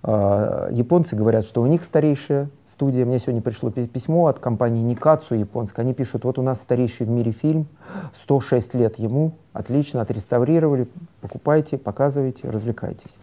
А, 0.03 0.69
японцы 0.71 1.15
говорят, 1.15 1.45
что 1.45 1.61
у 1.61 1.65
них 1.65 1.83
старейшая 1.83 2.49
студия. 2.67 3.05
Мне 3.05 3.19
сегодня 3.19 3.41
пришло 3.41 3.69
письмо 3.69 4.27
от 4.27 4.39
компании 4.39 4.81
Никацу 4.81 5.35
японской. 5.35 5.81
Они 5.81 5.93
пишут, 5.93 6.23
вот 6.23 6.39
у 6.39 6.41
нас 6.41 6.59
старейший 6.59 7.05
в 7.05 7.09
мире 7.09 7.31
фильм, 7.31 7.67
106 8.15 8.73
лет 8.75 8.99
ему, 8.99 9.33
отлично, 9.55 10.01
отреставрировали, 10.01 10.87
покупайте, 11.21 11.77
показывайте, 11.77 12.49
развлекайтесь. 12.49 13.17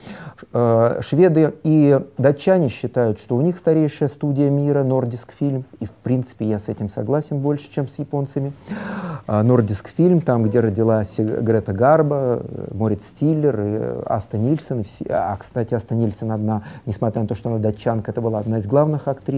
Э, 0.52 1.01
шведы 1.02 1.52
и 1.62 2.01
датчане 2.16 2.69
считают, 2.69 3.19
что 3.19 3.36
у 3.36 3.43
них 3.43 3.59
старейшая 3.59 4.09
студия 4.09 4.48
мира, 4.48 4.82
Нордиск 4.82 5.32
фильм, 5.32 5.64
и 5.81 5.86
в 5.86 5.90
принципе 5.90 6.47
я 6.47 6.59
с 6.59 6.69
этим 6.69 6.89
согласен 6.89 7.39
больше, 7.39 7.70
чем 7.70 7.86
с 7.86 7.98
японцами. 7.98 8.52
Э, 9.27 9.43
Нордиск 9.43 9.89
фильм, 9.89 10.23
там, 10.23 10.44
где 10.44 10.60
родилась 10.60 11.19
Грета 11.19 11.73
Гарба, 11.73 12.40
э, 12.43 12.69
Морит 12.73 13.02
Стиллер, 13.02 13.60
и 13.60 14.02
Аста 14.06 14.39
Нильсон. 14.39 14.85
А, 15.10 15.36
кстати, 15.36 15.74
Аста 15.74 15.94
Нильсон 15.94 16.32
одна, 16.32 16.62
несмотря 16.86 17.23
на 17.23 17.28
то, 17.28 17.35
что 17.35 17.51
она 17.51 17.59
датчанка, 17.59 18.10
это 18.10 18.23
была 18.23 18.39
одна 18.39 18.59
из 18.59 18.66
главных 18.66 19.06
актрис 19.06 19.32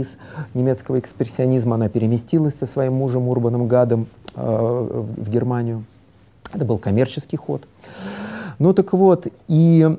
немецкого 0.55 0.99
экспрессионизма. 0.99 1.77
Она 1.77 1.89
переместилась 1.89 2.55
со 2.55 2.66
своим 2.66 2.95
мужем 2.95 3.29
Урбаном 3.29 3.69
Гадом 3.69 4.07
э, 4.35 5.05
в 5.16 5.31
Германию. 5.31 5.85
Это 6.53 6.65
был 6.65 6.79
коммерческий 6.79 7.37
ход. 7.37 7.66
Ну 8.59 8.73
так 8.73 8.93
вот, 8.93 9.27
и 9.49 9.97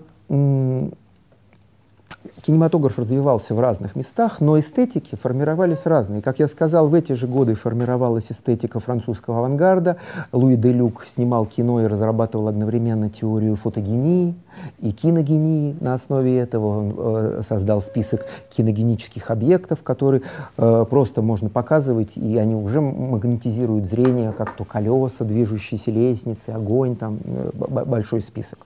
кинематограф 2.41 2.99
развивался 2.99 3.55
в 3.55 3.59
разных 3.59 3.95
местах, 3.95 4.39
но 4.39 4.59
эстетики 4.59 5.15
формировались 5.15 5.85
разные. 5.85 6.21
Как 6.21 6.39
я 6.39 6.47
сказал, 6.47 6.89
в 6.89 6.93
эти 6.93 7.13
же 7.13 7.27
годы 7.27 7.55
формировалась 7.55 8.31
эстетика 8.31 8.79
французского 8.79 9.39
авангарда. 9.39 9.97
Луи 10.31 10.55
де 10.55 10.71
Люк 10.71 11.05
снимал 11.05 11.45
кино 11.45 11.81
и 11.81 11.87
разрабатывал 11.87 12.47
одновременно 12.47 13.09
теорию 13.09 13.55
фотогении 13.55 14.35
и 14.79 14.91
киногении. 14.91 15.75
На 15.79 15.93
основе 15.93 16.37
этого 16.37 16.79
он 16.79 16.95
э, 16.97 17.41
создал 17.47 17.81
список 17.81 18.25
киногенических 18.55 19.31
объектов, 19.31 19.83
которые 19.83 20.21
э, 20.57 20.85
просто 20.89 21.21
можно 21.21 21.49
показывать, 21.49 22.17
и 22.17 22.37
они 22.37 22.55
уже 22.55 22.81
магнетизируют 22.81 23.85
зрение, 23.85 24.31
как 24.31 24.55
то 24.55 24.65
колеса, 24.65 25.23
движущиеся 25.23 25.91
лестницы, 25.91 26.49
огонь, 26.49 26.95
там 26.95 27.19
э, 27.25 27.51
большой 27.85 28.21
список 28.21 28.59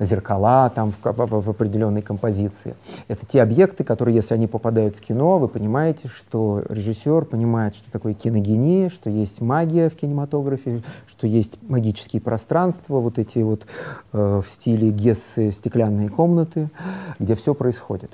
зеркала 0.00 0.70
там 0.70 0.92
в, 0.92 1.04
в, 1.04 1.42
в 1.42 1.50
определенной 1.50 2.02
композиции. 2.02 2.74
Это 3.08 3.26
те 3.26 3.42
объекты, 3.42 3.84
которые, 3.84 4.14
если 4.14 4.34
они 4.34 4.46
попадают 4.46 4.96
в 4.96 5.00
кино, 5.00 5.38
вы 5.38 5.48
понимаете, 5.48 6.08
что 6.08 6.62
режиссер 6.68 7.24
понимает, 7.24 7.76
что 7.76 7.90
такое 7.90 8.14
киногения, 8.14 8.88
что 8.88 9.10
есть 9.10 9.40
магия 9.40 9.88
в 9.88 9.94
кинематографе, 9.94 10.82
что 11.06 11.26
есть 11.26 11.58
магические 11.62 12.20
пространства, 12.22 13.00
вот 13.00 13.18
эти 13.18 13.38
вот 13.38 13.66
э, 14.12 14.42
в 14.44 14.48
стиле 14.48 14.90
Гессы 14.90 15.50
стеклянные 15.50 16.08
комнаты, 16.08 16.70
где 17.18 17.34
все 17.34 17.54
происходит. 17.54 18.10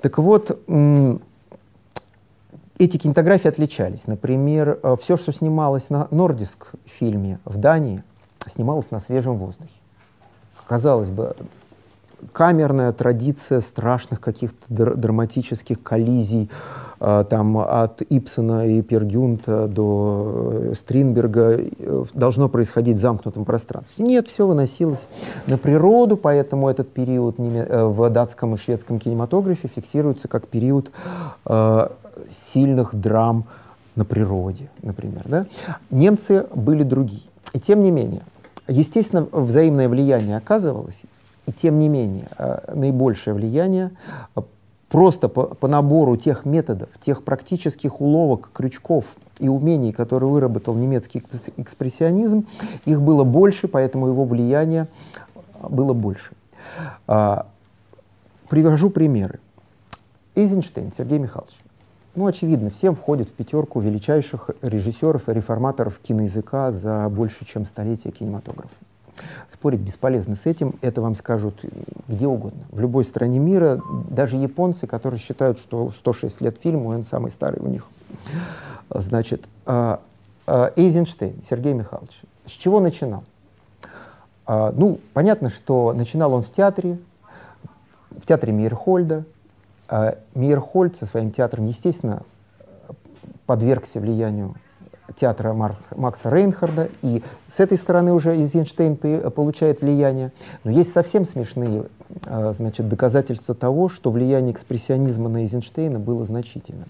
Так 0.00 0.18
вот, 0.18 0.50
эти 2.78 2.96
кинематографии 2.96 3.48
отличались. 3.48 4.06
Например, 4.06 4.78
э, 4.82 4.96
все, 5.00 5.16
что 5.16 5.32
снималось 5.32 5.90
на 5.90 6.08
Нордиск 6.10 6.72
фильме 6.84 7.38
в 7.44 7.56
Дании, 7.56 8.02
снималось 8.46 8.90
на 8.90 9.00
свежем 9.00 9.38
воздухе 9.38 9.70
казалось 10.66 11.10
бы, 11.10 11.34
камерная 12.32 12.92
традиция 12.92 13.60
страшных 13.60 14.20
каких-то 14.20 14.64
др 14.68 14.96
драматических 14.96 15.82
коллизий, 15.82 16.50
э, 17.00 17.24
там 17.28 17.58
от 17.58 18.02
Ипсона 18.02 18.66
и 18.66 18.82
Пергюнта 18.82 19.68
до 19.68 20.70
э, 20.70 20.74
Стринберга 20.74 21.58
э, 21.58 22.04
должно 22.14 22.48
происходить 22.48 22.96
в 22.96 23.00
замкнутом 23.00 23.44
пространстве. 23.44 24.04
Нет, 24.04 24.28
все 24.28 24.46
выносилось 24.46 25.00
на 25.46 25.58
природу, 25.58 26.16
поэтому 26.16 26.68
этот 26.68 26.92
период 26.92 27.36
э, 27.38 27.84
в 27.84 28.08
датском 28.10 28.54
и 28.54 28.56
шведском 28.56 28.98
кинематографе 28.98 29.68
фиксируется 29.68 30.28
как 30.28 30.48
период 30.48 30.90
э, 31.46 31.88
сильных 32.30 32.94
драм 32.94 33.44
на 33.96 34.04
природе, 34.04 34.70
например. 34.82 35.22
Да? 35.26 35.46
Немцы 35.90 36.46
были 36.54 36.82
другие. 36.82 37.22
И 37.52 37.60
тем 37.60 37.82
не 37.82 37.90
менее, 37.90 38.22
естественно, 38.68 39.26
взаимное 39.32 39.88
влияние 39.88 40.36
оказывалось, 40.36 41.02
и 41.46 41.52
тем 41.52 41.78
не 41.78 41.88
менее, 41.88 42.28
э, 42.38 42.74
наибольшее 42.74 43.34
влияние 43.34 43.90
э, 44.36 44.40
просто 44.88 45.28
по, 45.28 45.42
по 45.42 45.68
набору 45.68 46.16
тех 46.16 46.44
методов, 46.44 46.88
тех 47.00 47.24
практических 47.24 48.00
уловок, 48.00 48.50
крючков 48.52 49.04
и 49.38 49.48
умений, 49.48 49.92
которые 49.92 50.30
выработал 50.30 50.74
немецкий 50.74 51.22
экспрессионизм, 51.56 52.46
их 52.84 53.02
было 53.02 53.24
больше, 53.24 53.66
поэтому 53.66 54.06
его 54.06 54.24
влияние 54.24 54.86
было 55.60 55.92
больше. 55.92 56.32
Привожу 58.48 58.90
примеры. 58.90 59.40
Эйзенштейн 60.36 60.92
Сергей 60.96 61.18
Михайлович. 61.18 61.63
Ну, 62.16 62.26
очевидно, 62.26 62.70
всем 62.70 62.94
входит 62.94 63.28
в 63.28 63.32
пятерку 63.32 63.80
величайших 63.80 64.50
режиссеров 64.62 65.28
и 65.28 65.32
реформаторов 65.32 65.98
киноязыка 65.98 66.70
за 66.70 67.08
больше, 67.08 67.44
чем 67.44 67.66
столетие 67.66 68.12
кинематографа. 68.12 68.74
Спорить 69.48 69.80
бесполезно 69.80 70.36
с 70.36 70.46
этим, 70.46 70.74
это 70.80 71.00
вам 71.00 71.14
скажут 71.16 71.64
где 72.06 72.26
угодно. 72.26 72.64
В 72.70 72.80
любой 72.80 73.04
стране 73.04 73.38
мира, 73.38 73.80
даже 74.10 74.36
японцы, 74.36 74.86
которые 74.86 75.18
считают, 75.18 75.58
что 75.58 75.90
106 75.90 76.40
лет 76.40 76.56
фильму, 76.62 76.90
он 76.90 77.04
самый 77.04 77.30
старый 77.30 77.60
у 77.60 77.68
них. 77.68 77.86
Значит, 78.90 79.44
а, 79.66 80.00
а, 80.46 80.72
Эйзенштейн 80.76 81.42
Сергей 81.48 81.72
Михайлович. 81.72 82.22
С 82.46 82.52
чего 82.52 82.80
начинал? 82.80 83.24
А, 84.46 84.72
ну, 84.76 85.00
понятно, 85.14 85.48
что 85.48 85.92
начинал 85.92 86.32
он 86.32 86.42
в 86.42 86.50
театре, 86.50 86.98
в 88.10 88.26
театре 88.26 88.52
Мейерхольда. 88.52 89.24
Мейерхольд 90.34 90.96
со 90.96 91.06
своим 91.06 91.30
театром, 91.30 91.66
естественно, 91.66 92.22
подвергся 93.46 94.00
влиянию 94.00 94.54
театра 95.14 95.52
Макса 95.52 96.30
Рейнхарда, 96.30 96.88
и 97.02 97.22
с 97.48 97.60
этой 97.60 97.78
стороны 97.78 98.12
уже 98.12 98.34
Эйзенштейн 98.34 98.96
получает 99.30 99.82
влияние. 99.82 100.32
Но 100.64 100.70
есть 100.70 100.92
совсем 100.92 101.24
смешные 101.24 101.86
а, 102.26 102.52
значит, 102.52 102.88
доказательства 102.88 103.54
того, 103.54 103.88
что 103.88 104.10
влияние 104.10 104.52
экспрессионизма 104.52 105.28
на 105.28 105.38
Эйзенштейна 105.38 105.98
было 105.98 106.24
значительно. 106.24 106.86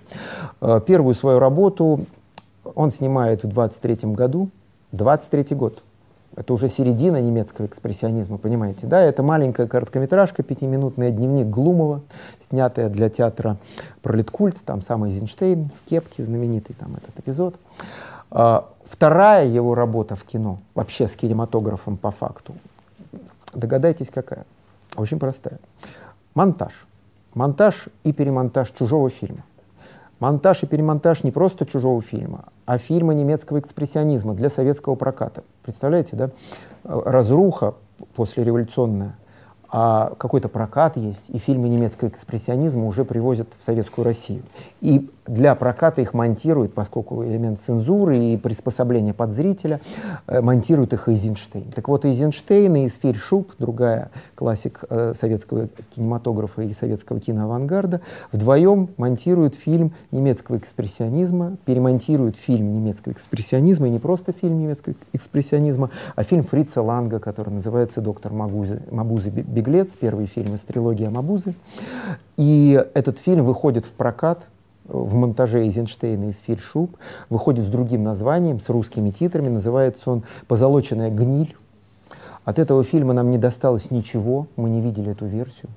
А, 0.60 0.80
первую 0.80 1.14
свою 1.14 1.38
работу 1.38 2.06
он 2.74 2.90
снимает 2.90 3.44
в 3.44 3.48
23 3.48 4.12
году, 4.12 4.50
23 4.92 5.56
год, 5.56 5.82
это 6.36 6.52
уже 6.52 6.68
середина 6.68 7.20
немецкого 7.20 7.66
экспрессионизма, 7.66 8.38
понимаете, 8.38 8.86
да? 8.86 9.00
Это 9.00 9.22
маленькая 9.22 9.66
короткометражка, 9.66 10.42
пятиминутный 10.42 11.12
дневник 11.12 11.46
Глумова, 11.46 12.00
снятая 12.40 12.88
для 12.88 13.08
театра 13.08 13.56
Пролеткульт, 14.02 14.56
там 14.64 14.82
самый 14.82 15.10
Эйзенштейн 15.10 15.70
в 15.70 15.88
кепке, 15.88 16.24
знаменитый 16.24 16.74
там 16.78 16.96
этот 16.96 17.18
эпизод. 17.18 17.56
А, 18.30 18.68
вторая 18.84 19.46
его 19.46 19.74
работа 19.74 20.16
в 20.16 20.24
кино, 20.24 20.58
вообще 20.74 21.06
с 21.06 21.14
кинематографом 21.14 21.96
по 21.96 22.10
факту, 22.10 22.54
догадайтесь 23.54 24.10
какая? 24.10 24.44
Очень 24.96 25.18
простая. 25.18 25.58
Монтаж. 26.34 26.86
Монтаж 27.34 27.88
и 28.02 28.12
перемонтаж 28.12 28.70
чужого 28.70 29.08
фильма. 29.10 29.44
Монтаж 30.20 30.62
и 30.62 30.66
перемонтаж 30.66 31.24
не 31.24 31.30
просто 31.30 31.66
чужого 31.66 32.00
фильма, 32.00 32.46
а 32.66 32.78
фильма 32.78 33.14
немецкого 33.14 33.58
экспрессионизма 33.58 34.34
для 34.34 34.48
советского 34.48 34.94
проката. 34.94 35.44
Представляете, 35.62 36.16
да? 36.16 36.30
Разруха 36.84 37.74
послереволюционная 38.14 39.16
а 39.76 40.14
какой-то 40.18 40.48
прокат 40.48 40.96
есть, 40.96 41.24
и 41.30 41.38
фильмы 41.38 41.68
немецкого 41.68 42.08
экспрессионизма 42.08 42.86
уже 42.86 43.04
привозят 43.04 43.48
в 43.58 43.64
Советскую 43.64 44.04
Россию. 44.04 44.44
И 44.80 45.10
для 45.26 45.54
проката 45.54 46.02
их 46.02 46.14
монтируют, 46.14 46.74
поскольку 46.74 47.24
элемент 47.24 47.60
цензуры 47.60 48.18
и 48.18 48.36
приспособления 48.36 49.14
под 49.14 49.32
зрителя, 49.32 49.80
э, 50.26 50.40
монтируют 50.40 50.92
их 50.92 51.08
Эйзенштейн. 51.08 51.72
Так 51.72 51.88
вот, 51.88 52.04
Эйзенштейн 52.04 52.74
и 52.76 52.88
Сферь 52.88 53.16
Шуб, 53.16 53.52
другая 53.58 54.10
классик 54.34 54.84
э, 54.88 55.12
советского 55.14 55.68
кинематографа 55.94 56.62
и 56.62 56.74
советского 56.74 57.20
киноавангарда, 57.20 58.00
вдвоем 58.32 58.90
монтируют 58.96 59.54
фильм 59.54 59.94
немецкого 60.10 60.58
экспрессионизма, 60.58 61.56
перемонтируют 61.64 62.36
фильм 62.36 62.72
немецкого 62.72 63.12
экспрессионизма, 63.12 63.88
и 63.88 63.90
не 63.90 63.98
просто 63.98 64.32
фильм 64.32 64.58
немецкого 64.58 64.94
экспрессионизма, 65.12 65.90
а 66.16 66.24
фильм 66.24 66.44
Фрица 66.44 66.82
Ланга, 66.82 67.18
который 67.18 67.50
называется 67.50 68.00
«Доктор 68.00 68.32
Мабузе, 68.32 68.82
Мабузе 68.90 69.30
«Беглец», 69.30 69.92
первый 69.98 70.26
фильм 70.26 70.54
из 70.54 70.60
трилогии 70.60 71.06
Мабузы. 71.06 71.54
И 72.36 72.84
этот 72.94 73.18
фильм 73.18 73.44
выходит 73.44 73.86
в 73.86 73.92
прокат 73.92 74.44
в 74.84 75.14
монтаже 75.14 75.60
Эйзенштейна 75.62 76.24
из 76.24 76.38
Фильшуб, 76.38 76.96
выходит 77.30 77.64
с 77.64 77.68
другим 77.68 78.02
названием, 78.02 78.60
с 78.60 78.68
русскими 78.68 79.10
титрами, 79.10 79.48
называется 79.48 80.10
он 80.10 80.24
«Позолоченная 80.46 81.10
гниль». 81.10 81.56
От 82.44 82.58
этого 82.58 82.84
фильма 82.84 83.14
нам 83.14 83.30
не 83.30 83.38
досталось 83.38 83.90
ничего, 83.90 84.46
мы 84.56 84.68
не 84.68 84.80
видели 84.80 85.12
эту 85.12 85.24
версию. 85.26 85.70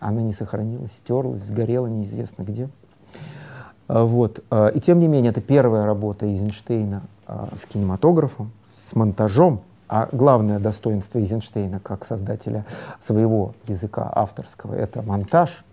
Она 0.00 0.22
не 0.22 0.32
сохранилась, 0.32 0.92
стерлась, 0.92 1.42
сгорела 1.42 1.86
неизвестно 1.86 2.44
где. 2.44 2.70
А, 3.88 4.04
вот. 4.04 4.42
А, 4.50 4.68
и 4.68 4.80
тем 4.80 5.00
не 5.00 5.08
менее, 5.08 5.30
это 5.30 5.40
первая 5.40 5.84
работа 5.84 6.26
Эйзенштейна 6.26 7.02
а, 7.26 7.48
с 7.56 7.66
кинематографом, 7.66 8.52
с 8.66 8.94
монтажом, 8.94 9.62
а 9.88 10.08
главное 10.12 10.58
достоинство 10.58 11.18
Эйзенштейна 11.18 11.80
как 11.80 12.06
создателя 12.06 12.64
своего 13.00 13.54
языка 13.66 14.10
авторского— 14.14 14.74
это 14.76 15.02
монтаж, 15.02 15.64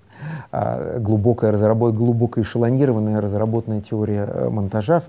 глубокая 0.99 1.51
разработка, 1.51 1.97
глубоко 1.97 2.41
эшелонированная 2.41 3.21
разработанная 3.21 3.81
теория 3.81 4.25
э, 4.25 4.49
монтажа, 4.49 5.03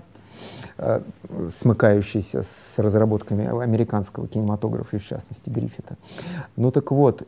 э, 0.77 1.01
смыкающаяся 1.49 2.43
с 2.43 2.75
разработками 2.77 3.47
американского 3.63 4.27
кинематографа 4.27 4.95
и, 4.95 4.99
в 4.99 5.05
частности, 5.05 5.49
Гриффита. 5.49 5.95
Ну 6.55 6.71
так 6.71 6.91
вот, 6.91 7.27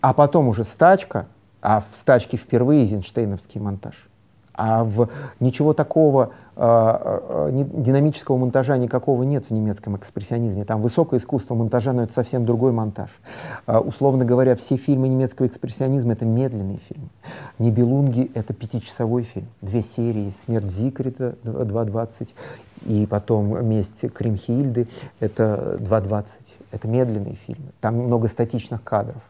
а 0.00 0.14
потом 0.14 0.48
уже 0.48 0.64
стачка, 0.64 1.26
а 1.60 1.82
в 1.92 1.96
стачке 1.96 2.36
впервые 2.36 2.82
Эйзенштейновский 2.82 3.60
монтаж— 3.60 4.08
а 4.58 4.82
в 4.82 5.08
ничего 5.38 5.72
такого 5.72 6.32
э, 6.56 7.50
динамического 7.52 8.36
монтажа 8.36 8.76
никакого 8.76 9.22
нет 9.22 9.44
в 9.48 9.52
немецком 9.52 9.96
экспрессионизме. 9.96 10.64
Там 10.64 10.82
высокое 10.82 11.20
искусство 11.20 11.54
монтажа, 11.54 11.92
но 11.92 12.02
это 12.02 12.12
совсем 12.12 12.44
другой 12.44 12.72
монтаж. 12.72 13.08
Э, 13.68 13.78
условно 13.78 14.24
говоря, 14.24 14.56
все 14.56 14.76
фильмы 14.76 15.08
немецкого 15.08 15.46
экспрессионизма— 15.46 16.12
это 16.14 16.24
медленные 16.24 16.80
фильмы. 16.88 17.08
«Нибелунги»— 17.60 18.32
это 18.34 18.52
пятичасовой 18.52 19.22
фильм. 19.22 19.46
Две 19.62 19.80
серии 19.80 20.30
«Смерть 20.30 20.66
Зикрита» 20.66 21.36
2.20 21.44 22.30
и 22.86 23.06
потом 23.06 23.64
«Месть 23.64 24.12
Кримхильды»— 24.12 24.88
это 25.20 25.76
2.20. 25.78 26.26
Это 26.72 26.88
медленные 26.88 27.36
фильмы. 27.36 27.66
Там 27.80 27.94
много 27.94 28.26
статичных 28.26 28.82
кадров. 28.82 29.22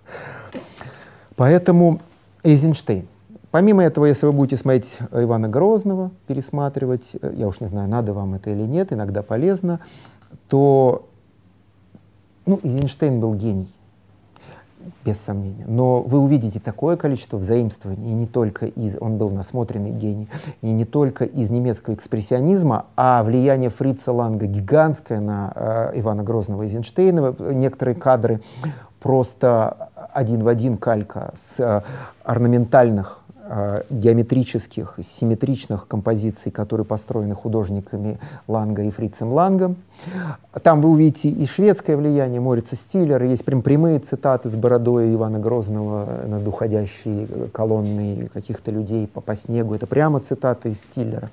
Поэтому 1.37 2.01
Эйзенштейн— 2.43 3.07
Помимо 3.51 3.83
этого, 3.83 4.05
если 4.05 4.27
вы 4.27 4.33
будете 4.33 4.57
смотреть 4.57 4.99
Ивана 5.11 5.49
Грозного, 5.49 6.11
пересматривать, 6.27 7.13
э, 7.21 7.33
я 7.35 7.49
уж 7.49 7.61
не 7.61 7.67
знаю, 7.67 7.89
надо 7.89 8.13
вам 8.13 8.35
это 8.35 8.51
или 8.51 8.67
нет, 8.67 8.93
иногда 8.93 9.23
полезно, 9.23 9.81
то 10.49 11.09
ну, 12.45 12.61
Эйзенштейн 12.63 13.21
был 13.21 13.35
гений, 13.35 13.71
без 15.05 15.19
сомнения. 15.19 15.65
Но 15.67 16.03
вы 16.03 16.19
увидите 16.19 16.61
такое 16.61 16.97
количество 16.97 17.39
взаимствований, 17.39 18.13
и 18.13 18.15
не 18.15 18.27
только 18.27 18.67
из, 18.67 18.97
он 19.01 19.17
был 19.17 19.31
насмотренный 19.31 19.93
гений, 19.93 20.29
и 20.61 20.71
не 20.73 20.85
только 20.85 21.25
из 21.25 21.51
немецкого 21.51 21.95
экспрессионизма, 21.95 22.87
а 22.97 23.23
влияние 23.23 23.71
Фрица 23.71 24.13
Ланга 24.13 24.47
гигантское 24.47 25.21
на 25.21 25.53
э, 25.55 25.93
Ивана 26.01 26.23
Грозного 26.23 26.65
Эйзенштейна. 26.65 27.35
Некоторые 27.39 27.95
кадры 27.95 28.41
просто 29.01 29.89
один 30.13 30.43
в 30.43 30.49
один 30.49 30.77
калька 30.77 31.33
с 31.35 31.61
э, 31.61 31.83
орнаментальных 32.25 33.23
э, 33.49 33.83
геометрических, 33.91 34.99
симметричных 35.03 35.89
композиций, 35.89 36.53
которые 36.53 36.85
построены 36.85 37.35
художниками 37.35 38.19
Ланга 38.47 38.83
и 38.83 38.91
Фрицем 38.91 39.33
Лангом. 39.33 39.77
Там 40.63 40.81
вы 40.81 40.91
увидите 40.91 41.29
и 41.29 41.47
шведское 41.47 41.97
влияние 41.97 42.41
Морица 42.41 42.77
Стиллера, 42.77 43.27
есть 43.27 43.45
прям 43.45 43.63
прямые 43.63 43.99
цитаты 44.01 44.49
с 44.49 44.57
бородой 44.57 45.15
Ивана 45.15 45.39
Грозного 45.39 46.27
над 46.27 46.47
уходящей 46.47 47.29
колонной 47.53 48.29
каких-то 48.33 48.71
людей 48.71 49.07
по, 49.07 49.21
по 49.21 49.37
снегу. 49.37 49.75
Это 49.75 49.87
прямо 49.87 50.21
цитаты 50.21 50.71
из 50.71 50.81
Стиллера. 50.81 51.31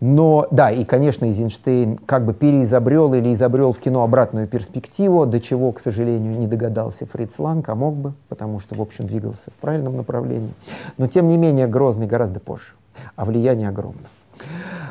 Но, 0.00 0.46
да, 0.50 0.70
и, 0.70 0.84
конечно, 0.84 1.24
Эйзенштейн 1.24 1.98
как 1.98 2.24
бы 2.24 2.34
переизобрел 2.34 3.14
или 3.14 3.32
изобрел 3.32 3.72
в 3.72 3.78
кино 3.78 4.02
обратную 4.02 4.46
перспективу, 4.46 5.26
до 5.26 5.40
чего, 5.40 5.72
к 5.72 5.80
сожалению, 5.80 6.38
не 6.38 6.46
догадался 6.46 7.06
Фриц 7.06 7.38
Ланг, 7.38 7.68
а 7.68 7.74
мог 7.74 7.94
бы, 7.94 8.12
потому 8.28 8.60
что, 8.60 8.74
в 8.74 8.80
общем, 8.80 9.06
двигался 9.06 9.50
в 9.50 9.60
правильном 9.60 9.96
направлении. 9.96 10.52
Но, 10.98 11.08
тем 11.08 11.28
не 11.28 11.35
менее, 11.36 11.66
Грозный 11.66 12.06
гораздо 12.06 12.40
позже, 12.40 12.72
а 13.16 13.24
влияние 13.24 13.68
огромное. 13.68 14.06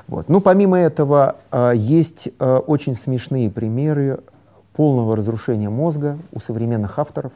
Вот. 0.07 0.29
Ну, 0.29 0.41
помимо 0.41 0.77
этого, 0.77 1.37
э, 1.51 1.73
есть 1.75 2.29
э, 2.39 2.57
очень 2.57 2.95
смешные 2.95 3.49
примеры 3.49 4.19
полного 4.73 5.15
разрушения 5.15 5.69
мозга 5.69 6.17
у 6.31 6.39
современных 6.39 6.99
авторов, 6.99 7.31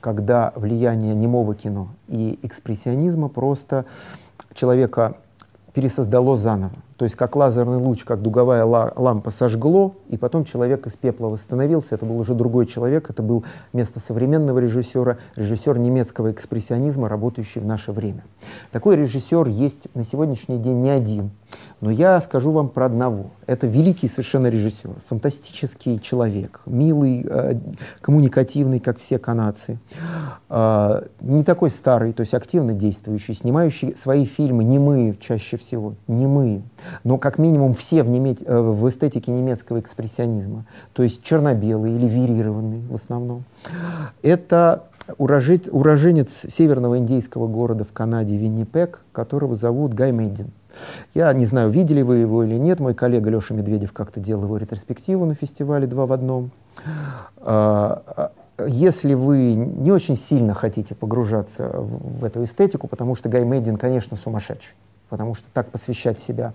когда 0.00 0.52
влияние 0.56 1.14
немого 1.14 1.54
кино 1.54 1.88
и 2.08 2.38
экспрессионизма 2.42 3.28
просто 3.28 3.86
человека 4.52 5.14
пересоздало 5.72 6.36
заново. 6.36 6.74
То 7.02 7.06
есть 7.06 7.16
как 7.16 7.34
лазерный 7.34 7.78
луч, 7.78 8.04
как 8.04 8.22
дуговая 8.22 8.64
лампа 8.64 9.32
сожгло, 9.32 9.96
и 10.08 10.16
потом 10.16 10.44
человек 10.44 10.86
из 10.86 10.94
пепла 10.94 11.26
восстановился. 11.26 11.96
Это 11.96 12.06
был 12.06 12.16
уже 12.16 12.32
другой 12.32 12.64
человек, 12.64 13.10
это 13.10 13.24
был 13.24 13.44
вместо 13.72 13.98
современного 13.98 14.60
режиссера, 14.60 15.18
режиссер 15.34 15.80
немецкого 15.80 16.30
экспрессионизма, 16.30 17.08
работающий 17.08 17.60
в 17.60 17.66
наше 17.66 17.90
время. 17.90 18.22
Такой 18.70 18.94
режиссер 18.94 19.48
есть 19.48 19.88
на 19.94 20.04
сегодняшний 20.04 20.58
день 20.58 20.78
не 20.78 20.90
один. 20.90 21.32
Но 21.82 21.90
я 21.90 22.20
скажу 22.20 22.52
вам 22.52 22.68
про 22.68 22.86
одного. 22.86 23.32
Это 23.48 23.66
великий 23.66 24.06
совершенно 24.06 24.46
режиссер, 24.46 24.88
фантастический 25.08 25.98
человек, 25.98 26.60
милый, 26.64 27.26
э, 27.28 27.58
коммуникативный, 28.00 28.78
как 28.78 29.00
все 29.00 29.18
канадцы. 29.18 29.80
Э, 30.48 31.02
не 31.20 31.42
такой 31.42 31.72
старый, 31.72 32.12
то 32.12 32.20
есть 32.20 32.34
активно 32.34 32.72
действующий, 32.72 33.34
снимающий 33.34 33.96
свои 33.96 34.26
фильмы 34.26 34.62
немые 34.62 35.16
чаще 35.16 35.56
всего, 35.56 35.94
немые, 36.06 36.62
но 37.02 37.18
как 37.18 37.38
минимум 37.38 37.74
все 37.74 38.04
в, 38.04 38.08
неме... 38.08 38.36
э, 38.40 38.60
в 38.60 38.88
эстетике 38.88 39.32
немецкого 39.32 39.80
экспрессионизма, 39.80 40.66
то 40.92 41.02
есть 41.02 41.20
черно-белые 41.24 41.96
или 41.96 42.06
вирированные 42.06 42.82
в 42.88 42.94
основном. 42.94 43.42
Это 44.22 44.84
уроженец, 45.18 46.46
северного 46.48 46.98
индейского 46.98 47.48
города 47.48 47.84
в 47.84 47.92
Канаде 47.92 48.36
Виннипек, 48.36 49.00
которого 49.12 49.56
зовут 49.56 49.94
Гай 49.94 50.12
Мэддин. 50.12 50.52
Я 51.14 51.32
не 51.32 51.46
знаю, 51.46 51.70
видели 51.70 52.02
вы 52.02 52.18
его 52.18 52.44
или 52.44 52.56
нет. 52.56 52.80
Мой 52.80 52.94
коллега 52.94 53.30
Леша 53.30 53.54
Медведев 53.54 53.92
как-то 53.92 54.20
делал 54.20 54.44
его 54.44 54.56
ретроспективу 54.56 55.24
на 55.24 55.34
фестивале 55.34 55.86
«Два 55.86 56.06
в 56.06 56.12
одном». 56.12 56.50
А, 57.38 58.02
а, 58.06 58.32
если 58.66 59.14
вы 59.14 59.54
не 59.54 59.90
очень 59.90 60.16
сильно 60.16 60.54
хотите 60.54 60.94
погружаться 60.94 61.68
в, 61.68 62.24
эту 62.24 62.44
эстетику, 62.44 62.86
потому 62.86 63.14
что 63.14 63.28
Гай 63.28 63.44
Мэддин, 63.44 63.76
конечно, 63.76 64.16
сумасшедший, 64.16 64.74
потому 65.08 65.34
что 65.34 65.46
так 65.52 65.70
посвящать 65.70 66.20
себя, 66.20 66.54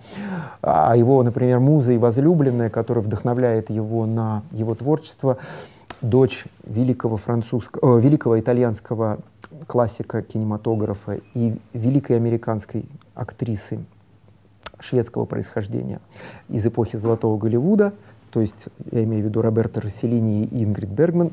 а 0.62 0.96
его, 0.96 1.22
например, 1.22 1.60
муза 1.60 1.92
и 1.92 1.98
возлюбленная, 1.98 2.70
которая 2.70 3.04
вдохновляет 3.04 3.70
его 3.70 4.06
на 4.06 4.42
его 4.52 4.74
творчество, 4.74 5.38
дочь 6.00 6.44
великого 6.64 7.16
французского, 7.16 7.98
э, 7.98 8.00
великого 8.00 8.38
итальянского 8.38 9.18
классика 9.66 10.22
кинематографа 10.22 11.20
и 11.34 11.58
великой 11.72 12.16
американской 12.16 12.86
актрисы 13.14 13.80
шведского 14.80 15.24
происхождения 15.24 16.00
из 16.48 16.66
эпохи 16.66 16.96
Золотого 16.96 17.38
Голливуда, 17.38 17.92
то 18.30 18.40
есть 18.40 18.66
я 18.92 19.04
имею 19.04 19.24
в 19.24 19.26
виду 19.26 19.42
Роберта 19.42 19.80
Расселини 19.80 20.44
и 20.44 20.64
Ингрид 20.64 20.90
Бергман, 20.90 21.30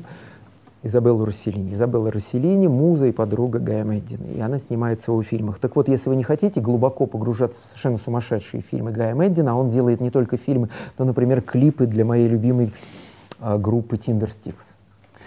Изабеллу 0.82 1.24
Расселини. 1.24 1.74
Изабелла 1.74 2.12
Расселини— 2.12 2.66
муза 2.68 3.06
и 3.06 3.12
подруга 3.12 3.58
Гая 3.58 3.84
Мэддина, 3.84 4.26
и 4.36 4.40
она 4.40 4.58
снимается 4.58 5.10
в 5.10 5.14
его 5.14 5.22
фильмах. 5.22 5.58
Так 5.58 5.74
вот, 5.76 5.88
если 5.88 6.08
вы 6.08 6.16
не 6.16 6.22
хотите 6.22 6.60
глубоко 6.60 7.06
погружаться 7.06 7.60
в 7.62 7.66
совершенно 7.66 7.98
сумасшедшие 7.98 8.62
фильмы 8.62 8.92
Гая 8.92 9.14
Мэддина, 9.14 9.52
а 9.52 9.54
он 9.54 9.70
делает 9.70 10.00
не 10.00 10.10
только 10.10 10.36
фильмы, 10.36 10.68
но, 10.98 11.04
например, 11.04 11.42
клипы 11.42 11.86
для 11.86 12.04
моей 12.04 12.28
любимой 12.28 12.72
э, 13.40 13.58
группы 13.58 13.96
Tinder 13.96 14.28
Sticks. 14.28 14.75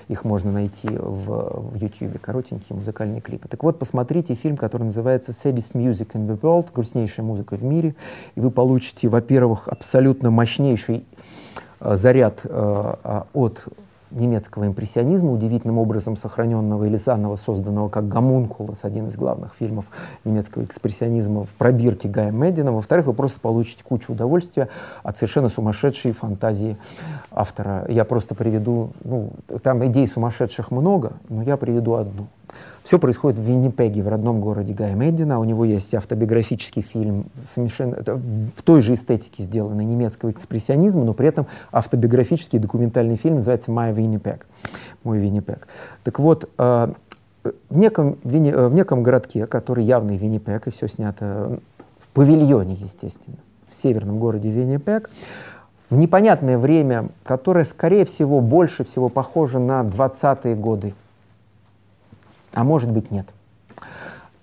Их 0.10 0.26
можно 0.26 0.52
найти 0.52 0.90
в, 0.90 1.72
в 1.72 1.76
YouTube, 1.76 2.19
коротенькие 2.19 2.76
музыкальные 2.76 3.22
клипы. 3.22 3.48
Так 3.48 3.64
вот, 3.64 3.80
посмотрите 3.80 4.34
фильм, 4.34 4.57
который 4.57 4.84
называется 4.84 5.31
Saddest 5.31 5.73
Music 5.73 6.11
in 6.14 6.27
the 6.27 6.38
World, 6.38 6.68
грустнейшая 6.73 7.26
музыка 7.26 7.56
в 7.56 7.64
мире, 7.64 7.95
и 8.36 8.41
вы 8.41 8.49
получите, 8.49 9.07
во-первых, 9.07 9.68
абсолютно 9.68 10.31
мощнейший 10.31 11.06
э, 11.80 11.95
заряд 11.95 12.41
э, 12.44 13.23
от 13.34 13.68
немецкого 14.11 14.68
импрессионизма, 14.68 15.31
удивительным 15.31 15.77
образом 15.77 16.18
сохраненного 16.18 16.86
или 16.86 16.98
заново 16.98 17.36
созданного 17.36 17.90
как 17.90 18.07
«Гомункулос», 18.07 18.80
один 18.84 19.07
из 19.07 19.15
главных 19.15 19.53
фильмов 19.57 19.86
немецкого 20.26 20.64
экспрессионизма 20.64 21.45
в 21.45 21.49
пробирке 21.49 22.10
Гая 22.10 22.31
Медина. 22.31 22.72
Во-вторых, 22.72 23.07
вы 23.07 23.14
просто 23.14 23.40
получите 23.40 23.84
кучу 23.84 24.11
удовольствия 24.14 24.69
от 25.03 25.18
совершенно 25.18 25.49
сумасшедшей 25.49 26.11
фантазии 26.11 26.77
автора. 27.31 27.86
Я 27.90 28.06
просто 28.06 28.36
приведу, 28.36 28.91
ну, 29.03 29.31
там 29.64 29.86
идей 29.86 30.07
сумасшедших 30.07 30.72
много, 30.72 31.14
но 31.30 31.44
я 31.44 31.57
приведу 31.57 31.95
одну— 31.95 32.27
все 32.90 32.98
происходит 32.98 33.38
в 33.38 33.44
Виннипеге, 33.44 34.02
в 34.02 34.07
родном 34.07 34.41
городе 34.41 34.74
Гая 34.74 34.95
Меддина. 34.95 35.40
У 35.40 35.44
него 35.44 35.64
есть 35.64 35.94
автобиографический 35.94 36.82
фильм, 36.82 37.28
совершенно, 37.53 37.94
это 37.94 38.16
в 38.16 38.64
той 38.64 38.82
же 38.82 38.95
эстетике 38.95 39.44
сделанный 39.44 39.86
немецкого 39.86 40.32
экспрессионизма, 40.32 41.03
но 41.03 41.14
при 41.14 41.28
этом 41.28 41.45
автобиографический 41.72 42.57
документальный 42.57 43.16
фильм 43.16 43.36
называется 43.36 43.70
«My 43.70 43.94
Winnipeg», 43.94 44.41
«Мой 45.03 45.20
Виннипег». 45.20 45.68
Так 46.03 46.18
вот, 46.18 46.49
э, 46.57 46.94
в 47.44 47.78
неком, 47.78 48.18
э, 48.24 48.68
в 48.68 48.74
неком 48.74 49.03
городке, 49.03 49.45
который 49.45 49.84
явный 49.84 50.18
Виннипег, 50.18 50.66
и 50.66 50.72
все 50.72 50.88
снято 50.88 51.60
в 51.99 52.10
павильоне, 52.10 52.74
естественно, 52.74 53.38
в 53.70 53.76
северном 53.76 54.18
городе 54.18 54.49
Виннипег, 54.49 55.11
в 55.91 55.95
непонятное 55.95 56.57
время, 56.57 57.10
которое, 57.24 57.66
скорее 57.66 58.06
всего, 58.06 58.41
больше 58.41 58.84
всего 58.84 59.10
похоже 59.10 59.60
на 59.60 59.84
20-е 59.84 60.56
годы 60.56 60.95
а 62.53 62.63
может 62.63 62.91
быть 62.91 63.11
нет. 63.11 63.27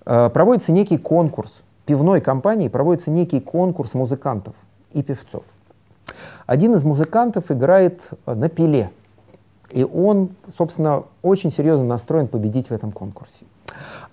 Э, 0.05 0.29
проводится 0.29 0.71
некий 0.71 0.97
конкурс, 0.97 1.61
пивной 1.85 2.21
компании 2.21 2.67
проводится 2.67 3.11
некий 3.11 3.39
конкурс 3.39 3.93
музыкантов 3.93 4.55
и 4.93 5.03
певцов. 5.03 5.43
Один 6.45 6.75
из 6.75 6.83
музыкантов 6.83 7.51
играет 7.51 8.01
на 8.25 8.49
пиле, 8.49 8.89
и 9.71 9.83
он, 9.83 10.29
собственно, 10.55 11.03
очень 11.21 11.51
серьезно 11.51 11.85
настроен 11.85 12.27
победить 12.27 12.69
в 12.69 12.71
этом 12.71 12.91
конкурсе. 12.91 13.45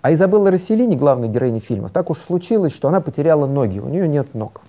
А 0.02 0.12
Изабелла 0.12 0.50
Расселини, 0.50 0.96
главная 0.96 1.28
героиня 1.28 1.60
фильма, 1.60 1.88
так 1.88 2.10
уж 2.10 2.18
случилось, 2.18 2.72
что 2.72 2.88
она 2.88 3.00
потеряла 3.00 3.46
ноги, 3.46 3.78
у 3.78 3.88
нее 3.88 4.08
нет 4.08 4.34
ног. 4.34 4.60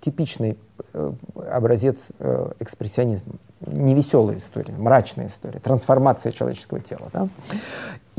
Типичный 0.00 0.56
э, 0.94 1.12
образец 1.50 2.08
э, 2.18 2.52
экспрессионизма. 2.60 3.34
Невеселая 3.66 4.36
история, 4.36 4.72
мрачная 4.78 5.26
история, 5.26 5.58
трансформация 5.58 6.32
человеческого 6.32 6.80
тела. 6.80 7.10
Да? 7.12 7.28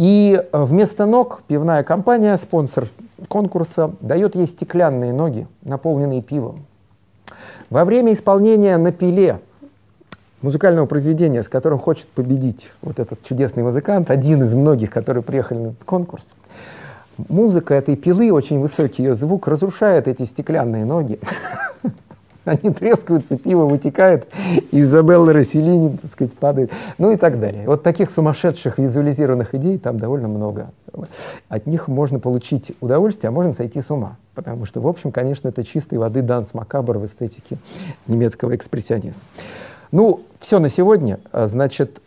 И 0.02 0.34
э, 0.34 0.64
вместо 0.64 1.06
ног 1.06 1.44
пивная 1.48 1.84
компания, 1.84 2.36
спонсор 2.38 2.88
конкурса, 3.28 3.92
дает 4.02 4.36
ей 4.36 4.48
стеклянные 4.48 5.14
ноги, 5.14 5.46
наполненные 5.62 6.24
пивом. 6.24 6.66
Во 7.70 7.86
время 7.86 8.12
исполнения 8.14 8.78
на 8.78 8.92
пиле 8.92 9.42
музыкального 10.42 10.88
произведения, 10.88 11.44
с 11.44 11.48
которым 11.48 11.78
хочет 11.78 12.08
победить 12.08 12.72
вот 12.82 12.98
этот 12.98 13.22
чудесный 13.22 13.62
музыкант, 13.62 14.10
один 14.10 14.42
из 14.42 14.56
многих, 14.56 14.90
которые 14.90 15.22
приехали 15.22 15.60
на 15.60 15.68
этот 15.68 15.84
конкурс, 15.84 16.26
музыка 17.30 17.76
этой 17.76 17.96
пилы, 17.96 18.32
очень 18.32 18.60
высокий 18.60 19.04
ее 19.04 19.14
звук, 19.14 19.48
разрушает 19.48 20.08
эти 20.08 20.24
стеклянные 20.24 20.84
ноги. 20.84 21.20
Они 22.46 22.74
трескаются, 22.74 23.38
пиво 23.38 23.66
вытекает, 23.66 24.28
Изабелла 24.72 25.34
Расселини, 25.34 25.98
так 26.02 26.12
сказать, 26.12 26.36
падает, 26.36 26.72
ну 26.98 27.12
и 27.12 27.18
так 27.18 27.40
далее. 27.40 27.66
Вот 27.68 27.84
таких 27.84 28.12
сумасшедших 28.12 28.80
визуализированных 28.80 29.54
идей 29.56 29.78
там 29.78 30.00
довольно 30.00 30.28
много. 30.28 30.72
От 31.50 31.68
них 31.68 31.88
можно 31.88 32.20
получить 32.20 32.74
удовольствие, 32.82 33.30
а 33.30 33.32
можно 33.32 33.54
сойти 33.54 33.82
с 33.82 33.92
ума. 33.92 34.18
Потому 34.34 34.66
что, 34.66 34.82
в 34.82 34.88
общем, 34.88 35.12
конечно, 35.12 35.48
это 35.48 35.64
чистой 35.64 36.00
воды 36.00 36.22
данс 36.22 36.54
макабр 36.54 36.98
в 36.98 37.06
эстетике 37.06 37.58
немецкого 38.08 38.56
экспрессионизма. 38.56 39.22
Ну, 39.92 40.22
все 40.40 40.60
на 40.60 40.70
сегодня. 40.70 41.20
Значит, 41.34 42.02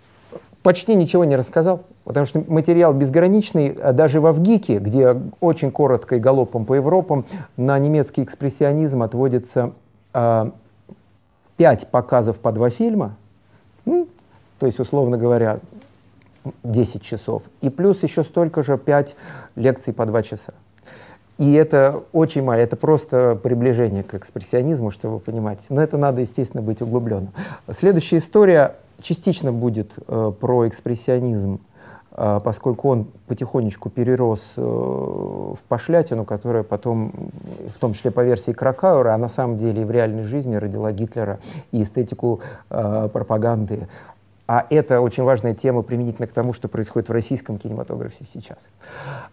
почти 0.62 0.96
ничего 0.96 1.24
не 1.24 1.36
рассказал, 1.36 1.82
потому 2.04 2.26
что 2.26 2.42
материал 2.48 2.92
безграничный. 2.92 3.76
Даже 3.92 4.20
в 4.20 4.26
Авгике, 4.26 4.78
где 4.78 5.16
очень 5.40 5.70
коротко 5.70 6.16
и 6.16 6.18
галопом 6.18 6.64
по 6.64 6.74
Европам 6.74 7.26
на 7.56 7.78
немецкий 7.78 8.22
экспрессионизм 8.22 9.02
отводится 9.02 9.72
э, 10.14 10.50
5 11.56 11.88
показов 11.88 12.38
по 12.38 12.52
два 12.52 12.70
фильма, 12.70 13.16
то 13.84 14.66
есть, 14.66 14.80
условно 14.80 15.18
говоря, 15.18 15.60
10 16.62 17.02
часов, 17.02 17.42
и 17.60 17.70
плюс 17.70 18.02
еще 18.02 18.24
столько 18.24 18.62
же 18.62 18.78
5 18.78 19.16
лекций 19.56 19.92
по 19.92 20.06
2 20.06 20.22
часа. 20.22 20.54
И 21.36 21.52
это 21.54 22.04
очень 22.12 22.42
мало, 22.42 22.58
это 22.58 22.76
просто 22.76 23.34
приближение 23.34 24.04
к 24.04 24.14
экспрессионизму, 24.14 24.90
чтобы 24.92 25.14
вы 25.14 25.20
понимаете. 25.20 25.64
Но 25.70 25.82
это 25.82 25.98
надо, 25.98 26.20
естественно, 26.20 26.62
быть 26.62 26.80
углубленным. 26.80 27.32
Следующая 27.72 28.18
история 28.18 28.76
частично 29.00 29.52
будет 29.52 29.92
э, 30.06 30.32
про 30.38 30.68
экспрессионизм, 30.68 31.60
поскольку 32.14 32.90
он 32.90 33.06
потихонечку 33.26 33.90
перерос 33.90 34.52
э, 34.56 34.60
в 34.60 35.58
пошлятину, 35.68 36.24
которая 36.24 36.62
потом, 36.62 37.12
в 37.74 37.78
том 37.80 37.92
числе 37.92 38.12
по 38.12 38.22
версии 38.22 38.52
Кракауэра, 38.52 39.14
а 39.14 39.18
на 39.18 39.28
самом 39.28 39.56
деле 39.56 39.82
и 39.82 39.84
в 39.84 39.90
реальной 39.90 40.22
жизни 40.22 40.54
родила 40.54 40.92
Гитлера 40.92 41.40
и 41.72 41.82
эстетику 41.82 42.40
э, 42.70 43.08
пропаганды 43.12 43.88
а 44.46 44.66
это 44.68 45.00
очень 45.00 45.22
важная 45.22 45.54
тема 45.54 45.82
применительно 45.82 46.26
к 46.26 46.32
тому, 46.32 46.52
что 46.52 46.68
происходит 46.68 47.08
в 47.08 47.12
российском 47.12 47.58
кинематографе 47.58 48.24
сейчас. 48.24 48.68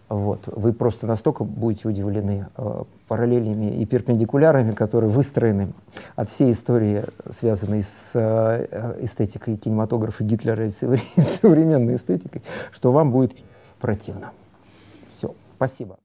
Вот. 0.08 0.40
Вы 0.46 0.72
просто 0.72 1.06
настолько 1.06 1.44
будете 1.44 1.88
удивлены 1.88 2.46
э, 2.56 2.82
параллелями 3.08 3.76
и 3.76 3.84
перпендикулярами, 3.84 4.72
которые 4.72 5.10
выстроены 5.10 5.72
от 6.16 6.30
всей 6.30 6.52
истории, 6.52 7.04
связанной 7.30 7.82
с 7.82 8.12
э, 8.14 8.96
эстетикой 9.00 9.56
кинематографа 9.58 10.24
Гитлера 10.24 10.66
и 10.66 10.70
современной 11.20 11.96
эстетикой, 11.96 12.42
что 12.70 12.90
вам 12.90 13.12
будет 13.12 13.36
противно. 13.80 14.32
Все. 15.10 15.34
Спасибо. 15.56 16.01